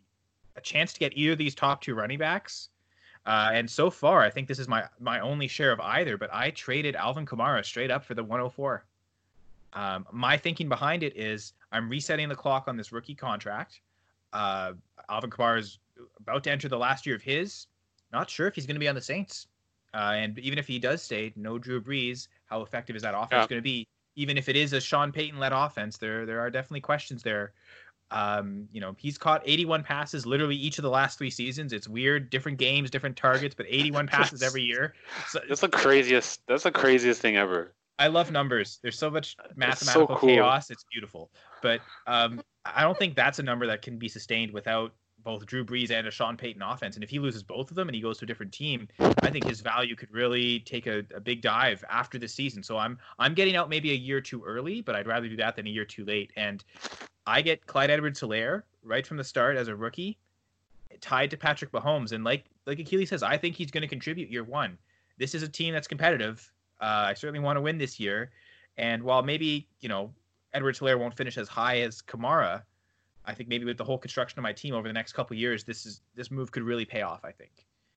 a 0.55 0.61
chance 0.61 0.93
to 0.93 0.99
get 0.99 1.15
either 1.15 1.34
of 1.34 1.38
these 1.38 1.53
top 1.53 1.82
two 1.82 1.93
running 1.93 2.17
backs. 2.17 2.69
Uh, 3.27 3.51
and 3.53 3.69
so 3.69 3.91
far, 3.91 4.21
I 4.21 4.32
think 4.32 4.47
this 4.47 4.57
is 4.57 4.67
my 4.67 4.86
my 4.99 5.19
only 5.19 5.47
share 5.47 5.71
of 5.71 5.79
either. 5.79 6.17
But 6.17 6.34
I 6.34 6.49
traded 6.49 6.95
Alvin 6.95 7.27
Kamara 7.27 7.63
straight 7.63 7.91
up 7.91 8.03
for 8.03 8.15
the 8.15 8.23
104. 8.23 8.84
Um, 9.73 10.07
my 10.11 10.38
thinking 10.38 10.67
behind 10.67 11.03
it 11.03 11.15
is 11.15 11.53
I'm 11.71 11.88
resetting 11.88 12.27
the 12.29 12.36
clock 12.36 12.67
on 12.67 12.77
this 12.77 12.91
rookie 12.91 13.13
contract. 13.13 13.82
Uh, 14.34 14.73
Alvin 15.09 15.29
Kamara 15.29 15.59
is 15.59 15.79
about 16.19 16.43
to 16.43 16.51
enter 16.51 16.69
the 16.69 16.77
last 16.77 17.05
year 17.05 17.15
of 17.15 17.21
his. 17.21 17.67
Not 18.11 18.29
sure 18.29 18.47
if 18.47 18.55
he's 18.55 18.65
going 18.65 18.75
to 18.75 18.79
be 18.79 18.88
on 18.88 18.95
the 18.95 19.01
Saints. 19.01 19.47
Uh, 19.93 20.13
and 20.15 20.39
even 20.39 20.57
if 20.57 20.67
he 20.67 20.79
does 20.79 21.01
stay, 21.01 21.34
no 21.36 21.57
Drew 21.57 21.82
Brees, 21.82 22.27
how 22.45 22.61
effective 22.61 22.95
is 22.95 23.01
that 23.01 23.13
offense 23.13 23.32
Yeah. 23.43 23.47
going 23.47 23.59
to 23.59 23.63
be? 23.63 23.88
Even 24.15 24.38
if 24.38 24.49
it 24.49 24.55
is 24.55 24.73
a 24.73 24.82
Sean 24.82 25.11
Payton 25.11 25.39
led 25.39 25.53
offense, 25.53 25.97
there 25.97 26.25
there 26.25 26.39
are 26.39 26.49
definitely 26.49 26.82
questions 26.82 27.23
there. 27.23 27.53
Um, 28.11 28.67
you 28.73 28.82
know, 28.82 28.93
he's 28.97 29.17
caught 29.17 29.41
81 29.45 29.84
passes 29.84 30.25
literally 30.25 30.55
each 30.55 30.77
of 30.77 30.82
the 30.84 30.89
last 30.89 31.17
three 31.17 31.29
seasons. 31.29 31.71
It's 31.71 31.88
weird, 31.88 32.29
different 32.29 32.57
games, 32.57 32.91
different 32.91 33.15
targets, 33.15 33.55
but 33.55 33.65
81 33.69 34.07
passes 34.07 34.41
every 34.41 34.63
year. 34.63 34.93
So 35.29 35.39
That's 35.47 35.61
the 35.61 35.69
craziest. 35.69 36.45
That's 36.45 36.63
the 36.63 36.71
craziest 36.71 37.21
thing 37.21 37.38
ever. 37.38 37.73
I 37.99 38.07
love 38.07 38.32
numbers. 38.32 38.79
There's 38.82 38.97
so 38.97 39.09
much 39.09 39.38
mathematical 39.55 40.15
cool. 40.17 40.29
chaos. 40.29 40.71
It's 40.71 40.84
beautiful. 40.91 41.32
But 41.61 41.82
um, 42.07 42.41
I 42.66 42.82
don't 42.82 42.97
think 42.97 43.16
that's 43.16 43.39
a 43.39 43.43
number 43.43 43.66
that 43.68 43.82
can 43.82 43.97
be 43.97 44.07
sustained 44.07 44.51
without 44.51 44.93
both 45.24 45.45
Drew 45.45 45.64
Brees 45.64 45.91
and 45.91 46.07
a 46.07 46.12
Sean 46.12 46.36
Payton 46.38 46.62
offense. 46.62 46.95
And 46.95 47.03
if 47.03 47.09
he 47.09 47.20
loses 47.20 47.43
both 47.43 47.70
of 47.70 47.76
them 47.76 47.88
and 47.88 47.95
he 47.95 48.01
goes 48.01 48.18
to 48.20 48.26
a 48.26 48.28
different 48.28 48.51
team, 48.51 48.88
I 48.99 49.30
think 49.30 49.45
his 49.45 49.62
value 49.62 49.95
could 49.95 50.12
really 50.12 50.59
take 50.62 50.88
a, 50.88 51.03
a 51.16 51.20
big 51.20 51.41
dive 51.41 51.84
after 51.89 52.18
the 52.18 52.28
season. 52.28 52.64
So 52.64 52.78
I'm 52.78 52.97
I'm 53.20 53.34
getting 53.34 53.55
out 53.55 53.70
maybe 53.70 53.91
a 53.91 53.95
year 53.95 54.22
too 54.22 54.43
early, 54.43 54.82
but 54.82 54.95
I'd 54.95 55.07
rather 55.07 55.28
do 55.28 55.36
that 55.38 55.55
than 55.55 55.68
a 55.68 55.70
year 55.70 55.86
too 55.86 56.05
late. 56.05 56.32
And 56.36 56.64
I 57.28 57.41
get 57.41 57.66
Clyde 57.68 57.91
Edwards 57.91 58.20
Helaire 58.20 58.64
right 58.84 59.05
from 59.05 59.18
the 59.18 59.24
start 59.24 59.57
as 59.57 59.68
a 59.68 59.76
rookie, 59.76 60.18
tied 61.01 61.30
to 61.32 61.38
Patrick 61.38 61.72
Mahomes. 61.72 62.12
And 62.12 62.24
like 62.24 62.45
like 62.66 62.80
Achilles 62.80 63.09
says, 63.09 63.24
I 63.24 63.38
think 63.38 63.55
he's 63.55 63.72
going 63.72 63.82
to 63.82 63.88
contribute 63.88 64.30
year 64.30 64.43
one. 64.43 64.78
This 65.18 65.36
is 65.36 65.43
a 65.43 65.49
team 65.49 65.74
that's 65.74 65.88
competitive. 65.88 66.51
Uh, 66.80 67.05
I 67.09 67.14
certainly 67.14 67.39
want 67.39 67.57
to 67.57 67.62
win 67.62 67.78
this 67.78 67.99
year. 67.99 68.32
And 68.78 69.03
while 69.03 69.22
maybe, 69.22 69.68
you 69.82 69.89
know, 69.89 70.12
Edwards 70.54 70.80
Helaire 70.80 70.99
won't 70.99 71.16
finish 71.16 71.38
as 71.38 71.47
high 71.47 71.82
as 71.82 72.02
Kamara, 72.02 72.64
I 73.26 73.34
think 73.34 73.49
maybe 73.49 73.66
with 73.66 73.78
the 73.78 73.84
whole 73.84 73.97
construction 73.97 74.39
of 74.39 74.43
my 74.43 74.54
team 74.54 74.74
over 74.74 74.88
the 74.88 74.93
next 74.93 75.14
couple 75.14 75.36
years, 75.36 75.64
this 75.64 75.86
is 75.86 76.02
this 76.16 76.32
move 76.32 76.52
could 76.52 76.64
really 76.64 76.86
pay 76.86 77.02
off. 77.02 77.24
I 77.24 77.32
think. 77.32 77.52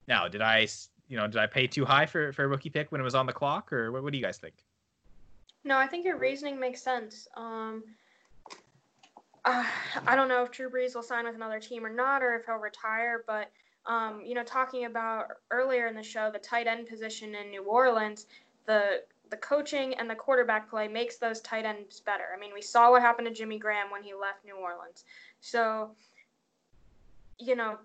Now, 0.07 0.29
did 0.29 0.43
I 0.43 0.67
you 1.09 1.17
know, 1.17 1.27
did 1.27 1.37
I 1.37 1.47
pay 1.47 1.67
too 1.67 1.85
high 1.85 2.07
for 2.07 2.33
for 2.33 2.45
a 2.45 2.49
rookie 2.49 2.71
pick 2.71 2.93
when 2.93 3.01
it 3.01 3.05
was 3.05 3.15
on 3.15 3.27
the 3.27 3.33
clock, 3.33 3.73
or 3.73 3.93
what, 3.93 4.03
what 4.03 4.13
do 4.13 4.19
you 4.19 4.25
guys 4.25 4.39
think? 4.39 4.55
No, 5.65 5.79
I 5.79 5.87
think 5.87 6.05
your 6.05 6.19
reasoning 6.19 6.61
makes 6.61 6.83
sense. 6.83 7.27
Um, 7.37 7.83
uh, 9.45 9.65
I 10.07 10.15
don't 10.15 10.29
know 10.29 10.43
if 10.43 10.51
Drew 10.51 10.71
Brees 10.71 10.95
will 10.95 11.03
sign 11.03 11.25
with 11.25 11.35
another 11.35 11.61
team 11.61 11.85
or 11.85 11.93
not, 11.93 12.23
or 12.23 12.35
if 12.35 12.45
he'll 12.47 12.57
retire. 12.57 13.25
But 13.27 13.51
um, 13.87 14.23
you 14.25 14.35
know, 14.35 14.45
talking 14.45 14.85
about 14.85 15.29
earlier 15.51 15.87
in 15.87 15.95
the 15.95 16.03
show, 16.03 16.31
the 16.31 16.39
tight 16.39 16.67
end 16.67 16.87
position 16.87 17.35
in 17.35 17.51
New 17.51 17.65
Orleans, 17.65 18.27
the 18.67 19.03
the 19.31 19.37
coaching 19.37 19.95
and 19.95 20.09
the 20.09 20.14
quarterback 20.14 20.68
play 20.68 20.89
makes 20.89 21.16
those 21.16 21.41
tight 21.41 21.64
ends 21.64 22.01
better. 22.01 22.25
I 22.35 22.39
mean, 22.39 22.53
we 22.55 22.62
saw 22.62 22.91
what 22.91 23.03
happened 23.03 23.27
to 23.29 23.35
Jimmy 23.35 23.59
Graham 23.59 23.91
when 23.91 24.03
he 24.03 24.14
left 24.14 24.45
New 24.45 24.57
Orleans. 24.57 25.05
So, 25.41 25.91
you 27.39 27.57
know, 27.57 27.79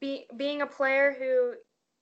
be, 0.00 0.26
being 0.36 0.62
a 0.62 0.66
player 0.66 1.14
who 1.18 1.54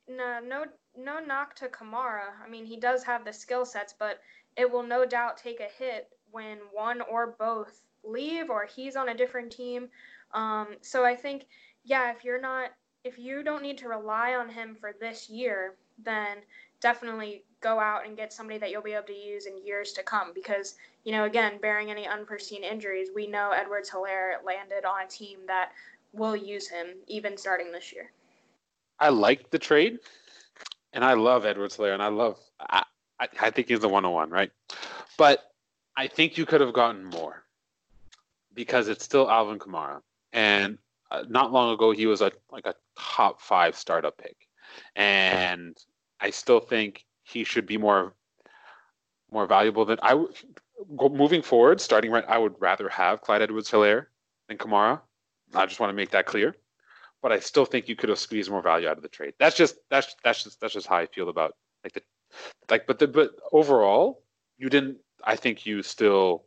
no 0.08 0.38
no 0.40 0.64
no 0.96 1.18
knock 1.18 1.54
to 1.56 1.68
Kamara. 1.68 2.30
I 2.44 2.48
mean, 2.48 2.64
he 2.64 2.76
does 2.76 3.02
have 3.04 3.24
the 3.24 3.32
skill 3.32 3.64
sets, 3.64 3.94
but 3.98 4.20
it 4.56 4.70
will 4.70 4.82
no 4.82 5.04
doubt 5.04 5.36
take 5.36 5.60
a 5.60 5.68
hit 5.78 6.08
when 6.30 6.58
one 6.72 7.00
or 7.00 7.34
both 7.38 7.80
leave 8.04 8.50
or 8.50 8.66
he's 8.66 8.96
on 8.96 9.08
a 9.08 9.14
different 9.14 9.50
team. 9.50 9.88
Um, 10.32 10.68
so 10.82 11.04
I 11.04 11.16
think, 11.16 11.46
yeah, 11.84 12.10
if 12.10 12.24
you're 12.24 12.40
not, 12.40 12.70
if 13.02 13.18
you 13.18 13.42
don't 13.42 13.62
need 13.62 13.78
to 13.78 13.88
rely 13.88 14.34
on 14.34 14.48
him 14.48 14.74
for 14.74 14.94
this 14.98 15.28
year, 15.28 15.74
then 16.02 16.38
definitely 16.84 17.42
go 17.62 17.80
out 17.80 18.06
and 18.06 18.14
get 18.14 18.30
somebody 18.30 18.58
that 18.58 18.70
you'll 18.70 18.82
be 18.82 18.92
able 18.92 19.06
to 19.06 19.14
use 19.14 19.46
in 19.46 19.64
years 19.64 19.92
to 19.94 20.02
come. 20.02 20.32
Because, 20.34 20.74
you 21.04 21.12
know, 21.12 21.24
again, 21.24 21.54
bearing 21.60 21.90
any 21.90 22.06
unforeseen 22.06 22.62
injuries, 22.62 23.08
we 23.14 23.26
know 23.26 23.52
Edwards 23.52 23.88
Helaire 23.88 24.44
landed 24.44 24.84
on 24.84 25.02
a 25.02 25.08
team 25.08 25.38
that 25.46 25.72
will 26.12 26.36
use 26.36 26.68
him 26.68 26.88
even 27.08 27.38
starting 27.38 27.72
this 27.72 27.90
year. 27.90 28.10
I 29.00 29.08
like 29.08 29.50
the 29.50 29.58
trade, 29.58 29.98
and 30.92 31.02
I 31.02 31.14
love 31.14 31.46
Edwards 31.46 31.78
Helaire, 31.78 31.94
and 31.94 32.02
I 32.02 32.08
love, 32.08 32.38
I, 32.60 32.84
I, 33.18 33.28
I 33.40 33.50
think 33.50 33.68
he's 33.68 33.80
the 33.80 33.88
101, 33.88 34.28
right? 34.28 34.52
But 35.16 35.42
I 35.96 36.06
think 36.06 36.36
you 36.36 36.44
could 36.44 36.60
have 36.60 36.74
gotten 36.74 37.02
more 37.02 37.44
because 38.52 38.88
it's 38.88 39.04
still 39.04 39.30
Alvin 39.30 39.58
Kamara. 39.58 40.02
And 40.34 40.76
uh, 41.10 41.24
not 41.28 41.50
long 41.50 41.72
ago, 41.72 41.92
he 41.92 42.06
was 42.06 42.20
a 42.20 42.30
like 42.50 42.66
a 42.66 42.74
top 42.96 43.40
five 43.40 43.74
startup 43.74 44.18
pick. 44.18 44.36
And 44.96 45.76
I 46.24 46.30
still 46.30 46.60
think 46.60 47.04
he 47.22 47.44
should 47.44 47.66
be 47.66 47.76
more 47.76 48.14
more 49.30 49.46
valuable 49.46 49.84
than 49.84 49.98
I. 50.02 50.24
Moving 50.88 51.42
forward, 51.42 51.80
starting 51.80 52.10
right, 52.10 52.24
I 52.26 52.38
would 52.38 52.54
rather 52.58 52.88
have 52.88 53.20
Clyde 53.20 53.42
Edwards 53.42 53.70
Helaire 53.70 54.06
than 54.48 54.56
Kamara. 54.56 55.00
I 55.54 55.66
just 55.66 55.80
want 55.80 55.90
to 55.90 55.94
make 55.94 56.10
that 56.10 56.24
clear. 56.24 56.56
But 57.20 57.30
I 57.30 57.40
still 57.40 57.66
think 57.66 57.88
you 57.88 57.94
could 57.96 58.08
have 58.08 58.18
squeezed 58.18 58.50
more 58.50 58.62
value 58.62 58.88
out 58.88 58.96
of 58.96 59.02
the 59.02 59.08
trade. 59.08 59.34
That's 59.38 59.54
just 59.54 59.76
that's 59.90 60.16
that's 60.24 60.42
just 60.44 60.60
that's 60.60 60.72
just 60.72 60.86
how 60.86 60.96
I 60.96 61.06
feel 61.06 61.28
about 61.28 61.56
like 61.84 61.92
the 61.92 62.02
like 62.70 62.86
but 62.86 62.98
the 62.98 63.06
but 63.06 63.32
overall 63.52 64.22
you 64.56 64.70
didn't 64.70 64.96
I 65.22 65.36
think 65.36 65.66
you 65.66 65.82
still 65.82 66.46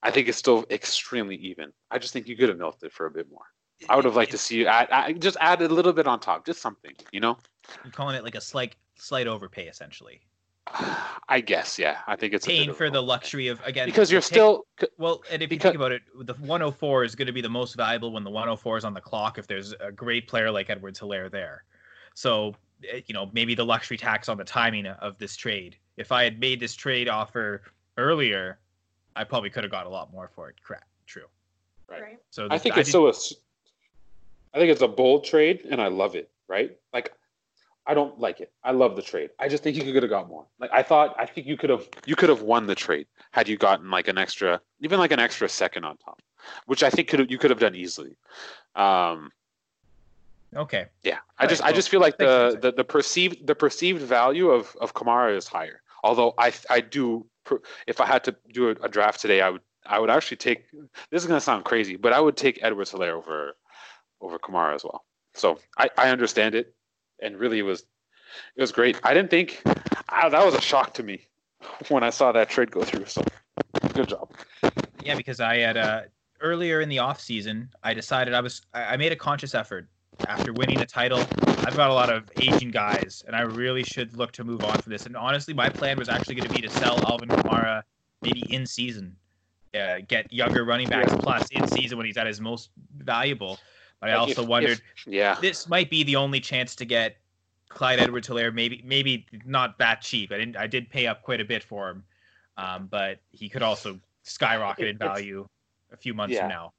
I 0.00 0.12
think 0.12 0.28
it's 0.28 0.38
still 0.38 0.64
extremely 0.70 1.36
even. 1.36 1.72
I 1.90 1.98
just 1.98 2.12
think 2.12 2.28
you 2.28 2.36
could 2.36 2.50
have 2.50 2.58
milked 2.58 2.84
it 2.84 2.92
for 2.92 3.06
a 3.06 3.10
bit 3.10 3.28
more. 3.28 3.46
I 3.88 3.96
would 3.96 4.04
have 4.04 4.16
liked 4.16 4.30
to 4.30 4.38
see 4.38 4.56
you 4.56 4.66
add, 4.66 4.88
add 4.90 5.20
just 5.20 5.36
add 5.40 5.60
a 5.62 5.68
little 5.68 5.92
bit 5.92 6.06
on 6.06 6.20
top, 6.20 6.46
just 6.46 6.60
something, 6.60 6.94
you 7.12 7.20
know. 7.20 7.36
I'm 7.84 7.90
calling 7.90 8.16
it 8.16 8.24
like 8.24 8.34
a 8.34 8.40
slight 8.40 8.76
slight 8.96 9.26
overpay, 9.26 9.68
essentially. 9.68 10.20
I 11.28 11.40
guess, 11.40 11.78
yeah. 11.78 11.98
I 12.06 12.16
think 12.16 12.32
it's 12.32 12.46
paying 12.46 12.72
for 12.72 12.90
the 12.90 13.02
luxury 13.02 13.48
of 13.48 13.60
again 13.64 13.86
because 13.86 14.10
you're 14.10 14.20
still 14.20 14.66
well. 14.98 15.22
And 15.30 15.42
if 15.42 15.52
you 15.52 15.58
think 15.58 15.74
about 15.74 15.92
it, 15.92 16.02
the 16.14 16.34
104 16.34 17.04
is 17.04 17.14
going 17.14 17.26
to 17.26 17.32
be 17.32 17.40
the 17.40 17.48
most 17.48 17.74
valuable 17.74 18.12
when 18.12 18.24
the 18.24 18.30
104 18.30 18.78
is 18.78 18.84
on 18.84 18.94
the 18.94 19.00
clock. 19.00 19.38
If 19.38 19.46
there's 19.46 19.74
a 19.80 19.92
great 19.92 20.26
player 20.28 20.50
like 20.50 20.70
Edwards 20.70 21.00
Helaire 21.00 21.30
there, 21.30 21.64
so 22.14 22.54
eh, 22.90 23.00
you 23.06 23.14
know 23.14 23.30
maybe 23.32 23.54
the 23.54 23.64
luxury 23.64 23.96
tax 23.96 24.28
on 24.28 24.36
the 24.36 24.44
timing 24.44 24.86
of 24.86 25.18
this 25.18 25.36
trade. 25.36 25.76
If 25.96 26.12
I 26.12 26.24
had 26.24 26.40
made 26.40 26.60
this 26.60 26.74
trade 26.74 27.08
offer 27.08 27.62
earlier, 27.96 28.58
I 29.14 29.24
probably 29.24 29.50
could 29.50 29.64
have 29.64 29.70
got 29.70 29.86
a 29.86 29.90
lot 29.90 30.12
more 30.12 30.28
for 30.28 30.48
it. 30.48 30.56
Correct. 30.62 30.84
True. 31.06 31.26
Right. 31.88 32.18
So 32.30 32.48
this, 32.48 32.52
I 32.52 32.58
think 32.58 32.76
it's 32.76 32.88
I 32.88 32.92
so. 32.92 33.12
I 34.56 34.58
think 34.58 34.72
it's 34.72 34.80
a 34.80 34.88
bold 34.88 35.24
trade, 35.24 35.66
and 35.70 35.82
I 35.82 35.88
love 35.88 36.16
it. 36.16 36.30
Right. 36.48 36.78
Like, 36.94 37.12
I 37.86 37.92
don't 37.92 38.18
like 38.18 38.40
it. 38.40 38.50
I 38.64 38.70
love 38.72 38.96
the 38.96 39.02
trade. 39.02 39.28
I 39.38 39.48
just 39.48 39.62
think 39.62 39.76
you 39.76 39.92
could 39.92 40.02
have 40.02 40.08
got 40.08 40.28
more. 40.28 40.46
Like 40.58 40.70
I 40.72 40.82
thought. 40.82 41.14
I 41.18 41.26
think 41.26 41.46
you 41.46 41.58
could 41.58 41.68
have. 41.68 41.86
You 42.06 42.16
could 42.16 42.30
have 42.30 42.40
won 42.40 42.66
the 42.66 42.74
trade 42.74 43.06
had 43.32 43.48
you 43.48 43.58
gotten 43.58 43.90
like 43.90 44.08
an 44.08 44.16
extra, 44.16 44.60
even 44.80 44.98
like 44.98 45.12
an 45.12 45.20
extra 45.20 45.46
second 45.46 45.84
on 45.84 45.98
top, 45.98 46.22
which 46.64 46.82
I 46.82 46.88
think 46.88 47.08
could 47.08 47.30
you 47.30 47.36
could 47.36 47.50
have 47.50 47.60
done 47.60 47.74
easily. 47.74 48.16
Um, 48.74 49.30
okay. 50.54 50.86
Yeah. 51.04 51.18
I 51.38 51.46
just 51.46 51.62
I 51.62 51.72
just 51.72 51.90
feel 51.90 52.00
like 52.00 52.16
the, 52.16 52.58
the 52.60 52.72
the 52.72 52.84
perceived 52.84 53.46
the 53.46 53.54
perceived 53.54 54.00
value 54.00 54.48
of 54.48 54.74
of 54.80 54.94
Kamara 54.94 55.36
is 55.36 55.46
higher. 55.46 55.82
Although 56.02 56.32
I 56.38 56.52
I 56.70 56.80
do 56.80 57.26
if 57.86 58.00
I 58.00 58.06
had 58.06 58.24
to 58.24 58.34
do 58.52 58.70
a, 58.70 58.72
a, 58.82 58.88
draft 58.88 59.20
today, 59.20 59.42
I 59.42 59.50
would 59.50 59.60
I 59.84 60.00
would 60.00 60.10
actually 60.10 60.38
take. 60.38 60.64
This 61.10 61.22
is 61.22 61.26
gonna 61.26 61.40
sound 61.40 61.64
crazy, 61.64 61.96
but 61.96 62.14
I 62.14 62.20
would 62.20 62.38
take 62.38 62.58
Edwards 62.62 62.90
Helaire 62.90 63.12
over 63.12 63.54
over 64.20 64.38
Kamara 64.38 64.74
as 64.74 64.84
well. 64.84 65.04
So 65.34 65.58
I, 65.78 65.90
I 65.98 66.10
understand 66.10 66.54
it, 66.54 66.74
and 67.20 67.36
really 67.38 67.58
it 67.58 67.62
was 67.62 67.84
it 68.56 68.60
was 68.60 68.72
great. 68.72 68.98
I 69.02 69.14
didn't 69.14 69.30
think 69.30 69.62
I, 70.08 70.28
that 70.28 70.44
was 70.44 70.54
a 70.54 70.60
shock 70.60 70.94
to 70.94 71.02
me 71.02 71.26
when 71.88 72.02
I 72.02 72.10
saw 72.10 72.32
that 72.32 72.48
trade 72.48 72.70
go 72.70 72.82
through. 72.82 73.06
So 73.06 73.22
good 73.92 74.08
job. 74.08 74.32
Yeah, 75.02 75.14
because 75.14 75.40
I 75.40 75.58
had 75.58 75.76
uh, 75.76 76.02
earlier 76.40 76.80
in 76.80 76.88
the 76.88 76.98
off 76.98 77.20
season, 77.20 77.70
I 77.82 77.94
decided 77.94 78.34
I 78.34 78.40
was 78.40 78.62
I 78.74 78.96
made 78.96 79.12
a 79.12 79.16
conscious 79.16 79.54
effort 79.54 79.88
after 80.28 80.52
winning 80.52 80.80
a 80.80 80.86
title. 80.86 81.20
I've 81.58 81.76
got 81.76 81.90
a 81.90 81.94
lot 81.94 82.10
of 82.10 82.24
aging 82.40 82.70
guys, 82.70 83.22
and 83.26 83.36
I 83.36 83.42
really 83.42 83.82
should 83.82 84.16
look 84.16 84.32
to 84.32 84.44
move 84.44 84.64
on 84.64 84.78
for 84.78 84.88
this. 84.88 85.06
And 85.06 85.16
honestly, 85.16 85.54
my 85.54 85.68
plan 85.68 85.98
was 85.98 86.08
actually 86.08 86.36
going 86.36 86.48
to 86.48 86.54
be 86.54 86.62
to 86.62 86.70
sell 86.70 86.98
Alvin 87.10 87.28
Kamara 87.28 87.82
maybe 88.22 88.42
in 88.52 88.66
season, 88.66 89.14
uh, 89.74 89.96
get 90.08 90.32
younger 90.32 90.64
running 90.64 90.88
backs 90.88 91.14
plus 91.18 91.48
in 91.50 91.66
season 91.68 91.98
when 91.98 92.06
he's 92.06 92.16
at 92.16 92.26
his 92.26 92.40
most 92.40 92.70
valuable. 92.98 93.58
But 94.00 94.10
I 94.10 94.12
also 94.14 94.42
if, 94.42 94.48
wondered, 94.48 94.80
if, 94.96 95.06
yeah, 95.06 95.38
this 95.40 95.68
might 95.68 95.90
be 95.90 96.02
the 96.02 96.16
only 96.16 96.40
chance 96.40 96.74
to 96.76 96.84
get 96.84 97.16
Clyde 97.68 97.98
Edwards 97.98 98.28
Helaire. 98.28 98.52
Maybe, 98.52 98.82
maybe 98.84 99.26
not 99.44 99.78
that 99.78 100.02
cheap. 100.02 100.32
I 100.32 100.38
didn't. 100.38 100.56
I 100.56 100.66
did 100.66 100.90
pay 100.90 101.06
up 101.06 101.22
quite 101.22 101.40
a 101.40 101.44
bit 101.44 101.62
for 101.62 101.90
him, 101.90 102.04
um, 102.58 102.88
but 102.90 103.18
he 103.32 103.48
could 103.48 103.62
also 103.62 103.98
skyrocket 104.22 104.88
in 104.88 104.98
value 104.98 105.46
a 105.92 105.96
few 105.96 106.14
months 106.14 106.34
yeah. 106.34 106.40
from 106.40 106.48
now. 106.50 106.72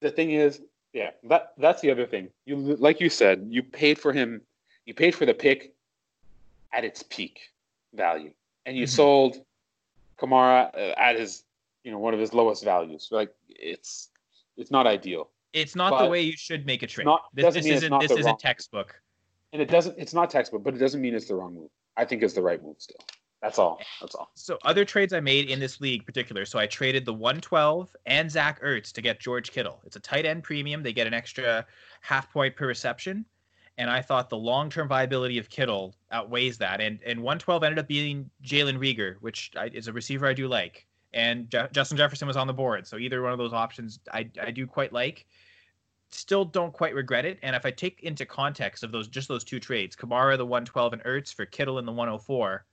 The 0.00 0.10
thing 0.10 0.30
is, 0.30 0.60
yeah, 0.92 1.10
that 1.24 1.52
that's 1.58 1.80
the 1.80 1.90
other 1.90 2.06
thing. 2.06 2.28
You 2.44 2.56
like 2.56 3.00
you 3.00 3.10
said, 3.10 3.46
you 3.50 3.62
paid 3.62 3.98
for 3.98 4.12
him. 4.12 4.40
You 4.84 4.94
paid 4.94 5.14
for 5.14 5.26
the 5.26 5.34
pick 5.34 5.72
at 6.72 6.84
its 6.84 7.02
peak 7.02 7.52
value, 7.94 8.30
and 8.66 8.76
you 8.76 8.84
mm-hmm. 8.84 8.94
sold 8.94 9.40
Kamara 10.18 10.72
uh, 10.74 10.94
at 10.96 11.18
his, 11.18 11.42
you 11.82 11.90
know, 11.90 11.98
one 11.98 12.14
of 12.14 12.20
his 12.20 12.32
lowest 12.32 12.64
values. 12.64 13.08
Like 13.10 13.34
it's 13.48 14.10
it's 14.56 14.70
not 14.70 14.86
ideal. 14.86 15.30
It's 15.56 15.74
not 15.74 15.90
but 15.90 16.04
the 16.04 16.10
way 16.10 16.20
you 16.20 16.36
should 16.36 16.66
make 16.66 16.82
a 16.82 16.86
trade. 16.86 17.06
Not, 17.06 17.22
this, 17.32 17.54
this 17.54 17.64
isn't 17.64 17.98
this 18.00 18.12
isn't 18.12 18.38
textbook. 18.38 19.00
And 19.52 19.62
it 19.62 19.70
doesn't. 19.70 19.98
It's 19.98 20.12
not 20.12 20.28
textbook, 20.28 20.62
but 20.62 20.74
it 20.74 20.78
doesn't 20.78 21.00
mean 21.00 21.14
it's 21.14 21.28
the 21.28 21.34
wrong 21.34 21.54
move. 21.54 21.70
I 21.96 22.04
think 22.04 22.22
it's 22.22 22.34
the 22.34 22.42
right 22.42 22.62
move 22.62 22.76
still. 22.78 22.98
That's 23.40 23.58
all. 23.58 23.80
That's 24.00 24.14
all. 24.14 24.30
So 24.34 24.58
other 24.64 24.84
trades 24.84 25.12
I 25.12 25.20
made 25.20 25.48
in 25.48 25.58
this 25.58 25.80
league, 25.80 26.04
particular. 26.04 26.44
So 26.44 26.58
I 26.58 26.66
traded 26.66 27.04
the 27.04 27.12
112 27.12 27.94
and 28.04 28.30
Zach 28.30 28.60
Ertz 28.62 28.92
to 28.92 29.00
get 29.00 29.20
George 29.20 29.50
Kittle. 29.50 29.80
It's 29.84 29.96
a 29.96 30.00
tight 30.00 30.26
end 30.26 30.42
premium. 30.42 30.82
They 30.82 30.92
get 30.92 31.06
an 31.06 31.14
extra 31.14 31.64
half 32.02 32.30
point 32.30 32.54
per 32.54 32.66
reception, 32.66 33.24
and 33.78 33.88
I 33.88 34.02
thought 34.02 34.28
the 34.28 34.36
long 34.36 34.68
term 34.68 34.88
viability 34.88 35.38
of 35.38 35.48
Kittle 35.48 35.94
outweighs 36.12 36.58
that. 36.58 36.82
And 36.82 36.98
and 37.06 37.22
112 37.22 37.62
ended 37.62 37.78
up 37.78 37.88
being 37.88 38.28
Jalen 38.44 38.78
Reagor, 38.78 39.16
which 39.20 39.52
I, 39.56 39.70
is 39.72 39.88
a 39.88 39.92
receiver 39.92 40.26
I 40.26 40.34
do 40.34 40.48
like. 40.48 40.86
And 41.14 41.48
Je- 41.48 41.68
Justin 41.72 41.96
Jefferson 41.96 42.28
was 42.28 42.36
on 42.36 42.46
the 42.46 42.52
board, 42.52 42.86
so 42.86 42.98
either 42.98 43.22
one 43.22 43.32
of 43.32 43.38
those 43.38 43.54
options 43.54 44.00
I 44.12 44.28
I 44.42 44.50
do 44.50 44.66
quite 44.66 44.92
like. 44.92 45.24
Still 46.10 46.44
don't 46.44 46.72
quite 46.72 46.94
regret 46.94 47.24
it. 47.24 47.38
And 47.42 47.56
if 47.56 47.66
I 47.66 47.70
take 47.70 48.02
into 48.02 48.24
context 48.24 48.82
of 48.82 48.92
those 48.92 49.08
just 49.08 49.28
those 49.28 49.44
two 49.44 49.60
trades, 49.60 49.96
Kamara 49.96 50.36
the 50.36 50.46
112 50.46 50.92
and 50.94 51.02
Ertz 51.04 51.34
for 51.34 51.46
Kittle 51.46 51.78
in 51.78 51.84
the 51.84 51.92
104 51.92 52.64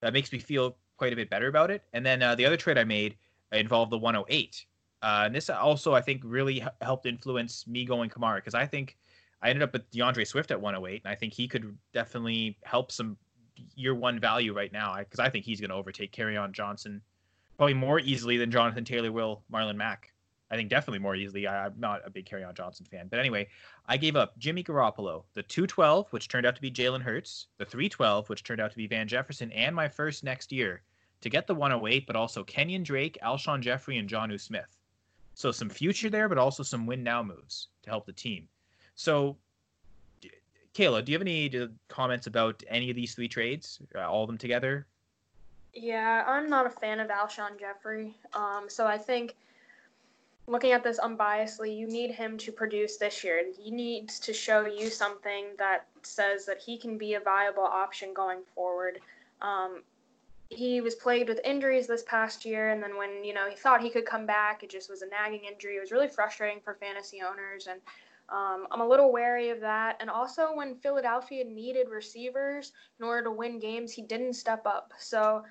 that 0.00 0.12
makes 0.12 0.32
me 0.32 0.38
feel 0.38 0.76
quite 0.96 1.12
a 1.12 1.16
bit 1.16 1.30
better 1.30 1.48
about 1.48 1.70
it. 1.70 1.82
And 1.92 2.04
then 2.04 2.22
uh, 2.22 2.34
the 2.34 2.44
other 2.44 2.56
trade 2.56 2.78
I 2.78 2.84
made 2.84 3.16
involved 3.52 3.92
the 3.92 3.98
108. 3.98 4.66
Uh, 5.02 5.22
and 5.26 5.34
this 5.34 5.50
also, 5.50 5.94
I 5.94 6.00
think, 6.00 6.22
really 6.24 6.64
helped 6.80 7.06
influence 7.06 7.66
me 7.66 7.84
going 7.84 8.08
Kamara 8.08 8.36
because 8.36 8.54
I 8.54 8.66
think 8.66 8.96
I 9.42 9.50
ended 9.50 9.62
up 9.64 9.72
with 9.72 9.90
D'Andre 9.90 10.24
Swift 10.24 10.52
at 10.52 10.60
108, 10.60 11.02
and 11.04 11.12
I 11.12 11.16
think 11.16 11.34
he 11.34 11.48
could 11.48 11.76
definitely 11.92 12.56
help 12.62 12.92
some 12.92 13.16
year 13.74 13.94
one 13.94 14.20
value 14.20 14.54
right 14.54 14.72
now 14.72 14.96
because 14.98 15.18
I 15.18 15.28
think 15.28 15.44
he's 15.44 15.60
going 15.60 15.70
to 15.70 15.76
overtake 15.76 16.12
Kerryon 16.12 16.52
Johnson 16.52 17.02
probably 17.56 17.74
more 17.74 17.98
easily 18.00 18.36
than 18.36 18.50
Jonathan 18.50 18.84
Taylor 18.84 19.12
will 19.12 19.42
Marlon 19.52 19.76
Mack. 19.76 20.11
I 20.52 20.56
think 20.56 20.68
definitely 20.68 20.98
more 20.98 21.16
easily. 21.16 21.46
I, 21.46 21.66
am 21.66 21.74
not 21.78 22.02
a 22.04 22.10
big 22.10 22.26
Kerryon 22.26 22.54
Johnson 22.54 22.84
fan, 22.84 23.08
but 23.08 23.18
anyway, 23.18 23.48
I 23.88 23.96
gave 23.96 24.16
up 24.16 24.38
Jimmy 24.38 24.62
Garoppolo, 24.62 25.24
the 25.32 25.42
212, 25.42 26.12
which 26.12 26.28
turned 26.28 26.44
out 26.44 26.54
to 26.54 26.60
be 26.60 26.70
Jalen 26.70 27.00
Hurts, 27.00 27.46
the 27.56 27.64
312, 27.64 28.28
which 28.28 28.44
turned 28.44 28.60
out 28.60 28.70
to 28.70 28.76
be 28.76 28.86
Van 28.86 29.08
Jefferson, 29.08 29.50
and 29.52 29.74
my 29.74 29.88
first 29.88 30.22
next 30.22 30.52
year 30.52 30.82
to 31.22 31.30
get 31.30 31.46
the 31.46 31.54
108, 31.54 32.06
but 32.06 32.16
also 32.16 32.44
Kenyan 32.44 32.84
Drake, 32.84 33.16
Alshon 33.24 33.62
Jeffery, 33.62 33.96
and 33.96 34.10
Jonnu 34.10 34.38
Smith. 34.38 34.76
So 35.34 35.50
some 35.50 35.70
future 35.70 36.10
there, 36.10 36.28
but 36.28 36.36
also 36.36 36.62
some 36.62 36.86
win 36.86 37.02
now 37.02 37.22
moves 37.22 37.68
to 37.84 37.90
help 37.90 38.04
the 38.04 38.12
team. 38.12 38.46
So 38.94 39.38
Kayla, 40.74 41.02
do 41.02 41.12
you 41.12 41.18
have 41.18 41.26
any 41.26 41.50
comments 41.88 42.26
about 42.26 42.62
any 42.68 42.90
of 42.90 42.96
these 42.96 43.14
three 43.14 43.28
trades? 43.28 43.80
Uh, 43.94 44.00
all 44.00 44.24
of 44.24 44.28
them 44.28 44.38
together? 44.38 44.86
Yeah, 45.72 46.24
I'm 46.26 46.50
not 46.50 46.66
a 46.66 46.70
fan 46.70 47.00
of 47.00 47.08
Alshon 47.08 47.58
Jeffery. 47.58 48.14
Um, 48.34 48.66
so 48.68 48.86
I 48.86 48.98
think 48.98 49.34
looking 50.46 50.72
at 50.72 50.82
this 50.82 50.98
unbiasedly, 50.98 51.76
you 51.76 51.86
need 51.86 52.10
him 52.10 52.36
to 52.38 52.52
produce 52.52 52.96
this 52.96 53.22
year. 53.22 53.44
He 53.58 53.70
needs 53.70 54.18
to 54.20 54.32
show 54.32 54.66
you 54.66 54.90
something 54.90 55.46
that 55.58 55.86
says 56.02 56.44
that 56.46 56.58
he 56.58 56.76
can 56.76 56.98
be 56.98 57.14
a 57.14 57.20
viable 57.20 57.64
option 57.64 58.12
going 58.12 58.40
forward. 58.54 59.00
Um, 59.40 59.82
he 60.48 60.80
was 60.80 60.94
plagued 60.94 61.28
with 61.28 61.40
injuries 61.44 61.86
this 61.86 62.02
past 62.02 62.44
year, 62.44 62.70
and 62.70 62.82
then 62.82 62.96
when 62.96 63.24
you 63.24 63.32
know 63.32 63.48
he 63.48 63.56
thought 63.56 63.80
he 63.80 63.90
could 63.90 64.04
come 64.04 64.26
back, 64.26 64.62
it 64.62 64.70
just 64.70 64.90
was 64.90 65.02
a 65.02 65.08
nagging 65.08 65.44
injury. 65.50 65.76
It 65.76 65.80
was 65.80 65.92
really 65.92 66.08
frustrating 66.08 66.60
for 66.60 66.74
fantasy 66.74 67.22
owners, 67.22 67.68
and 67.68 67.80
um, 68.28 68.66
I'm 68.70 68.80
a 68.80 68.88
little 68.88 69.12
wary 69.12 69.50
of 69.50 69.60
that. 69.60 69.96
And 70.00 70.10
also, 70.10 70.54
when 70.54 70.74
Philadelphia 70.74 71.44
needed 71.44 71.88
receivers 71.88 72.72
in 72.98 73.04
order 73.04 73.24
to 73.24 73.30
win 73.30 73.58
games, 73.58 73.92
he 73.92 74.02
didn't 74.02 74.34
step 74.34 74.66
up. 74.66 74.92
So, 74.98 75.42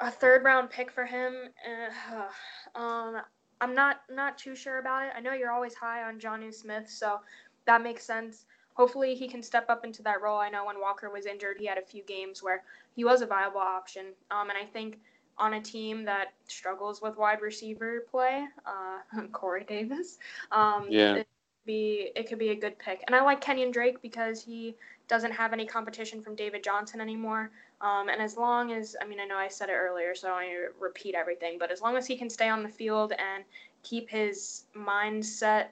a, 0.00 0.10
third 0.10 0.44
round 0.44 0.70
pick 0.70 0.90
for 0.90 1.04
him, 1.04 1.34
uh, 1.66 2.78
um, 2.78 3.20
I'm 3.60 3.74
not 3.74 4.02
not 4.10 4.38
too 4.38 4.54
sure 4.54 4.78
about 4.78 5.04
it. 5.04 5.12
I 5.16 5.20
know 5.20 5.32
you're 5.32 5.50
always 5.50 5.74
high 5.74 6.02
on 6.02 6.20
Jonnu 6.20 6.52
Smith, 6.52 6.88
so 6.88 7.20
that 7.66 7.82
makes 7.82 8.04
sense. 8.04 8.44
Hopefully, 8.74 9.14
he 9.14 9.26
can 9.26 9.42
step 9.42 9.70
up 9.70 9.84
into 9.84 10.02
that 10.02 10.20
role. 10.20 10.38
I 10.38 10.50
know 10.50 10.66
when 10.66 10.80
Walker 10.80 11.10
was 11.10 11.26
injured, 11.26 11.56
he 11.58 11.66
had 11.66 11.78
a 11.78 11.82
few 11.82 12.02
games 12.02 12.42
where 12.42 12.62
he 12.94 13.04
was 13.04 13.22
a 13.22 13.26
viable 13.26 13.60
option. 13.60 14.06
Um, 14.30 14.50
and 14.50 14.58
I 14.58 14.66
think 14.66 14.98
on 15.38 15.54
a 15.54 15.60
team 15.60 16.04
that 16.04 16.32
struggles 16.46 17.00
with 17.00 17.16
wide 17.16 17.40
receiver 17.40 18.04
play, 18.10 18.46
uh, 18.66 19.22
Corey 19.32 19.64
Davis, 19.64 20.18
um, 20.52 20.86
yeah. 20.90 21.16
it, 21.16 21.28
be 21.64 22.10
it 22.14 22.28
could 22.28 22.38
be 22.38 22.50
a 22.50 22.54
good 22.54 22.78
pick. 22.78 23.02
And 23.06 23.16
I 23.16 23.22
like 23.22 23.42
Kenyan 23.42 23.72
Drake 23.72 24.00
because 24.02 24.42
he 24.42 24.76
doesn't 25.08 25.32
have 25.32 25.52
any 25.52 25.66
competition 25.66 26.22
from 26.22 26.34
David 26.34 26.62
Johnson 26.62 27.00
anymore. 27.00 27.50
Um, 27.80 28.08
and 28.08 28.22
as 28.22 28.36
long 28.36 28.72
as, 28.72 28.96
I 29.02 29.06
mean, 29.06 29.20
I 29.20 29.26
know 29.26 29.36
I 29.36 29.48
said 29.48 29.68
it 29.68 29.74
earlier, 29.74 30.14
so 30.14 30.32
I 30.32 30.46
don't 30.46 30.80
repeat 30.80 31.14
everything, 31.14 31.58
but 31.58 31.70
as 31.70 31.82
long 31.82 31.96
as 31.96 32.06
he 32.06 32.16
can 32.16 32.30
stay 32.30 32.48
on 32.48 32.62
the 32.62 32.68
field 32.68 33.12
and 33.12 33.44
keep 33.82 34.08
his 34.08 34.64
mindset 34.74 35.66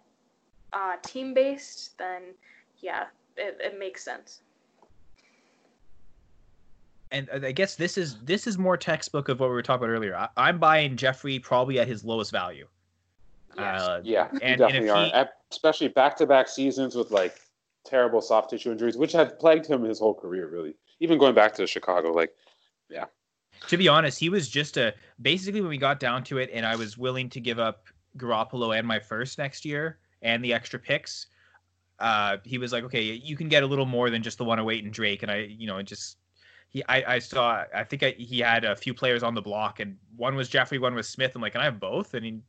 uh, 0.72 0.96
team 1.02 1.32
based, 1.32 1.96
then 1.96 2.34
yeah, 2.80 3.04
it, 3.36 3.58
it 3.60 3.78
makes 3.78 4.04
sense. 4.04 4.42
And 7.10 7.28
I 7.30 7.52
guess 7.52 7.76
this 7.76 7.96
is 7.96 8.16
this 8.24 8.48
is 8.48 8.58
more 8.58 8.76
textbook 8.76 9.28
of 9.28 9.38
what 9.38 9.48
we 9.48 9.54
were 9.54 9.62
talking 9.62 9.84
about 9.84 9.92
earlier. 9.92 10.28
I, 10.36 10.48
am 10.48 10.58
buying 10.58 10.96
Jeffery 10.96 11.38
probably 11.38 11.78
at 11.78 11.86
his 11.86 12.04
lowest 12.04 12.32
value. 12.32 12.66
Yes. 13.56 13.82
Uh, 13.82 14.00
yeah, 14.02 14.28
and, 14.42 14.58
definitely 14.58 14.88
and 14.88 15.14
are. 15.14 15.24
He, 15.24 15.30
Especially 15.52 15.86
back-to-back 15.86 16.48
seasons 16.48 16.96
with 16.96 17.12
like 17.12 17.36
terrible 17.86 18.20
soft 18.20 18.50
tissue 18.50 18.72
injuries, 18.72 18.96
which 18.96 19.12
have 19.12 19.38
plagued 19.38 19.66
him 19.66 19.84
his 19.84 20.00
whole 20.00 20.14
career, 20.14 20.48
really. 20.48 20.74
Even 21.00 21.18
going 21.18 21.34
back 21.34 21.54
to 21.54 21.66
Chicago, 21.66 22.12
like, 22.12 22.32
yeah. 22.88 23.06
To 23.68 23.76
be 23.76 23.88
honest, 23.88 24.18
he 24.18 24.28
was 24.28 24.48
just 24.48 24.76
a 24.76 24.94
basically 25.22 25.60
when 25.60 25.70
we 25.70 25.78
got 25.78 26.00
down 26.00 26.24
to 26.24 26.38
it, 26.38 26.50
and 26.52 26.66
I 26.66 26.76
was 26.76 26.98
willing 26.98 27.28
to 27.30 27.40
give 27.40 27.58
up 27.58 27.86
Garoppolo 28.18 28.76
and 28.76 28.86
my 28.86 28.98
first 28.98 29.38
next 29.38 29.64
year 29.64 29.98
and 30.22 30.44
the 30.44 30.52
extra 30.52 30.78
picks. 30.78 31.26
Uh, 32.00 32.38
he 32.44 32.58
was 32.58 32.72
like, 32.72 32.84
okay, 32.84 33.02
you 33.02 33.36
can 33.36 33.48
get 33.48 33.62
a 33.62 33.66
little 33.66 33.86
more 33.86 34.10
than 34.10 34.22
just 34.22 34.38
the 34.38 34.44
108 34.44 34.84
and 34.84 34.92
Drake, 34.92 35.22
and 35.22 35.30
I, 35.30 35.36
you 35.36 35.66
know, 35.66 35.78
it 35.78 35.84
just 35.84 36.18
he 36.68 36.82
I, 36.88 37.14
I 37.14 37.18
saw 37.20 37.64
I 37.74 37.84
think 37.84 38.02
I, 38.02 38.10
he 38.18 38.40
had 38.40 38.64
a 38.64 38.74
few 38.74 38.92
players 38.92 39.22
on 39.22 39.34
the 39.34 39.42
block, 39.42 39.80
and 39.80 39.96
one 40.16 40.34
was 40.34 40.48
Jeffery, 40.48 40.78
one 40.78 40.94
was 40.94 41.08
Smith. 41.08 41.34
I'm 41.34 41.42
like, 41.42 41.52
can 41.52 41.60
I 41.60 41.64
have 41.64 41.80
both? 41.80 42.14
And 42.14 42.24
he 42.24 42.40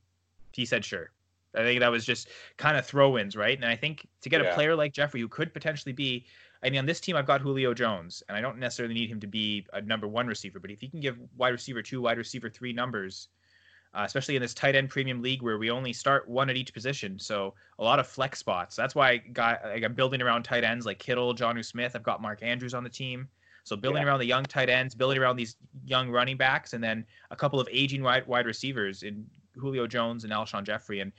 he 0.52 0.66
said 0.66 0.84
sure. 0.84 1.12
I 1.54 1.64
think 1.64 1.80
that 1.80 1.92
was 1.92 2.06
just 2.06 2.28
kind 2.58 2.76
of 2.76 2.86
throw-ins, 2.86 3.36
right? 3.36 3.58
And 3.58 3.66
I 3.66 3.76
think 3.76 4.08
to 4.22 4.30
get 4.30 4.42
yeah. 4.42 4.50
a 4.50 4.54
player 4.54 4.76
like 4.76 4.92
Jeffery, 4.92 5.22
who 5.22 5.28
could 5.30 5.54
potentially 5.54 5.94
be, 5.94 6.26
I 6.64 6.70
mean, 6.70 6.80
on 6.80 6.86
this 6.86 7.00
team, 7.00 7.16
I've 7.16 7.26
got 7.26 7.42
Julio 7.42 7.74
Jones, 7.74 8.24
and 8.28 8.38
I 8.38 8.42
don't 8.42 8.58
necessarily 8.58 8.94
need 8.94 9.10
him 9.10 9.20
to 9.20 9.28
be 9.28 9.66
a 9.74 9.82
number 9.82 10.08
one 10.08 10.28
receiver, 10.28 10.60
but 10.60 10.72
if 10.72 10.80
he 10.80 10.88
can 10.88 11.00
give 11.00 11.18
wide 11.38 11.50
receiver 11.50 11.82
two, 11.82 12.02
wide 12.02 12.18
receiver 12.18 12.50
three 12.50 12.74
numbers, 12.74 13.28
uh, 13.94 14.04
especially 14.06 14.36
in 14.36 14.42
this 14.42 14.54
tight 14.54 14.76
end 14.76 14.90
premium 14.90 15.22
league 15.22 15.42
where 15.42 15.58
we 15.58 15.70
only 15.70 15.94
start 15.94 16.28
one 16.28 16.50
at 16.50 16.58
each 16.58 16.74
position, 16.74 17.18
so 17.20 17.54
a 17.80 17.84
lot 17.84 18.00
of 18.00 18.08
flex 18.08 18.40
spots. 18.40 18.76
That's 18.76 18.96
why 18.96 19.12
I 19.12 19.18
got 19.18 19.62
like, 19.64 19.84
I'm 19.84 19.94
building 19.94 20.22
around 20.22 20.44
tight 20.44 20.64
ends 20.64 20.86
like 20.86 21.00
Kittle, 21.00 21.34
Jonnu 21.34 21.64
Smith. 21.64 21.96
I've 21.96 22.04
got 22.04 22.22
Mark 22.22 22.44
Andrews 22.44 22.74
on 22.74 22.84
the 22.84 22.90
team. 22.90 23.28
So 23.64 23.76
building 23.76 24.04
yeah. 24.04 24.10
around 24.10 24.20
the 24.20 24.26
young 24.26 24.44
tight 24.44 24.70
ends, 24.70 24.94
building 24.94 25.18
around 25.18 25.38
these 25.38 25.56
young 25.86 26.12
running 26.12 26.38
backs, 26.38 26.74
and 26.74 26.84
then 26.84 27.04
a 27.32 27.36
couple 27.36 27.60
of 27.60 27.68
aging 27.72 28.04
wide 28.04 28.28
wide 28.28 28.46
receivers 28.46 29.04
in 29.04 29.26
Julio 29.56 29.88
Jones 29.88 30.24
and 30.24 30.32
Alshon 30.32 30.64
Jeffery. 30.64 31.00
And 31.00 31.12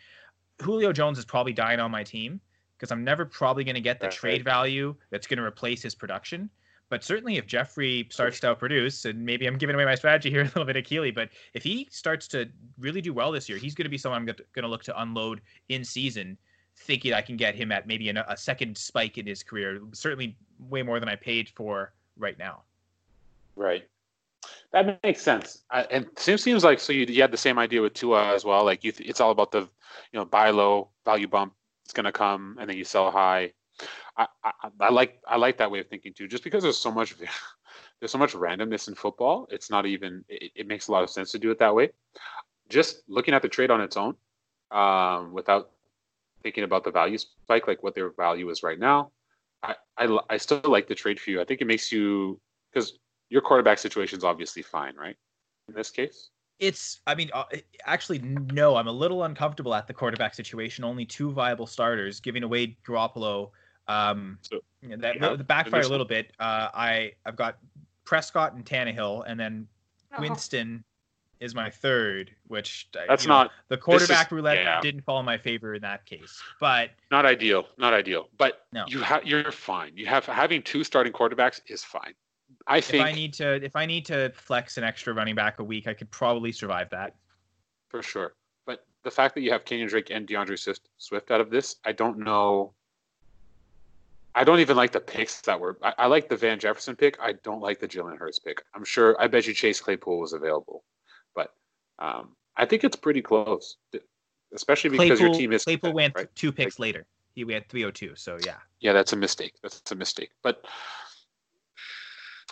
Julio 0.61 0.93
Jones 0.93 1.19
is 1.19 1.25
probably 1.25 1.53
dying 1.53 1.81
on 1.81 1.91
my 1.91 2.05
team 2.05 2.41
because 2.77 2.91
I'm 2.91 3.05
never 3.05 3.25
probably 3.25 3.65
going 3.65 3.75
to 3.75 3.81
get 3.81 4.01
the 4.01 4.09
trade 4.09 4.45
value 4.45 4.95
that's 5.11 5.27
going 5.27 5.39
to 5.39 5.45
replace 5.45 5.83
his 5.83 5.95
production. 5.95 6.51
But 6.89 7.03
certainly, 7.03 7.37
if 7.37 7.47
Jeffery 7.47 8.07
starts 8.11 8.39
to 8.41 8.55
outproduce, 8.55 9.11
and 9.11 9.25
maybe 9.25 9.47
I'm 9.47 9.59
giving 9.59 9.75
away 9.75 9.85
my 9.85 9.97
strategy 9.97 10.31
here 10.31 10.43
a 10.43 10.45
little 10.45 10.65
bit, 10.65 10.77
Akili, 10.77 11.13
but 11.13 11.31
if 11.53 11.63
he 11.63 11.89
starts 11.91 12.29
to 12.29 12.49
really 12.79 13.01
do 13.01 13.13
well 13.13 13.33
this 13.33 13.49
year, 13.49 13.59
he's 13.59 13.75
going 13.75 13.85
to 13.85 13.91
be 13.91 13.99
someone 13.99 14.21
I'm 14.21 14.27
going 14.27 14.37
to 14.63 14.69
look 14.69 14.85
to 14.85 15.01
unload 15.01 15.41
in 15.69 15.85
season, 15.85 16.39
thinking 16.77 17.13
I 17.13 17.23
can 17.23 17.37
get 17.37 17.57
him 17.57 17.73
at 17.73 17.89
maybe 17.89 18.09
a, 18.11 18.25
a 18.29 18.37
second 18.37 18.79
spike 18.79 19.19
in 19.19 19.27
his 19.27 19.43
career. 19.43 19.81
Certainly, 19.93 20.37
way 20.69 20.83
more 20.83 21.01
than 21.01 21.09
I 21.09 21.17
paid 21.17 21.49
for 21.49 21.93
right 22.17 22.39
now. 22.39 22.63
Right. 23.57 23.89
That 24.73 25.03
makes 25.03 25.23
sense. 25.23 25.63
I, 25.71 25.83
and 25.85 26.07
it 26.27 26.39
seems 26.39 26.63
like 26.63 26.79
so 26.79 26.93
you, 26.93 27.07
you 27.07 27.23
had 27.23 27.31
the 27.31 27.37
same 27.37 27.59
idea 27.59 27.83
with 27.83 27.95
Tua 27.95 28.35
as 28.35 28.45
well. 28.45 28.65
Like 28.65 28.85
you, 28.85 28.93
th- 28.93 29.09
it's 29.09 29.21
all 29.21 29.31
about 29.31 29.51
the 29.51 29.61
you 29.61 30.19
know 30.19 30.25
buy 30.25 30.51
low, 30.51 30.91
value 31.05 31.27
bump. 31.27 31.55
It's 31.87 31.93
gonna 31.93 32.11
come, 32.11 32.57
and 32.59 32.69
then 32.69 32.77
you 32.77 32.83
sell 32.83 33.13
high. 33.13 33.53
I, 34.17 34.27
I, 34.43 34.51
I 34.81 34.91
like 34.91 35.21
I 35.25 35.37
like 35.37 35.59
that 35.59 35.71
way 35.71 35.79
of 35.79 35.87
thinking 35.87 36.13
too. 36.13 36.27
Just 36.27 36.43
because 36.43 36.65
there's 36.65 36.77
so 36.77 36.91
much 36.91 37.15
there's 38.01 38.11
so 38.11 38.19
much 38.19 38.33
randomness 38.33 38.89
in 38.89 38.97
football, 38.97 39.47
it's 39.51 39.71
not 39.71 39.87
even 39.87 40.25
it, 40.29 40.51
it 40.57 40.67
makes 40.67 40.89
a 40.89 40.93
lot 40.93 41.05
of 41.05 41.11
sense 41.11 41.31
to 41.31 41.39
do 41.39 41.53
it 41.53 41.61
that 41.61 41.73
way. 41.73 41.91
Just 42.69 43.05
looking 43.07 43.35
at 43.35 43.43
the 43.43 43.49
trade 43.49 43.71
on 43.71 43.81
its 43.81 43.97
own, 43.97 44.17
um, 44.73 45.33
without 45.33 45.71
thinking 46.43 46.65
about 46.65 46.83
the 46.83 46.91
value 46.91 47.19
spike, 47.19 47.69
like 47.69 47.85
what 47.85 47.95
their 47.95 48.11
value 48.11 48.51
is 48.51 48.65
right 48.65 48.81
now, 48.81 49.13
I, 49.63 49.77
I, 49.97 50.19
I 50.29 50.37
still 50.39 50.61
like 50.65 50.89
the 50.89 50.95
trade 50.97 51.21
for 51.21 51.31
you. 51.31 51.41
I 51.41 51.45
think 51.45 51.61
it 51.61 51.69
makes 51.69 51.93
you 51.93 52.41
because 52.73 52.99
your 53.29 53.43
quarterback 53.43 53.79
situation 53.79 54.19
is 54.19 54.25
obviously 54.25 54.63
fine, 54.63 54.97
right? 54.97 55.15
In 55.69 55.75
this 55.75 55.91
case, 55.91 56.31
it's. 56.59 57.01
I 57.07 57.15
mean, 57.15 57.31
uh, 57.33 57.45
actually, 57.85 58.19
no. 58.21 58.77
I'm 58.77 58.89
a 58.89 58.93
little 58.93 59.25
uncomfortable 59.25 59.75
at 59.75 59.87
the 59.87 59.95
quarterback 59.95 60.35
situation. 60.35 60.85
Only 60.85 61.05
two 61.05 61.31
viable 61.33 61.67
starters, 61.67 62.21
giving 62.21 62.43
away 62.43 62.77
Garoppolo. 62.87 63.51
Um, 63.89 64.39
so, 64.43 64.61
that 64.83 65.17
yeah, 65.21 65.35
the 65.35 65.45
backfire 65.45 65.83
a 65.83 65.89
little 65.89 66.07
bit. 66.07 66.33
Uh, 66.39 66.69
I 66.75 67.13
I've 67.25 67.37
got 67.37 67.59
Prescott 68.05 68.55
and 68.55 68.65
Tannehill, 68.65 69.25
and 69.27 69.39
then 69.39 69.67
oh. 70.17 70.21
Winston 70.21 70.85
is 71.41 71.55
my 71.55 71.69
third, 71.69 72.31
which 72.47 72.89
uh, 72.97 73.03
that's 73.09 73.27
not 73.27 73.49
know, 73.49 73.53
the 73.69 73.77
quarterback 73.77 74.27
is, 74.27 74.33
roulette 74.33 74.59
yeah. 74.59 74.81
didn't 74.81 75.03
fall 75.03 75.21
in 75.21 75.27
my 75.27 75.37
favor 75.37 75.75
in 75.75 75.83
that 75.83 76.07
case. 76.07 76.41
But 76.61 76.91
not 77.11 77.27
ideal, 77.27 77.67
not 77.77 77.93
ideal. 77.93 78.29
But 78.39 78.67
no. 78.73 78.85
you 78.89 79.01
have 79.01 79.25
you're 79.27 79.53
fine. 79.53 79.93
You 79.95 80.07
have 80.07 80.25
having 80.27 80.63
two 80.63 80.85
starting 80.85 81.13
quarterbacks 81.13 81.61
is 81.69 81.85
fine. 81.85 82.15
I 82.67 82.81
think 82.81 83.03
if 83.03 83.07
I 83.07 83.13
need 83.13 83.33
to 83.35 83.65
if 83.65 83.77
I 83.77 83.87
need 83.87 84.05
to 84.07 84.33
flex 84.35 84.77
an 84.77 84.85
extra 84.85 85.15
running 85.15 85.35
back 85.35 85.59
a 85.59 85.65
week, 85.65 85.87
I 85.87 85.95
could 85.95 86.11
probably 86.11 86.53
survive 86.53 86.91
that. 86.91 87.15
For 87.89 88.03
sure. 88.03 88.35
But 88.67 88.85
the 89.05 89.11
fact 89.11 89.35
that 89.35 89.43
you 89.43 89.53
have 89.53 89.65
Kenyan 89.65 89.89
Drake 89.89 90.11
and 90.11 90.27
D'Andre 90.27 90.57
Swift 90.57 91.31
out 91.31 91.41
of 91.41 91.51
this, 91.51 91.77
I 91.85 91.93
don't 91.93 92.19
know. 92.19 92.73
I 94.35 94.45
don't 94.45 94.61
even 94.61 94.77
like 94.77 94.93
the 94.93 95.01
picks 95.01 95.41
that 95.43 95.59
were. 95.59 95.79
I, 95.83 95.95
I 95.99 96.07
like 96.07 96.29
the 96.29 96.37
Van 96.37 96.59
Jefferson 96.59 96.95
pick. 96.95 97.19
I 97.21 97.33
don't 97.43 97.63
like 97.63 97.81
the 97.81 97.89
Jalen 97.89 98.19
Hurts 98.19 98.39
pick. 98.39 98.63
I'm 98.75 98.85
sure. 98.85 99.17
I 99.21 99.29
bet 99.29 99.47
you 99.47 99.55
Chase 99.55 99.81
Claypool 99.81 100.19
was 100.21 100.35
available, 100.35 100.85
but 101.35 101.55
um, 101.99 102.37
I 102.57 102.67
think 102.67 102.85
it's 102.85 102.97
pretty 102.97 103.23
close, 103.23 103.77
especially 104.55 104.91
because 104.91 105.07
Claypool, 105.07 105.27
your 105.27 105.35
team 105.35 105.53
is. 105.53 105.65
Claypool 105.65 105.93
went 105.93 106.15
right? 106.17 106.29
two 106.35 106.53
picks 106.53 106.79
like, 106.79 106.89
later. 106.89 107.07
He 107.35 107.45
went 107.45 107.69
302. 107.69 108.15
So 108.17 108.39
yeah. 108.45 108.57
Yeah, 108.81 108.93
that's 108.93 109.13
a 109.13 109.17
mistake. 109.17 109.55
That's 109.63 109.91
a 109.91 109.95
mistake. 109.95 110.31
But 110.43 110.65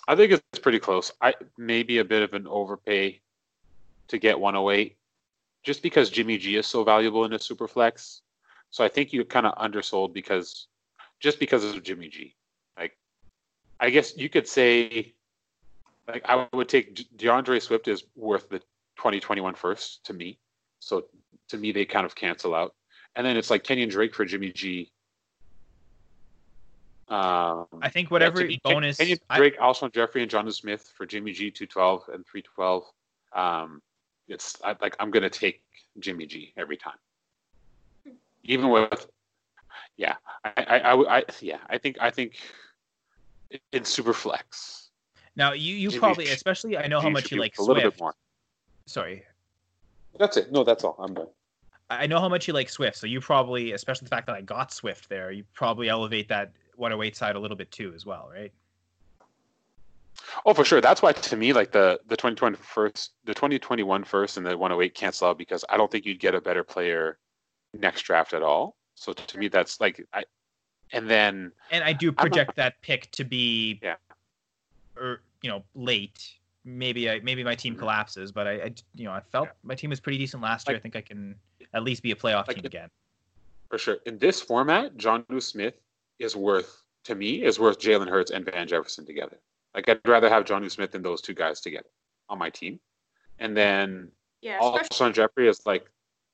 I 0.06 0.16
think 0.16 0.32
it's 0.32 0.58
pretty 0.60 0.78
close. 0.78 1.12
I 1.20 1.34
maybe 1.56 1.98
a 1.98 2.04
bit 2.04 2.22
of 2.22 2.34
an 2.34 2.46
overpay 2.46 3.20
to 4.08 4.18
get 4.18 4.38
108, 4.38 4.96
just 5.62 5.82
because 5.82 6.10
Jimmy 6.10 6.36
G 6.36 6.56
is 6.56 6.66
so 6.66 6.84
valuable 6.84 7.24
in 7.24 7.32
a 7.32 7.38
super 7.38 7.66
flex. 7.66 8.22
So 8.70 8.84
I 8.84 8.88
think 8.88 9.12
you 9.12 9.24
kind 9.24 9.46
of 9.46 9.54
undersold 9.56 10.12
because 10.12 10.66
just 11.20 11.38
because 11.38 11.64
of 11.64 11.82
Jimmy 11.82 12.08
G. 12.08 12.34
Like, 12.76 12.98
I 13.80 13.90
guess 13.90 14.16
you 14.16 14.28
could 14.28 14.46
say, 14.46 15.14
like 16.06 16.22
I 16.28 16.46
would 16.52 16.68
take 16.68 17.16
D'Andre 17.16 17.60
Swift 17.60 17.88
is 17.88 18.04
worth 18.14 18.48
the 18.48 18.58
2021 18.96 19.54
first 19.54 20.04
to 20.04 20.12
me. 20.12 20.38
So 20.80 21.04
to 21.48 21.56
me, 21.56 21.72
they 21.72 21.84
kind 21.86 22.04
of 22.04 22.14
cancel 22.14 22.54
out. 22.54 22.74
And 23.16 23.26
then 23.26 23.36
it's 23.36 23.50
like 23.50 23.64
Kenyan 23.64 23.90
Drake 23.90 24.14
for 24.14 24.24
Jimmy 24.24 24.52
G 24.52 24.92
um, 27.08 27.66
I 27.82 27.90
think 27.90 28.10
whatever 28.10 28.44
yeah, 28.44 28.56
bonus. 28.64 28.96
Can, 28.96 29.08
you 29.08 29.16
break 29.36 29.54
I, 29.60 29.64
Alshon 29.64 29.92
Jeffery 29.92 30.22
and 30.22 30.30
Jonnu 30.30 30.52
Smith 30.52 30.92
for 30.96 31.04
Jimmy 31.04 31.32
G 31.32 31.50
two 31.50 31.66
twelve 31.66 32.02
and 32.12 32.26
three 32.26 32.42
twelve? 32.42 32.84
Um, 33.34 33.82
it's 34.28 34.56
I, 34.64 34.74
like 34.80 34.96
I'm 34.98 35.10
gonna 35.10 35.28
take 35.28 35.62
Jimmy 35.98 36.26
G 36.26 36.52
every 36.56 36.76
time, 36.76 36.96
even 38.44 38.70
with 38.70 39.06
yeah, 39.96 40.14
I, 40.44 40.52
I, 40.56 40.78
I, 40.78 41.18
I 41.18 41.24
yeah, 41.40 41.58
I 41.68 41.78
think 41.78 41.98
I 42.00 42.10
think 42.10 42.36
in 43.72 43.84
super 43.84 44.14
flex. 44.14 44.88
Now 45.36 45.52
you 45.52 45.74
you 45.74 45.90
Jimmy 45.90 46.00
probably 46.00 46.28
especially 46.28 46.78
I 46.78 46.86
know 46.86 47.00
how 47.00 47.10
much 47.10 47.30
you 47.30 47.38
like 47.38 47.58
a 47.58 47.62
little 47.62 47.82
Swift. 47.82 47.96
bit 47.96 48.00
more. 48.00 48.14
Sorry, 48.86 49.24
That's 50.18 50.36
it. 50.36 50.52
No, 50.52 50.64
that's 50.64 50.84
all. 50.84 50.96
I'm 50.98 51.14
done. 51.14 51.28
I 51.90 52.06
know 52.06 52.18
how 52.18 52.28
much 52.28 52.48
you 52.48 52.54
like 52.54 52.70
Swift, 52.70 52.96
so 52.96 53.06
you 53.06 53.20
probably, 53.20 53.72
especially 53.72 54.06
the 54.06 54.10
fact 54.10 54.26
that 54.26 54.36
I 54.36 54.40
got 54.40 54.72
Swift 54.72 55.08
there, 55.08 55.30
you 55.30 55.44
probably 55.52 55.88
elevate 55.88 56.28
that 56.28 56.52
108 56.76 57.16
side 57.16 57.36
a 57.36 57.38
little 57.38 57.56
bit 57.56 57.70
too, 57.70 57.92
as 57.94 58.04
well, 58.06 58.28
right? 58.32 58.52
Oh, 60.46 60.54
for 60.54 60.64
sure. 60.64 60.80
That's 60.80 61.02
why 61.02 61.12
to 61.12 61.36
me, 61.36 61.52
like 61.52 61.72
the 61.72 62.00
the 62.06 62.16
2020 62.16 62.56
first, 62.56 63.12
the 63.24 63.34
2021 63.34 64.04
first, 64.04 64.36
and 64.36 64.46
the 64.46 64.56
108 64.56 64.94
cancel 64.94 65.28
out 65.28 65.38
because 65.38 65.64
I 65.68 65.76
don't 65.76 65.90
think 65.90 66.06
you'd 66.06 66.20
get 66.20 66.34
a 66.34 66.40
better 66.40 66.64
player 66.64 67.18
next 67.72 68.02
draft 68.02 68.32
at 68.34 68.42
all. 68.42 68.76
So 68.94 69.12
to 69.12 69.38
me, 69.38 69.48
that's 69.48 69.80
like 69.80 70.04
I, 70.12 70.24
and 70.92 71.08
then 71.10 71.52
And 71.70 71.82
I 71.82 71.92
do 71.92 72.12
project 72.12 72.54
that 72.56 72.80
pick 72.80 73.10
to 73.12 73.24
be, 73.24 73.80
Yeah. 73.82 73.96
or 74.96 75.20
you 75.42 75.50
know, 75.50 75.62
late. 75.74 76.34
Maybe 76.64 77.10
I 77.10 77.20
maybe 77.20 77.44
my 77.44 77.52
Mm-hmm. 77.52 77.58
team 77.58 77.76
collapses, 77.76 78.32
but 78.32 78.46
I, 78.46 78.52
I 78.52 78.74
you 78.94 79.04
know 79.04 79.12
I 79.12 79.20
felt 79.20 79.48
my 79.64 79.74
team 79.74 79.90
was 79.90 80.00
pretty 80.00 80.18
decent 80.18 80.42
last 80.42 80.66
year. 80.68 80.76
I 80.76 80.80
think 80.80 80.96
I 80.96 81.00
can 81.02 81.34
at 81.74 81.82
least 81.82 82.02
be 82.02 82.12
a 82.12 82.16
playoff 82.16 82.46
Like 82.46 82.56
team 82.56 82.64
it- 82.64 82.66
again. 82.66 82.88
for 83.68 83.78
sure 83.78 83.96
in 84.06 84.18
this 84.18 84.40
format, 84.40 84.96
Jonnu 84.96 85.42
Smith 85.42 85.74
is 86.18 86.36
worth 86.36 86.82
to 87.04 87.14
me 87.14 87.42
is 87.44 87.58
worth 87.58 87.78
Jalen 87.78 88.08
Hurts 88.08 88.30
and 88.30 88.44
Van 88.44 88.66
Jefferson 88.66 89.04
together. 89.06 89.38
Like 89.74 89.88
I'd 89.88 90.00
rather 90.06 90.28
have 90.28 90.44
Jonnu 90.44 90.70
Smith 90.70 90.92
than 90.92 91.02
those 91.02 91.20
two 91.20 91.34
guys 91.34 91.60
together 91.60 91.88
on 92.28 92.38
my 92.38 92.50
team, 92.50 92.80
and 93.38 93.56
then 93.56 94.10
Yeah, 94.40 94.58
Alshon 94.60 95.12
Jeffery 95.14 95.48
is 95.48 95.60
like 95.66 95.86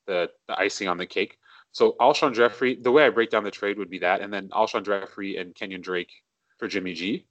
the 0.06 0.30
the 0.48 0.58
icing 0.58 0.88
on 0.88 0.98
the 0.98 1.06
cake. 1.06 1.36
So 1.72 1.94
Alshon 2.00 2.34
Jeffery, 2.34 2.74
the 2.74 2.90
way 2.92 3.04
I 3.04 3.10
break 3.10 3.30
down 3.30 3.44
the 3.44 3.50
trade 3.50 3.78
would 3.78 3.90
be 3.90 4.00
that, 4.00 4.20
and 4.20 4.32
then 4.32 4.48
Alshon 4.50 4.84
Jeffery 4.84 5.36
and 5.36 5.54
Kenyan 5.54 5.82
Drake 5.82 6.10
for 6.58 6.68
Jimmy 6.68 6.94
G. 6.94 7.26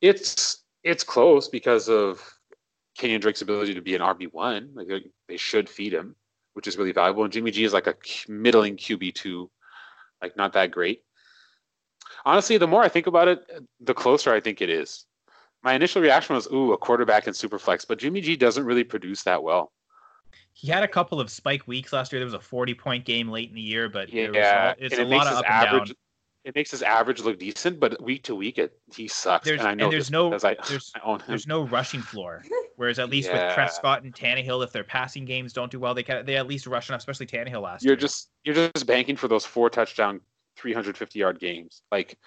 It's 0.00 0.64
it's 0.84 1.02
close 1.04 1.48
because 1.48 1.88
of 1.88 2.22
Kenyan 2.98 3.20
Drake's 3.20 3.42
ability 3.42 3.74
to 3.74 3.80
be 3.82 3.94
an 3.94 4.00
RB 4.02 4.26
one. 4.32 4.70
Like 4.74 4.88
they- 4.88 5.10
they 5.28 5.36
should 5.36 5.68
feed 5.68 5.92
him, 5.92 6.16
which 6.54 6.66
is 6.66 6.78
really 6.78 6.92
valuable. 6.92 7.24
And 7.24 7.32
Jimmy 7.32 7.50
G 7.50 7.64
is 7.64 7.72
like 7.74 7.86
a 7.86 7.94
middling 8.28 8.76
QB 8.76 9.14
two, 9.14 9.50
like 10.22 10.36
not 10.36 10.52
that 10.54 10.70
great. 10.70 11.02
Honestly, 12.24 12.58
the 12.58 12.66
more 12.66 12.82
I 12.82 12.88
think 12.88 13.06
about 13.06 13.28
it, 13.28 13.44
the 13.80 13.94
closer 13.94 14.32
I 14.32 14.40
think 14.40 14.60
it 14.60 14.70
is. 14.70 15.04
My 15.62 15.74
initial 15.74 16.00
reaction 16.02 16.34
was, 16.36 16.46
"Ooh, 16.52 16.72
a 16.72 16.78
quarterback 16.78 17.26
in 17.26 17.32
Superflex," 17.34 17.86
but 17.86 17.98
Jimmy 17.98 18.20
G 18.20 18.36
doesn't 18.36 18.64
really 18.64 18.84
produce 18.84 19.22
that 19.24 19.42
well. 19.42 19.72
He 20.52 20.68
had 20.68 20.82
a 20.82 20.88
couple 20.88 21.20
of 21.20 21.30
spike 21.30 21.66
weeks 21.68 21.92
last 21.92 22.12
year. 22.12 22.18
There 22.20 22.26
was 22.26 22.34
a 22.34 22.40
40 22.40 22.74
point 22.74 23.04
game 23.04 23.28
late 23.28 23.48
in 23.48 23.54
the 23.54 23.60
year, 23.60 23.88
but 23.88 24.12
it 24.12 24.28
was 24.28 24.36
Yeah, 24.36 24.74
it's 24.78 24.94
and 24.94 25.02
a 25.02 25.06
it 25.06 25.08
makes 25.10 25.24
lot 25.24 25.26
of 25.26 25.30
his 25.32 25.38
up 25.38 25.44
and 25.50 25.66
average. 25.68 25.88
down. 25.88 25.96
It 26.44 26.54
makes 26.54 26.70
his 26.70 26.82
average 26.82 27.20
look 27.20 27.38
decent, 27.38 27.78
but 27.78 28.00
week 28.00 28.22
to 28.24 28.34
week, 28.34 28.58
it 28.58 28.78
he 28.94 29.06
sucks. 29.06 29.44
There's 29.44 29.60
and 29.60 29.68
I 29.68 29.74
know 29.74 29.90
there's 29.90 30.10
no 30.10 30.32
I, 30.32 30.56
there's 30.68 30.92
I 31.04 31.18
there's 31.26 31.46
no 31.46 31.64
rushing 31.64 32.00
floor. 32.00 32.42
Whereas 32.76 32.98
at 32.98 33.10
least 33.10 33.28
Yeah. 33.28 33.46
with 33.48 33.54
Prescott 33.54 34.02
and 34.04 34.14
Tannehill, 34.14 34.64
if 34.64 34.72
their 34.72 34.84
passing 34.84 35.24
games 35.24 35.52
don't 35.52 35.70
do 35.70 35.78
well, 35.78 35.92
they 35.94 36.02
can 36.04 36.24
they 36.24 36.36
at 36.36 36.46
least 36.46 36.66
rush 36.66 36.88
enough, 36.88 37.00
especially 37.00 37.26
Tannehill 37.26 37.60
last 37.62 37.84
You're 37.84 37.92
year. 37.94 38.00
just 38.00 38.30
you're 38.44 38.54
just 38.54 38.86
banking 38.86 39.16
for 39.16 39.28
those 39.28 39.44
four 39.44 39.68
touchdown, 39.68 40.20
350 40.58 41.18
yard 41.18 41.38
games. 41.38 41.82
Like, 41.90 42.18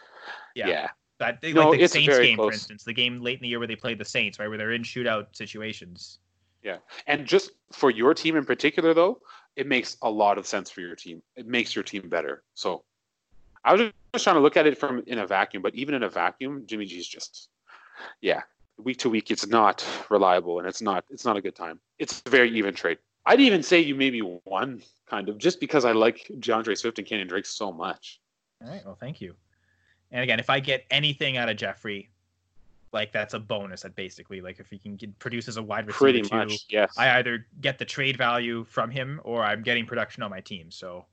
Yeah. 0.56 0.68
yeah, 0.68 0.90
That 1.20 1.42
they, 1.42 1.54
No, 1.54 1.70
like 1.70 1.80
the 1.80 1.88
Saints 1.88 2.18
game, 2.18 2.38
for 2.38 2.52
instance, 2.52 2.84
the 2.84 2.94
game 2.94 3.22
late 3.22 3.36
in 3.36 3.42
the 3.42 3.48
year 3.48 3.60
where 3.60 3.68
they 3.68 3.76
played 3.76 4.00
the 4.00 4.06
Saints, 4.06 4.40
right, 4.40 4.48
where 4.48 4.58
they're 4.58 4.72
in 4.72 4.84
shootout 4.84 5.36
situations. 5.36 6.20
Yeah. 6.64 6.78
And 7.08 7.26
just 7.26 7.52
for 7.72 7.90
your 7.92 8.14
team 8.14 8.36
in 8.36 8.46
particular, 8.46 8.94
though, 8.94 9.20
it 9.56 9.68
makes 9.68 9.98
a 10.02 10.10
lot 10.10 10.38
of 10.38 10.48
sense 10.48 10.70
for 10.70 10.82
your 10.82 10.96
team. 10.96 11.22
It 11.36 11.46
makes 11.48 11.76
your 11.76 11.84
team 11.84 12.08
better. 12.10 12.44
So 12.54 12.84
I 13.64 13.74
was 13.74 13.92
just 14.14 14.24
trying 14.24 14.36
to 14.36 14.42
look 14.42 14.58
at 14.58 14.66
it 14.66 14.78
from 14.78 15.04
in 15.08 15.20
a 15.20 15.28
vacuum, 15.28 15.62
but 15.62 15.76
even 15.76 15.94
in 15.96 16.04
a 16.04 16.10
vacuum, 16.10 16.64
Jimmy 16.66 16.86
G's 16.86 17.08
just, 17.08 17.50
yeah, 18.22 18.42
week 18.78 18.98
to 18.98 19.10
week, 19.10 19.32
it's 19.32 19.48
not 19.48 19.86
reliable 20.10 20.60
and 20.60 20.68
it's 20.68 20.82
not 20.82 21.04
it's 21.10 21.26
not 21.26 21.38
a 21.38 21.42
good 21.42 21.56
time. 21.56 21.80
It's 22.00 22.22
a 22.26 22.30
very 22.30 22.50
even 22.58 22.74
trade. 22.74 22.98
I'd 23.26 23.40
even 23.40 23.62
say 23.62 23.80
you 23.80 23.96
maybe 23.96 24.22
won 24.46 24.82
kind 25.08 25.30
of 25.30 25.38
just 25.38 25.60
because 25.60 25.86
I 25.86 25.92
like 25.92 26.32
D'Andre 26.40 26.76
Swift 26.76 26.98
and 27.00 27.08
Kenyan 27.08 27.28
Drake 27.28 27.46
so 27.46 27.72
much. 27.72 28.20
All 28.64 28.70
right, 28.70 28.86
well, 28.86 28.98
thank 29.00 29.22
you. 29.22 29.36
And 30.12 30.24
again, 30.24 30.40
if 30.40 30.50
I 30.50 30.60
get 30.60 30.86
anything 30.92 31.38
out 31.38 31.50
of 31.50 31.58
Jeffery, 31.58 32.10
like 32.94 33.12
that's 33.12 33.34
a 33.34 33.40
bonus. 33.40 33.82
That 33.82 33.96
basically, 33.96 34.42
like 34.42 34.60
if 34.60 34.70
he 34.70 34.78
can 34.78 34.96
get, 34.96 35.18
produce 35.20 35.48
as 35.48 35.58
a 35.58 35.64
wide 35.64 35.88
receiver, 35.88 36.00
Pretty 36.00 36.22
too, 36.22 36.36
much, 36.36 36.66
yes. 36.70 36.94
I 36.98 37.18
either 37.20 37.46
get 37.62 37.80
the 37.80 37.86
trade 37.86 38.18
value 38.18 38.66
from 38.66 38.92
him 38.92 39.22
or 39.24 39.44
I'm 39.44 39.64
getting 39.64 39.86
production 39.86 40.24
on 40.24 40.30
my 40.30 40.42
team. 40.42 40.70
So 40.70 41.06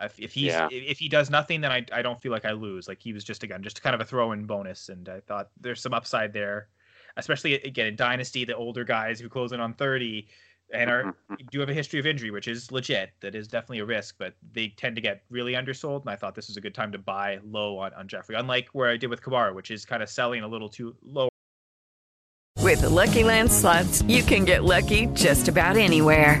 if, 0.00 0.18
if 0.18 0.32
he's 0.32 0.46
Yeah. 0.46 0.68
if, 0.70 0.84
if 0.84 0.98
he 0.98 1.08
does 1.08 1.30
nothing, 1.30 1.60
then 1.60 1.70
I, 1.70 1.84
I 1.92 2.00
don't 2.02 2.20
feel 2.20 2.32
like 2.32 2.44
I 2.44 2.52
lose. 2.52 2.88
Like 2.88 3.02
he 3.02 3.12
was 3.12 3.24
just 3.24 3.42
again 3.42 3.62
just 3.62 3.82
kind 3.82 3.94
of 3.94 4.00
a 4.00 4.04
throw 4.04 4.32
in 4.32 4.46
bonus, 4.46 4.88
and 4.88 5.08
I 5.08 5.20
thought 5.20 5.50
there's 5.60 5.80
some 5.80 5.92
upside 5.92 6.32
there, 6.32 6.68
especially 7.16 7.54
again 7.54 7.86
in 7.86 7.96
dynasty, 7.96 8.44
the 8.44 8.56
older 8.56 8.84
guys 8.84 9.20
who 9.20 9.28
close 9.28 9.52
in 9.52 9.60
on 9.60 9.74
thirty 9.74 10.28
and 10.72 10.90
are 10.90 11.04
Mm-hmm. 11.04 11.46
do 11.50 11.60
have 11.60 11.68
a 11.68 11.74
history 11.74 11.98
of 11.98 12.06
injury, 12.06 12.30
which 12.30 12.48
is 12.48 12.70
legit. 12.70 13.10
That 13.20 13.34
is 13.34 13.48
definitely 13.48 13.80
a 13.80 13.84
risk, 13.84 14.16
but 14.18 14.34
they 14.52 14.68
tend 14.68 14.96
to 14.96 15.02
get 15.02 15.22
really 15.30 15.56
undersold. 15.56 16.02
And 16.02 16.10
I 16.10 16.16
thought 16.16 16.34
this 16.34 16.48
was 16.48 16.56
a 16.56 16.60
good 16.60 16.74
time 16.74 16.92
to 16.92 16.98
buy 16.98 17.38
low 17.44 17.78
on, 17.78 17.92
on 17.94 18.08
Jeffery, 18.08 18.36
unlike 18.36 18.68
where 18.72 18.90
I 18.90 18.96
did 18.96 19.10
with 19.10 19.22
Kamara, 19.22 19.54
which 19.54 19.70
is 19.70 19.84
kind 19.84 20.02
of 20.02 20.08
selling 20.08 20.42
a 20.42 20.48
little 20.48 20.68
too 20.68 20.94
low. 21.02 21.28
With 22.60 22.80
the 22.80 22.90
Lucky 22.90 23.24
Land 23.24 23.52
slots, 23.52 24.02
you 24.02 24.22
can 24.22 24.44
get 24.44 24.64
lucky 24.64 25.06
just 25.06 25.48
about 25.48 25.76
anywhere. 25.76 26.40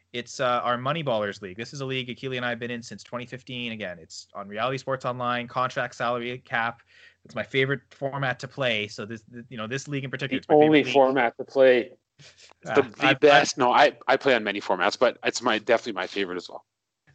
it's 0.13 0.39
uh, 0.39 0.61
our 0.63 0.77
Money 0.77 1.03
Ballers 1.03 1.41
League. 1.41 1.57
This 1.57 1.73
is 1.73 1.81
a 1.81 1.85
league 1.85 2.07
Akili 2.09 2.37
and 2.37 2.45
I 2.45 2.49
have 2.49 2.59
been 2.59 2.71
in 2.71 2.81
since 2.83 3.03
2015. 3.03 3.71
Again, 3.71 3.97
it's 3.99 4.27
on 4.33 4.47
Reality 4.47 4.77
Sports 4.77 5.05
Online, 5.05 5.47
contract 5.47 5.95
salary 5.95 6.37
cap. 6.39 6.81
It's 7.23 7.35
my 7.35 7.43
favorite 7.43 7.81
format 7.91 8.39
to 8.39 8.47
play. 8.47 8.87
So 8.87 9.05
this, 9.05 9.23
you 9.49 9.57
know, 9.57 9.67
this 9.67 9.87
league 9.87 10.03
in 10.03 10.11
particular, 10.11 10.39
The 10.39 10.41
it's 10.41 10.49
my 10.49 10.55
only 10.55 10.83
league. 10.83 10.93
format 10.93 11.37
to 11.37 11.43
play. 11.45 11.91
It's 12.61 12.69
Ah, 12.69 12.75
the, 12.75 12.81
the 12.83 13.05
I've- 13.07 13.19
best. 13.19 13.57
no, 13.57 13.71
I, 13.71 13.93
I 14.07 14.15
play 14.17 14.35
on 14.35 14.43
many 14.43 14.61
formats, 14.61 14.97
but 14.99 15.17
it's 15.23 15.41
my 15.41 15.57
definitely 15.57 15.93
my 15.93 16.05
favorite 16.07 16.35
as 16.37 16.47
well. 16.49 16.65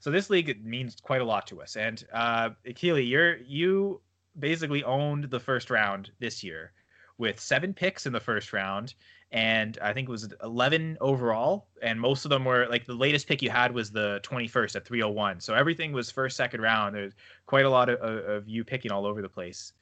So 0.00 0.10
this 0.10 0.30
league 0.30 0.48
it 0.48 0.64
means 0.64 0.96
quite 1.00 1.20
a 1.20 1.24
lot 1.24 1.46
to 1.48 1.62
us. 1.62 1.76
And 1.76 2.02
uh, 2.12 2.50
Akili, 2.66 3.08
you're 3.08 3.36
you 3.38 4.00
basically 4.38 4.82
owned 4.84 5.24
the 5.24 5.38
first 5.40 5.70
round 5.70 6.10
this 6.18 6.42
year 6.42 6.72
with 7.18 7.38
seven 7.38 7.72
picks 7.72 8.06
in 8.06 8.12
the 8.12 8.20
first 8.20 8.52
round, 8.52 8.94
and 9.32 9.78
I 9.82 9.92
think 9.92 10.08
it 10.08 10.12
was 10.12 10.32
11 10.42 10.98
overall. 11.00 11.66
And 11.82 12.00
most 12.00 12.24
of 12.24 12.30
them 12.30 12.44
were 12.44 12.66
like 12.68 12.86
the 12.86 12.94
latest 12.94 13.26
pick 13.26 13.42
you 13.42 13.50
had 13.50 13.72
was 13.72 13.90
the 13.90 14.20
21st 14.22 14.76
at 14.76 14.86
301. 14.86 15.40
So 15.40 15.54
everything 15.54 15.92
was 15.92 16.10
first, 16.10 16.36
second 16.36 16.60
round. 16.60 16.94
There's 16.94 17.14
quite 17.46 17.64
a 17.64 17.70
lot 17.70 17.88
of, 17.88 18.00
of, 18.00 18.48
you 18.48 18.64
picking 18.64 18.92
all 18.92 19.04
over 19.04 19.22
the 19.22 19.28
place. 19.28 19.72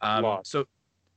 Um, 0.00 0.38
so, 0.42 0.66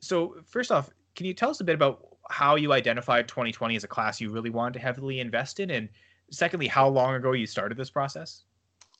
so 0.01 0.35
first 0.45 0.71
off, 0.71 0.89
can 1.15 1.25
you 1.25 1.33
tell 1.33 1.49
us 1.49 1.61
a 1.61 1.63
bit 1.63 1.75
about 1.75 2.05
how 2.29 2.55
you 2.55 2.73
identified 2.73 3.27
2020 3.27 3.75
as 3.75 3.83
a 3.83 3.87
class 3.87 4.21
you 4.21 4.29
really 4.29 4.49
wanted 4.49 4.73
to 4.73 4.79
heavily 4.79 5.19
invest 5.19 5.59
in, 5.59 5.71
and 5.71 5.89
secondly, 6.31 6.67
how 6.67 6.87
long 6.87 7.15
ago 7.15 7.31
you 7.31 7.47
started 7.47 7.77
this 7.77 7.89
process? 7.89 8.43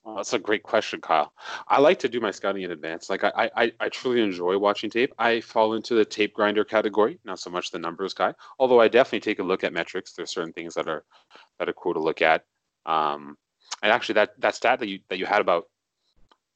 Oh, 0.06 0.16
that's 0.16 0.34
a 0.34 0.40
great 0.40 0.64
question, 0.64 1.02
Kyle. 1.02 1.34
I 1.68 1.80
like 1.80 2.00
to 2.00 2.10
do 2.10 2.22
my 2.22 2.32
scouting 2.32 2.64
in 2.64 2.72
advance. 2.72 3.10
Like 3.10 3.24
I, 3.24 3.50
I, 3.56 3.72
I 3.80 3.90
truly 3.90 4.22
enjoy 4.22 4.58
watching 4.58 4.90
tape. 4.90 5.14
I 5.20 5.42
fall 5.42 5.74
into 5.74 5.94
the 5.94 6.06
tape 6.06 6.34
grinder 6.34 6.64
category, 6.64 7.20
not 7.26 7.40
so 7.40 7.50
much 7.50 7.70
the 7.70 7.80
numbers 7.80 8.14
guy. 8.14 8.34
Although 8.60 8.80
I 8.80 8.88
definitely 8.88 9.20
take 9.20 9.40
a 9.40 9.44
look 9.44 9.64
at 9.64 9.74
metrics. 9.74 10.14
There's 10.14 10.32
certain 10.32 10.54
things 10.54 10.74
that 10.76 10.88
are 10.88 11.04
that 11.58 11.68
are 11.68 11.74
cool 11.74 11.94
to 11.94 12.00
look 12.00 12.22
at. 12.22 12.46
Um, 12.86 13.38
and 13.84 13.92
actually, 13.92 14.14
that 14.14 14.40
that 14.40 14.56
stat 14.56 14.80
that 14.80 14.88
you 14.88 15.00
that 15.10 15.20
you 15.20 15.26
had 15.26 15.42
about 15.42 15.66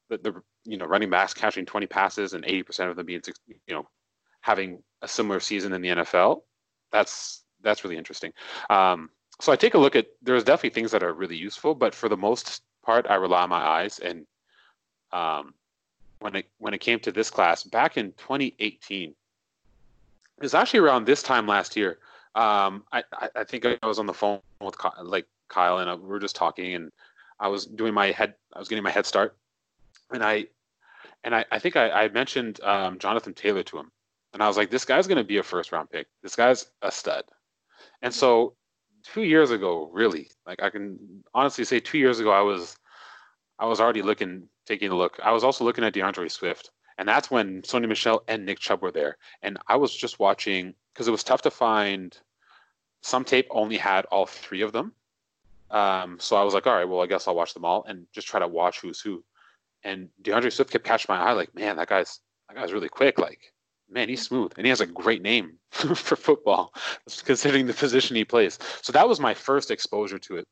the, 0.10 0.18
the 0.18 0.42
you 0.64 0.78
know 0.78 0.86
running 0.86 1.10
backs 1.10 1.34
catching 1.34 1.66
20 1.66 1.86
passes 1.88 2.34
and 2.34 2.46
80 2.46 2.64
percent 2.64 2.90
of 2.90 2.96
them 2.96 3.06
being 3.06 3.22
you 3.48 3.76
know 3.76 3.88
having 4.42 4.82
a 5.02 5.08
similar 5.08 5.42
season 5.42 5.74
in 5.74 5.82
the 5.82 5.90
NFL. 5.90 6.42
That's 6.94 7.44
that's 7.62 7.84
really 7.84 7.98
interesting. 7.98 8.32
Um, 8.70 9.10
so 9.42 9.52
I 9.52 9.58
take 9.58 9.74
a 9.74 9.80
look 9.80 9.98
at. 9.98 10.08
There's 10.22 10.46
definitely 10.46 10.70
things 10.70 10.92
that 10.92 11.04
are 11.04 11.14
really 11.14 11.36
useful, 11.36 11.76
but 11.76 11.94
for 11.94 12.08
the 12.08 12.18
most 12.18 12.62
part, 12.84 13.06
I 13.10 13.16
rely 13.16 13.44
on 13.44 13.50
my 13.50 13.66
eyes. 13.66 14.00
And 14.00 14.26
um, 15.12 15.54
when 16.20 16.36
it 16.36 16.46
when 16.60 16.74
it 16.74 16.80
came 16.80 17.00
to 17.00 17.12
this 17.12 17.30
class 17.30 17.64
back 17.64 17.98
in 17.98 18.12
2018, 18.14 19.10
it 19.10 19.16
was 20.42 20.54
actually 20.54 20.80
around 20.82 21.06
this 21.06 21.24
time 21.24 21.48
last 21.48 21.76
year. 21.76 22.00
Um, 22.36 22.84
I, 22.92 23.04
I 23.14 23.30
I 23.38 23.44
think 23.44 23.66
I 23.66 23.78
was 23.86 24.00
on 24.00 24.06
the 24.06 24.14
phone 24.14 24.40
with 24.62 24.78
Ky- 24.78 25.04
like 25.04 25.28
Kyle, 25.50 25.80
and 25.80 25.90
I, 25.90 25.96
we 25.96 26.08
were 26.08 26.20
just 26.20 26.36
talking, 26.36 26.76
and 26.76 26.92
I 27.40 27.48
was 27.48 27.66
doing 27.66 27.94
my 27.94 28.12
head. 28.12 28.36
I 28.54 28.60
was 28.60 28.68
getting 28.68 28.84
my 28.84 28.92
head 28.92 29.06
start, 29.06 29.36
and 30.12 30.24
I 30.24 30.48
and 31.24 31.36
I, 31.36 31.46
I 31.52 31.60
think 31.60 31.76
I, 31.76 31.90
I 31.90 32.08
mentioned 32.10 32.62
um, 32.64 33.00
Jonathan 33.00 33.34
Taylor 33.34 33.64
to 33.64 33.78
him, 33.78 33.92
and 34.34 34.42
I 34.42 34.48
was 34.48 34.58
like, 34.58 34.70
this 34.70 34.86
guy's 34.86 35.08
going 35.08 35.18
to 35.18 35.24
be 35.24 35.38
a 35.38 35.44
first 35.44 35.72
round 35.72 35.90
pick. 35.90 36.08
This 36.22 36.36
guy's 36.36 36.68
a 36.82 36.92
stud. 36.92 37.24
And 38.02 38.14
so 38.14 38.56
two 39.04 39.24
years 39.24 39.52
ago, 39.52 39.90
really, 39.92 40.30
like 40.46 40.62
I 40.62 40.70
can 40.70 41.24
honestly 41.34 41.66
say, 41.66 41.80
two 41.80 41.98
years 41.98 42.20
ago, 42.20 42.32
I 42.32 42.42
was 42.42 42.78
I 43.60 43.66
was 43.66 43.80
already 43.80 44.02
looking, 44.02 44.48
taking 44.66 44.92
a 44.92 44.96
look. 44.96 45.20
I 45.24 45.32
was 45.32 45.44
also 45.44 45.64
looking 45.64 45.84
at 45.84 45.94
D'Andre 45.94 46.28
Swift, 46.28 46.72
and 46.98 47.08
that's 47.08 47.30
when 47.30 47.62
Sony 47.62 47.88
Michel 47.88 48.24
and 48.28 48.46
Nick 48.46 48.60
Chubb 48.60 48.82
were 48.82 48.92
there. 48.92 49.18
And 49.42 49.58
I 49.68 49.76
was 49.76 49.96
just 49.96 50.20
watching 50.20 50.74
because 50.94 51.08
it 51.08 51.12
was 51.12 51.24
tough 51.24 51.42
to 51.44 51.52
find. 51.52 52.18
Some 53.02 53.26
tape 53.26 53.48
only 53.52 53.78
had 53.78 54.06
all 54.06 54.26
three 54.26 54.62
of 54.62 54.72
them. 54.72 54.94
Um, 55.70 56.18
so 56.20 56.38
I 56.38 56.44
was 56.44 56.54
like, 56.54 56.68
all 56.68 56.74
right, 56.74 56.88
well, 56.88 57.02
I 57.02 57.08
guess 57.08 57.28
I'll 57.28 57.36
watch 57.36 57.54
them 57.54 57.66
all 57.66 57.84
and 57.86 58.06
just 58.14 58.28
try 58.28 58.40
to 58.40 58.48
watch 58.48 58.80
who's 58.80 59.02
who. 59.02 59.24
And 59.84 60.08
D'Andre 60.22 60.50
Swift 60.50 60.72
kept 60.72 60.86
catching 60.86 61.14
my 61.14 61.20
eye, 61.20 61.34
like, 61.34 61.54
man, 61.54 61.76
that 61.76 61.90
guy's 61.90 62.20
that 62.48 62.56
guy's 62.56 62.72
really 62.72 62.88
quick. 62.88 63.20
Like, 63.20 63.53
man, 63.94 64.10
he's 64.10 64.22
smooth, 64.22 64.52
and 64.58 64.66
he 64.66 64.70
has 64.70 64.82
a 64.82 64.86
great 64.86 65.22
name 65.22 65.54
for 65.72 66.16
football, 66.16 66.74
considering 67.26 67.68
the 67.68 67.74
position 67.74 68.16
he 68.16 68.26
plays. 68.26 68.60
So 68.82 68.92
that 68.92 69.08
was 69.08 69.20
my 69.20 69.34
first 69.34 69.72
exposure 69.72 70.20
to 70.20 70.38
it. 70.38 70.48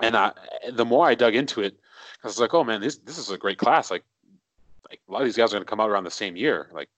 And 0.00 0.16
I, 0.16 0.32
the 0.72 0.84
more 0.84 1.06
I 1.06 1.14
dug 1.14 1.34
into 1.34 1.62
it, 1.62 1.78
I 2.22 2.26
was 2.26 2.38
like, 2.38 2.54
oh 2.54 2.64
man, 2.64 2.80
this 2.80 2.98
this 2.98 3.18
is 3.18 3.30
a 3.30 3.38
great 3.38 3.58
class. 3.58 3.90
Like, 3.90 4.04
like 4.88 5.00
a 5.08 5.12
lot 5.12 5.22
of 5.22 5.26
these 5.26 5.36
guys 5.36 5.50
are 5.50 5.56
going 5.56 5.64
to 5.64 5.68
come 5.68 5.80
out 5.80 5.90
around 5.90 6.04
the 6.04 6.10
same 6.10 6.36
year. 6.36 6.70
Like, 6.72 6.88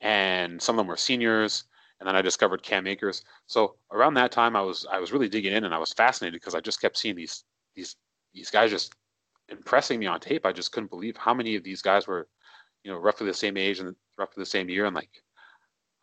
and 0.00 0.60
some 0.60 0.76
of 0.76 0.78
them 0.78 0.86
were 0.86 0.96
seniors 0.96 1.64
and 2.02 2.08
then 2.08 2.16
I 2.16 2.22
discovered 2.22 2.64
Cam 2.64 2.88
Akers. 2.88 3.22
So 3.46 3.76
around 3.92 4.14
that 4.14 4.32
time, 4.32 4.56
I 4.56 4.60
was 4.60 4.84
I 4.90 4.98
was 4.98 5.12
really 5.12 5.28
digging 5.28 5.52
in, 5.52 5.62
and 5.62 5.72
I 5.72 5.78
was 5.78 5.92
fascinated 5.92 6.40
because 6.40 6.56
I 6.56 6.58
just 6.58 6.80
kept 6.80 6.98
seeing 6.98 7.14
these 7.14 7.44
these 7.76 7.94
these 8.34 8.50
guys 8.50 8.70
just 8.70 8.92
impressing 9.48 10.00
me 10.00 10.06
on 10.06 10.18
tape. 10.18 10.44
I 10.44 10.50
just 10.50 10.72
couldn't 10.72 10.90
believe 10.90 11.16
how 11.16 11.32
many 11.32 11.54
of 11.54 11.62
these 11.62 11.80
guys 11.80 12.08
were, 12.08 12.26
you 12.84 12.90
know, 12.90 12.98
roughly 12.98 13.26
the 13.26 13.34
same 13.34 13.56
age 13.56 13.80
and 13.80 13.94
roughly 14.18 14.40
the 14.40 14.46
same 14.46 14.68
year. 14.68 14.86
And 14.86 14.94
like, 14.94 15.10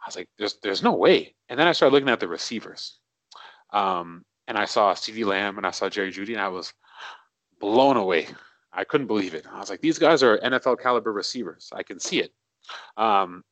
I 0.02 0.08
was 0.08 0.16
like, 0.16 0.30
there's 0.38 0.58
there's 0.64 0.84
no 0.84 0.94
way. 0.94 1.36
And 1.50 1.60
then 1.60 1.68
I 1.68 1.74
started 1.74 1.94
looking 1.94 2.10
at 2.10 2.20
the 2.20 2.28
receivers, 2.28 3.00
um, 3.74 4.24
and 4.48 4.58
I 4.58 4.66
saw 4.66 4.94
CeeDee 4.94 5.26
Lamb 5.26 5.58
and 5.58 5.68
I 5.68 5.72
saw 5.72 5.90
Jerry 5.90 6.12
Jeudy 6.12 6.34
and 6.34 6.42
I 6.42 6.48
was 6.48 6.74
blown 7.60 7.98
away. 7.98 8.28
I 8.72 8.84
couldn't 8.84 9.08
believe 9.08 9.34
it. 9.34 9.46
I 9.52 9.60
was 9.60 9.70
like, 9.70 9.82
these 9.82 10.00
guys 10.00 10.24
are 10.24 10.38
NFL 10.40 10.80
caliber 10.82 11.12
receivers. 11.12 11.70
I 11.74 11.84
can 11.84 12.00
see 12.00 12.20
it. 12.20 12.32
Um, 12.98 13.44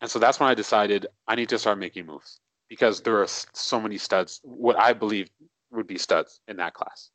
and 0.00 0.10
so 0.10 0.18
that's 0.18 0.40
when 0.40 0.48
I 0.48 0.54
decided 0.54 1.06
I 1.26 1.34
need 1.34 1.48
to 1.50 1.58
start 1.58 1.78
making 1.78 2.06
moves 2.06 2.40
because 2.68 3.00
there 3.00 3.20
are 3.20 3.28
so 3.28 3.80
many 3.80 3.98
studs, 3.98 4.40
what 4.42 4.78
I 4.78 4.92
believe 4.92 5.28
would 5.70 5.86
be 5.86 5.98
studs 5.98 6.40
in 6.48 6.56
that 6.56 6.74
class. 6.74 7.10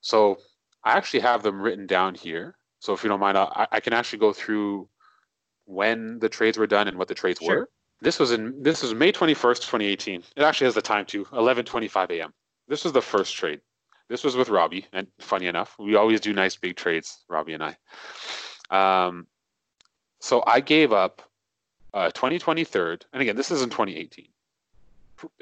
So 0.00 0.38
I 0.84 0.92
actually 0.92 1.20
have 1.20 1.42
them 1.42 1.60
written 1.60 1.86
down 1.86 2.14
here. 2.14 2.56
So 2.80 2.92
if 2.92 3.02
you 3.02 3.08
don't 3.08 3.20
mind, 3.20 3.36
I, 3.36 3.66
I 3.72 3.80
can 3.80 3.92
actually 3.92 4.20
go 4.20 4.32
through 4.32 4.88
when 5.64 6.18
the 6.18 6.28
trades 6.28 6.58
were 6.58 6.66
done 6.66 6.88
and 6.88 6.96
what 6.96 7.08
the 7.08 7.14
trades 7.14 7.40
sure. 7.40 7.60
were. 7.60 7.68
This 8.00 8.18
was 8.18 8.30
in 8.30 8.62
this 8.62 8.82
was 8.82 8.94
May 8.94 9.12
21st, 9.12 9.56
2018. 9.56 10.22
It 10.36 10.42
actually 10.42 10.66
has 10.66 10.74
the 10.74 10.82
time 10.82 11.04
too, 11.04 11.24
11:25 11.26 12.10
a.m. 12.10 12.32
This 12.68 12.84
was 12.84 12.92
the 12.92 13.02
first 13.02 13.34
trade. 13.34 13.60
This 14.08 14.24
was 14.24 14.36
with 14.36 14.48
Robbie, 14.48 14.86
and 14.92 15.06
funny 15.18 15.46
enough, 15.46 15.76
we 15.78 15.96
always 15.96 16.20
do 16.20 16.32
nice 16.32 16.56
big 16.56 16.76
trades, 16.76 17.24
Robbie 17.28 17.54
and 17.54 17.62
I. 17.62 17.76
Um, 18.70 19.26
so 20.20 20.42
I 20.46 20.60
gave 20.60 20.92
up 20.92 21.22
uh, 21.92 22.10
2023, 22.12 22.98
and 23.12 23.22
again, 23.22 23.36
this 23.36 23.50
is 23.50 23.62
in 23.62 23.68
2018, 23.68 24.28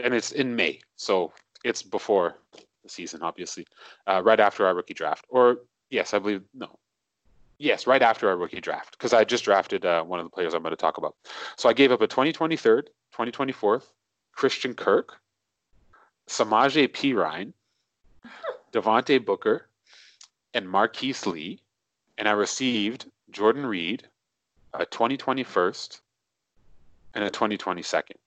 and 0.03 0.15
it's 0.15 0.33
in 0.33 0.57
May, 0.57 0.81
so 0.97 1.33
it's 1.65 1.83
before 1.83 2.39
the 2.83 2.89
season, 2.89 3.23
obviously, 3.23 3.67
uh, 4.09 4.21
right 4.25 4.41
after 4.41 4.67
our 4.67 4.75
rookie 4.75 4.95
draft, 4.95 5.25
or 5.29 5.59
yes, 5.91 6.13
I 6.13 6.19
believe 6.19 6.43
no, 6.53 6.79
yes, 7.59 7.87
right 7.87 8.03
after 8.03 8.29
our 8.29 8.37
rookie 8.37 8.61
draft, 8.61 8.93
because 8.93 9.13
I 9.13 9.25
just 9.25 9.45
drafted 9.45 9.85
uh, 9.85 10.03
one 10.03 10.21
of 10.21 10.27
the 10.27 10.31
players 10.31 10.55
I'm 10.55 10.63
going 10.63 10.73
to 10.73 10.77
talk 10.77 10.99
about. 10.99 11.15
So 11.57 11.69
I 11.69 11.73
gave 11.73 11.93
up 11.93 12.01
a 12.01 12.07
2023, 12.07 12.83
2024, 12.83 13.83
Christian 14.33 14.75
Kirk, 14.75 15.19
Samaje 16.29 16.89
Perine, 16.89 17.53
Devontae 18.73 19.25
Booker, 19.25 19.69
and 20.55 20.69
Marquise 20.69 21.27
Lee, 21.27 21.61
and 22.19 22.29
I 22.29 22.33
received 22.33 23.11
Jordan 23.31 23.67
Reed, 23.67 24.07
a 24.75 24.87
2021st, 24.87 26.01
and 27.15 27.25
a 27.25 27.31
2020 27.31 27.83
second. 27.83 28.19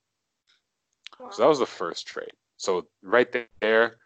Wow. 1.18 1.30
So 1.30 1.42
that 1.42 1.48
was 1.48 1.58
the 1.58 1.66
first 1.66 2.06
trade. 2.06 2.32
So 2.56 2.86
right 3.02 3.28
there, 3.60 3.96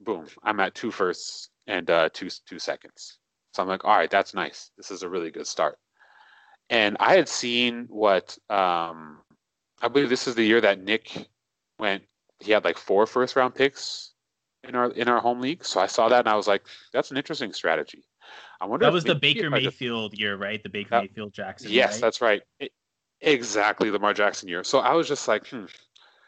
boom, 0.00 0.26
I'm 0.42 0.60
at 0.60 0.74
two 0.74 0.90
firsts 0.90 1.50
and 1.66 1.88
uh, 1.90 2.10
two 2.12 2.28
two 2.46 2.58
seconds. 2.58 3.18
So 3.54 3.62
I'm 3.62 3.68
like, 3.68 3.84
all 3.84 3.96
right, 3.96 4.10
that's 4.10 4.34
nice. 4.34 4.70
This 4.76 4.90
is 4.90 5.02
a 5.02 5.08
really 5.08 5.30
good 5.30 5.46
start. 5.46 5.78
And 6.70 6.96
I 6.98 7.14
had 7.14 7.28
seen 7.28 7.86
what 7.88 8.36
um, 8.50 9.18
I 9.80 9.88
believe 9.88 10.08
this 10.08 10.26
is 10.26 10.34
the 10.34 10.44
year 10.44 10.60
that 10.60 10.82
Nick 10.82 11.28
went. 11.78 12.02
He 12.40 12.52
had 12.52 12.64
like 12.64 12.78
four 12.78 13.06
first 13.06 13.36
round 13.36 13.54
picks 13.54 14.12
in 14.66 14.74
our 14.74 14.90
in 14.90 15.08
our 15.08 15.20
home 15.20 15.40
league. 15.40 15.64
So 15.64 15.80
I 15.80 15.86
saw 15.86 16.08
that 16.08 16.20
and 16.20 16.28
I 16.28 16.34
was 16.34 16.48
like, 16.48 16.62
that's 16.92 17.10
an 17.10 17.16
interesting 17.16 17.52
strategy. 17.52 18.04
I 18.60 18.66
wonder. 18.66 18.86
That 18.86 18.92
was 18.92 19.04
the 19.04 19.14
Baker 19.14 19.50
Mayfield 19.50 20.12
just, 20.12 20.20
year, 20.20 20.36
right? 20.36 20.62
The 20.62 20.68
Baker 20.68 20.90
that, 20.90 21.02
Mayfield 21.02 21.32
Jackson. 21.32 21.70
Yes, 21.70 21.92
right? 21.92 22.00
that's 22.00 22.20
right. 22.20 22.42
It, 22.58 22.72
Exactly, 23.20 23.90
Lamar 23.90 24.12
Jackson 24.12 24.48
year. 24.48 24.62
So 24.64 24.80
I 24.80 24.92
was 24.92 25.08
just 25.08 25.26
like, 25.28 25.48
hmm. 25.48 25.64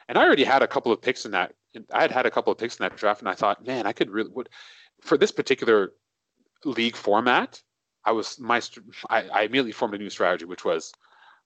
And 0.08 0.16
I 0.16 0.24
already 0.24 0.44
had 0.44 0.62
a 0.62 0.68
couple 0.68 0.92
of 0.92 1.02
picks 1.02 1.26
in 1.26 1.32
that. 1.32 1.52
I 1.92 2.02
had 2.02 2.10
had 2.10 2.26
a 2.26 2.30
couple 2.30 2.52
of 2.52 2.58
picks 2.58 2.78
in 2.78 2.84
that 2.84 2.96
draft, 2.96 3.20
and 3.20 3.28
I 3.28 3.34
thought, 3.34 3.66
man, 3.66 3.86
I 3.86 3.92
could 3.92 4.08
really 4.08 4.30
would 4.30 4.48
for 5.02 5.18
this 5.18 5.32
particular 5.32 5.92
league 6.64 6.96
format. 6.96 7.60
I 8.04 8.12
was 8.12 8.38
my 8.38 8.60
I, 9.10 9.28
I 9.28 9.42
immediately 9.42 9.72
formed 9.72 9.94
a 9.94 9.98
new 9.98 10.10
strategy, 10.10 10.44
which 10.44 10.64
was, 10.64 10.92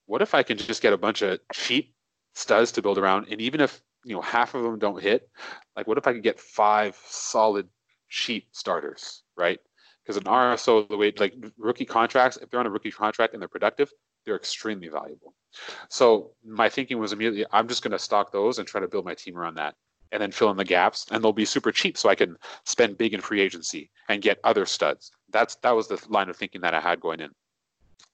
what 0.06 0.22
if 0.22 0.34
I 0.34 0.42
can 0.42 0.58
just 0.58 0.82
get 0.82 0.92
a 0.92 0.98
bunch 0.98 1.22
of 1.22 1.40
cheap 1.52 1.94
studs 2.34 2.72
to 2.72 2.82
build 2.82 2.98
around, 2.98 3.28
and 3.30 3.40
even 3.40 3.60
if 3.60 3.82
you 4.04 4.14
know 4.14 4.22
half 4.22 4.54
of 4.54 4.62
them 4.62 4.78
don't 4.78 5.02
hit, 5.02 5.28
like 5.76 5.86
what 5.86 5.98
if 5.98 6.06
I 6.06 6.12
could 6.12 6.22
get 6.22 6.38
five 6.38 6.98
solid 7.06 7.68
cheap 8.08 8.48
starters, 8.52 9.22
right? 9.36 9.60
Because 10.02 10.16
an 10.16 10.24
RSO, 10.24 10.88
the 10.88 10.96
way 10.96 11.12
like 11.18 11.34
rookie 11.56 11.84
contracts, 11.84 12.36
if 12.36 12.50
they're 12.50 12.60
on 12.60 12.66
a 12.66 12.70
rookie 12.70 12.90
contract 12.90 13.32
and 13.32 13.40
they're 13.40 13.48
productive, 13.48 13.90
they're 14.24 14.36
extremely 14.36 14.88
valuable. 14.88 15.34
So 15.88 16.32
my 16.44 16.68
thinking 16.68 16.98
was 16.98 17.12
immediately, 17.12 17.46
I'm 17.52 17.68
just 17.68 17.82
going 17.82 17.92
to 17.92 17.98
stock 17.98 18.32
those 18.32 18.58
and 18.58 18.66
try 18.66 18.80
to 18.80 18.88
build 18.88 19.04
my 19.04 19.14
team 19.14 19.36
around 19.36 19.56
that, 19.56 19.74
and 20.12 20.22
then 20.22 20.32
fill 20.32 20.50
in 20.50 20.56
the 20.56 20.64
gaps, 20.64 21.06
and 21.10 21.22
they'll 21.22 21.32
be 21.32 21.44
super 21.44 21.72
cheap, 21.72 21.96
so 21.96 22.08
I 22.08 22.14
can 22.14 22.36
spend 22.64 22.98
big 22.98 23.14
in 23.14 23.20
free 23.20 23.40
agency 23.40 23.90
and 24.08 24.22
get 24.22 24.40
other 24.44 24.66
studs. 24.66 25.12
That's 25.30 25.56
that 25.56 25.72
was 25.72 25.88
the 25.88 26.02
line 26.08 26.28
of 26.28 26.36
thinking 26.36 26.60
that 26.62 26.74
I 26.74 26.80
had 26.80 27.00
going 27.00 27.20
in. 27.20 27.30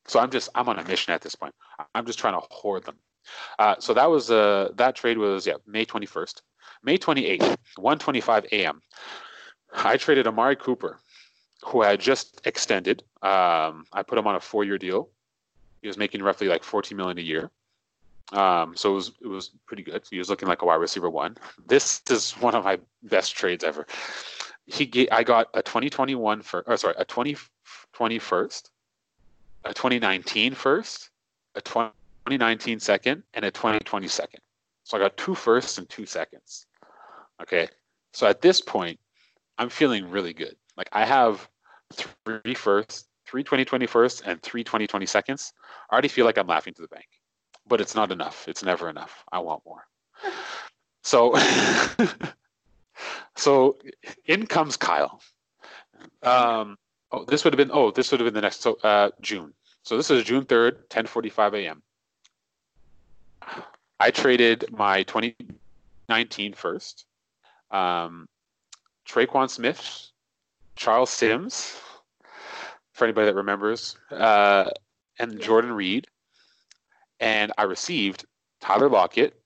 So 0.06 0.20
I'm 0.20 0.30
just 0.30 0.48
I'm 0.54 0.68
on 0.68 0.78
a 0.78 0.84
mission 0.84 1.12
at 1.12 1.22
this 1.22 1.34
point. 1.34 1.54
I'm 1.94 2.06
just 2.06 2.18
trying 2.18 2.34
to 2.34 2.46
hoard 2.50 2.84
them. 2.84 2.96
Uh, 3.58 3.74
so 3.78 3.92
that 3.94 4.10
was 4.10 4.30
uh, 4.30 4.70
that 4.76 4.94
trade 4.94 5.18
was 5.18 5.46
yeah 5.46 5.54
May 5.66 5.84
21st, 5.84 6.42
May 6.82 6.98
28th, 6.98 7.56
1:25 7.78 8.46
a.m. 8.52 8.80
I 9.74 9.96
traded 9.96 10.26
Amari 10.26 10.56
Cooper, 10.56 11.00
who 11.64 11.82
had 11.82 12.00
just 12.00 12.40
extended. 12.44 13.02
Um, 13.22 13.84
I 13.92 14.02
put 14.06 14.18
him 14.18 14.26
on 14.26 14.36
a 14.36 14.40
four-year 14.40 14.78
deal 14.78 15.10
he 15.86 15.88
was 15.88 15.96
making 15.96 16.20
roughly 16.20 16.48
like 16.48 16.64
14 16.64 16.96
million 16.96 17.16
a 17.18 17.22
year. 17.22 17.50
Um, 18.32 18.76
so 18.76 18.92
it 18.92 18.94
was 18.94 19.12
it 19.20 19.28
was 19.28 19.50
pretty 19.66 19.82
good. 19.82 20.02
He 20.10 20.18
was 20.18 20.28
looking 20.28 20.48
like 20.48 20.62
a 20.62 20.66
wide 20.66 20.76
receiver 20.76 21.08
one. 21.08 21.36
This 21.66 22.02
is 22.10 22.32
one 22.32 22.54
of 22.54 22.64
my 22.64 22.78
best 23.04 23.36
trades 23.36 23.62
ever. 23.62 23.86
He 24.66 25.08
I 25.10 25.22
got 25.22 25.48
a 25.54 25.62
2021 25.62 26.42
for 26.42 26.64
or 26.66 26.76
sorry 26.76 26.94
a 26.98 27.04
2020 27.04 28.18
first, 28.18 28.70
a 29.64 29.72
2019 29.72 30.54
first, 30.54 31.10
a 31.54 31.60
2019 31.60 32.80
second, 32.80 33.22
and 33.34 33.44
a 33.44 33.50
2020 33.50 34.08
second. 34.08 34.40
So 34.82 34.96
I 34.96 35.00
got 35.00 35.16
two 35.16 35.34
firsts 35.34 35.78
and 35.78 35.88
two 35.88 36.06
seconds. 36.06 36.66
Okay. 37.40 37.68
So 38.12 38.26
at 38.26 38.40
this 38.40 38.60
point, 38.60 38.98
I'm 39.58 39.68
feeling 39.68 40.10
really 40.10 40.32
good. 40.32 40.56
Like 40.76 40.88
I 40.92 41.04
have 41.04 41.48
three 41.92 42.54
firsts, 42.54 43.04
three 43.26 43.42
2020 43.42 43.86
firsts 43.86 44.22
and 44.22 44.40
three 44.42 44.64
2020 44.64 45.06
seconds, 45.06 45.52
I 45.90 45.94
already 45.94 46.08
feel 46.08 46.24
like 46.24 46.38
I'm 46.38 46.46
laughing 46.46 46.74
to 46.74 46.82
the 46.82 46.88
bank. 46.88 47.06
But 47.68 47.80
it's 47.80 47.94
not 47.94 48.12
enough. 48.12 48.46
It's 48.48 48.62
never 48.62 48.88
enough. 48.88 49.24
I 49.32 49.40
want 49.40 49.62
more. 49.66 49.86
So, 51.02 51.36
so 53.36 53.76
in 54.26 54.46
comes 54.46 54.76
Kyle. 54.76 55.20
Um, 56.22 56.76
oh, 57.12 57.24
this 57.24 57.44
would 57.44 57.52
have 57.52 57.58
been. 57.58 57.70
Oh, 57.72 57.90
this 57.90 58.10
would 58.10 58.20
have 58.20 58.26
been 58.26 58.34
the 58.34 58.40
next. 58.40 58.60
So 58.60 58.78
uh, 58.82 59.10
June. 59.20 59.52
So 59.82 59.96
this 59.96 60.10
is 60.10 60.24
June 60.24 60.44
third, 60.44 60.88
10:45 60.90 61.64
a.m. 61.64 61.82
I 63.98 64.10
traded 64.10 64.66
my 64.72 65.04
2019 65.04 66.54
first. 66.54 67.06
Um, 67.70 68.28
Tre'Quan 69.06 69.48
Smith, 69.48 70.08
Charles 70.74 71.10
Sims, 71.10 71.80
for 72.92 73.04
anybody 73.04 73.26
that 73.26 73.34
remembers, 73.34 73.96
uh, 74.10 74.70
and 75.18 75.40
Jordan 75.40 75.72
Reed. 75.72 76.06
And 77.20 77.52
I 77.56 77.64
received 77.64 78.24
Tyler 78.60 78.88
Lockett. 78.88 79.40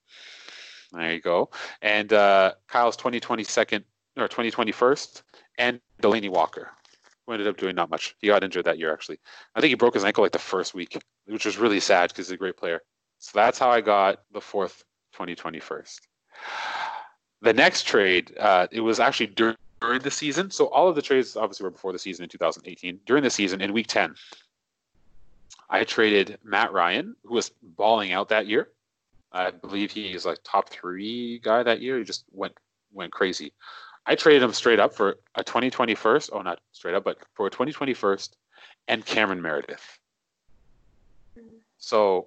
There 0.92 1.12
you 1.12 1.20
go. 1.20 1.50
And 1.82 2.12
uh, 2.12 2.54
Kyle's 2.68 2.96
2020 2.96 3.44
second 3.44 3.84
or 4.16 4.28
2020 4.28 4.72
first, 4.72 5.22
and 5.58 5.80
Delanie 6.02 6.30
Walker. 6.30 6.70
who 7.26 7.32
ended 7.32 7.48
up 7.48 7.56
doing 7.56 7.74
not 7.74 7.90
much. 7.90 8.16
He 8.18 8.26
got 8.26 8.42
injured 8.42 8.64
that 8.64 8.78
year 8.78 8.92
actually. 8.92 9.18
I 9.54 9.60
think 9.60 9.70
he 9.70 9.76
broke 9.76 9.94
his 9.94 10.04
ankle 10.04 10.22
like 10.22 10.32
the 10.32 10.38
first 10.38 10.74
week, 10.74 10.98
which 11.26 11.44
was 11.44 11.58
really 11.58 11.80
sad 11.80 12.10
because 12.10 12.26
he's 12.26 12.34
a 12.34 12.36
great 12.36 12.56
player. 12.56 12.80
So 13.18 13.32
that's 13.34 13.58
how 13.58 13.70
I 13.70 13.80
got 13.80 14.22
the 14.32 14.40
fourth 14.40 14.84
2020 15.12 15.60
first. 15.60 16.08
The 17.42 17.52
next 17.52 17.86
trade, 17.86 18.36
uh, 18.38 18.66
it 18.70 18.80
was 18.80 19.00
actually 19.00 19.28
during, 19.28 19.56
during 19.80 20.00
the 20.00 20.10
season. 20.10 20.50
So 20.50 20.66
all 20.66 20.88
of 20.88 20.94
the 20.94 21.02
trades 21.02 21.36
obviously 21.36 21.64
were 21.64 21.70
before 21.70 21.92
the 21.92 21.98
season 21.98 22.24
in 22.24 22.28
2018. 22.28 23.00
During 23.06 23.22
the 23.22 23.30
season 23.30 23.60
in 23.60 23.72
week 23.72 23.86
10, 23.86 24.14
I 25.70 25.84
traded 25.84 26.38
Matt 26.42 26.72
Ryan, 26.72 27.14
who 27.24 27.34
was 27.34 27.52
balling 27.62 28.12
out 28.12 28.28
that 28.30 28.48
year. 28.48 28.68
I 29.32 29.52
believe 29.52 29.92
he 29.92 30.08
he's 30.08 30.26
like 30.26 30.38
top 30.42 30.68
three 30.68 31.38
guy 31.38 31.62
that 31.62 31.80
year. 31.80 31.98
He 31.98 32.04
just 32.04 32.24
went 32.32 32.54
went 32.92 33.12
crazy. 33.12 33.52
I 34.04 34.16
traded 34.16 34.42
him 34.42 34.52
straight 34.52 34.80
up 34.80 34.92
for 34.92 35.18
a 35.36 35.44
2020 35.44 35.94
first. 35.94 36.30
Oh, 36.32 36.42
not 36.42 36.60
straight 36.72 36.96
up, 36.96 37.04
but 37.04 37.18
for 37.34 37.46
a 37.46 37.50
2020 37.50 37.94
first 37.94 38.36
and 38.88 39.06
Cameron 39.06 39.40
Meredith. 39.40 39.98
So 41.78 42.26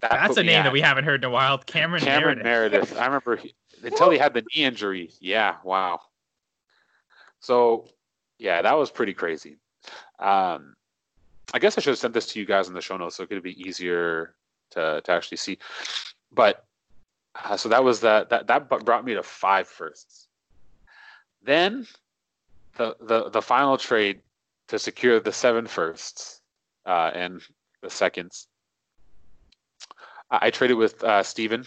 that 0.00 0.12
that's 0.12 0.36
a 0.38 0.42
name 0.42 0.60
at, 0.60 0.62
that 0.64 0.72
we 0.72 0.80
haven't 0.80 1.04
heard 1.04 1.22
in 1.22 1.28
a 1.28 1.32
while. 1.32 1.58
Cameron, 1.58 2.02
Cameron 2.02 2.42
Meredith. 2.42 2.72
Meredith. 2.72 2.98
I 2.98 3.04
remember 3.06 3.36
he, 3.36 3.54
until 3.84 4.10
he 4.10 4.16
had 4.16 4.32
the 4.32 4.40
knee 4.40 4.64
injury. 4.64 5.10
Yeah, 5.20 5.56
wow. 5.62 6.00
So 7.40 7.88
yeah, 8.38 8.62
that 8.62 8.78
was 8.78 8.90
pretty 8.90 9.12
crazy. 9.12 9.58
Um, 10.18 10.74
I 11.54 11.58
guess 11.58 11.76
I 11.76 11.80
should 11.80 11.90
have 11.90 11.98
sent 11.98 12.14
this 12.14 12.26
to 12.28 12.40
you 12.40 12.46
guys 12.46 12.68
in 12.68 12.74
the 12.74 12.80
show 12.80 12.96
notes 12.96 13.16
so 13.16 13.22
it 13.22 13.28
could 13.28 13.42
be 13.42 13.60
easier 13.60 14.34
to, 14.70 15.00
to 15.02 15.12
actually 15.12 15.36
see. 15.36 15.58
But 16.32 16.64
uh, 17.34 17.56
so 17.56 17.68
that 17.68 17.82
was 17.82 18.00
that, 18.00 18.30
that 18.30 18.46
that 18.46 18.68
brought 18.68 19.04
me 19.04 19.14
to 19.14 19.22
five 19.22 19.68
firsts. 19.68 20.28
Then 21.42 21.86
the 22.76 22.96
the 23.00 23.30
the 23.30 23.42
final 23.42 23.76
trade 23.76 24.20
to 24.68 24.78
secure 24.78 25.20
the 25.20 25.32
seven 25.32 25.66
firsts 25.66 26.40
uh, 26.86 27.10
and 27.14 27.42
the 27.82 27.90
seconds. 27.90 28.48
I, 30.30 30.46
I 30.46 30.50
traded 30.50 30.76
with 30.76 31.02
uh, 31.04 31.22
Steven, 31.22 31.64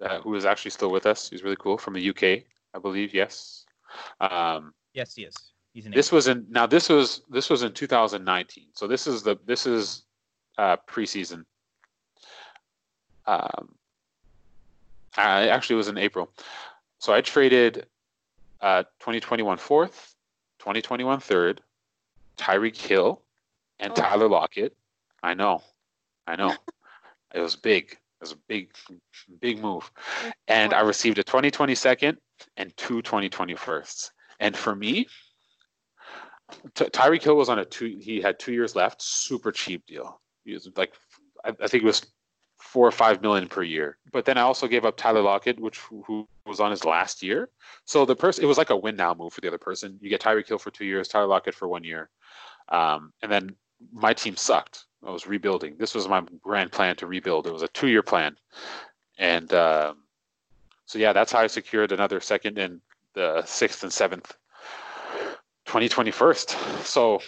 uh, 0.00 0.20
who 0.20 0.34
is 0.34 0.44
actually 0.44 0.72
still 0.72 0.90
with 0.90 1.06
us. 1.06 1.30
He's 1.30 1.42
really 1.42 1.56
cool 1.58 1.78
from 1.78 1.94
the 1.94 2.10
UK, 2.10 2.44
I 2.74 2.78
believe. 2.80 3.14
Yes. 3.14 3.64
Um, 4.20 4.74
yes, 4.92 5.14
he 5.14 5.22
is. 5.22 5.53
He's 5.74 5.86
this 5.86 6.12
was 6.12 6.28
in 6.28 6.46
now. 6.48 6.66
This 6.66 6.88
was 6.88 7.22
this 7.28 7.50
was 7.50 7.64
in 7.64 7.72
2019. 7.72 8.66
So 8.74 8.86
this 8.86 9.08
is 9.08 9.24
the 9.24 9.36
this 9.44 9.66
is 9.66 10.04
uh, 10.56 10.76
preseason. 10.88 11.44
Um, 13.26 13.74
I 15.16 15.48
actually 15.48 15.76
was 15.76 15.88
in 15.88 15.98
April. 15.98 16.30
So 16.98 17.12
I 17.12 17.20
traded 17.20 17.86
uh, 18.60 18.84
2021 19.00 19.58
fourth, 19.58 20.14
2021 20.60 21.18
third, 21.18 21.60
Tyreek 22.38 22.76
Hill, 22.76 23.20
and 23.80 23.90
oh. 23.92 23.94
Tyler 23.96 24.28
Lockett. 24.28 24.76
I 25.24 25.34
know, 25.34 25.60
I 26.28 26.36
know. 26.36 26.54
it 27.34 27.40
was 27.40 27.56
big. 27.56 27.90
It 27.92 27.98
was 28.20 28.32
a 28.32 28.38
big, 28.46 28.70
big 29.40 29.60
move. 29.60 29.90
And 30.46 30.72
I 30.72 30.82
received 30.82 31.18
a 31.18 31.24
2020 31.24 31.74
second 31.74 32.18
and 32.56 32.74
two 32.76 33.02
2020 33.02 33.56
firsts. 33.56 34.12
And 34.38 34.56
for 34.56 34.74
me, 34.74 35.06
Ty- 36.74 36.86
Tyreek 36.86 37.22
Hill 37.22 37.36
was 37.36 37.48
on 37.48 37.58
a 37.58 37.64
two. 37.64 37.96
He 38.00 38.20
had 38.20 38.38
two 38.38 38.52
years 38.52 38.74
left. 38.76 39.02
Super 39.02 39.52
cheap 39.52 39.86
deal. 39.86 40.20
He 40.44 40.52
was 40.52 40.68
like, 40.76 40.94
I, 41.44 41.50
I 41.50 41.66
think 41.66 41.82
it 41.82 41.86
was 41.86 42.06
four 42.58 42.86
or 42.86 42.92
five 42.92 43.22
million 43.22 43.46
per 43.48 43.62
year. 43.62 43.98
But 44.12 44.24
then 44.24 44.38
I 44.38 44.42
also 44.42 44.66
gave 44.66 44.84
up 44.84 44.96
Tyler 44.96 45.22
Lockett, 45.22 45.60
which 45.60 45.78
who 45.78 46.26
was 46.46 46.60
on 46.60 46.70
his 46.70 46.84
last 46.84 47.22
year. 47.22 47.50
So 47.84 48.04
the 48.04 48.16
person, 48.16 48.44
it 48.44 48.46
was 48.46 48.58
like 48.58 48.70
a 48.70 48.76
win 48.76 48.96
now 48.96 49.14
move 49.14 49.32
for 49.32 49.40
the 49.40 49.48
other 49.48 49.58
person. 49.58 49.98
You 50.00 50.10
get 50.10 50.20
Tyreek 50.20 50.48
Hill 50.48 50.58
for 50.58 50.70
two 50.70 50.84
years, 50.84 51.08
Tyler 51.08 51.26
Lockett 51.26 51.54
for 51.54 51.68
one 51.68 51.84
year, 51.84 52.10
um, 52.70 53.12
and 53.22 53.30
then 53.30 53.54
my 53.92 54.12
team 54.12 54.36
sucked. 54.36 54.86
I 55.06 55.10
was 55.10 55.26
rebuilding. 55.26 55.76
This 55.78 55.94
was 55.94 56.08
my 56.08 56.22
grand 56.42 56.72
plan 56.72 56.96
to 56.96 57.06
rebuild. 57.06 57.46
It 57.46 57.52
was 57.52 57.62
a 57.62 57.68
two 57.68 57.88
year 57.88 58.02
plan, 58.02 58.36
and 59.18 59.52
um, 59.52 59.98
so 60.86 60.98
yeah, 60.98 61.12
that's 61.12 61.32
how 61.32 61.40
I 61.40 61.46
secured 61.46 61.92
another 61.92 62.20
second 62.20 62.58
and 62.58 62.80
the 63.12 63.42
sixth 63.44 63.82
and 63.82 63.92
seventh 63.92 64.34
2021st. 65.74 66.84
So 66.84 67.20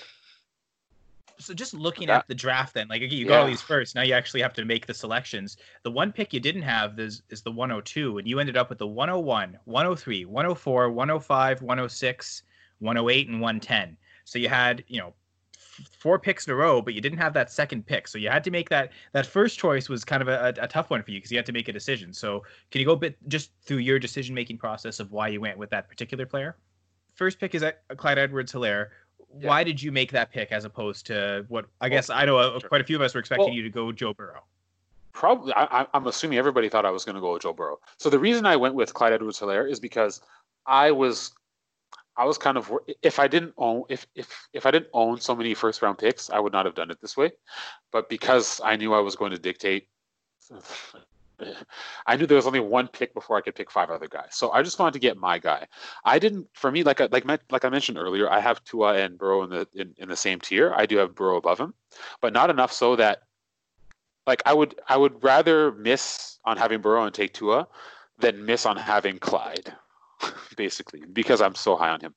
so 1.39 1.53
just 1.53 1.75
looking 1.75 2.09
at 2.09 2.27
the 2.29 2.35
draft 2.35 2.73
then 2.73 2.89
like 2.89 3.03
you 3.03 3.09
yeah. 3.09 3.29
got 3.29 3.41
all 3.41 3.47
these 3.47 3.61
first 3.61 3.95
now 3.95 4.01
you 4.01 4.15
actually 4.15 4.41
have 4.41 4.55
to 4.55 4.65
make 4.65 4.87
the 4.87 4.95
selections. 4.95 5.57
The 5.83 5.91
one 5.91 6.13
pick 6.13 6.33
you 6.33 6.41
didn't 6.41 6.63
have 6.63 6.99
is, 6.99 7.23
is 7.29 7.43
the 7.43 7.51
102 7.51 8.19
and 8.19 8.29
you 8.29 8.39
ended 8.39 8.57
up 8.57 8.69
with 8.69 8.79
the 8.79 8.87
101 8.87 9.59
103 9.65 10.25
104 10.25 10.91
105 10.91 11.63
106 11.63 12.43
108 12.79 13.29
and 13.29 13.41
110 13.41 13.97
so 14.25 14.39
you 14.39 14.49
had 14.49 14.85
you 14.87 15.01
know 15.01 15.13
four 15.99 16.19
picks 16.19 16.47
in 16.47 16.53
a 16.53 16.57
row 16.57 16.81
but 16.81 16.95
you 16.95 17.01
didn't 17.01 17.19
have 17.19 17.35
that 17.35 17.51
second 17.51 17.85
pick. 17.85 18.09
So 18.09 18.17
you 18.17 18.31
had 18.31 18.45
to 18.45 18.51
make 18.51 18.69
that 18.71 18.93
that 19.13 19.27
first 19.27 19.59
choice 19.59 19.89
was 19.89 20.05
kind 20.05 20.23
of 20.23 20.29
a, 20.29 20.55
a 20.59 20.69
tough 20.69 20.91
one 20.91 21.03
for 21.03 21.11
you 21.11 21.19
because 21.19 21.33
you 21.33 21.37
had 21.37 21.47
to 21.47 21.53
make 21.53 21.69
a 21.69 21.73
decision. 21.73 22.13
So 22.13 22.45
can 22.71 22.81
you 22.81 22.87
go 22.87 22.93
a 22.93 22.97
bit 22.97 23.17
just 23.29 23.51
through 23.63 23.79
your 23.79 23.99
decision 23.99 24.35
making 24.35 24.59
process 24.59 25.01
of 25.01 25.13
why 25.13 25.29
you 25.29 25.41
went 25.41 25.59
with 25.59 25.71
that 25.71 25.89
particular 25.89 26.25
player 26.25 26.57
first 27.17 27.41
pick 27.41 27.55
is 27.55 27.65
Clyde 27.97 28.19
Edwards 28.19 28.53
Helaire. 28.53 28.89
Yeah. 29.39 29.49
Why 29.49 29.65
did 29.65 29.83
you 29.83 29.91
make 29.91 30.13
that 30.13 30.31
pick 30.31 30.53
as 30.53 30.65
opposed 30.65 31.07
to 31.07 31.45
what 31.49 31.67
I 31.81 31.89
guess 31.89 32.09
I 32.09 32.25
know 32.25 32.39
uh, 32.39 32.61
quite 32.61 32.81
a 32.81 32.85
few 32.85 32.97
of 32.97 33.03
us 33.03 33.15
were 33.15 33.21
expecting 33.21 33.49
well, 33.49 33.55
you 33.55 33.63
to 33.63 33.71
go 33.71 33.93
Joe 33.93 34.15
Burrow? 34.15 34.45
Probably, 35.13 35.53
I, 35.55 35.87
am 35.95 36.07
assuming 36.07 36.39
everybody 36.39 36.69
thought 36.69 36.85
I 36.85 36.91
was 36.91 37.05
going 37.05 37.15
to 37.15 37.21
go 37.21 37.33
with 37.33 37.43
Joe 37.43 37.53
Burrow. 37.53 37.79
So 37.97 38.11
the 38.11 38.19
reason 38.19 38.45
I 38.47 38.57
went 38.57 38.75
with 38.75 38.93
Clyde 38.93 39.15
Edwards 39.15 39.41
Helaire 39.41 39.71
is 39.71 39.81
because 39.81 40.21
I 40.67 40.91
was, 40.91 41.33
I 42.19 42.25
was 42.25 42.39
kind 42.39 42.57
of 42.57 42.73
if 43.03 43.19
I 43.19 43.27
didn't 43.27 43.55
own 43.57 43.85
if 43.89 44.07
if 44.15 44.49
if 44.53 44.65
I 44.65 44.71
didn't 44.71 44.89
own 44.93 45.21
so 45.21 45.35
many 45.35 45.55
first 45.55 45.83
round 45.83 45.99
picks, 45.99 46.31
I 46.31 46.39
would 46.39 46.53
not 46.53 46.65
have 46.67 46.75
done 46.75 46.91
it 46.91 47.01
this 47.01 47.17
way. 47.17 47.33
But 47.93 48.09
because 48.09 48.61
I 48.65 48.77
knew 48.77 48.95
I 48.95 49.01
was 49.01 49.17
going 49.17 49.33
to 49.33 49.39
dictate 49.39 49.89
I 52.07 52.17
knew 52.17 52.27
there 52.27 52.37
was 52.37 52.47
only 52.47 52.61
one 52.61 52.89
pick 52.89 53.15
before 53.15 53.37
I 53.37 53.41
could 53.41 53.55
pick 53.55 53.71
five 53.71 53.91
other 53.91 54.09
guys. 54.09 54.31
So 54.33 54.51
I 54.53 54.63
just 54.63 54.79
wanted 54.79 54.95
to 54.95 54.99
get 54.99 55.17
my 55.17 55.39
guy. 55.39 55.67
I 56.05 56.19
didn't 56.19 56.47
for 56.53 56.71
me 56.71 56.83
like 56.83 57.01
I, 57.01 57.09
like 57.11 57.27
like 57.51 57.65
I 57.65 57.69
mentioned 57.69 57.99
earlier, 57.99 58.31
I 58.31 58.41
have 58.41 58.63
Tua 58.65 58.95
and 58.95 59.19
Burrow 59.19 59.43
in 59.43 59.51
the 59.51 59.69
in, 59.75 59.95
in 59.99 60.09
the 60.09 60.17
same 60.17 60.41
tier. 60.41 60.73
I 60.75 60.87
do 60.87 60.97
have 60.97 61.15
Burrow 61.15 61.37
above 61.37 61.59
him, 61.59 61.75
but 62.21 62.33
not 62.33 62.51
enough 62.51 62.73
so 62.73 62.97
that 62.97 63.23
like 64.27 64.43
I 64.47 64.55
would 64.55 64.79
I 64.89 64.97
would 64.97 65.23
rather 65.23 65.73
miss 65.73 66.39
on 66.45 66.57
having 66.57 66.81
Burrow 66.81 67.05
and 67.05 67.15
take 67.15 67.33
Tua 67.33 67.67
than 68.19 68.45
miss 68.45 68.67
on 68.67 68.77
having 68.77 69.19
Clyde, 69.19 69.73
basically, 70.57 71.03
because 71.13 71.41
I'm 71.41 71.55
so 71.55 71.77
high 71.77 71.91
on 71.91 72.01
him. 72.01 72.15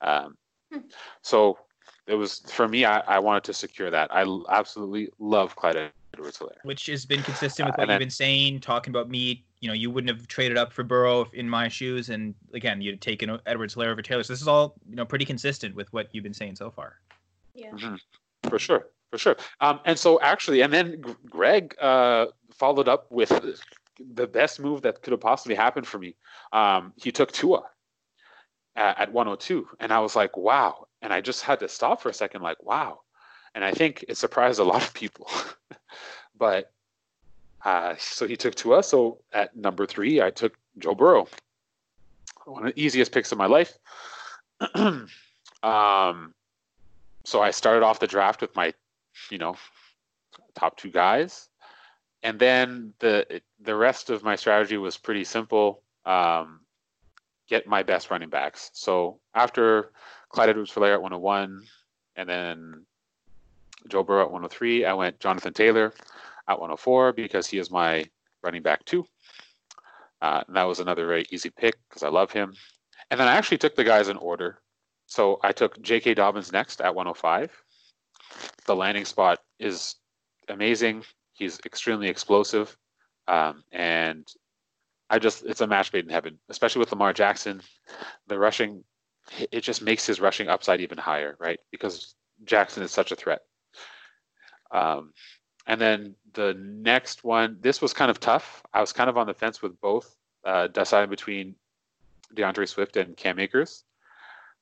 Um, 0.00 0.36
hmm. 0.72 0.80
so 1.22 1.58
it 2.06 2.14
was 2.14 2.40
for 2.50 2.68
me. 2.68 2.84
I, 2.84 3.00
I 3.00 3.18
wanted 3.18 3.44
to 3.44 3.54
secure 3.54 3.90
that. 3.90 4.14
I 4.14 4.24
absolutely 4.50 5.08
love 5.18 5.56
Clyde 5.56 5.90
Edwards 6.18 6.38
Helaire. 6.38 6.64
Which 6.64 6.86
has 6.86 7.06
been 7.06 7.22
consistent 7.22 7.68
with 7.68 7.78
what 7.78 7.88
uh, 7.88 7.92
you've 7.92 8.00
then, 8.00 8.06
been 8.06 8.10
saying, 8.10 8.60
talking 8.60 8.90
about 8.90 9.08
me. 9.08 9.44
You 9.60 9.68
know, 9.68 9.74
you 9.74 9.90
wouldn't 9.90 10.10
have 10.14 10.26
traded 10.28 10.56
up 10.56 10.72
for 10.72 10.82
Burrow 10.82 11.26
in 11.32 11.48
my 11.48 11.68
shoes, 11.68 12.10
and 12.10 12.34
again, 12.54 12.80
you'd 12.80 13.00
taken 13.00 13.38
Edwards 13.46 13.74
Helaire 13.74 13.88
over 13.88 14.02
Taylor. 14.02 14.22
So 14.22 14.32
this 14.32 14.42
is 14.42 14.48
all 14.48 14.74
you 14.88 14.96
know 14.96 15.04
pretty 15.04 15.24
consistent 15.24 15.74
with 15.74 15.92
what 15.92 16.08
you've 16.12 16.24
been 16.24 16.34
saying 16.34 16.56
so 16.56 16.70
far. 16.70 16.96
Yeah, 17.54 17.70
mm-hmm. 17.70 18.48
for 18.48 18.58
sure, 18.58 18.88
for 19.10 19.18
sure. 19.18 19.36
Um, 19.60 19.80
and 19.84 19.98
so 19.98 20.20
actually, 20.20 20.60
and 20.62 20.72
then 20.72 21.02
Greg 21.28 21.74
uh, 21.80 22.26
followed 22.54 22.88
up 22.88 23.06
with 23.10 23.32
the 24.14 24.26
best 24.26 24.60
move 24.60 24.82
that 24.82 25.02
could 25.02 25.12
have 25.12 25.20
possibly 25.20 25.54
happened 25.54 25.86
for 25.86 25.98
me. 25.98 26.14
Um, 26.52 26.92
he 26.96 27.10
took 27.10 27.32
Tua 27.32 27.62
at, 28.76 29.00
at 29.00 29.12
102, 29.12 29.66
and 29.80 29.92
I 29.92 29.98
was 30.00 30.14
like, 30.14 30.36
wow. 30.36 30.86
And 31.00 31.12
I 31.12 31.20
just 31.20 31.42
had 31.42 31.60
to 31.60 31.68
stop 31.68 32.00
for 32.00 32.08
a 32.08 32.14
second, 32.14 32.42
like, 32.42 32.60
wow 32.62 33.00
and 33.54 33.64
I 33.64 33.72
think 33.72 34.04
it 34.08 34.16
surprised 34.16 34.58
a 34.58 34.64
lot 34.72 34.82
of 34.82 34.94
people. 34.94 35.30
but 36.36 36.72
uh, 37.64 37.94
so 37.98 38.26
he 38.26 38.36
took 38.36 38.54
Tua. 38.54 38.82
So 38.82 39.18
at 39.32 39.56
number 39.56 39.86
three, 39.86 40.22
I 40.22 40.30
took 40.30 40.56
Joe 40.78 40.94
Burrow. 40.94 41.28
One 42.46 42.66
of 42.66 42.74
the 42.74 42.80
easiest 42.80 43.12
picks 43.12 43.32
of 43.32 43.38
my 43.38 43.46
life. 43.46 43.76
um, 44.74 46.34
so 47.24 47.42
I 47.42 47.50
started 47.50 47.84
off 47.84 48.00
the 48.00 48.06
draft 48.06 48.40
with 48.40 48.54
my, 48.56 48.72
you 49.30 49.38
know, 49.38 49.56
top 50.54 50.76
two 50.76 50.90
guys, 50.90 51.48
and 52.22 52.38
then 52.38 52.94
the 53.00 53.42
the 53.60 53.74
rest 53.74 54.10
of 54.10 54.24
my 54.24 54.34
strategy 54.34 54.78
was 54.78 54.96
pretty 54.96 55.24
simple. 55.24 55.82
Um, 56.06 56.60
get 57.48 57.66
my 57.66 57.82
best 57.82 58.10
running 58.10 58.28
backs. 58.28 58.70
So 58.72 59.20
after 59.34 59.92
Clyde 60.30 60.50
Edwards-Helaire 60.50 60.94
at 60.94 61.02
101, 61.02 61.62
and 62.16 62.28
then 62.28 62.86
Joe 63.88 64.02
Burrow 64.02 64.22
at 64.22 64.30
103. 64.30 64.84
I 64.84 64.94
went 64.94 65.20
Jonathan 65.20 65.52
Taylor 65.52 65.92
at 66.48 66.58
104 66.58 67.12
because 67.12 67.46
he 67.46 67.58
is 67.58 67.70
my 67.70 68.04
running 68.42 68.62
back 68.62 68.84
too. 68.84 69.04
Uh, 70.20 70.42
and 70.46 70.56
that 70.56 70.64
was 70.64 70.80
another 70.80 71.06
very 71.06 71.24
easy 71.30 71.50
pick 71.50 71.74
because 71.88 72.02
I 72.02 72.08
love 72.08 72.32
him. 72.32 72.54
And 73.10 73.20
then 73.20 73.28
I 73.28 73.34
actually 73.34 73.58
took 73.58 73.76
the 73.76 73.84
guys 73.84 74.08
in 74.08 74.16
order. 74.16 74.58
So 75.06 75.38
I 75.42 75.52
took 75.52 75.80
J.K. 75.80 76.14
Dobbins 76.14 76.52
next 76.52 76.80
at 76.80 76.94
105. 76.94 77.50
The 78.66 78.76
landing 78.76 79.04
spot 79.04 79.38
is 79.58 79.96
amazing. 80.48 81.04
He's 81.32 81.60
extremely 81.64 82.08
explosive. 82.08 82.76
Um, 83.28 83.62
and 83.72 84.26
I 85.08 85.18
just, 85.18 85.44
it's 85.44 85.60
a 85.60 85.66
match 85.66 85.92
made 85.92 86.04
in 86.04 86.10
heaven, 86.10 86.38
especially 86.48 86.80
with 86.80 86.90
Lamar 86.90 87.12
Jackson. 87.12 87.62
The 88.26 88.38
rushing 88.38 88.84
it 89.52 89.62
just 89.62 89.82
makes 89.82 90.06
his 90.06 90.20
rushing 90.20 90.48
upside 90.48 90.80
even 90.80 90.98
higher, 90.98 91.36
right? 91.38 91.58
Because 91.70 92.14
Jackson 92.44 92.82
is 92.82 92.90
such 92.90 93.12
a 93.12 93.16
threat. 93.16 93.40
Um, 94.70 95.12
and 95.66 95.80
then 95.80 96.14
the 96.32 96.54
next 96.58 97.24
one, 97.24 97.58
this 97.60 97.80
was 97.80 97.92
kind 97.92 98.10
of 98.10 98.20
tough. 98.20 98.62
I 98.72 98.80
was 98.80 98.92
kind 98.92 99.10
of 99.10 99.16
on 99.16 99.26
the 99.26 99.34
fence 99.34 99.60
with 99.62 99.78
both, 99.80 100.16
uh, 100.44 100.68
deciding 100.68 101.10
between 101.10 101.54
D'Andre 102.34 102.66
Swift 102.66 102.96
and 102.96 103.16
Cam 103.16 103.38
Akers. 103.38 103.84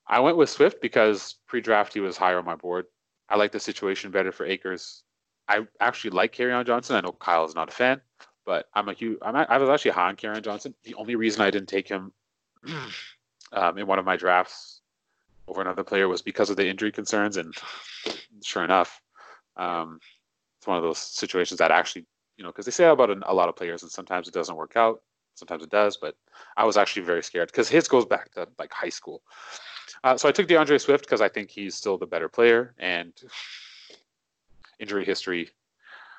I 0.07 0.21
went 0.21 0.37
with 0.37 0.51
Swift 0.51 0.81
because 0.81 1.37
pre-draft 1.47 1.93
he 1.93 2.01
was 2.01 2.17
higher 2.17 2.39
on 2.39 2.45
my 2.45 2.55
board. 2.55 2.87
I 3.29 3.37
like 3.37 3.53
the 3.53 3.61
situation 3.61 4.11
better 4.11 4.33
for 4.33 4.47
Akers. 4.47 5.03
I 5.49 5.67
actually 5.81 6.11
like 6.11 6.33
Kerryon 6.33 6.67
Johnson. 6.67 6.97
I 6.97 7.01
know 7.01 7.13
Kyle 7.13 7.45
is 7.45 7.55
not 7.55 7.69
a 7.69 7.73
fan, 7.73 8.01
but 8.45 8.69
I'm 8.75 8.89
a 8.89 8.93
huge. 8.93 9.19
I'm, 9.23 9.37
I 9.37 9.59
was 9.59 9.69
actually 9.69 9.93
high 9.93 10.09
on 10.09 10.17
Kerryon 10.17 10.43
Johnson. 10.43 10.75
The 10.85 10.95
only 10.95 11.17
reason 11.17 11.43
I 11.43 11.51
didn't 11.51 11.69
take 11.69 11.89
him 11.89 12.13
um, 13.53 13.79
in 13.79 13.87
one 13.87 13.99
of 13.99 14.05
my 14.05 14.17
drafts 14.17 14.81
over 15.49 15.61
another 15.61 15.85
player 15.85 16.09
was 16.09 16.23
because 16.23 16.51
of 16.51 16.57
the 16.57 16.69
injury 16.69 16.91
concerns, 16.91 17.37
and 17.37 17.55
sure 18.43 18.65
enough, 18.65 19.01
um, 19.57 20.01
it's 20.59 20.67
one 20.67 20.77
of 20.77 20.83
those 20.83 20.99
situations 20.99 21.59
that 21.59 21.71
actually, 21.71 22.07
you 22.37 22.45
know, 22.45 22.51
because 22.51 22.65
they 22.65 22.73
say 22.73 22.85
about 22.85 23.11
a, 23.11 23.35
lot 23.35 23.49
of 23.49 23.57
players, 23.57 23.83
and 23.83 23.91
sometimes 23.91 24.29
it 24.29 24.35
doesn't 24.35 24.57
work 24.57 24.77
out, 24.77 25.03
sometimes 25.35 25.63
it 25.63 25.71
does. 25.71 25.97
But 25.97 26.17
I 26.57 26.65
was 26.65 26.77
actually 26.77 27.03
very 27.03 27.23
scared 27.23 27.49
because 27.49 27.69
his 27.69 27.89
goes 27.89 28.05
back 28.05 28.33
to 28.33 28.49
like 28.59 28.73
high 28.73 28.89
school. 28.89 29.23
Uh, 30.05 30.17
so 30.17 30.29
I 30.29 30.33
took 30.33 30.49
D'Andre 30.49 30.79
Swift 30.79 31.05
because 31.05 31.21
I 31.21 31.29
think 31.29 31.51
he's 31.51 31.75
still 31.75 31.99
the 31.99 32.07
better 32.07 32.29
player, 32.29 32.75
and 32.79 33.13
injury 34.79 35.05
history 35.05 35.51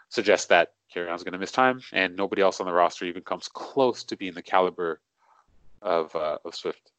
suggests 0.09 0.47
that 0.47 0.73
Kerryon's 0.93 1.23
going 1.23 1.33
to 1.33 1.39
miss 1.39 1.51
time, 1.51 1.81
and 1.91 2.15
nobody 2.15 2.41
else 2.41 2.59
on 2.59 2.65
the 2.65 2.73
roster 2.73 3.05
even 3.05 3.23
comes 3.23 3.47
close 3.47 4.03
to 4.05 4.15
being 4.15 4.33
the 4.33 4.41
caliber 4.41 5.01
of 5.81 6.15
uh, 6.15 6.37
of 6.45 6.55
Swift. 6.55 6.91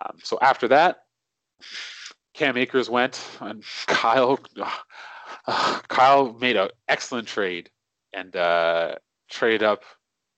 Um, 0.00 0.16
so 0.22 0.38
after 0.40 0.68
that, 0.68 1.04
Cam 2.34 2.56
Akers 2.56 2.88
went, 2.88 3.24
and 3.40 3.64
Kyle 3.86 4.38
uh, 5.46 5.80
Kyle 5.88 6.32
made 6.34 6.56
an 6.56 6.68
excellent 6.88 7.28
trade 7.28 7.70
and 8.12 8.34
uh, 8.36 8.94
trade 9.28 9.62
up 9.62 9.82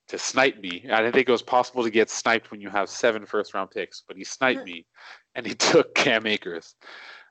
to 0.09 0.19
snipe 0.19 0.59
me. 0.59 0.85
I 0.91 0.99
didn't 0.99 1.15
think 1.15 1.29
it 1.29 1.33
was 1.33 1.43
possible 1.43 1.85
to 1.85 1.91
get 1.91 2.11
sniped 2.11 2.51
when 2.51 2.61
you 2.61 2.69
have 2.69 2.89
seven 2.89 3.25
first 3.25 3.55
round 3.55 3.71
picks, 3.71 4.03
but 4.07 4.17
he 4.17 4.25
sniped 4.25 4.65
me, 4.65 4.85
and 5.35 5.47
he 5.47 5.55
took 5.71 5.95
Cam 5.95 6.27
Akers, 6.27 6.75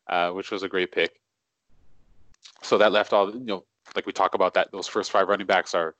uh, 0.07 0.31
which 0.31 0.51
was 0.51 0.63
a 0.63 0.69
great 0.69 0.91
pick. 0.91 1.19
So 2.61 2.77
that 2.77 2.91
left 2.91 3.13
all 3.13 3.31
you 3.31 3.39
know, 3.39 3.65
like 3.95 4.05
we 4.05 4.13
talk 4.13 4.33
about 4.33 4.53
that. 4.53 4.71
Those 4.71 4.87
first 4.87 5.11
five 5.11 5.27
running 5.27 5.47
backs 5.47 5.73
are 5.73 5.95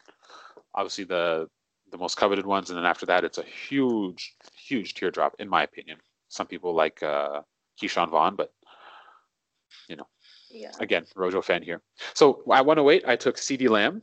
obviously 0.74 1.04
the 1.04 1.50
the 1.92 1.98
most 1.98 2.18
coveted 2.18 2.46
ones, 2.46 2.70
and 2.70 2.78
then 2.78 2.86
after 2.86 3.06
that, 3.08 3.24
it's 3.24 3.40
a 3.40 3.44
huge, 3.44 4.36
huge 4.56 4.94
teardrop, 4.94 5.36
in 5.40 5.50
my 5.50 5.64
opinion. 5.64 5.98
Some 6.28 6.48
people 6.48 6.74
like 6.74 7.02
uh, 7.02 7.42
Ke'Shawn 7.82 8.10
Vaughn, 8.10 8.36
but 8.36 8.54
you 9.88 9.96
know, 9.96 10.08
yeah. 10.50 10.72
again, 10.80 11.06
Rojo 11.16 11.42
fan 11.42 11.64
here. 11.64 11.82
So 12.14 12.42
at 12.52 12.66
108, 12.66 13.04
I 13.08 13.16
took 13.16 13.38
CeeDee 13.38 13.70
Lamb, 13.70 14.02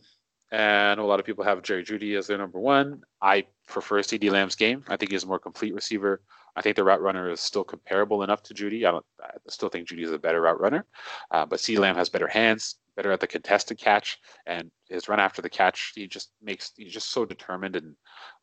and 0.52 1.01
a 1.01 1.05
lot 1.05 1.20
of 1.20 1.27
people 1.27 1.44
have 1.44 1.62
Jerry 1.62 1.85
Jeudy 1.85 2.16
as 2.16 2.27
their 2.27 2.39
number 2.39 2.60
one. 2.60 3.02
I 3.20 3.47
prefer 3.66 4.01
CeeDee 4.01 4.31
Lamb's 4.31 4.55
game. 4.55 4.85
I 4.89 4.97
think 4.97 5.10
he's 5.10 5.24
a 5.24 5.27
more 5.27 5.39
complete 5.39 5.74
receiver. 5.74 6.23
I 6.55 6.62
think 6.62 6.77
the 6.77 6.85
route 6.85 7.02
runner 7.02 7.31
is 7.31 7.40
still 7.40 7.64
comparable 7.64 8.23
enough 8.23 8.43
to 8.44 8.55
Jeudy. 8.55 8.86
I 8.86 8.90
don't. 8.93 9.05
I 9.23 9.31
still 9.48 9.68
think 9.68 9.89
Jeudy 9.89 10.05
is 10.05 10.12
a 10.12 10.18
better 10.18 10.40
route 10.40 10.60
runner, 10.60 10.86
uh, 11.31 11.44
but 11.44 11.59
CeeDee 11.59 11.78
Lamb 11.78 11.97
has 11.97 12.09
better 12.09 12.28
hands, 12.28 12.77
better 12.97 13.12
at 13.12 13.20
the 13.20 13.27
contested 13.27 13.78
catch, 13.78 14.18
and 14.47 14.70
his 14.89 15.09
run 15.09 15.20
after 15.20 15.43
the 15.43 15.51
catch. 15.51 15.93
He 15.94 16.06
just 16.06 16.31
makes. 16.40 16.73
He's 16.77 16.93
just 16.93 17.10
so 17.10 17.27
determined 17.27 17.77
and 17.77 17.94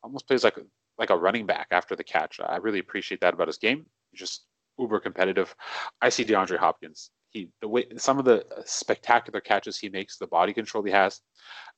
almost 0.02 0.28
plays 0.28 0.44
like 0.44 0.58
like 0.96 1.10
a 1.10 1.16
running 1.16 1.46
back 1.46 1.68
after 1.72 1.96
the 1.96 2.04
catch. 2.04 2.38
I 2.40 2.56
really 2.56 2.78
appreciate 2.78 3.20
that 3.20 3.34
about 3.34 3.48
his 3.48 3.58
game. 3.58 3.86
He's 4.10 4.20
just 4.20 4.46
uber 4.78 5.00
competitive. 5.00 5.54
I 6.00 6.08
see 6.08 6.24
DeAndre 6.24 6.58
Hopkins. 6.58 7.10
He 7.34 7.50
the 7.60 7.68
way 7.68 7.84
some 7.98 8.18
of 8.18 8.24
the 8.24 8.46
spectacular 8.64 9.40
catches 9.40 9.76
he 9.76 9.90
makes, 9.90 10.16
the 10.16 10.26
body 10.26 10.54
control 10.54 10.82
he 10.82 10.92
has. 10.92 11.20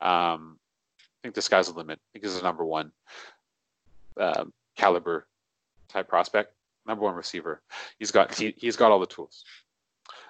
Um, 0.01 0.59
I 1.01 1.19
think 1.23 1.35
the 1.35 1.43
sky's 1.43 1.67
the 1.67 1.77
limit. 1.77 1.99
I 1.99 2.07
think 2.13 2.25
he's 2.25 2.41
a 2.41 2.45
number 2.45 2.65
one 2.65 2.93
um, 4.21 4.53
caliber 4.77 5.27
type 5.89 6.09
prospect, 6.09 6.53
number 6.87 7.05
one 7.05 7.15
receiver. 7.15 7.63
He's 7.99 8.11
got 8.13 8.35
he, 8.35 8.55
he's 8.57 8.77
got 8.77 8.93
all 8.93 9.01
the 9.01 9.07
tools. 9.07 9.45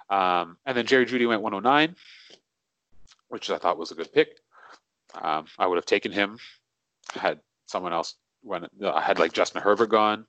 Um, 0.09 0.57
and 0.65 0.77
then 0.77 0.85
Jerry 0.85 1.05
Jeudy 1.05 1.27
went 1.27 1.41
109, 1.41 1.95
which 3.27 3.49
I 3.49 3.57
thought 3.57 3.77
was 3.77 3.91
a 3.91 3.95
good 3.95 4.11
pick. 4.13 4.39
Um, 5.13 5.45
I 5.59 5.67
would 5.67 5.75
have 5.75 5.85
taken 5.85 6.11
him 6.11 6.39
had 7.13 7.39
someone 7.65 7.93
else 7.93 8.15
when 8.41 8.65
I 8.83 9.01
had 9.01 9.19
like 9.19 9.33
Justin 9.33 9.61
Herbert 9.61 9.89
gone, 9.89 10.25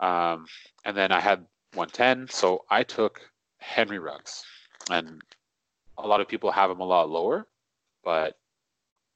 um, 0.00 0.46
and 0.84 0.96
then 0.96 1.12
I 1.12 1.20
had 1.20 1.46
110. 1.74 2.28
So 2.28 2.64
I 2.70 2.82
took 2.82 3.20
Henry 3.62 3.98
Ruggs, 3.98 4.44
and 4.90 5.22
a 5.96 6.06
lot 6.06 6.20
of 6.20 6.28
people 6.28 6.50
have 6.50 6.70
him 6.70 6.80
a 6.80 6.84
lot 6.84 7.08
lower, 7.08 7.46
but 8.04 8.36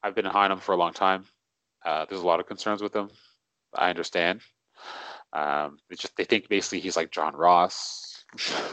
I've 0.02 0.14
been 0.14 0.24
high 0.24 0.44
on 0.44 0.52
him 0.52 0.60
for 0.60 0.73
a 0.73 0.77
long 0.77 0.93
time. 0.93 1.24
Uh, 1.85 2.06
there's 2.09 2.23
a 2.23 2.27
lot 2.27 2.40
of 2.40 2.47
concerns 2.47 2.82
with 2.82 2.94
him. 2.94 3.10
I 3.74 3.90
understand. 3.90 4.40
Um, 5.32 5.78
it's 5.90 6.01
just 6.01 6.16
they 6.16 6.24
think 6.24 6.48
basically 6.48 6.81
he's 6.81 6.97
like 6.97 7.10
John 7.10 7.35
Ross, 7.35 8.24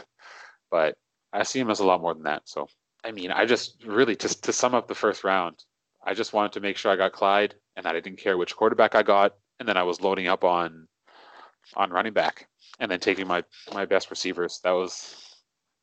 but 0.70 0.96
I 1.32 1.42
see 1.42 1.60
him 1.60 1.70
as 1.70 1.80
a 1.80 1.86
lot 1.86 2.00
more 2.00 2.14
than 2.14 2.24
that. 2.24 2.42
So 2.48 2.68
I 3.04 3.10
mean, 3.10 3.30
I 3.30 3.44
just 3.44 3.84
really 3.84 4.16
just 4.16 4.44
to 4.44 4.52
sum 4.52 4.74
up 4.74 4.88
the 4.88 4.94
first 4.94 5.24
round, 5.24 5.64
I 6.04 6.14
just 6.14 6.32
wanted 6.32 6.52
to 6.52 6.60
make 6.60 6.76
sure 6.76 6.92
I 6.92 6.96
got 6.96 7.12
Clyde 7.12 7.54
and 7.76 7.84
that 7.84 7.96
I 7.96 8.00
didn't 8.00 8.20
care 8.20 8.38
which 8.38 8.56
quarterback 8.56 8.94
I 8.94 9.02
got, 9.02 9.34
and 9.58 9.68
then 9.68 9.76
I 9.76 9.82
was 9.82 10.00
loading 10.00 10.28
up 10.28 10.44
on 10.44 10.88
on 11.74 11.90
running 11.90 12.12
back 12.12 12.46
and 12.78 12.90
then 12.90 13.00
taking 13.00 13.26
my 13.26 13.42
my 13.72 13.84
best 13.84 14.10
receivers. 14.10 14.60
That 14.62 14.72
was 14.72 15.23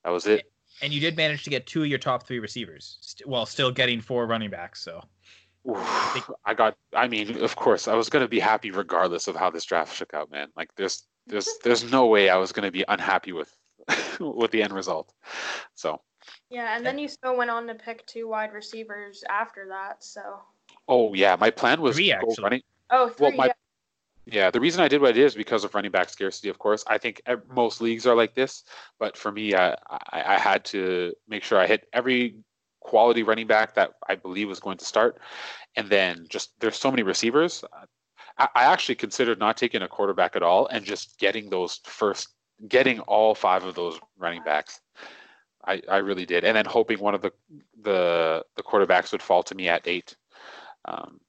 that 0.03 0.09
was 0.11 0.27
it. 0.27 0.51
And 0.81 0.93
you 0.93 0.99
did 0.99 1.15
manage 1.15 1.43
to 1.43 1.49
get 1.49 1.67
two 1.67 1.83
of 1.83 1.87
your 1.87 1.99
top 1.99 2.25
three 2.25 2.39
receivers, 2.39 2.97
st- 3.01 3.27
while 3.27 3.45
still 3.45 3.71
getting 3.71 4.01
four 4.01 4.25
running 4.25 4.49
backs. 4.49 4.81
So 4.81 5.03
I 6.45 6.53
got. 6.55 6.75
I 6.95 7.07
mean, 7.07 7.37
of 7.43 7.55
course, 7.55 7.87
I 7.87 7.93
was 7.93 8.09
going 8.09 8.23
to 8.23 8.29
be 8.29 8.39
happy 8.39 8.71
regardless 8.71 9.27
of 9.27 9.35
how 9.35 9.49
this 9.49 9.65
draft 9.65 9.95
shook 9.95 10.13
out, 10.13 10.31
man. 10.31 10.47
Like, 10.55 10.73
there's, 10.75 11.05
there's, 11.27 11.47
there's 11.63 11.89
no 11.91 12.07
way 12.07 12.29
I 12.29 12.37
was 12.37 12.51
going 12.51 12.65
to 12.65 12.71
be 12.71 12.83
unhappy 12.87 13.31
with, 13.31 13.55
with 14.19 14.51
the 14.51 14.63
end 14.63 14.73
result. 14.73 15.13
So. 15.75 16.01
Yeah, 16.49 16.75
and 16.75 16.85
then 16.85 16.99
you 16.99 17.07
still 17.07 17.35
went 17.35 17.49
on 17.49 17.65
to 17.67 17.75
pick 17.75 18.05
two 18.05 18.27
wide 18.27 18.53
receivers 18.53 19.23
after 19.29 19.67
that. 19.69 20.03
So. 20.03 20.21
Oh 20.87 21.13
yeah, 21.13 21.35
my 21.39 21.49
plan 21.49 21.81
was 21.81 21.95
Three, 21.95 22.09
go 22.09 22.15
actually. 22.15 22.43
running. 22.43 22.61
Oh, 22.89 23.09
three. 23.09 23.27
Well, 23.27 23.37
my 23.37 23.45
yeah. 23.47 23.53
Yeah, 24.25 24.51
the 24.51 24.59
reason 24.59 24.81
I 24.81 24.87
did 24.87 25.01
what 25.01 25.09
I 25.09 25.13
did 25.13 25.25
is 25.25 25.35
because 25.35 25.63
of 25.63 25.73
running 25.73 25.91
back 25.91 26.09
scarcity. 26.09 26.49
Of 26.49 26.59
course, 26.59 26.83
I 26.87 26.97
think 26.97 27.21
most 27.49 27.81
leagues 27.81 28.05
are 28.05 28.15
like 28.15 28.35
this, 28.35 28.63
but 28.99 29.17
for 29.17 29.31
me, 29.31 29.55
I, 29.55 29.71
I, 29.89 30.35
I 30.35 30.39
had 30.39 30.63
to 30.65 31.13
make 31.27 31.43
sure 31.43 31.59
I 31.59 31.67
hit 31.67 31.87
every 31.93 32.35
quality 32.81 33.23
running 33.23 33.47
back 33.47 33.75
that 33.75 33.93
I 34.07 34.15
believe 34.15 34.47
was 34.47 34.59
going 34.59 34.77
to 34.77 34.85
start, 34.85 35.19
and 35.75 35.89
then 35.89 36.25
just 36.29 36.59
there's 36.59 36.77
so 36.77 36.91
many 36.91 37.03
receivers. 37.03 37.63
I, 38.37 38.47
I 38.55 38.63
actually 38.63 38.95
considered 38.95 39.39
not 39.39 39.57
taking 39.57 39.81
a 39.81 39.87
quarterback 39.87 40.35
at 40.35 40.43
all 40.43 40.67
and 40.67 40.85
just 40.85 41.17
getting 41.19 41.49
those 41.49 41.79
first, 41.83 42.29
getting 42.67 42.99
all 43.01 43.33
five 43.33 43.63
of 43.63 43.75
those 43.75 43.99
running 44.17 44.43
backs. 44.43 44.81
I, 45.65 45.81
I 45.89 45.97
really 45.97 46.25
did, 46.25 46.43
and 46.43 46.55
then 46.55 46.65
hoping 46.65 46.99
one 46.99 47.15
of 47.15 47.21
the 47.21 47.31
the 47.81 48.45
the 48.55 48.63
quarterbacks 48.63 49.11
would 49.11 49.21
fall 49.21 49.43
to 49.43 49.55
me 49.55 49.67
at 49.67 49.87
eight. 49.87 50.15
Um, 50.85 51.19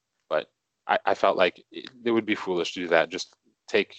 I, 0.92 0.98
I 1.06 1.14
felt 1.14 1.36
like 1.36 1.64
it, 1.70 1.90
it 2.04 2.10
would 2.10 2.26
be 2.26 2.34
foolish 2.34 2.74
to 2.74 2.80
do 2.80 2.88
that. 2.88 3.08
Just 3.10 3.34
take 3.68 3.96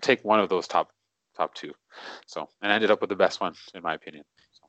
take 0.00 0.24
one 0.24 0.40
of 0.40 0.48
those 0.48 0.68
top 0.68 0.90
top 1.36 1.54
two. 1.54 1.72
So 2.26 2.48
and 2.62 2.70
I 2.72 2.74
ended 2.74 2.90
up 2.90 3.00
with 3.00 3.10
the 3.10 3.16
best 3.16 3.40
one 3.40 3.54
in 3.74 3.82
my 3.82 3.94
opinion. 3.94 4.24
So, 4.52 4.68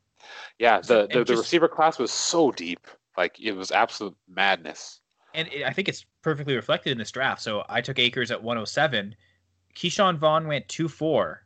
yeah, 0.57 0.79
the 0.81 1.07
the, 1.07 1.19
and 1.19 1.27
the 1.27 1.37
receiver 1.37 1.67
class 1.67 1.99
was 1.99 2.11
so 2.11 2.51
deep, 2.51 2.87
like 3.17 3.39
it 3.39 3.53
was 3.53 3.71
absolute 3.71 4.15
madness. 4.27 5.01
and 5.33 5.47
it, 5.49 5.63
I 5.63 5.71
think 5.71 5.87
it's 5.87 6.05
perfectly 6.23 6.55
reflected 6.55 6.91
in 6.91 6.97
this 6.97 7.11
draft. 7.11 7.41
So 7.41 7.63
I 7.69 7.81
took 7.81 7.99
Akers 7.99 8.31
at 8.31 8.41
107. 8.41 9.15
Ke'Shawn 9.75 10.17
Vaughn 10.17 10.47
went 10.47 10.67
2 10.67 10.87
4. 10.87 11.45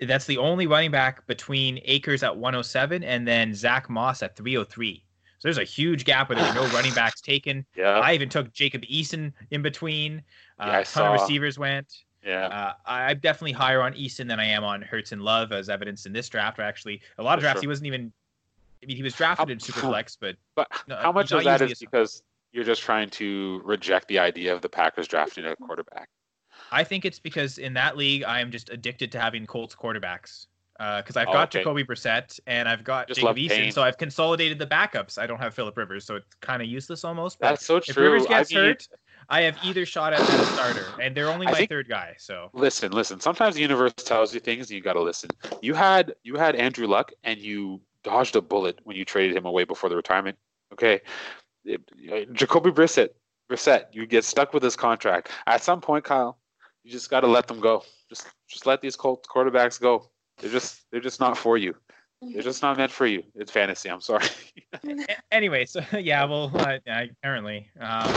That's 0.00 0.26
the 0.26 0.38
only 0.38 0.66
running 0.66 0.90
back 0.90 1.26
between 1.26 1.80
Akers 1.84 2.22
at 2.22 2.36
107 2.36 3.02
and 3.02 3.26
then 3.26 3.54
Zach 3.54 3.88
Moss 3.88 4.22
at 4.22 4.36
303. 4.36 5.05
So 5.38 5.48
there's 5.48 5.58
a 5.58 5.64
huge 5.64 6.04
gap 6.04 6.28
where 6.28 6.38
there 6.38 6.46
were 6.48 6.54
no 6.54 6.66
running 6.68 6.94
backs 6.94 7.20
taken. 7.20 7.64
Yeah, 7.76 7.98
I 8.00 8.14
even 8.14 8.28
took 8.28 8.52
Jacob 8.52 8.82
Eason 8.82 9.32
in 9.50 9.62
between. 9.62 10.22
Uh, 10.58 10.66
Yeah, 10.68 10.78
a 10.80 10.84
ton 10.84 11.14
of 11.14 11.20
receivers 11.20 11.58
went. 11.58 12.04
yeah. 12.24 12.46
Uh, 12.46 12.72
I'm 12.86 13.18
definitely 13.18 13.52
higher 13.52 13.82
on 13.82 13.92
Eason 13.94 14.26
than 14.28 14.40
I 14.40 14.44
am 14.46 14.64
on 14.64 14.82
Hurts 14.82 15.12
and 15.12 15.22
Love, 15.22 15.52
as 15.52 15.68
evidenced 15.68 16.06
in 16.06 16.12
this 16.12 16.28
draft. 16.28 16.58
Or 16.58 16.62
actually, 16.62 17.00
a 17.18 17.22
lot 17.22 17.34
of 17.34 17.40
For 17.40 17.44
drafts 17.44 17.58
sure. 17.58 17.62
he 17.62 17.68
wasn't 17.68 17.86
even. 17.88 18.12
I 18.82 18.86
mean, 18.86 18.96
he 18.96 19.02
was 19.02 19.14
drafted 19.14 19.50
in 19.50 19.58
Superflex, 19.58 20.16
but 20.20 20.36
But 20.54 20.68
no, 20.86 20.96
how 20.96 21.12
much 21.12 21.32
of 21.32 21.44
that 21.44 21.62
is 21.62 21.78
because 21.78 22.22
you're 22.52 22.64
just 22.64 22.82
trying 22.82 23.10
to 23.10 23.60
reject 23.64 24.08
the 24.08 24.18
idea 24.18 24.54
of 24.54 24.62
the 24.62 24.68
Packers 24.68 25.08
drafting 25.08 25.44
a 25.46 25.56
quarterback? 25.56 26.08
I 26.72 26.84
think 26.84 27.04
it's 27.04 27.18
because 27.18 27.58
in 27.58 27.74
that 27.74 27.96
league, 27.96 28.24
I 28.24 28.40
am 28.40 28.50
just 28.50 28.70
addicted 28.70 29.12
to 29.12 29.20
having 29.20 29.46
Colts 29.46 29.74
quarterbacks. 29.74 30.46
Uh, 30.78 31.00
because 31.00 31.16
I've 31.16 31.28
Oh, 31.28 31.32
got 31.32 31.48
okay. 31.48 31.60
Jacoby 31.60 31.84
Brissett 31.84 32.38
and 32.46 32.68
I've 32.68 32.84
got 32.84 33.08
Just 33.08 33.20
Jacob 33.20 33.36
Eason, 33.36 33.72
so 33.72 33.82
I've 33.82 33.96
consolidated 33.96 34.58
the 34.58 34.66
backups. 34.66 35.16
I 35.16 35.26
don't 35.26 35.38
have 35.38 35.54
Philip 35.54 35.74
Rivers, 35.76 36.04
so 36.04 36.16
it's 36.16 36.34
kind 36.42 36.60
of 36.60 36.68
useless 36.68 37.02
almost. 37.04 37.38
But 37.40 37.48
That's 37.50 37.64
so 37.64 37.80
true. 37.80 37.92
if. 37.92 37.96
Rivers 37.96 38.26
I 38.26 38.28
gets 38.28 38.52
mean, 38.52 38.64
hurt, 38.64 38.88
I 39.30 39.40
have 39.42 39.56
either 39.64 39.86
shot 39.86 40.12
at, 40.12 40.20
at 40.20 40.28
a 40.40 40.44
starter, 40.46 40.84
and 41.00 41.16
they're 41.16 41.30
only 41.30 41.46
I 41.46 41.52
my 41.52 41.56
think- 41.58 41.70
third 41.70 41.88
guy. 41.88 42.14
So 42.18 42.50
Listen, 42.52 42.92
listen. 42.92 43.20
Sometimes 43.20 43.54
the 43.54 43.62
universe 43.62 43.94
tells 43.94 44.34
you 44.34 44.40
things, 44.40 44.68
and 44.70 44.76
you 44.76 44.82
got 44.82 44.92
to 44.94 45.02
listen. 45.02 45.30
You 45.62 45.72
had 45.72 46.14
you 46.24 46.36
had 46.36 46.56
Andrew 46.56 46.86
Luck, 46.86 47.10
and 47.24 47.40
you 47.40 47.80
dodged 48.04 48.36
a 48.36 48.42
bullet 48.42 48.78
when 48.84 48.96
you 48.96 49.04
traded 49.06 49.34
him 49.36 49.46
away 49.46 49.64
before 49.64 49.88
the 49.88 49.96
retirement. 49.96 50.36
Okay, 50.74 51.00
It- 51.64 51.80
uh, 52.12 52.32
Jacoby 52.34 52.70
Brissett, 52.70 53.10
Brissett, 53.50 53.86
you 53.92 54.04
get 54.06 54.24
stuck 54.24 54.52
with 54.52 54.62
this 54.62 54.76
contract. 54.76 55.30
At 55.46 55.62
some 55.62 55.80
point, 55.80 56.04
Kyle, 56.04 56.38
you 56.84 56.92
just 56.92 57.08
got 57.08 57.20
to 57.20 57.26
let 57.28 57.46
them 57.48 57.60
go. 57.60 57.82
Just 58.10 58.26
just 58.46 58.66
let 58.66 58.82
these 58.82 58.94
Colts 58.94 59.26
quarterbacks 59.26 59.80
go. 59.80 60.10
They're 60.38 60.50
just 60.50 60.82
they're 60.90 61.00
just 61.00 61.20
not 61.20 61.36
for 61.36 61.56
you. 61.56 61.74
They're 62.22 62.42
just 62.42 62.62
not 62.62 62.78
meant 62.78 62.90
for 62.90 63.06
you. 63.06 63.22
It's 63.34 63.50
fantasy. 63.50 63.90
I'm 63.90 64.00
sorry. 64.00 64.26
Anyway, 65.32 65.64
so 65.64 65.80
yeah, 65.98 66.24
well, 66.24 66.50
uh, 66.54 66.78
apparently, 66.86 67.68
um, 67.80 68.12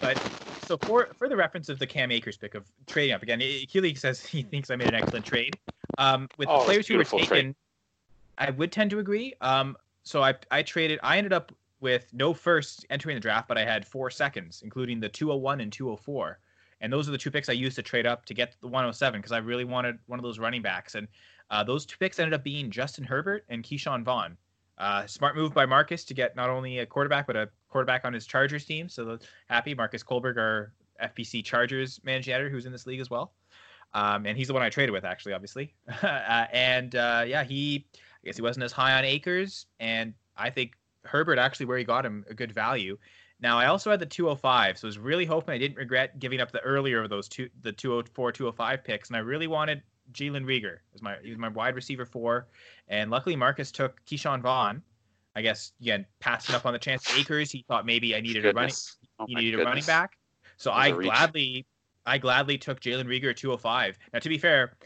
but 0.00 0.18
so 0.66 0.76
for 0.78 1.08
for 1.16 1.28
the 1.28 1.36
reference 1.36 1.68
of 1.68 1.78
the 1.78 1.86
Cam 1.86 2.10
Akers 2.10 2.36
pick 2.36 2.54
of 2.54 2.66
trading 2.86 3.14
up 3.14 3.22
again, 3.22 3.40
Keely 3.40 3.94
says 3.94 4.24
he 4.24 4.42
thinks 4.42 4.70
I 4.70 4.76
made 4.76 4.88
an 4.88 4.94
excellent 4.94 5.24
trade. 5.24 5.58
Um, 5.98 6.28
with 6.38 6.48
Oh, 6.48 6.60
the 6.60 6.64
players 6.64 6.88
who 6.88 6.96
were 6.96 7.04
taken, 7.04 7.26
trade. 7.26 7.54
I 8.38 8.50
would 8.50 8.72
tend 8.72 8.90
to 8.90 8.98
agree. 8.98 9.34
Um, 9.40 9.76
so 10.02 10.22
I 10.22 10.34
I 10.50 10.62
traded. 10.62 10.98
I 11.02 11.18
ended 11.18 11.32
up 11.32 11.52
with 11.80 12.12
no 12.12 12.34
first 12.34 12.86
entering 12.90 13.14
the 13.16 13.20
draft, 13.20 13.48
but 13.48 13.56
I 13.56 13.64
had 13.64 13.86
four 13.86 14.10
seconds, 14.10 14.62
including 14.64 15.00
the 15.00 15.08
201 15.08 15.60
and 15.60 15.72
204. 15.72 16.38
And 16.80 16.92
those 16.92 17.08
are 17.08 17.12
the 17.12 17.18
two 17.18 17.30
picks 17.30 17.48
I 17.48 17.52
used 17.52 17.76
to 17.76 17.82
trade 17.82 18.06
up 18.06 18.24
to 18.26 18.34
get 18.34 18.56
the 18.60 18.66
107 18.68 19.20
because 19.20 19.32
I 19.32 19.38
really 19.38 19.64
wanted 19.64 19.98
one 20.06 20.18
of 20.18 20.22
those 20.22 20.38
running 20.38 20.62
backs. 20.62 20.94
And 20.94 21.08
uh, 21.50 21.64
those 21.64 21.86
two 21.86 21.96
picks 21.98 22.18
ended 22.18 22.34
up 22.34 22.44
being 22.44 22.70
Justin 22.70 23.04
Herbert 23.04 23.44
and 23.48 23.62
Ke'Shawn 23.62 24.04
Vaughn. 24.04 24.36
Uh, 24.76 25.06
smart 25.06 25.34
move 25.34 25.52
by 25.52 25.66
Marcus 25.66 26.04
to 26.04 26.14
get 26.14 26.36
not 26.36 26.50
only 26.50 26.78
a 26.78 26.86
quarterback 26.86 27.26
but 27.26 27.34
a 27.36 27.48
quarterback 27.68 28.04
on 28.04 28.12
his 28.12 28.26
Chargers 28.26 28.64
team. 28.64 28.88
So 28.88 29.18
happy 29.48 29.74
Marcus 29.74 30.04
Kohlberg, 30.04 30.36
our 30.36 30.72
FPC 31.02 31.44
Chargers 31.44 32.00
managing 32.04 32.34
editor, 32.34 32.50
who's 32.50 32.66
in 32.66 32.72
this 32.72 32.86
league 32.86 33.00
as 33.00 33.10
well. 33.10 33.32
Um, 33.94 34.26
and 34.26 34.36
he's 34.36 34.48
the 34.48 34.54
one 34.54 34.62
I 34.62 34.68
traded 34.68 34.92
with, 34.92 35.04
actually, 35.04 35.32
obviously. 35.32 35.74
uh, 36.02 36.46
and 36.52 36.94
uh, 36.94 37.24
yeah, 37.26 37.42
he, 37.42 37.86
I 37.94 38.26
guess 38.26 38.36
he 38.36 38.42
wasn't 38.42 38.64
as 38.64 38.72
high 38.72 38.96
on 38.98 39.04
Akers, 39.04 39.66
and 39.80 40.14
I 40.36 40.50
think 40.50 40.72
Herbert 41.04 41.38
actually 41.38 41.66
where 41.66 41.78
he 41.78 41.84
got 41.84 42.04
him 42.04 42.24
a 42.28 42.34
good 42.34 42.52
value. 42.52 42.98
Now 43.40 43.58
I 43.58 43.66
also 43.66 43.90
had 43.90 44.00
the 44.00 44.06
205, 44.06 44.78
so 44.78 44.86
I 44.86 44.88
was 44.88 44.98
really 44.98 45.24
hoping 45.24 45.54
I 45.54 45.58
didn't 45.58 45.76
regret 45.76 46.18
giving 46.18 46.40
up 46.40 46.50
the 46.50 46.60
earlier 46.60 47.02
of 47.02 47.08
those 47.08 47.28
two, 47.28 47.48
the 47.62 47.72
204, 47.72 48.32
205 48.32 48.84
picks, 48.84 49.08
and 49.08 49.16
I 49.16 49.20
really 49.20 49.46
wanted 49.46 49.82
Jalen 50.12 50.44
Reagor 50.44 50.78
as 50.94 51.02
my 51.02 51.16
he 51.22 51.30
was 51.30 51.38
my 51.38 51.48
wide 51.48 51.74
receiver 51.74 52.04
four, 52.04 52.46
and 52.88 53.10
luckily 53.10 53.36
Marcus 53.36 53.70
took 53.70 54.04
Ke'Shawn 54.04 54.40
Vaughn. 54.42 54.82
I 55.36 55.42
guess 55.42 55.72
again 55.80 56.06
passing 56.20 56.54
up 56.54 56.66
on 56.66 56.72
the 56.72 56.78
chance 56.78 57.04
to 57.04 57.18
Akers. 57.18 57.50
He 57.50 57.64
thought 57.68 57.86
maybe 57.86 58.14
I 58.14 58.20
needed 58.20 58.44
a 58.44 58.52
running 58.52 58.68
Goodness. 58.68 58.96
Oh 59.20 59.26
he 59.26 59.34
needed 59.34 59.60
a 59.60 59.64
running 59.64 59.84
back. 59.84 60.16
So 60.56 60.70
was 60.72 60.90
reach. 60.90 61.06
gladly 61.06 61.66
I 62.06 62.18
gladly 62.18 62.58
took 62.58 62.80
Jalen 62.80 63.04
Reagor 63.04 63.30
at 63.30 63.36
205. 63.36 63.98
Now 64.12 64.18
to 64.18 64.28
be 64.28 64.38
fair, 64.38 64.76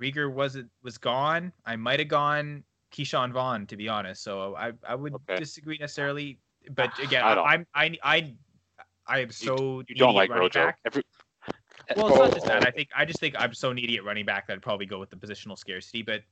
Reagor 0.00 0.32
was 0.32 0.58
was 0.82 0.98
gone. 0.98 1.52
I 1.64 1.76
might 1.76 2.00
have 2.00 2.08
gone 2.08 2.64
Ke'Shawn 2.92 3.32
Vaughn 3.32 3.66
to 3.66 3.76
be 3.76 3.88
honest. 3.88 4.22
So 4.22 4.54
I 4.56 4.72
I 4.86 4.94
would 4.94 5.14
Okay. 5.14 5.38
disagree 5.38 5.78
necessarily. 5.78 6.38
But 6.74 6.98
again, 6.98 7.24
I 7.24 7.34
I'm 7.34 7.66
I 7.74 7.96
I 8.02 8.34
I 9.06 9.20
am 9.20 9.30
so 9.30 9.82
You 9.88 9.94
don't 9.94 10.14
like 10.14 10.30
Rojo. 10.30 10.66
back. 10.66 10.78
Every, 10.84 11.02
Well, 11.96 12.08
it's 12.08 12.18
not 12.18 12.34
just 12.34 12.46
that. 12.46 12.66
I 12.66 12.70
think 12.70 12.88
I 12.96 13.04
just 13.04 13.20
think 13.20 13.34
I'm 13.38 13.54
so 13.54 13.72
needy 13.72 13.96
at 13.96 14.04
running 14.04 14.24
back 14.24 14.46
that 14.46 14.54
I'd 14.54 14.62
probably 14.62 14.86
go 14.86 14.98
with 14.98 15.10
the 15.10 15.16
positional 15.16 15.58
scarcity. 15.58 16.02
But 16.02 16.22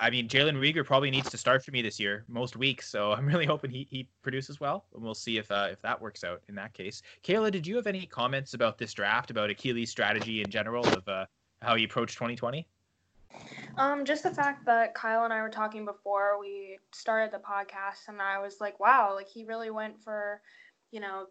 I 0.00 0.10
mean, 0.10 0.28
Jalen 0.28 0.56
Reagor 0.56 0.84
probably 0.84 1.10
needs 1.10 1.30
to 1.30 1.38
start 1.38 1.64
for 1.64 1.70
me 1.70 1.80
this 1.80 2.00
year, 2.00 2.24
most 2.26 2.56
weeks. 2.56 2.88
So 2.88 3.12
I'm 3.12 3.26
really 3.32 3.46
hoping 3.46 3.70
he, 3.70 3.86
he 3.88 4.08
produces 4.22 4.58
well, 4.58 4.84
and 4.94 5.02
we'll 5.02 5.14
see 5.14 5.38
if 5.38 5.50
uh, 5.50 5.68
if 5.70 5.80
that 5.82 6.00
works 6.00 6.24
out 6.24 6.42
in 6.48 6.54
that 6.56 6.74
case. 6.74 7.02
Kayla, 7.22 7.50
did 7.50 7.66
you 7.66 7.76
have 7.76 7.86
any 7.86 8.06
comments 8.06 8.54
about 8.54 8.78
this 8.78 8.92
draft, 8.92 9.30
about 9.30 9.50
Akili's 9.50 9.90
strategy 9.90 10.42
in 10.42 10.50
general 10.50 10.86
of 10.88 11.06
uh, 11.08 11.26
how 11.60 11.76
he 11.76 11.84
approached 11.84 12.14
2020? 12.14 12.66
Um, 13.78 14.04
just 14.04 14.24
the 14.24 14.30
fact 14.30 14.66
that 14.66 14.94
Kyle 14.94 15.24
and 15.24 15.32
I 15.32 15.40
were 15.40 15.48
talking 15.48 15.84
before 15.84 16.38
we 16.38 16.78
started 16.90 17.32
the 17.32 17.38
podcast, 17.38 18.08
and 18.08 18.20
I 18.20 18.38
was 18.40 18.60
like, 18.60 18.78
wow, 18.78 19.14
like 19.14 19.28
he 19.28 19.44
really 19.44 19.70
went 19.70 20.02
for, 20.02 20.40
you 20.90 21.00
know, 21.00 21.26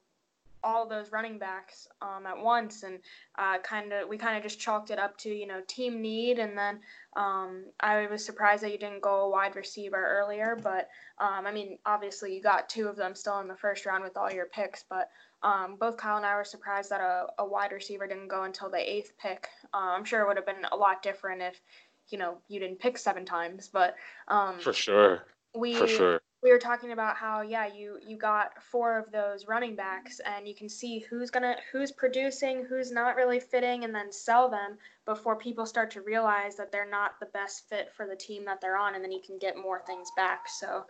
all 0.64 0.88
those 0.88 1.12
running 1.12 1.38
backs 1.38 1.88
um, 2.02 2.26
at 2.26 2.38
once, 2.38 2.84
and 2.84 3.00
uh, 3.38 3.58
kind 3.60 3.94
of 3.94 4.08
we 4.08 4.18
kind 4.18 4.38
of 4.38 4.44
just 4.44 4.60
chalked 4.60 4.92
it 4.92 5.00
up 5.00 5.18
to 5.20 5.30
you 5.30 5.48
know 5.48 5.62
team 5.68 6.02
need, 6.02 6.40
and 6.40 6.58
then 6.58 6.80
um, 7.16 7.66
I 7.80 8.08
was 8.08 8.26
surprised 8.26 8.64
that 8.64 8.72
you 8.72 8.78
didn't 8.78 9.02
go 9.02 9.26
a 9.26 9.30
wide 9.30 9.56
receiver 9.56 9.98
earlier, 9.98 10.58
but 10.62 10.90
um, 11.20 11.46
I 11.46 11.52
mean 11.52 11.78
obviously 11.86 12.36
you 12.36 12.42
got 12.42 12.70
two 12.70 12.88
of 12.88 12.96
them 12.96 13.16
still 13.16 13.40
in 13.40 13.48
the 13.48 13.56
first 13.56 13.86
round 13.86 14.04
with 14.04 14.18
all 14.18 14.32
your 14.32 14.48
picks, 14.48 14.84
but 14.90 15.10
um, 15.44 15.76
both 15.80 15.98
Kyle 15.98 16.18
and 16.18 16.26
I 16.26 16.36
were 16.36 16.44
surprised 16.44 16.92
that 16.92 17.02
a, 17.02 17.28
a 17.40 17.46
wide 17.46 17.72
receiver 17.72 18.08
didn't 18.08 18.28
go 18.28 18.44
until 18.44 18.70
the 18.70 18.78
eighth 18.78 19.14
pick. 19.20 19.48
Uh, 19.74 19.92
I'm 19.96 20.06
sure 20.06 20.22
it 20.22 20.28
would 20.28 20.38
have 20.38 20.46
been 20.46 20.66
a 20.72 20.76
lot 20.76 21.02
different 21.02 21.42
if 21.42 21.60
you 22.10 22.18
know 22.18 22.38
you 22.48 22.60
didn't 22.60 22.80
pick 22.80 22.98
seven 22.98 23.26
times, 23.26 23.70
but 23.72 23.96
um, 24.28 24.60
for 24.60 24.74
sure. 24.74 25.26
we 25.56 25.76
For 25.76 25.88
sure. 25.88 26.22
We 26.44 26.52
were 26.52 26.58
talking 26.60 26.92
about 26.92 27.16
how 27.16 27.42
yeah 27.42 27.68
you 27.68 28.00
you 28.06 28.18
got 28.18 28.62
four 28.64 28.98
of 28.98 29.12
those 29.12 29.48
running 29.48 29.76
backs 29.76 30.20
and 30.22 30.48
you 30.48 30.56
can 30.56 30.68
see 30.68 31.00
who's 31.00 31.30
gonna 31.30 31.56
who's 31.72 31.92
producing 31.92 32.66
who's 32.66 32.92
not 32.92 33.16
really 33.16 33.40
fitting 33.40 33.84
and 33.84 33.94
then 33.94 34.12
sell 34.12 34.50
them 34.50 34.78
before 35.06 35.36
people 35.36 35.66
start 35.66 35.92
to 35.92 36.02
realize 36.02 36.56
that 36.56 36.72
they're 36.72 36.90
not 36.90 37.20
the 37.20 37.26
best 37.28 37.68
fit 37.70 37.92
for 37.96 38.08
the 38.08 38.16
team 38.16 38.46
that 38.46 38.62
they're 38.62 38.78
on 38.78 38.96
and 38.96 39.04
then 39.04 39.12
you 39.12 39.22
can 39.26 39.38
get 39.38 39.58
more 39.58 39.82
things 39.86 40.12
back. 40.16 40.48
So 40.48 40.86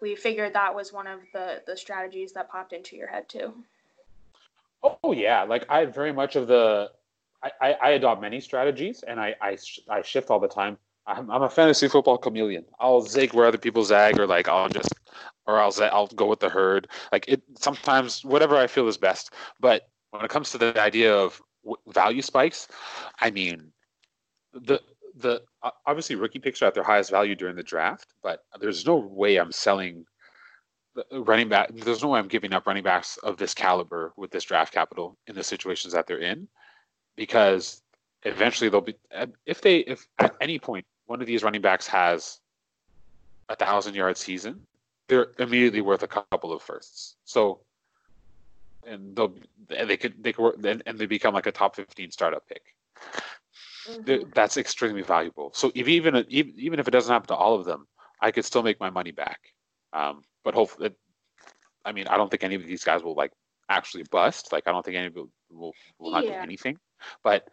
we 0.00 0.16
figured 0.16 0.52
that 0.54 0.74
was 0.74 0.92
one 0.92 1.06
of 1.06 1.20
the 1.32 1.62
the 1.66 1.76
strategies 1.76 2.32
that 2.32 2.50
popped 2.50 2.72
into 2.72 2.96
your 2.96 3.08
head 3.08 3.28
too. 3.28 3.54
Oh 4.82 5.12
yeah, 5.12 5.42
like 5.44 5.64
I 5.70 5.84
very 5.84 6.12
much 6.12 6.34
of 6.34 6.48
the, 6.48 6.90
I, 7.42 7.50
I, 7.60 7.72
I 7.72 7.90
adopt 7.90 8.20
many 8.20 8.40
strategies 8.40 9.04
and 9.04 9.20
I 9.20 9.34
I, 9.40 9.56
I 9.88 10.02
shift 10.02 10.30
all 10.30 10.40
the 10.40 10.48
time. 10.48 10.76
I'm, 11.06 11.30
I'm 11.30 11.42
a 11.42 11.50
fantasy 11.50 11.88
football 11.88 12.18
chameleon. 12.18 12.64
I'll 12.78 13.02
zig 13.02 13.34
where 13.34 13.46
other 13.46 13.58
people 13.58 13.84
zag, 13.84 14.18
or 14.18 14.26
like 14.26 14.48
I'll 14.48 14.68
just, 14.68 14.92
or 15.46 15.58
I'll 15.58 15.74
I'll 15.92 16.06
go 16.08 16.26
with 16.26 16.40
the 16.40 16.48
herd. 16.48 16.88
Like 17.10 17.24
it 17.28 17.42
sometimes 17.58 18.24
whatever 18.24 18.56
I 18.56 18.66
feel 18.66 18.88
is 18.88 18.96
best. 18.96 19.32
But 19.60 19.88
when 20.10 20.24
it 20.24 20.30
comes 20.30 20.50
to 20.52 20.58
the 20.58 20.80
idea 20.80 21.14
of 21.14 21.40
value 21.88 22.22
spikes, 22.22 22.68
I 23.20 23.30
mean, 23.30 23.72
the 24.52 24.80
the 25.16 25.42
uh, 25.62 25.70
obviously 25.86 26.16
rookie 26.16 26.38
picks 26.38 26.62
are 26.62 26.66
at 26.66 26.74
their 26.74 26.84
highest 26.84 27.10
value 27.10 27.34
during 27.34 27.56
the 27.56 27.62
draft, 27.62 28.14
but 28.22 28.44
there's 28.60 28.86
no 28.86 28.96
way 28.96 29.36
I'm 29.36 29.52
selling 29.52 30.04
the 30.94 31.04
running 31.22 31.48
back. 31.48 31.70
There's 31.74 32.02
no 32.02 32.10
way 32.10 32.20
I'm 32.20 32.28
giving 32.28 32.52
up 32.52 32.66
running 32.66 32.84
backs 32.84 33.16
of 33.18 33.36
this 33.36 33.54
caliber 33.54 34.12
with 34.16 34.30
this 34.30 34.44
draft 34.44 34.72
capital 34.72 35.18
in 35.26 35.34
the 35.34 35.42
situations 35.42 35.94
that 35.94 36.06
they're 36.06 36.18
in, 36.18 36.48
because 37.16 37.82
eventually 38.22 38.70
they'll 38.70 38.80
be. 38.80 38.94
If 39.46 39.60
they, 39.60 39.78
if 39.78 40.06
at 40.18 40.34
any 40.40 40.58
point 40.58 40.86
one 41.12 41.20
of 41.20 41.26
these 41.26 41.42
running 41.42 41.60
backs 41.60 41.86
has 41.86 42.40
a 43.50 43.54
thousand 43.54 43.94
yard 43.94 44.16
season, 44.16 44.66
they're 45.08 45.28
immediately 45.38 45.82
worth 45.82 46.02
a 46.02 46.08
couple 46.08 46.54
of 46.54 46.62
firsts. 46.62 47.16
So, 47.26 47.60
and 48.86 49.14
they'll 49.14 49.34
and 49.76 49.90
they 49.90 49.98
could 49.98 50.14
they 50.24 50.32
could 50.32 50.42
work, 50.42 50.56
and 50.64 50.82
and 50.86 50.98
they 50.98 51.04
become 51.04 51.34
like 51.34 51.46
a 51.46 51.52
top 51.52 51.76
fifteen 51.76 52.10
startup 52.10 52.48
pick. 52.48 52.62
Th- 54.06 54.24
That's 54.34 54.56
extremely 54.56 55.02
valuable. 55.02 55.50
So 55.52 55.70
if 55.74 55.86
even 55.86 56.24
even 56.30 56.54
even 56.56 56.80
if 56.80 56.88
it 56.88 56.92
doesn't 56.92 57.12
happen 57.12 57.28
to 57.28 57.34
all 57.34 57.54
of 57.58 57.66
them, 57.66 57.86
I 58.26 58.30
could 58.30 58.46
still 58.46 58.62
make 58.62 58.80
my 58.80 58.88
money 58.98 59.12
back. 59.12 59.40
Um, 59.92 60.22
but 60.44 60.54
hopefully, 60.54 60.96
I 61.84 61.92
mean, 61.92 62.06
I 62.08 62.16
don't 62.16 62.30
think 62.30 62.42
any 62.42 62.54
of 62.54 62.64
these 62.64 62.84
guys 62.84 63.02
will 63.02 63.18
like 63.22 63.32
actually 63.68 64.04
bust. 64.10 64.50
Like, 64.50 64.64
I 64.66 64.72
don't 64.72 64.84
think 64.84 64.96
any 64.96 65.10
will 65.10 65.30
will, 65.50 65.74
will 65.98 66.12
not 66.12 66.24
do 66.24 66.32
anything. 66.48 66.78
But 67.22 67.48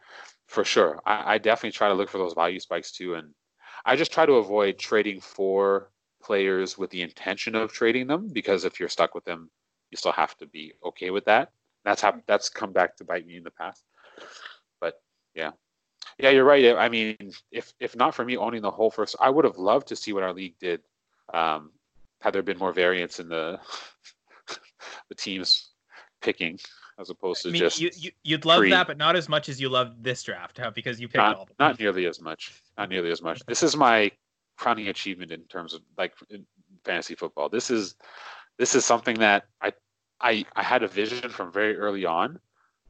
for 0.48 0.64
sure, 0.64 1.00
I, 1.06 1.34
I 1.34 1.38
definitely 1.40 1.76
try 1.78 1.90
to 1.90 1.94
look 2.00 2.10
for 2.10 2.20
those 2.20 2.34
value 2.34 2.62
spikes 2.62 2.92
too, 2.92 3.16
and 3.16 3.28
I 3.86 3.96
just 3.96 4.12
try 4.12 4.26
to 4.26 4.34
avoid 4.34 4.78
trading 4.78 5.20
for 5.20 5.92
players 6.22 6.78
with 6.78 6.90
the 6.90 7.02
intention 7.02 7.56
of 7.56 7.72
trading 7.72 8.08
them 8.08 8.30
because 8.32 8.66
if 8.66 8.80
you're 8.80 8.90
stuck 8.90 9.16
with 9.16 9.26
them, 9.26 9.50
you 9.92 9.98
still 9.98 10.12
have 10.12 10.38
to 10.38 10.46
be 10.46 10.74
okay 10.84 11.10
with 11.10 11.26
that. 11.26 11.52
That's 11.86 12.02
hap- 12.02 12.26
that's 12.28 12.50
come 12.50 12.74
back 12.74 12.98
to 12.98 13.06
bite 13.06 13.26
me 13.26 13.38
in 13.38 13.44
the 13.44 13.52
past. 13.52 13.84
But 14.82 15.02
yeah, 15.34 15.52
yeah, 16.18 16.30
you're 16.30 16.44
right. 16.44 16.76
I 16.76 16.90
mean, 16.90 17.16
if 17.52 17.74
if 17.80 17.96
not 17.96 18.14
for 18.14 18.26
me 18.26 18.38
owning 18.38 18.62
the 18.62 18.72
whole 18.72 18.92
first, 18.92 19.16
I 19.20 19.30
would 19.30 19.46
have 19.46 19.58
loved 19.58 19.88
to 19.88 19.96
see 19.96 20.14
what 20.14 20.24
our 20.24 20.34
league 20.34 20.56
did. 20.60 20.82
Um, 21.34 21.72
had 22.22 22.34
there 22.34 22.44
been 22.44 22.58
more 22.58 22.74
variance 22.74 23.20
in 23.20 23.30
the 23.30 23.60
the 25.10 25.16
teams 25.16 25.70
picking 26.22 26.60
as 27.00 27.10
opposed 27.10 27.44
to 27.44 27.50
I 27.50 27.52
mean, 27.52 27.62
just 27.62 27.80
you, 27.80 27.90
you 27.96 28.12
you'd 28.24 28.46
love 28.46 28.60
free. 28.60 28.70
that, 28.72 28.88
but 28.88 28.98
not 28.98 29.16
as 29.16 29.30
much 29.30 29.50
as 29.50 29.60
you 29.60 29.70
loved 29.70 30.04
this 30.04 30.22
draft 30.24 30.60
huh, 30.62 30.72
because 30.72 31.00
you 31.00 31.08
picked 31.08 31.20
all 31.20 31.32
not, 31.32 31.40
of 31.40 31.48
them. 31.48 31.56
not 31.60 31.80
nearly 31.80 32.06
as 32.06 32.22
much. 32.22 32.62
Not 32.78 32.90
nearly 32.90 33.12
as 33.12 33.22
much. 33.22 33.42
This 33.48 33.64
is 33.64 33.76
my 33.76 34.12
crowning 34.58 34.90
achievement 34.90 35.32
in 35.32 35.42
terms 35.44 35.74
of 35.74 35.82
like 35.98 36.14
fantasy 36.84 37.16
football. 37.16 37.50
This 37.50 37.72
is 37.72 37.96
this 38.58 38.76
is 38.76 38.86
something 38.86 39.18
that 39.20 39.46
I 39.62 39.74
I 40.20 40.46
I 40.56 40.64
had 40.64 40.84
a 40.84 40.88
vision 40.88 41.30
from 41.30 41.52
very 41.52 41.78
early 41.78 42.06
on. 42.06 42.40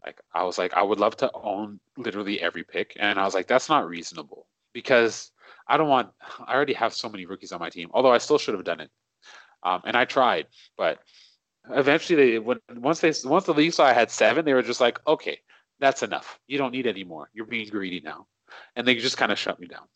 Like 0.06 0.20
I 0.34 0.44
was 0.44 0.58
like 0.58 0.74
I 0.74 0.82
would 0.82 1.00
love 1.00 1.16
to 1.18 1.32
own 1.34 1.80
literally 1.98 2.42
every 2.42 2.64
pick, 2.64 2.94
and 3.00 3.20
I 3.20 3.26
was 3.26 3.36
like 3.36 3.48
that's 3.48 3.70
not 3.70 3.88
reasonable 3.88 4.48
because 4.74 5.32
I 5.68 5.78
don't 5.78 5.90
want. 5.90 6.10
I 6.46 6.56
already 6.56 6.74
have 6.74 6.94
so 6.94 7.10
many 7.10 7.26
rookies 7.26 7.52
on 7.52 7.60
my 7.60 7.70
team. 7.70 7.90
Although 7.94 8.12
I 8.12 8.18
still 8.18 8.40
should 8.40 8.56
have 8.56 8.64
done 8.64 8.80
it, 8.80 8.90
um, 9.64 9.82
and 9.86 9.96
I 9.96 10.06
tried, 10.06 10.48
but 10.78 11.00
eventually 11.70 12.32
they 12.32 12.40
when 12.40 12.60
once 12.76 13.00
they 13.00 13.14
once 13.24 13.46
the 13.46 13.54
league 13.54 13.74
saw 13.74 13.86
I 13.86 13.94
had 13.94 14.12
seven, 14.12 14.46
they 14.46 14.54
were 14.54 14.62
just 14.62 14.82
like, 14.82 15.00
okay, 15.08 15.40
that's 15.80 16.04
enough. 16.04 16.40
You 16.48 16.58
don't 16.58 16.72
need 16.72 16.88
any 16.88 17.04
more. 17.04 17.30
You're 17.34 17.46
being 17.46 17.68
greedy 17.70 18.02
now, 18.04 18.28
and 18.76 18.88
they 18.88 18.96
just 18.96 19.18
kind 19.18 19.32
of 19.32 19.40
shut 19.40 19.60
me 19.60 19.68
down, 19.68 19.88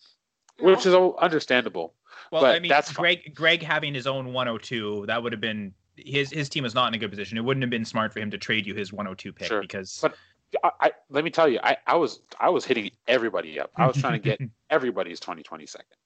which 0.60 0.86
is 0.86 0.94
understandable. 0.94 1.94
Well, 2.32 2.46
I 2.46 2.60
mean, 2.60 2.70
that's. 2.70 2.92
Greg 2.92 3.36
Greg 3.36 3.62
having 3.62 3.94
his 3.94 4.08
own 4.08 4.34
102, 4.34 5.06
that 5.08 5.22
would 5.22 5.32
have 5.34 5.42
been 5.42 5.74
his 5.96 6.32
his 6.32 6.50
team 6.50 6.64
was 6.64 6.74
not 6.74 6.88
in 6.88 6.94
a 6.96 6.98
good 6.98 7.10
position. 7.10 7.38
It 7.38 7.42
wouldn't 7.42 7.64
have 7.64 7.70
been 7.70 7.86
smart 7.86 8.14
for 8.14 8.20
him 8.20 8.32
to 8.32 8.38
trade 8.38 8.66
you 8.66 8.74
his 8.74 8.92
102 8.92 9.34
pick 9.34 9.48
Sure. 9.48 9.62
because 9.62 10.00
But 10.02 10.16
I, 10.64 10.72
I 10.80 10.92
let 11.10 11.24
me 11.24 11.30
tell 11.30 11.48
you, 11.48 11.60
I, 11.64 11.78
I 11.86 11.96
was 11.96 12.22
I 12.40 12.50
was 12.50 12.66
hitting 12.66 12.92
everybody 13.08 13.60
up. 13.60 13.72
I 13.76 13.88
was 13.88 13.98
trying 13.98 14.14
to 14.14 14.20
get 14.20 14.40
everybody's 14.70 15.20
2020 15.20 15.66
second, 15.66 15.98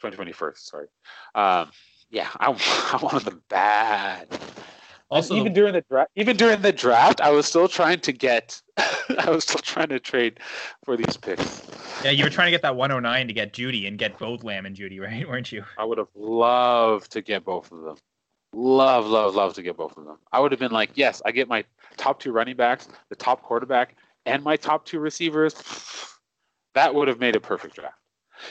2020 0.00 0.32
first. 0.32 0.68
Sorry. 0.68 0.86
Um, 1.34 1.70
yeah, 2.10 2.28
I, 2.38 2.50
I 2.92 2.98
wanted 3.02 3.24
them 3.24 3.42
bad. 3.48 4.28
Also, 5.08 5.34
And 5.34 5.40
even 5.40 5.52
during 5.52 5.72
the 5.72 5.82
draft, 5.82 6.10
even 6.16 6.36
during 6.36 6.62
the 6.62 6.72
draft, 6.72 7.20
I 7.20 7.30
was 7.30 7.46
still 7.46 7.68
trying 7.68 8.00
to 8.00 8.12
get. 8.12 8.60
I 9.18 9.30
was 9.30 9.44
still 9.44 9.60
trying 9.60 9.88
to 9.90 10.00
trade 10.00 10.40
for 10.84 10.96
these 10.96 11.16
picks. 11.16 11.64
yeah, 12.02 12.10
you 12.10 12.24
were 12.24 12.30
trying 12.30 12.48
to 12.48 12.50
get 12.50 12.62
that 12.62 12.74
109 12.74 13.28
to 13.28 13.32
get 13.32 13.52
Jeudy 13.52 13.86
and 13.86 13.98
get 13.98 14.18
both 14.18 14.42
Lamb 14.42 14.66
and 14.66 14.74
Jeudy, 14.74 15.00
right? 15.02 15.28
Weren't 15.28 15.52
you? 15.52 15.64
I 15.78 15.84
would 15.84 15.98
have 15.98 16.08
loved 16.14 17.12
to 17.12 17.22
get 17.22 17.44
both 17.44 17.70
of 17.70 17.82
them. 17.82 17.96
Love, 18.52 19.06
love, 19.06 19.34
love 19.34 19.54
to 19.54 19.62
get 19.62 19.76
both 19.76 19.96
of 19.96 20.04
them. 20.06 20.18
I 20.32 20.40
would 20.40 20.50
have 20.50 20.58
been 20.58 20.72
like, 20.72 20.90
yes, 20.94 21.20
I 21.24 21.30
get 21.30 21.46
my 21.46 21.64
top 21.96 22.18
two 22.18 22.32
running 22.32 22.56
backs, 22.56 22.88
the 23.10 23.16
top 23.16 23.42
quarterback, 23.42 23.96
and 24.24 24.42
my 24.42 24.56
top 24.56 24.84
two 24.86 24.98
receivers. 24.98 25.54
That 26.74 26.94
would 26.94 27.06
have 27.08 27.20
made 27.20 27.36
a 27.36 27.40
perfect 27.40 27.76
draft. 27.76 27.98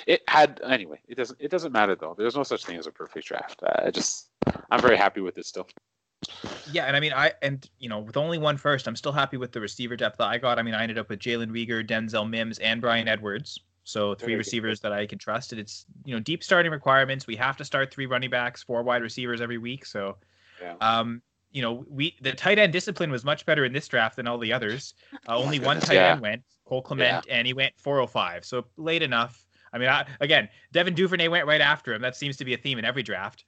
It 0.07 0.21
had 0.27 0.61
anyway. 0.63 0.99
It 1.07 1.15
doesn't. 1.15 1.39
It 1.39 1.51
doesn't 1.51 1.71
matter 1.71 1.95
though. 1.95 2.15
There's 2.17 2.35
no 2.35 2.43
such 2.43 2.65
thing 2.65 2.77
as 2.77 2.87
a 2.87 2.91
perfect 2.91 3.27
draft. 3.27 3.61
I 3.63 3.91
just, 3.91 4.29
I'm 4.71 4.81
very 4.81 4.97
happy 4.97 5.21
with 5.21 5.37
it 5.37 5.45
still. 5.45 5.67
Yeah, 6.67 6.85
and 6.85 6.95
I 6.95 6.99
mean, 6.99 7.13
I 7.13 7.33
and 7.41 7.67
you 7.79 7.89
know, 7.89 7.99
with 7.99 8.17
only 8.17 8.37
one 8.37 8.57
first, 8.57 8.87
I'm 8.87 8.95
still 8.95 9.11
happy 9.11 9.37
with 9.37 9.51
the 9.51 9.61
receiver 9.61 9.95
depth 9.95 10.17
that 10.17 10.27
I 10.27 10.37
got. 10.37 10.57
I 10.57 10.63
mean, 10.63 10.73
I 10.73 10.81
ended 10.81 10.97
up 10.97 11.09
with 11.09 11.19
Jalen 11.19 11.51
Reagor, 11.51 11.87
Denzel 11.87 12.27
Mims, 12.27 12.57
and 12.59 12.81
Bryan 12.81 13.07
Edwards. 13.07 13.59
So 13.83 14.15
three 14.15 14.33
receivers 14.33 14.79
that 14.79 14.91
I 14.91 15.05
can 15.05 15.19
trust. 15.19 15.51
And 15.51 15.61
it's 15.61 15.85
you 16.05 16.15
know 16.15 16.19
deep 16.19 16.43
starting 16.43 16.71
requirements. 16.71 17.27
We 17.27 17.35
have 17.35 17.55
to 17.57 17.65
start 17.65 17.93
three 17.93 18.07
running 18.07 18.31
backs, 18.31 18.63
four 18.63 18.81
wide 18.81 19.03
receivers 19.03 19.41
every 19.41 19.59
week. 19.59 19.85
So, 19.85 20.17
Yeah. 20.59 20.73
um, 20.81 21.21
you 21.51 21.61
know, 21.61 21.85
we 21.87 22.15
the 22.21 22.33
tight 22.33 22.57
end 22.57 22.73
discipline 22.73 23.11
was 23.11 23.23
much 23.23 23.45
better 23.45 23.63
in 23.63 23.71
this 23.71 23.87
draft 23.87 24.15
than 24.15 24.25
all 24.25 24.39
the 24.39 24.51
others. 24.51 24.95
Uh, 25.27 25.37
only 25.37 25.59
one 25.59 25.79
tight 25.79 25.95
Yeah. 25.95 26.13
end 26.13 26.21
went, 26.21 26.43
Cole 26.65 26.81
Kmet, 26.81 27.25
and 27.29 27.45
he 27.45 27.53
went 27.53 27.73
405. 27.77 28.43
So 28.43 28.65
late 28.77 29.03
enough. 29.03 29.45
I 29.71 29.77
mean, 29.77 29.89
I, 29.89 30.05
again, 30.21 30.47
Devin 30.71 30.95
Duvernay 30.95 31.27
went 31.27 31.45
right 31.45 31.59
after 31.59 31.93
him. 31.93 32.01
That 32.01 32.15
seems 32.15 32.37
to 32.37 32.45
be 32.45 32.53
a 32.53 32.57
theme 32.57 32.79
in 32.79 32.85
every 32.85 33.03
draft. 33.03 33.43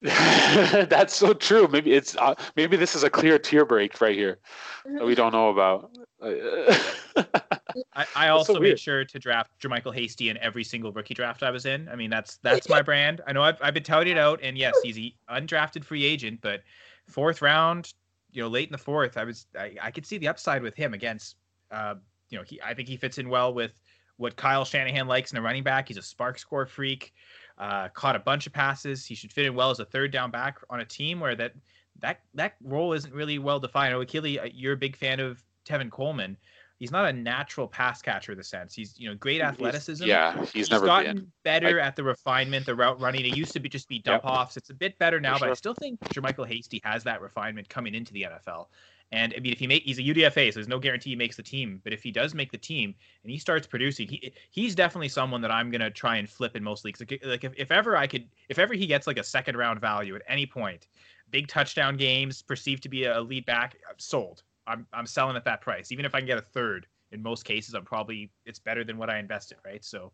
That's 0.02 1.16
so 1.16 1.32
true. 1.32 1.66
Maybe 1.66 1.92
it's 1.92 2.16
uh, 2.16 2.36
maybe 2.54 2.76
this 2.76 2.94
is 2.94 3.02
a 3.02 3.10
clear 3.10 3.36
tier 3.36 3.64
break 3.64 4.00
right 4.00 4.14
here 4.14 4.38
that 4.84 5.04
we 5.04 5.16
don't 5.16 5.32
know 5.32 5.48
about. 5.48 5.90
I, 6.22 8.06
I 8.14 8.28
also 8.28 8.54
so 8.54 8.60
made 8.60 8.78
sure 8.78 9.04
to 9.04 9.18
draft 9.18 9.50
JaMycal 9.60 9.92
Hasty 9.92 10.30
in 10.30 10.36
every 10.38 10.62
single 10.62 10.92
rookie 10.92 11.14
draft 11.14 11.42
I 11.42 11.50
was 11.50 11.66
in. 11.66 11.88
I 11.88 11.96
mean, 11.96 12.10
that's 12.10 12.36
that's 12.42 12.68
my 12.68 12.80
brand. 12.80 13.22
I 13.26 13.32
know 13.32 13.42
I've, 13.42 13.58
I've 13.60 13.74
been 13.74 13.82
touting 13.82 14.12
it 14.12 14.18
out, 14.18 14.38
and 14.40 14.56
yes, 14.56 14.74
he's 14.84 14.98
a 14.98 15.12
undrafted 15.30 15.84
free 15.84 16.04
agent, 16.04 16.40
but 16.42 16.62
fourth 17.08 17.42
round, 17.42 17.92
you 18.30 18.40
know, 18.40 18.48
late 18.48 18.68
in 18.68 18.72
the 18.72 18.78
fourth, 18.78 19.16
I 19.16 19.24
was 19.24 19.46
I, 19.58 19.74
I 19.82 19.90
could 19.90 20.06
see 20.06 20.18
the 20.18 20.28
upside 20.28 20.62
with 20.62 20.76
him 20.76 20.94
against, 20.94 21.34
uh, 21.72 21.96
you 22.30 22.38
know, 22.38 22.44
he 22.44 22.62
I 22.62 22.72
think 22.72 22.88
he 22.88 22.96
fits 22.96 23.18
in 23.18 23.28
well 23.28 23.52
with 23.52 23.80
what 24.16 24.36
Kyle 24.36 24.64
Shanahan 24.64 25.08
likes 25.08 25.32
in 25.32 25.38
a 25.38 25.42
running 25.42 25.64
back. 25.64 25.88
He's 25.88 25.96
a 25.96 26.00
SPARQ 26.00 26.38
score 26.38 26.66
freak. 26.66 27.12
Uh, 27.58 27.88
caught 27.88 28.14
a 28.14 28.20
bunch 28.20 28.46
of 28.46 28.52
passes. 28.52 29.04
He 29.04 29.14
should 29.16 29.32
fit 29.32 29.44
in 29.44 29.54
well 29.54 29.70
as 29.70 29.80
a 29.80 29.84
third 29.84 30.12
down 30.12 30.30
back 30.30 30.58
on 30.70 30.78
a 30.80 30.84
team 30.84 31.18
where 31.18 31.34
that 31.34 31.54
that 32.00 32.20
that 32.34 32.54
role 32.62 32.92
isn't 32.92 33.12
really 33.12 33.40
well 33.40 33.58
defined. 33.58 33.92
I 33.94 33.98
know 33.98 34.04
Akili, 34.04 34.40
uh, 34.40 34.48
you're 34.52 34.74
a 34.74 34.76
big 34.76 34.94
fan 34.96 35.18
of 35.18 35.42
Tevin 35.66 35.90
Coleman. 35.90 36.36
He's 36.78 36.92
not 36.92 37.08
a 37.08 37.12
natural 37.12 37.66
pass 37.66 38.00
catcher 38.00 38.30
in 38.30 38.38
the 38.38 38.44
sense. 38.44 38.72
He's 38.72 38.96
you 38.96 39.08
know 39.08 39.16
great 39.16 39.40
He's- 39.40 39.50
athleticism. 39.52 40.04
yeah, 40.06 40.44
he's 40.54 40.70
never 40.70 40.86
gotten 40.86 41.16
been. 41.16 41.32
better 41.42 41.80
at 41.80 41.96
the 41.96 42.04
refinement, 42.04 42.64
the 42.66 42.76
route 42.76 43.00
running. 43.00 43.24
It 43.26 43.36
used 43.36 43.52
to 43.54 43.58
be 43.58 43.68
just 43.68 43.88
be 43.88 43.98
dump 43.98 44.22
Yep. 44.22 44.32
offs. 44.32 44.56
It's 44.56 44.70
a 44.70 44.74
bit 44.74 44.96
better 45.00 45.18
now, 45.18 45.36
but 45.40 45.50
I 45.50 45.54
still 45.54 45.74
think 45.74 45.98
JaMycal 46.14 46.46
Hasty 46.46 46.80
has 46.84 47.02
that 47.02 47.20
refinement 47.20 47.68
coming 47.68 47.96
into 47.96 48.12
the 48.12 48.22
NFL. 48.22 48.68
And 49.10 49.32
I 49.34 49.40
mean, 49.40 49.52
if 49.52 49.58
he 49.58 49.66
make, 49.66 49.84
he's 49.84 49.98
a 49.98 50.02
UDFA, 50.02 50.52
so 50.52 50.54
there's 50.54 50.68
no 50.68 50.78
guarantee 50.78 51.10
he 51.10 51.16
makes 51.16 51.36
the 51.36 51.42
team. 51.42 51.80
But 51.82 51.94
if 51.94 52.02
he 52.02 52.10
does 52.10 52.34
make 52.34 52.52
the 52.52 52.58
team 52.58 52.94
and 53.22 53.32
he 53.32 53.38
starts 53.38 53.66
producing, 53.66 54.06
he 54.06 54.32
he's 54.50 54.74
definitely 54.74 55.08
someone 55.08 55.40
that 55.40 55.50
I'm 55.50 55.70
gonna 55.70 55.90
try 55.90 56.16
and 56.16 56.28
flip 56.28 56.56
in 56.56 56.62
most 56.62 56.84
leagues. 56.84 57.00
Like, 57.00 57.20
like 57.24 57.44
if, 57.44 57.52
if 57.56 57.70
ever 57.70 57.96
I 57.96 58.06
could, 58.06 58.28
if 58.50 58.58
ever 58.58 58.74
he 58.74 58.86
gets 58.86 59.06
like 59.06 59.18
a 59.18 59.24
second 59.24 59.56
round 59.56 59.80
value 59.80 60.14
at 60.14 60.22
any 60.28 60.44
point, 60.44 60.88
big 61.30 61.48
touchdown 61.48 61.96
games, 61.96 62.42
perceived 62.42 62.82
to 62.82 62.88
be 62.90 63.04
a 63.04 63.20
lead 63.20 63.46
back, 63.46 63.76
I'm 63.88 63.98
sold. 63.98 64.42
I'm 64.66 64.86
I'm 64.92 65.06
selling 65.06 65.36
at 65.36 65.44
that 65.44 65.62
price. 65.62 65.90
Even 65.90 66.04
if 66.04 66.14
I 66.14 66.18
can 66.18 66.26
get 66.26 66.38
a 66.38 66.42
third, 66.42 66.86
in 67.10 67.22
most 67.22 67.44
cases, 67.44 67.74
I'm 67.74 67.84
probably 67.84 68.30
it's 68.44 68.58
better 68.58 68.84
than 68.84 68.98
what 68.98 69.08
I 69.08 69.18
invested, 69.18 69.56
right? 69.64 69.82
So 69.82 70.12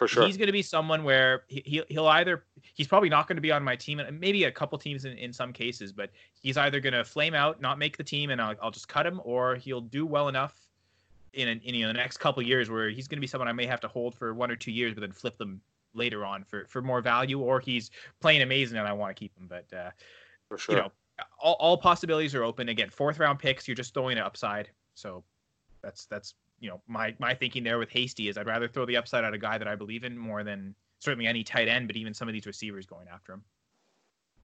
For 0.00 0.08
sure. 0.08 0.24
he's 0.24 0.38
going 0.38 0.46
to 0.46 0.52
be 0.52 0.62
someone 0.62 1.04
where 1.04 1.42
he, 1.48 1.62
he'll, 1.66 1.84
he'll 1.90 2.06
either 2.06 2.42
he's 2.72 2.88
probably 2.88 3.10
not 3.10 3.28
going 3.28 3.36
to 3.36 3.42
be 3.42 3.52
on 3.52 3.62
my 3.62 3.76
team 3.76 4.00
and 4.00 4.18
maybe 4.18 4.44
a 4.44 4.50
couple 4.50 4.78
teams 4.78 5.04
in, 5.04 5.12
in 5.18 5.30
some 5.30 5.52
cases 5.52 5.92
but 5.92 6.08
he's 6.40 6.56
either 6.56 6.80
going 6.80 6.94
to 6.94 7.04
flame 7.04 7.34
out 7.34 7.60
not 7.60 7.78
make 7.78 7.98
the 7.98 8.02
team 8.02 8.30
and 8.30 8.40
I'll, 8.40 8.54
I'll 8.62 8.70
just 8.70 8.88
cut 8.88 9.04
him 9.04 9.20
or 9.24 9.56
he'll 9.56 9.82
do 9.82 10.06
well 10.06 10.28
enough 10.28 10.66
in, 11.34 11.48
an, 11.48 11.60
in 11.62 11.74
you 11.74 11.82
know, 11.82 11.88
the 11.88 11.98
next 11.98 12.16
couple 12.16 12.42
years 12.42 12.70
where 12.70 12.88
he's 12.88 13.08
going 13.08 13.18
to 13.18 13.20
be 13.20 13.26
someone 13.26 13.46
I 13.46 13.52
may 13.52 13.66
have 13.66 13.78
to 13.80 13.88
hold 13.88 14.14
for 14.14 14.32
one 14.32 14.50
or 14.50 14.56
two 14.56 14.72
years 14.72 14.94
but 14.94 15.02
then 15.02 15.12
flip 15.12 15.36
them 15.36 15.60
later 15.92 16.24
on 16.24 16.44
for, 16.44 16.64
for 16.64 16.80
more 16.80 17.02
value 17.02 17.38
or 17.38 17.60
he's 17.60 17.90
playing 18.20 18.40
amazing 18.40 18.78
and 18.78 18.88
I 18.88 18.94
want 18.94 19.14
to 19.14 19.20
keep 19.20 19.36
him 19.36 19.48
but 19.50 19.66
uh, 19.76 19.90
For 20.48 20.56
sure. 20.56 20.76
you 20.76 20.80
know 20.80 20.90
all, 21.38 21.58
all 21.60 21.76
possibilities 21.76 22.34
are 22.34 22.42
open 22.42 22.70
again 22.70 22.88
fourth 22.88 23.18
round 23.18 23.38
picks 23.38 23.68
you're 23.68 23.74
just 23.74 23.92
throwing 23.92 24.16
an 24.16 24.24
upside 24.24 24.70
so 24.94 25.22
that's 25.82 26.06
that's 26.06 26.32
you 26.60 26.68
know 26.68 26.80
my 26.86 27.14
my 27.18 27.34
thinking 27.34 27.64
there 27.64 27.78
with 27.78 27.90
Hasty 27.90 28.28
is 28.28 28.38
I'd 28.38 28.46
rather 28.46 28.68
throw 28.68 28.86
the 28.86 28.96
upside 28.96 29.24
at 29.24 29.34
a 29.34 29.38
guy 29.38 29.58
that 29.58 29.66
I 29.66 29.74
believe 29.74 30.04
in 30.04 30.16
more 30.16 30.44
than 30.44 30.74
certainly 31.00 31.26
any 31.26 31.42
tight 31.42 31.66
end, 31.66 31.88
but 31.88 31.96
even 31.96 32.14
some 32.14 32.28
of 32.28 32.34
these 32.34 32.46
receivers 32.46 32.86
going 32.86 33.08
after 33.08 33.32
him. 33.32 33.42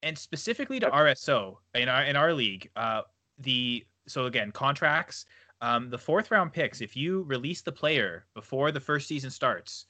And 0.02 0.16
specifically 0.16 0.80
to 0.80 0.88
RSO 0.88 1.56
in 1.74 1.88
our 1.88 2.04
in 2.04 2.16
our 2.16 2.32
league, 2.32 2.70
uh, 2.76 3.02
the 3.38 3.86
so 4.08 4.26
again 4.26 4.50
contracts, 4.50 5.26
um, 5.60 5.90
the 5.90 5.98
fourth 5.98 6.30
round 6.30 6.52
picks. 6.52 6.80
If 6.80 6.96
you 6.96 7.22
release 7.24 7.62
the 7.62 7.72
player 7.72 8.26
before 8.34 8.72
the 8.72 8.80
first 8.80 9.06
season 9.06 9.30
starts, 9.30 9.86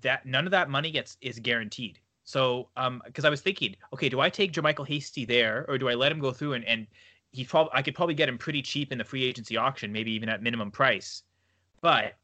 that 0.00 0.26
none 0.26 0.46
of 0.46 0.50
that 0.52 0.70
money 0.70 0.90
gets 0.90 1.16
is 1.20 1.38
guaranteed. 1.38 1.98
So 2.24 2.68
um, 2.76 3.02
because 3.04 3.24
I 3.24 3.30
was 3.30 3.40
thinking, 3.40 3.76
okay, 3.92 4.08
do 4.08 4.20
I 4.20 4.30
take 4.30 4.52
JaMycal 4.52 4.86
Hasty 4.86 5.24
there, 5.24 5.66
or 5.68 5.76
do 5.76 5.88
I 5.88 5.94
let 5.94 6.10
him 6.12 6.20
go 6.20 6.32
through 6.32 6.54
and 6.54 6.64
and 6.64 6.86
he 7.32 7.44
probably 7.44 7.72
I 7.74 7.82
could 7.82 7.94
probably 7.94 8.14
get 8.14 8.28
him 8.28 8.38
pretty 8.38 8.62
cheap 8.62 8.92
in 8.92 8.98
the 8.98 9.04
free 9.04 9.24
agency 9.24 9.56
auction, 9.56 9.92
maybe 9.92 10.12
even 10.12 10.28
at 10.28 10.42
minimum 10.42 10.70
price. 10.70 11.22
But 11.84 12.14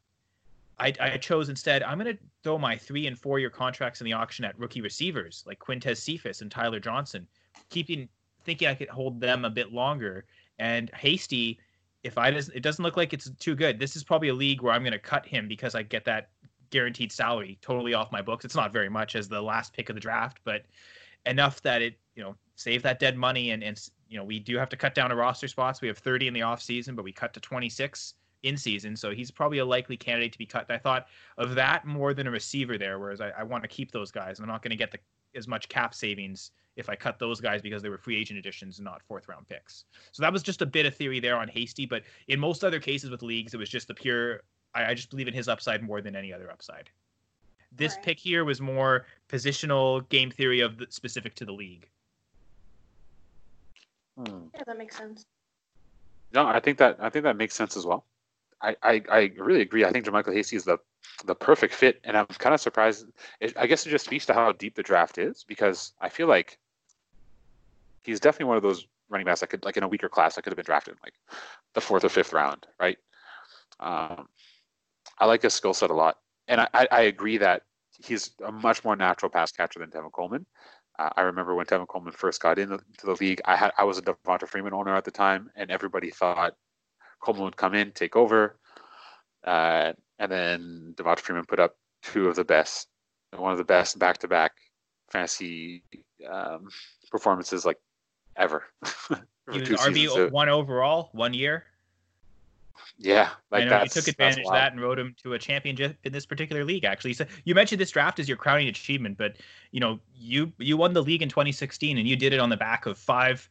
I, 0.79 0.91
I 0.99 1.17
chose 1.17 1.49
instead, 1.49 1.83
I'm 1.83 1.99
going 1.99 2.17
to 2.17 2.23
throw 2.41 2.57
my 2.57 2.75
three 2.75 3.05
and 3.05 3.15
four 3.15 3.37
year 3.37 3.51
contracts 3.51 4.01
in 4.01 4.05
the 4.05 4.13
auction 4.13 4.43
at 4.43 4.57
rookie 4.57 4.81
receivers 4.81 5.43
like 5.45 5.59
Quintez 5.59 5.97
Cephas 5.97 6.41
and 6.41 6.49
Tyler 6.49 6.79
Johnson, 6.79 7.27
keeping 7.69 8.09
thinking 8.43 8.67
I 8.67 8.73
could 8.73 8.89
hold 8.89 9.21
them 9.21 9.45
a 9.45 9.51
bit 9.51 9.71
longer. 9.71 10.25
And 10.57 10.89
Hasty, 10.95 11.59
if 12.01 12.17
I 12.17 12.31
doesn't, 12.31 12.57
it 12.57 12.63
doesn't 12.63 12.81
look 12.81 12.97
like 12.97 13.13
it's 13.13 13.29
too 13.37 13.53
good. 13.53 13.77
This 13.77 13.95
is 13.95 14.03
probably 14.03 14.29
a 14.29 14.33
league 14.33 14.63
where 14.63 14.73
I'm 14.73 14.81
going 14.81 14.93
to 14.93 14.99
cut 14.99 15.27
him 15.27 15.47
because 15.47 15.75
I 15.75 15.83
get 15.83 16.05
that 16.05 16.31
guaranteed 16.71 17.11
salary 17.11 17.59
totally 17.61 17.93
off 17.93 18.11
my 18.11 18.23
books. 18.23 18.43
It's 18.43 18.55
not 18.55 18.73
very 18.73 18.89
much 18.89 19.15
as 19.15 19.29
the 19.29 19.43
last 19.43 19.73
pick 19.73 19.89
of 19.89 19.95
the 19.95 20.01
draft, 20.01 20.39
but 20.43 20.63
enough 21.27 21.61
that 21.61 21.83
it, 21.83 21.99
you 22.15 22.23
know, 22.23 22.35
save 22.55 22.81
that 22.81 22.99
dead 22.99 23.15
money. 23.15 23.51
And, 23.51 23.63
and 23.63 23.79
you 24.09 24.17
know, 24.17 24.23
we 24.23 24.39
do 24.39 24.57
have 24.57 24.69
to 24.69 24.75
cut 24.75 24.95
down 24.95 25.11
to 25.11 25.15
roster 25.15 25.47
spots. 25.47 25.81
We 25.81 25.87
have 25.87 25.99
30 25.99 26.29
in 26.29 26.33
the 26.33 26.41
off 26.41 26.63
season, 26.63 26.95
but 26.95 27.05
we 27.05 27.11
cut 27.11 27.31
to 27.35 27.39
26 27.39 28.15
in 28.43 28.57
season. 28.57 28.95
So 28.95 29.11
he's 29.11 29.31
probably 29.31 29.59
a 29.59 29.65
likely 29.65 29.97
candidate 29.97 30.31
to 30.33 30.37
be 30.37 30.45
cut. 30.45 30.69
I 30.69 30.77
thought 30.77 31.07
of 31.37 31.55
that 31.55 31.85
more 31.85 32.13
than 32.13 32.27
a 32.27 32.31
receiver 32.31 32.77
there, 32.77 32.99
whereas 32.99 33.21
I, 33.21 33.29
I 33.29 33.43
want 33.43 33.63
to 33.63 33.67
keep 33.67 33.91
those 33.91 34.11
guys. 34.11 34.39
And 34.39 34.45
I'm 34.45 34.51
not 34.51 34.61
going 34.61 34.71
to 34.71 34.77
get 34.77 34.91
the 34.91 34.99
as 35.35 35.47
much 35.47 35.69
cap 35.69 35.93
savings 35.93 36.51
if 36.75 36.89
I 36.89 36.95
cut 36.95 37.19
those 37.19 37.39
guys 37.39 37.61
because 37.61 37.81
they 37.81 37.89
were 37.89 37.97
free 37.97 38.19
agent 38.19 38.39
additions 38.39 38.79
and 38.79 38.85
not 38.85 39.01
fourth 39.03 39.27
round 39.27 39.47
picks. 39.47 39.85
So 40.11 40.23
that 40.23 40.31
was 40.31 40.43
just 40.43 40.61
a 40.61 40.65
bit 40.65 40.85
of 40.85 40.95
theory 40.95 41.19
there 41.19 41.37
on 41.37 41.47
Hasty, 41.47 41.85
but 41.85 42.03
in 42.27 42.39
most 42.39 42.63
other 42.63 42.79
cases 42.79 43.09
with 43.09 43.21
leagues, 43.21 43.53
it 43.53 43.57
was 43.57 43.69
just 43.69 43.87
the 43.87 43.93
pure. 43.93 44.41
I, 44.73 44.91
I 44.91 44.93
just 44.93 45.09
believe 45.09 45.27
in 45.27 45.33
his 45.33 45.47
upside 45.47 45.83
more 45.83 46.01
than 46.01 46.15
any 46.15 46.33
other 46.33 46.51
upside. 46.51 46.89
This 47.73 47.97
pick 48.03 48.19
here 48.19 48.43
was 48.43 48.59
more 48.59 49.05
positional 49.29 50.07
game 50.09 50.29
theory 50.29 50.59
of 50.59 50.77
the, 50.77 50.87
specific 50.89 51.35
to 51.35 51.45
the 51.45 51.53
league. 51.53 51.87
Hmm. 54.17 54.47
Yeah, 54.53 54.63
that 54.67 54.77
makes 54.77 54.97
sense. 54.97 55.25
No, 56.33 56.45
I 56.45 56.59
think 56.59 56.77
that 56.79 56.97
I 56.99 57.09
think 57.09 57.23
that 57.23 57.37
makes 57.37 57.55
sense 57.55 57.75
as 57.75 57.85
well. 57.85 58.05
I, 58.61 58.75
I, 58.83 59.01
I 59.11 59.31
really 59.37 59.61
agree. 59.61 59.85
I 59.85 59.91
think 59.91 60.05
JaMycal 60.05 60.33
Hasty 60.33 60.55
is 60.55 60.63
the 60.63 60.77
the 61.25 61.35
perfect 61.35 61.73
fit, 61.73 61.99
and 62.03 62.17
I'm 62.17 62.25
kind 62.27 62.53
of 62.53 62.61
surprised. 62.61 63.05
It, 63.39 63.53
I 63.57 63.67
guess 63.67 63.85
it 63.85 63.89
just 63.89 64.05
speaks 64.05 64.25
to 64.27 64.33
how 64.33 64.51
deep 64.51 64.75
the 64.75 64.83
draft 64.83 65.17
is 65.17 65.43
because 65.47 65.93
I 65.99 66.09
feel 66.09 66.27
like 66.27 66.57
he's 68.03 68.19
definitely 68.19 68.45
one 68.45 68.57
of 68.57 68.63
those 68.63 68.87
running 69.09 69.25
backs 69.25 69.41
that 69.41 69.47
could, 69.47 69.63
like 69.63 69.77
in 69.77 69.83
a 69.83 69.87
weaker 69.87 70.09
class, 70.09 70.35
that 70.35 70.43
could 70.43 70.51
have 70.51 70.57
been 70.57 70.65
drafted 70.65 70.95
like 71.03 71.13
the 71.73 71.81
fourth 71.81 72.03
or 72.03 72.09
fifth 72.09 72.33
round, 72.33 72.65
right? 72.79 72.97
Um, 73.79 74.27
I 75.19 75.25
like 75.25 75.41
his 75.41 75.53
skill 75.53 75.73
set 75.73 75.89
a 75.89 75.93
lot, 75.93 76.17
and 76.47 76.61
I, 76.61 76.67
I, 76.73 76.87
I 76.91 77.01
agree 77.01 77.37
that 77.37 77.63
he's 78.03 78.31
a 78.45 78.51
much 78.51 78.83
more 78.83 78.95
natural 78.95 79.29
pass 79.29 79.51
catcher 79.51 79.79
than 79.79 79.89
Tevin 79.89 80.11
Coleman. 80.11 80.45
Uh, 80.97 81.09
I 81.15 81.21
remember 81.21 81.55
when 81.55 81.65
Tevin 81.65 81.87
Coleman 81.87 82.13
first 82.13 82.41
got 82.41 82.59
into 82.59 82.79
the 83.03 83.17
league, 83.19 83.41
I 83.45 83.55
had 83.55 83.71
I 83.77 83.83
was 83.83 83.97
a 83.97 84.01
Devonta 84.01 84.47
Freeman 84.47 84.73
owner 84.73 84.95
at 84.95 85.05
the 85.05 85.11
time, 85.11 85.49
and 85.55 85.71
everybody 85.71 86.09
thought 86.09 86.55
Coleman 87.21 87.45
would 87.45 87.57
come 87.57 87.75
in, 87.75 87.91
take 87.91 88.15
over, 88.15 88.57
uh, 89.43 89.93
and 90.19 90.31
then 90.31 90.93
Devonta 90.97 91.19
Freeman 91.19 91.45
put 91.45 91.59
up 91.59 91.77
two 92.01 92.27
of 92.27 92.35
the 92.35 92.43
best, 92.43 92.87
one 93.35 93.51
of 93.51 93.57
the 93.57 93.63
best 93.63 93.97
back-to-back 93.99 94.53
fantasy 95.09 95.83
um, 96.29 96.67
performances 97.09 97.65
like 97.65 97.79
ever. 98.35 98.63
he 99.51 99.59
was 99.59 99.69
RB 99.69 100.31
one 100.31 100.49
overall, 100.49 101.09
one 101.13 101.33
year. 101.33 101.65
Yeah, 102.97 103.29
like 103.51 103.63
I 103.63 103.65
know 103.65 103.83
you 103.83 103.89
took 103.89 104.07
advantage 104.07 104.45
of 104.45 104.53
that 104.53 104.71
and 104.71 104.81
rode 104.81 104.99
him 104.99 105.15
to 105.23 105.33
a 105.33 105.39
championship 105.39 105.97
in 106.03 106.13
this 106.13 106.25
particular 106.25 106.63
league. 106.63 106.83
Actually, 106.83 107.13
so 107.13 107.25
you 107.45 107.55
mentioned 107.55 107.81
this 107.81 107.91
draft 107.91 108.19
as 108.19 108.27
your 108.27 108.37
crowning 108.37 108.67
achievement, 108.67 109.17
but 109.17 109.37
you 109.71 109.79
know 109.79 109.99
you 110.15 110.51
you 110.57 110.77
won 110.77 110.93
the 110.93 111.01
league 111.01 111.21
in 111.21 111.29
2016, 111.29 111.97
and 111.97 112.07
you 112.07 112.15
did 112.15 112.33
it 112.33 112.39
on 112.39 112.49
the 112.49 112.57
back 112.57 112.85
of 112.85 112.97
five, 112.97 113.47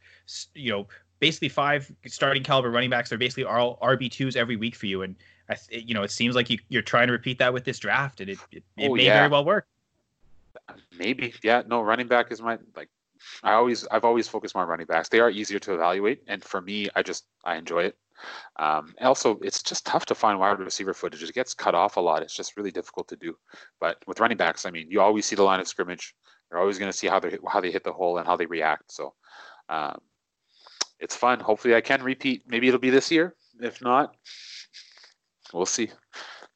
you 0.53 0.71
know, 0.71 0.87
basically 1.21 1.47
five 1.47 1.89
starting 2.07 2.43
caliber 2.43 2.69
running 2.69 2.89
backs. 2.89 3.07
They're 3.07 3.17
basically 3.17 3.45
all 3.45 3.77
RB 3.81 4.11
twos 4.11 4.35
every 4.35 4.57
week 4.57 4.75
for 4.75 4.87
you, 4.87 5.03
and 5.03 5.15
I, 5.49 5.55
you 5.71 5.93
know 5.93 6.03
it 6.03 6.11
seems 6.11 6.35
like 6.35 6.49
you, 6.49 6.59
you're 6.67 6.81
trying 6.81 7.07
to 7.07 7.13
repeat 7.13 7.39
that 7.39 7.53
with 7.53 7.63
this 7.63 7.79
draft, 7.79 8.19
and 8.19 8.29
it 8.29 8.39
it, 8.51 8.63
it 8.75 8.89
oh, 8.89 8.95
may 8.95 9.05
yeah. 9.05 9.19
very 9.19 9.29
well 9.29 9.45
work. 9.45 9.65
Maybe, 10.97 11.33
yeah. 11.43 11.63
No, 11.65 11.81
running 11.81 12.07
back 12.07 12.31
is 12.31 12.41
my 12.41 12.57
like. 12.75 12.89
I 13.43 13.53
always 13.53 13.87
I've 13.87 14.03
always 14.03 14.27
focused 14.27 14.55
on 14.55 14.67
running 14.67 14.87
backs. 14.87 15.07
They 15.07 15.19
are 15.19 15.29
easier 15.29 15.59
to 15.59 15.75
evaluate, 15.75 16.23
and 16.27 16.43
for 16.43 16.59
me, 16.59 16.89
I 16.95 17.03
just 17.03 17.25
I 17.45 17.55
enjoy 17.55 17.83
it. 17.83 17.97
Um, 18.57 18.93
also, 18.99 19.39
it's 19.41 19.63
just 19.63 19.85
tough 19.85 20.05
to 20.07 20.15
find 20.15 20.39
wide 20.39 20.59
receiver 20.59 20.93
footage. 20.93 21.23
It 21.23 21.33
gets 21.33 21.53
cut 21.53 21.75
off 21.75 21.97
a 21.97 21.99
lot. 21.99 22.23
It's 22.23 22.35
just 22.35 22.57
really 22.57 22.71
difficult 22.71 23.07
to 23.09 23.15
do. 23.15 23.37
But 23.79 23.97
with 24.07 24.19
running 24.19 24.37
backs, 24.37 24.65
I 24.65 24.71
mean, 24.71 24.87
you 24.89 25.01
always 25.01 25.25
see 25.25 25.35
the 25.35 25.43
line 25.43 25.59
of 25.59 25.67
scrimmage. 25.67 26.15
You're 26.49 26.59
always 26.59 26.77
going 26.79 26.91
to 26.91 26.97
see 26.97 27.07
how 27.07 27.19
they 27.19 27.37
how 27.47 27.61
they 27.61 27.71
hit 27.71 27.83
the 27.83 27.93
hole 27.93 28.17
and 28.17 28.27
how 28.27 28.35
they 28.37 28.47
react. 28.47 28.91
So 28.91 29.13
um, 29.69 30.01
it's 31.01 31.15
fun. 31.15 31.39
Hopefully, 31.39 31.75
I 31.75 31.81
can 31.81 32.01
repeat. 32.03 32.43
Maybe 32.47 32.67
it'll 32.67 32.79
be 32.79 32.91
this 32.91 33.11
year. 33.11 33.35
If 33.59 33.81
not, 33.81 34.15
we'll 35.51 35.65
see. 35.65 35.89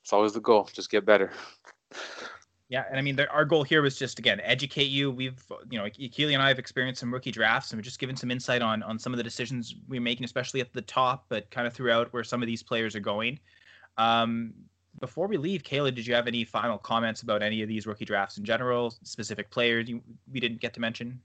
It's 0.01 0.13
always 0.13 0.33
the 0.33 0.39
goal. 0.39 0.69
Just 0.71 0.91
get 0.91 1.05
better. 1.05 1.31
Yeah, 2.69 2.83
and 2.89 2.97
I 2.97 3.01
mean, 3.01 3.19
our 3.19 3.45
goal 3.45 3.63
here 3.63 3.81
was 3.81 3.97
just 3.97 4.17
again 4.19 4.39
educate 4.43 4.87
you. 4.87 5.11
We've, 5.11 5.43
you 5.69 5.77
know, 5.77 5.89
Keely 5.89 6.33
and 6.33 6.41
I 6.41 6.47
have 6.47 6.59
experienced 6.59 6.99
some 6.99 7.13
rookie 7.13 7.31
drafts, 7.31 7.71
and 7.71 7.77
we're 7.77 7.83
just 7.83 7.99
given 7.99 8.15
some 8.15 8.31
insight 8.31 8.61
on 8.61 8.81
on 8.83 8.97
some 8.97 9.13
of 9.13 9.17
the 9.17 9.23
decisions 9.23 9.75
we're 9.87 10.01
making, 10.01 10.23
especially 10.25 10.61
at 10.61 10.73
the 10.73 10.81
top, 10.81 11.25
but 11.29 11.49
kind 11.51 11.67
of 11.67 11.73
throughout 11.73 12.13
where 12.13 12.23
some 12.23 12.41
of 12.41 12.47
these 12.47 12.63
players 12.63 12.95
are 12.95 12.99
going. 12.99 13.39
Um, 13.97 14.53
before 14.99 15.27
we 15.27 15.37
leave, 15.37 15.63
Kayla, 15.63 15.93
did 15.93 16.07
you 16.07 16.15
have 16.15 16.27
any 16.27 16.43
final 16.43 16.77
comments 16.77 17.21
about 17.21 17.43
any 17.43 17.61
of 17.61 17.67
these 17.67 17.85
rookie 17.85 18.05
drafts 18.05 18.37
in 18.37 18.45
general, 18.45 18.93
specific 19.03 19.51
players 19.51 19.89
you, 19.89 20.01
we 20.31 20.39
didn't 20.39 20.61
get 20.61 20.73
to 20.75 20.79
mention? 20.79 21.19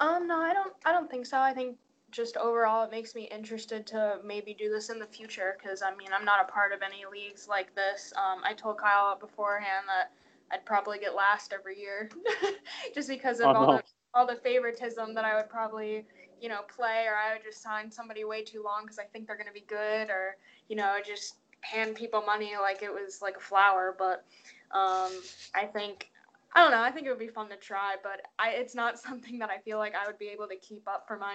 Um, 0.00 0.26
no, 0.26 0.40
I 0.40 0.52
don't. 0.52 0.72
I 0.84 0.92
don't 0.92 1.10
think 1.10 1.26
so. 1.26 1.38
I 1.38 1.52
think 1.52 1.76
just 2.10 2.36
overall 2.36 2.84
it 2.84 2.90
makes 2.90 3.14
me 3.14 3.28
interested 3.30 3.86
to 3.86 4.18
maybe 4.24 4.54
do 4.54 4.68
this 4.68 4.90
in 4.90 4.98
the 4.98 5.06
future 5.06 5.56
because 5.60 5.82
I 5.82 5.94
mean 5.94 6.08
I'm 6.12 6.24
not 6.24 6.48
a 6.48 6.50
part 6.50 6.72
of 6.72 6.80
any 6.82 7.04
leagues 7.10 7.46
like 7.48 7.74
this. 7.74 8.12
Um, 8.16 8.40
I 8.44 8.54
told 8.54 8.78
Kyle 8.78 9.16
beforehand 9.16 9.84
that 9.86 10.10
I'd 10.50 10.64
probably 10.64 10.98
get 10.98 11.14
last 11.14 11.52
every 11.52 11.78
year 11.78 12.10
just 12.94 13.08
because 13.08 13.40
of 13.40 13.46
oh, 13.46 13.54
all 13.54 13.66
no. 13.66 13.76
the 13.76 13.82
all 14.12 14.26
the 14.26 14.36
favoritism 14.36 15.14
that 15.14 15.24
I 15.24 15.36
would 15.36 15.48
probably 15.48 16.04
you 16.40 16.48
know 16.48 16.62
play 16.74 17.04
or 17.06 17.14
I 17.14 17.34
would 17.34 17.44
just 17.44 17.62
sign 17.62 17.90
somebody 17.90 18.24
way 18.24 18.42
too 18.42 18.62
long 18.64 18.82
because 18.82 18.98
I 18.98 19.04
think 19.04 19.26
they're 19.26 19.38
gonna 19.38 19.52
be 19.52 19.64
good 19.68 20.10
or 20.10 20.36
you 20.68 20.76
know 20.76 20.96
just 21.06 21.36
hand 21.60 21.94
people 21.94 22.22
money 22.22 22.52
like 22.60 22.82
it 22.82 22.92
was 22.92 23.20
like 23.22 23.36
a 23.36 23.40
flower. 23.40 23.94
But 23.96 24.24
um, 24.72 25.12
I 25.54 25.66
think 25.72 26.10
I 26.54 26.62
don't 26.62 26.72
know. 26.72 26.82
I 26.82 26.90
think 26.90 27.06
it 27.06 27.10
would 27.10 27.18
be 27.18 27.28
fun 27.28 27.48
to 27.50 27.56
try, 27.56 27.94
but 28.02 28.22
I, 28.38 28.50
it's 28.50 28.74
not 28.74 28.98
something 29.06 29.38
that 29.38 29.50
I 29.50 29.58
feel 29.58 29.78
like 29.78 29.94
I 29.94 30.06
would 30.06 30.18
be 30.18 30.28
able 30.28 30.48
to 30.48 30.56
keep 30.56 30.88
up 30.88 31.04
for 31.06 31.16
my 31.16 31.34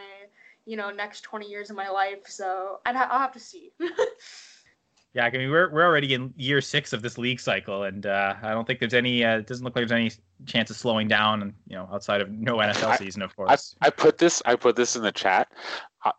you 0.65 0.77
know 0.77 0.89
next 0.89 1.21
20 1.21 1.47
years 1.47 1.69
of 1.69 1.75
my 1.75 1.89
life 1.89 2.27
so 2.27 2.79
I'd 2.85 2.95
ha- 2.95 3.07
i'll 3.11 3.19
have 3.19 3.31
to 3.33 3.39
see 3.39 3.71
yeah 5.13 5.25
i 5.25 5.31
mean 5.31 5.49
we're, 5.49 5.71
we're 5.71 5.85
already 5.85 6.13
in 6.13 6.33
year 6.35 6.59
six 6.61 6.91
of 6.91 7.01
this 7.01 7.17
league 7.17 7.39
cycle 7.39 7.83
and 7.83 8.05
uh, 8.05 8.35
i 8.41 8.51
don't 8.51 8.65
think 8.65 8.79
there's 8.79 8.93
any 8.93 9.23
uh, 9.23 9.37
it 9.37 9.47
doesn't 9.47 9.63
look 9.63 9.75
like 9.75 9.87
there's 9.87 9.91
any 9.91 10.11
chance 10.45 10.69
of 10.69 10.75
slowing 10.75 11.07
down 11.07 11.41
and 11.41 11.53
you 11.67 11.75
know 11.75 11.87
outside 11.91 12.21
of 12.21 12.29
no 12.29 12.57
nfl 12.57 12.87
I, 12.87 12.97
season 12.97 13.21
of 13.21 13.35
course 13.35 13.75
I, 13.81 13.87
I, 13.87 13.89
put 13.89 14.17
this 14.17 14.41
i 14.45 14.55
put 14.55 14.75
this 14.75 14.95
in 14.95 15.03
the 15.03 15.11
chat 15.11 15.47
uh, 16.03 16.11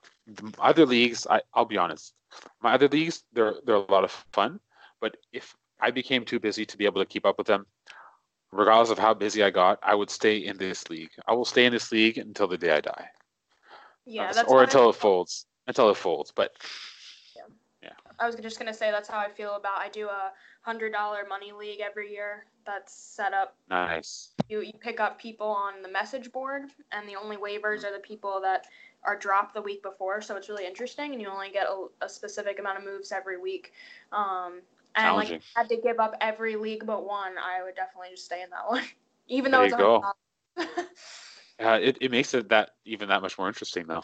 other 0.58 0.86
leagues 0.86 1.26
I, 1.28 1.42
i'll 1.54 1.64
be 1.64 1.78
honest 1.78 2.14
my 2.62 2.74
other 2.74 2.88
leagues 2.88 3.24
they're 3.32 3.54
they're 3.64 3.76
a 3.76 3.92
lot 3.92 4.04
of 4.04 4.10
fun 4.32 4.60
but 5.00 5.16
if 5.32 5.54
i 5.80 5.90
became 5.90 6.24
too 6.24 6.38
busy 6.38 6.64
to 6.64 6.76
be 6.76 6.84
able 6.84 7.02
to 7.02 7.06
keep 7.06 7.26
up 7.26 7.38
with 7.38 7.46
them 7.46 7.66
regardless 8.52 8.90
of 8.90 8.98
how 8.98 9.12
busy 9.12 9.42
i 9.42 9.50
got 9.50 9.78
i 9.82 9.94
would 9.94 10.10
stay 10.10 10.36
in 10.38 10.56
this 10.56 10.88
league 10.88 11.10
i 11.26 11.32
will 11.32 11.44
stay 11.44 11.66
in 11.66 11.72
this 11.72 11.92
league 11.92 12.18
until 12.18 12.46
the 12.46 12.58
day 12.58 12.70
i 12.70 12.80
die 12.80 13.08
yeah, 14.06 14.32
that's 14.32 14.50
or 14.50 14.62
until 14.62 14.88
it 14.90 14.94
folds. 14.94 15.46
Until 15.66 15.90
it 15.90 15.96
folds, 15.96 16.30
but 16.30 16.52
yeah. 17.34 17.42
yeah. 17.82 17.90
I 18.20 18.26
was 18.26 18.36
just 18.36 18.58
gonna 18.58 18.72
say 18.72 18.92
that's 18.92 19.08
how 19.08 19.18
I 19.18 19.28
feel 19.28 19.56
about. 19.56 19.78
I 19.78 19.88
do 19.88 20.06
a 20.06 20.30
hundred 20.62 20.92
dollar 20.92 21.26
money 21.28 21.50
league 21.52 21.80
every 21.80 22.12
year. 22.12 22.46
That's 22.64 22.94
set 22.94 23.34
up. 23.34 23.56
Nice. 23.68 24.30
You 24.48 24.60
you 24.60 24.72
pick 24.80 25.00
up 25.00 25.18
people 25.18 25.48
on 25.48 25.82
the 25.82 25.88
message 25.88 26.30
board, 26.30 26.70
and 26.92 27.08
the 27.08 27.16
only 27.16 27.36
waivers 27.36 27.84
are 27.84 27.92
the 27.92 28.00
people 28.00 28.40
that 28.42 28.66
are 29.02 29.16
dropped 29.16 29.54
the 29.54 29.62
week 29.62 29.82
before. 29.82 30.20
So 30.20 30.36
it's 30.36 30.48
really 30.48 30.66
interesting, 30.66 31.12
and 31.12 31.20
you 31.20 31.28
only 31.28 31.50
get 31.50 31.66
a, 31.66 31.86
a 32.04 32.08
specific 32.08 32.60
amount 32.60 32.78
of 32.78 32.84
moves 32.84 33.10
every 33.10 33.38
week. 33.38 33.72
Um, 34.12 34.60
and 34.96 35.16
like 35.16 35.40
I 35.56 35.60
had 35.60 35.68
to 35.68 35.76
give 35.76 35.98
up 35.98 36.14
every 36.20 36.56
league 36.56 36.86
but 36.86 37.06
one, 37.06 37.32
I 37.38 37.62
would 37.62 37.74
definitely 37.74 38.10
just 38.10 38.24
stay 38.24 38.42
in 38.42 38.50
that 38.50 38.68
one, 38.68 38.82
even 39.28 39.50
though 39.50 39.58
there 39.58 39.66
it's. 39.66 39.72
You 39.72 39.78
go. 39.78 40.04
Uh, 41.60 41.78
it, 41.82 41.98
it 42.00 42.10
makes 42.10 42.34
it 42.34 42.48
that 42.48 42.70
even 42.84 43.08
that 43.08 43.22
much 43.22 43.38
more 43.38 43.48
interesting 43.48 43.86
though. 43.86 44.02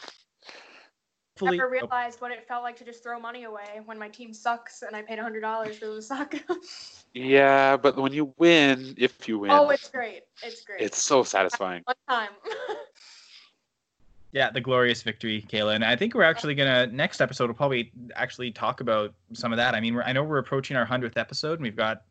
Fully, 1.37 1.57
Never 1.57 1.71
realized 1.71 2.21
what 2.21 2.31
it 2.31 2.47
felt 2.47 2.63
like 2.63 2.77
to 2.77 2.85
just 2.85 3.03
throw 3.03 3.19
money 3.19 3.45
away 3.45 3.81
when 3.87 3.99
my 3.99 4.09
team 4.09 4.35
sucks 4.35 4.83
and 4.83 4.95
I 4.95 5.01
paid 5.01 5.19
hundred 5.19 5.41
dollars 5.41 5.79
for 5.79 5.87
the 5.87 6.03
suck. 6.03 6.35
yeah, 7.15 7.79
but 7.79 7.97
when 7.97 8.13
you 8.13 8.35
win, 8.37 8.95
if 8.99 9.27
you 9.27 9.39
win, 9.39 9.51
oh, 9.51 9.71
it's 9.71 9.89
great! 9.89 10.23
It's 10.43 10.63
great. 10.63 10.83
It's 10.83 11.03
so 11.03 11.23
satisfying. 11.23 11.83
One 11.87 11.97
time. 12.07 12.31
Yeah, 14.33 14.51
the 14.51 14.61
glorious 14.61 15.03
victory, 15.03 15.45
Kayla, 15.49 15.75
and 15.75 15.85
I 15.85 15.95
think 15.95 16.15
we're 16.15 16.23
actually 16.23 16.55
gonna 16.55 16.87
next 16.87 17.21
episode 17.21 17.47
we'll 17.47 17.55
probably 17.55 17.93
actually 18.15 18.51
talk 18.51 18.81
about 18.81 19.15
some 19.33 19.53
of 19.53 19.59
that. 19.59 19.75
I 19.75 19.81
mean, 19.81 20.01
I 20.05 20.13
know 20.13 20.25
we're 20.25 20.39
approaching 20.39 20.77
our 20.77 20.85
hundredth 20.85 21.17
episode, 21.19 21.55
and 21.55 21.63
we've 21.63 21.77
got 21.77 22.03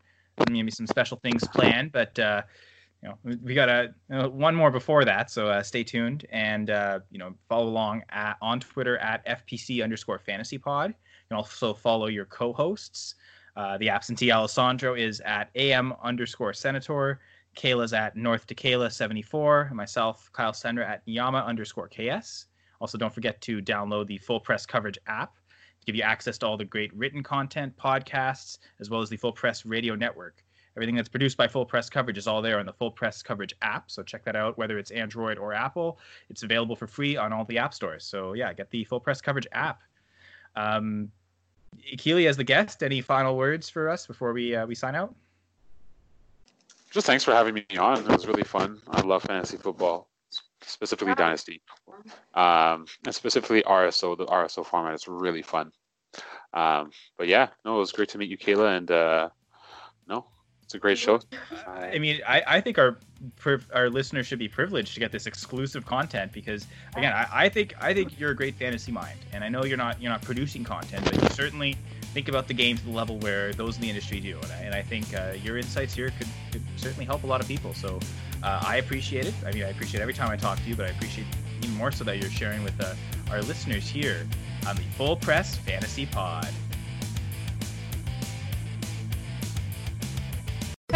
maybe 0.50 0.72
some 0.72 0.88
special 0.88 1.18
things 1.18 1.48
planned, 1.48 1.92
but. 1.92 2.18
uh 2.18 2.44
you 3.04 3.10
know, 3.10 3.36
we 3.44 3.56
got 3.56 3.68
a 3.68 4.30
one 4.30 4.56
more 4.56 4.70
before 4.70 5.04
that, 5.06 5.32
so 5.32 5.48
uh, 5.48 5.64
stay 5.64 5.84
tuned 5.84 6.26
and 6.30 6.70
uh, 6.70 7.00
you 7.10 7.18
know 7.18 7.34
follow 7.50 7.68
along 7.68 8.04
at, 8.10 8.38
on 8.42 8.60
Twitter 8.60 8.98
at 9.00 9.26
FPC 9.26 9.84
underscore 9.84 10.20
Fantasy 10.20 10.60
Pod. 10.60 10.92
You 10.92 10.96
can 11.30 11.38
also 11.38 11.74
follow 11.74 12.08
your 12.08 12.26
co-hosts. 12.26 13.16
Uh, 13.56 13.78
the 13.80 13.90
absentee 13.90 14.32
Alessandro 14.32 14.94
is 14.94 15.20
at 15.22 15.50
AM 15.56 15.94
underscore 16.04 16.54
Senator. 16.54 17.20
Kayla's 17.56 17.94
at 17.94 18.16
North 18.16 18.48
Kayla 18.48 18.92
74. 18.92 19.68
And 19.70 19.78
myself, 19.78 20.30
Kyle 20.34 20.52
Sendra 20.52 20.88
at 20.88 21.06
Nyama 21.08 21.40
underscore 21.40 21.90
KS. 21.90 22.46
Also, 22.80 22.98
don't 22.98 23.14
forget 23.14 23.40
to 23.42 23.62
download 23.62 24.08
the 24.08 24.18
Full 24.18 24.40
Press 24.40 24.66
Coverage 24.66 24.98
app 25.08 25.36
to 25.36 25.86
give 25.86 25.96
you 25.96 26.04
access 26.04 26.38
to 26.40 26.48
all 26.48 26.58
the 26.58 26.66
great 26.66 26.94
written 26.96 27.22
content, 27.22 27.76
podcasts, 27.78 28.60
as 28.80 28.90
well 28.90 29.02
as 29.02 29.10
the 29.10 29.18
Full 29.18 29.34
Press 29.34 29.66
Radio 29.66 29.96
Network. 29.96 30.44
Everything 30.78 30.96
that's 30.96 31.10
produced 31.10 31.38
by 31.38 31.48
Full 31.48 31.66
Press 31.66 31.90
Coverage 31.90 32.18
is 32.18 32.28
all 32.28 32.42
there 32.42 32.60
on 32.60 32.66
the 32.66 32.74
Full 32.74 32.92
Press 32.92 33.22
Coverage 33.22 33.54
app. 33.62 33.92
So 33.92 34.02
check 34.04 34.24
that 34.24 34.36
out, 34.36 34.58
whether 34.58 34.78
it's 34.80 34.92
Android 34.92 35.38
or 35.38 35.54
Apple. 35.54 36.00
It's 36.30 36.44
available 36.44 36.76
for 36.76 36.88
free 36.88 37.18
on 37.18 37.34
all 37.34 37.44
the 37.46 37.58
app 37.58 37.74
stores. 37.74 38.06
So 38.06 38.34
yeah, 38.34 38.54
get 38.54 38.70
the 38.70 38.86
Full 38.86 39.00
Press 39.00 39.20
Coverage 39.20 39.48
app. 39.52 39.82
Um, 40.56 41.12
Keely, 41.98 42.28
as 42.28 42.38
the 42.38 42.44
guest, 42.44 42.84
any 42.84 43.02
final 43.02 43.38
words 43.38 43.70
for 43.70 43.90
us 43.90 44.08
before 44.08 44.34
we 44.34 44.56
uh, 44.56 44.66
we 44.66 44.76
sign 44.76 44.96
out? 44.96 45.14
Just 46.92 47.08
thanks 47.08 47.24
for 47.24 47.32
having 47.32 47.54
me 47.54 47.66
on. 47.80 48.00
It 48.00 48.08
was 48.08 48.28
really 48.28 48.44
fun. 48.44 48.82
I 48.90 49.02
love 49.02 49.24
fantasy 49.24 49.58
football, 49.58 50.10
specifically 50.62 51.16
Dynasty, 51.16 51.62
um, 52.34 52.86
and 53.06 53.16
specifically 53.16 53.64
RSO. 53.64 54.18
The 54.18 54.26
RSO 54.26 54.66
format 54.66 54.94
is 54.94 55.08
really 55.08 55.42
fun. 55.42 55.72
Um, 56.54 56.92
but 57.18 57.28
yeah, 57.28 57.48
no, 57.64 57.78
it 57.78 57.80
was 57.80 57.94
great 57.94 58.10
to 58.10 58.18
meet 58.18 58.30
you, 58.30 58.38
Kayla, 58.38 58.78
and 58.78 58.92
uh, 58.92 59.30
no, 60.08 60.26
it's 60.64 60.74
a 60.74 60.80
great 60.80 60.98
show. 60.98 61.22
I 61.66 61.98
mean, 61.98 62.20
I, 62.28 62.44
I 62.46 62.62
think 62.62 62.78
our 62.78 62.98
our 63.74 63.90
listeners 63.90 64.28
should 64.28 64.40
be 64.40 64.50
privileged 64.50 64.94
to 64.94 65.00
get 65.00 65.14
this 65.14 65.28
exclusive 65.28 65.86
content 65.86 66.34
because 66.34 66.68
again, 66.98 67.14
I, 67.14 67.28
I 67.46 67.50
think 67.50 67.74
I 67.80 67.94
think 67.94 68.20
you're 68.20 68.32
a 68.32 68.36
great 68.36 68.56
fantasy 68.56 68.92
mind, 68.92 69.20
and 69.32 69.46
I 69.46 69.50
know 69.50 69.64
you're 69.64 69.78
not 69.78 70.02
you're 70.02 70.12
not 70.12 70.22
producing 70.22 70.66
content, 70.66 71.06
but 71.06 71.22
you 71.22 71.30
certainly 71.30 71.78
think 72.14 72.28
about 72.28 72.48
the 72.48 72.54
game 72.54 72.78
to 72.78 72.84
the 72.84 72.92
level 72.92 73.18
where 73.20 73.54
those 73.54 73.78
in 73.78 73.82
the 73.82 73.90
industry 73.90 74.20
do, 74.20 74.38
and 74.42 74.52
I, 74.52 74.58
and 74.58 74.76
I 74.76 74.82
think 74.82 75.14
uh, 75.16 75.34
your 75.44 75.58
insights 75.58 75.94
here 75.94 76.12
could, 76.18 76.28
could 76.52 76.62
certainly 76.76 77.06
help 77.06 77.24
a 77.24 77.28
lot 77.28 77.42
of 77.42 77.48
people. 77.48 77.74
So 77.74 78.00
uh, 78.44 78.64
I 78.66 78.78
appreciate 78.78 79.26
it. 79.26 79.34
I 79.46 79.52
mean, 79.52 79.64
I 79.64 79.70
appreciate 79.70 80.02
every 80.02 80.14
time 80.14 80.30
I 80.30 80.36
talk 80.36 80.58
to 80.60 80.70
you, 80.70 80.76
but 80.76 80.86
I 80.86 80.90
appreciate 80.90 81.28
even 81.64 81.76
more 81.76 81.92
so 81.92 82.04
that 82.04 82.18
you're 82.18 82.30
sharing 82.30 82.64
with 82.64 82.80
uh, 82.82 82.96
our 83.32 83.42
listeners 83.42 83.88
here 83.88 84.28
on 84.68 84.76
the 84.76 84.84
Full 84.98 85.16
Press 85.16 85.56
Fantasy 85.58 86.06
Pod. 86.06 86.50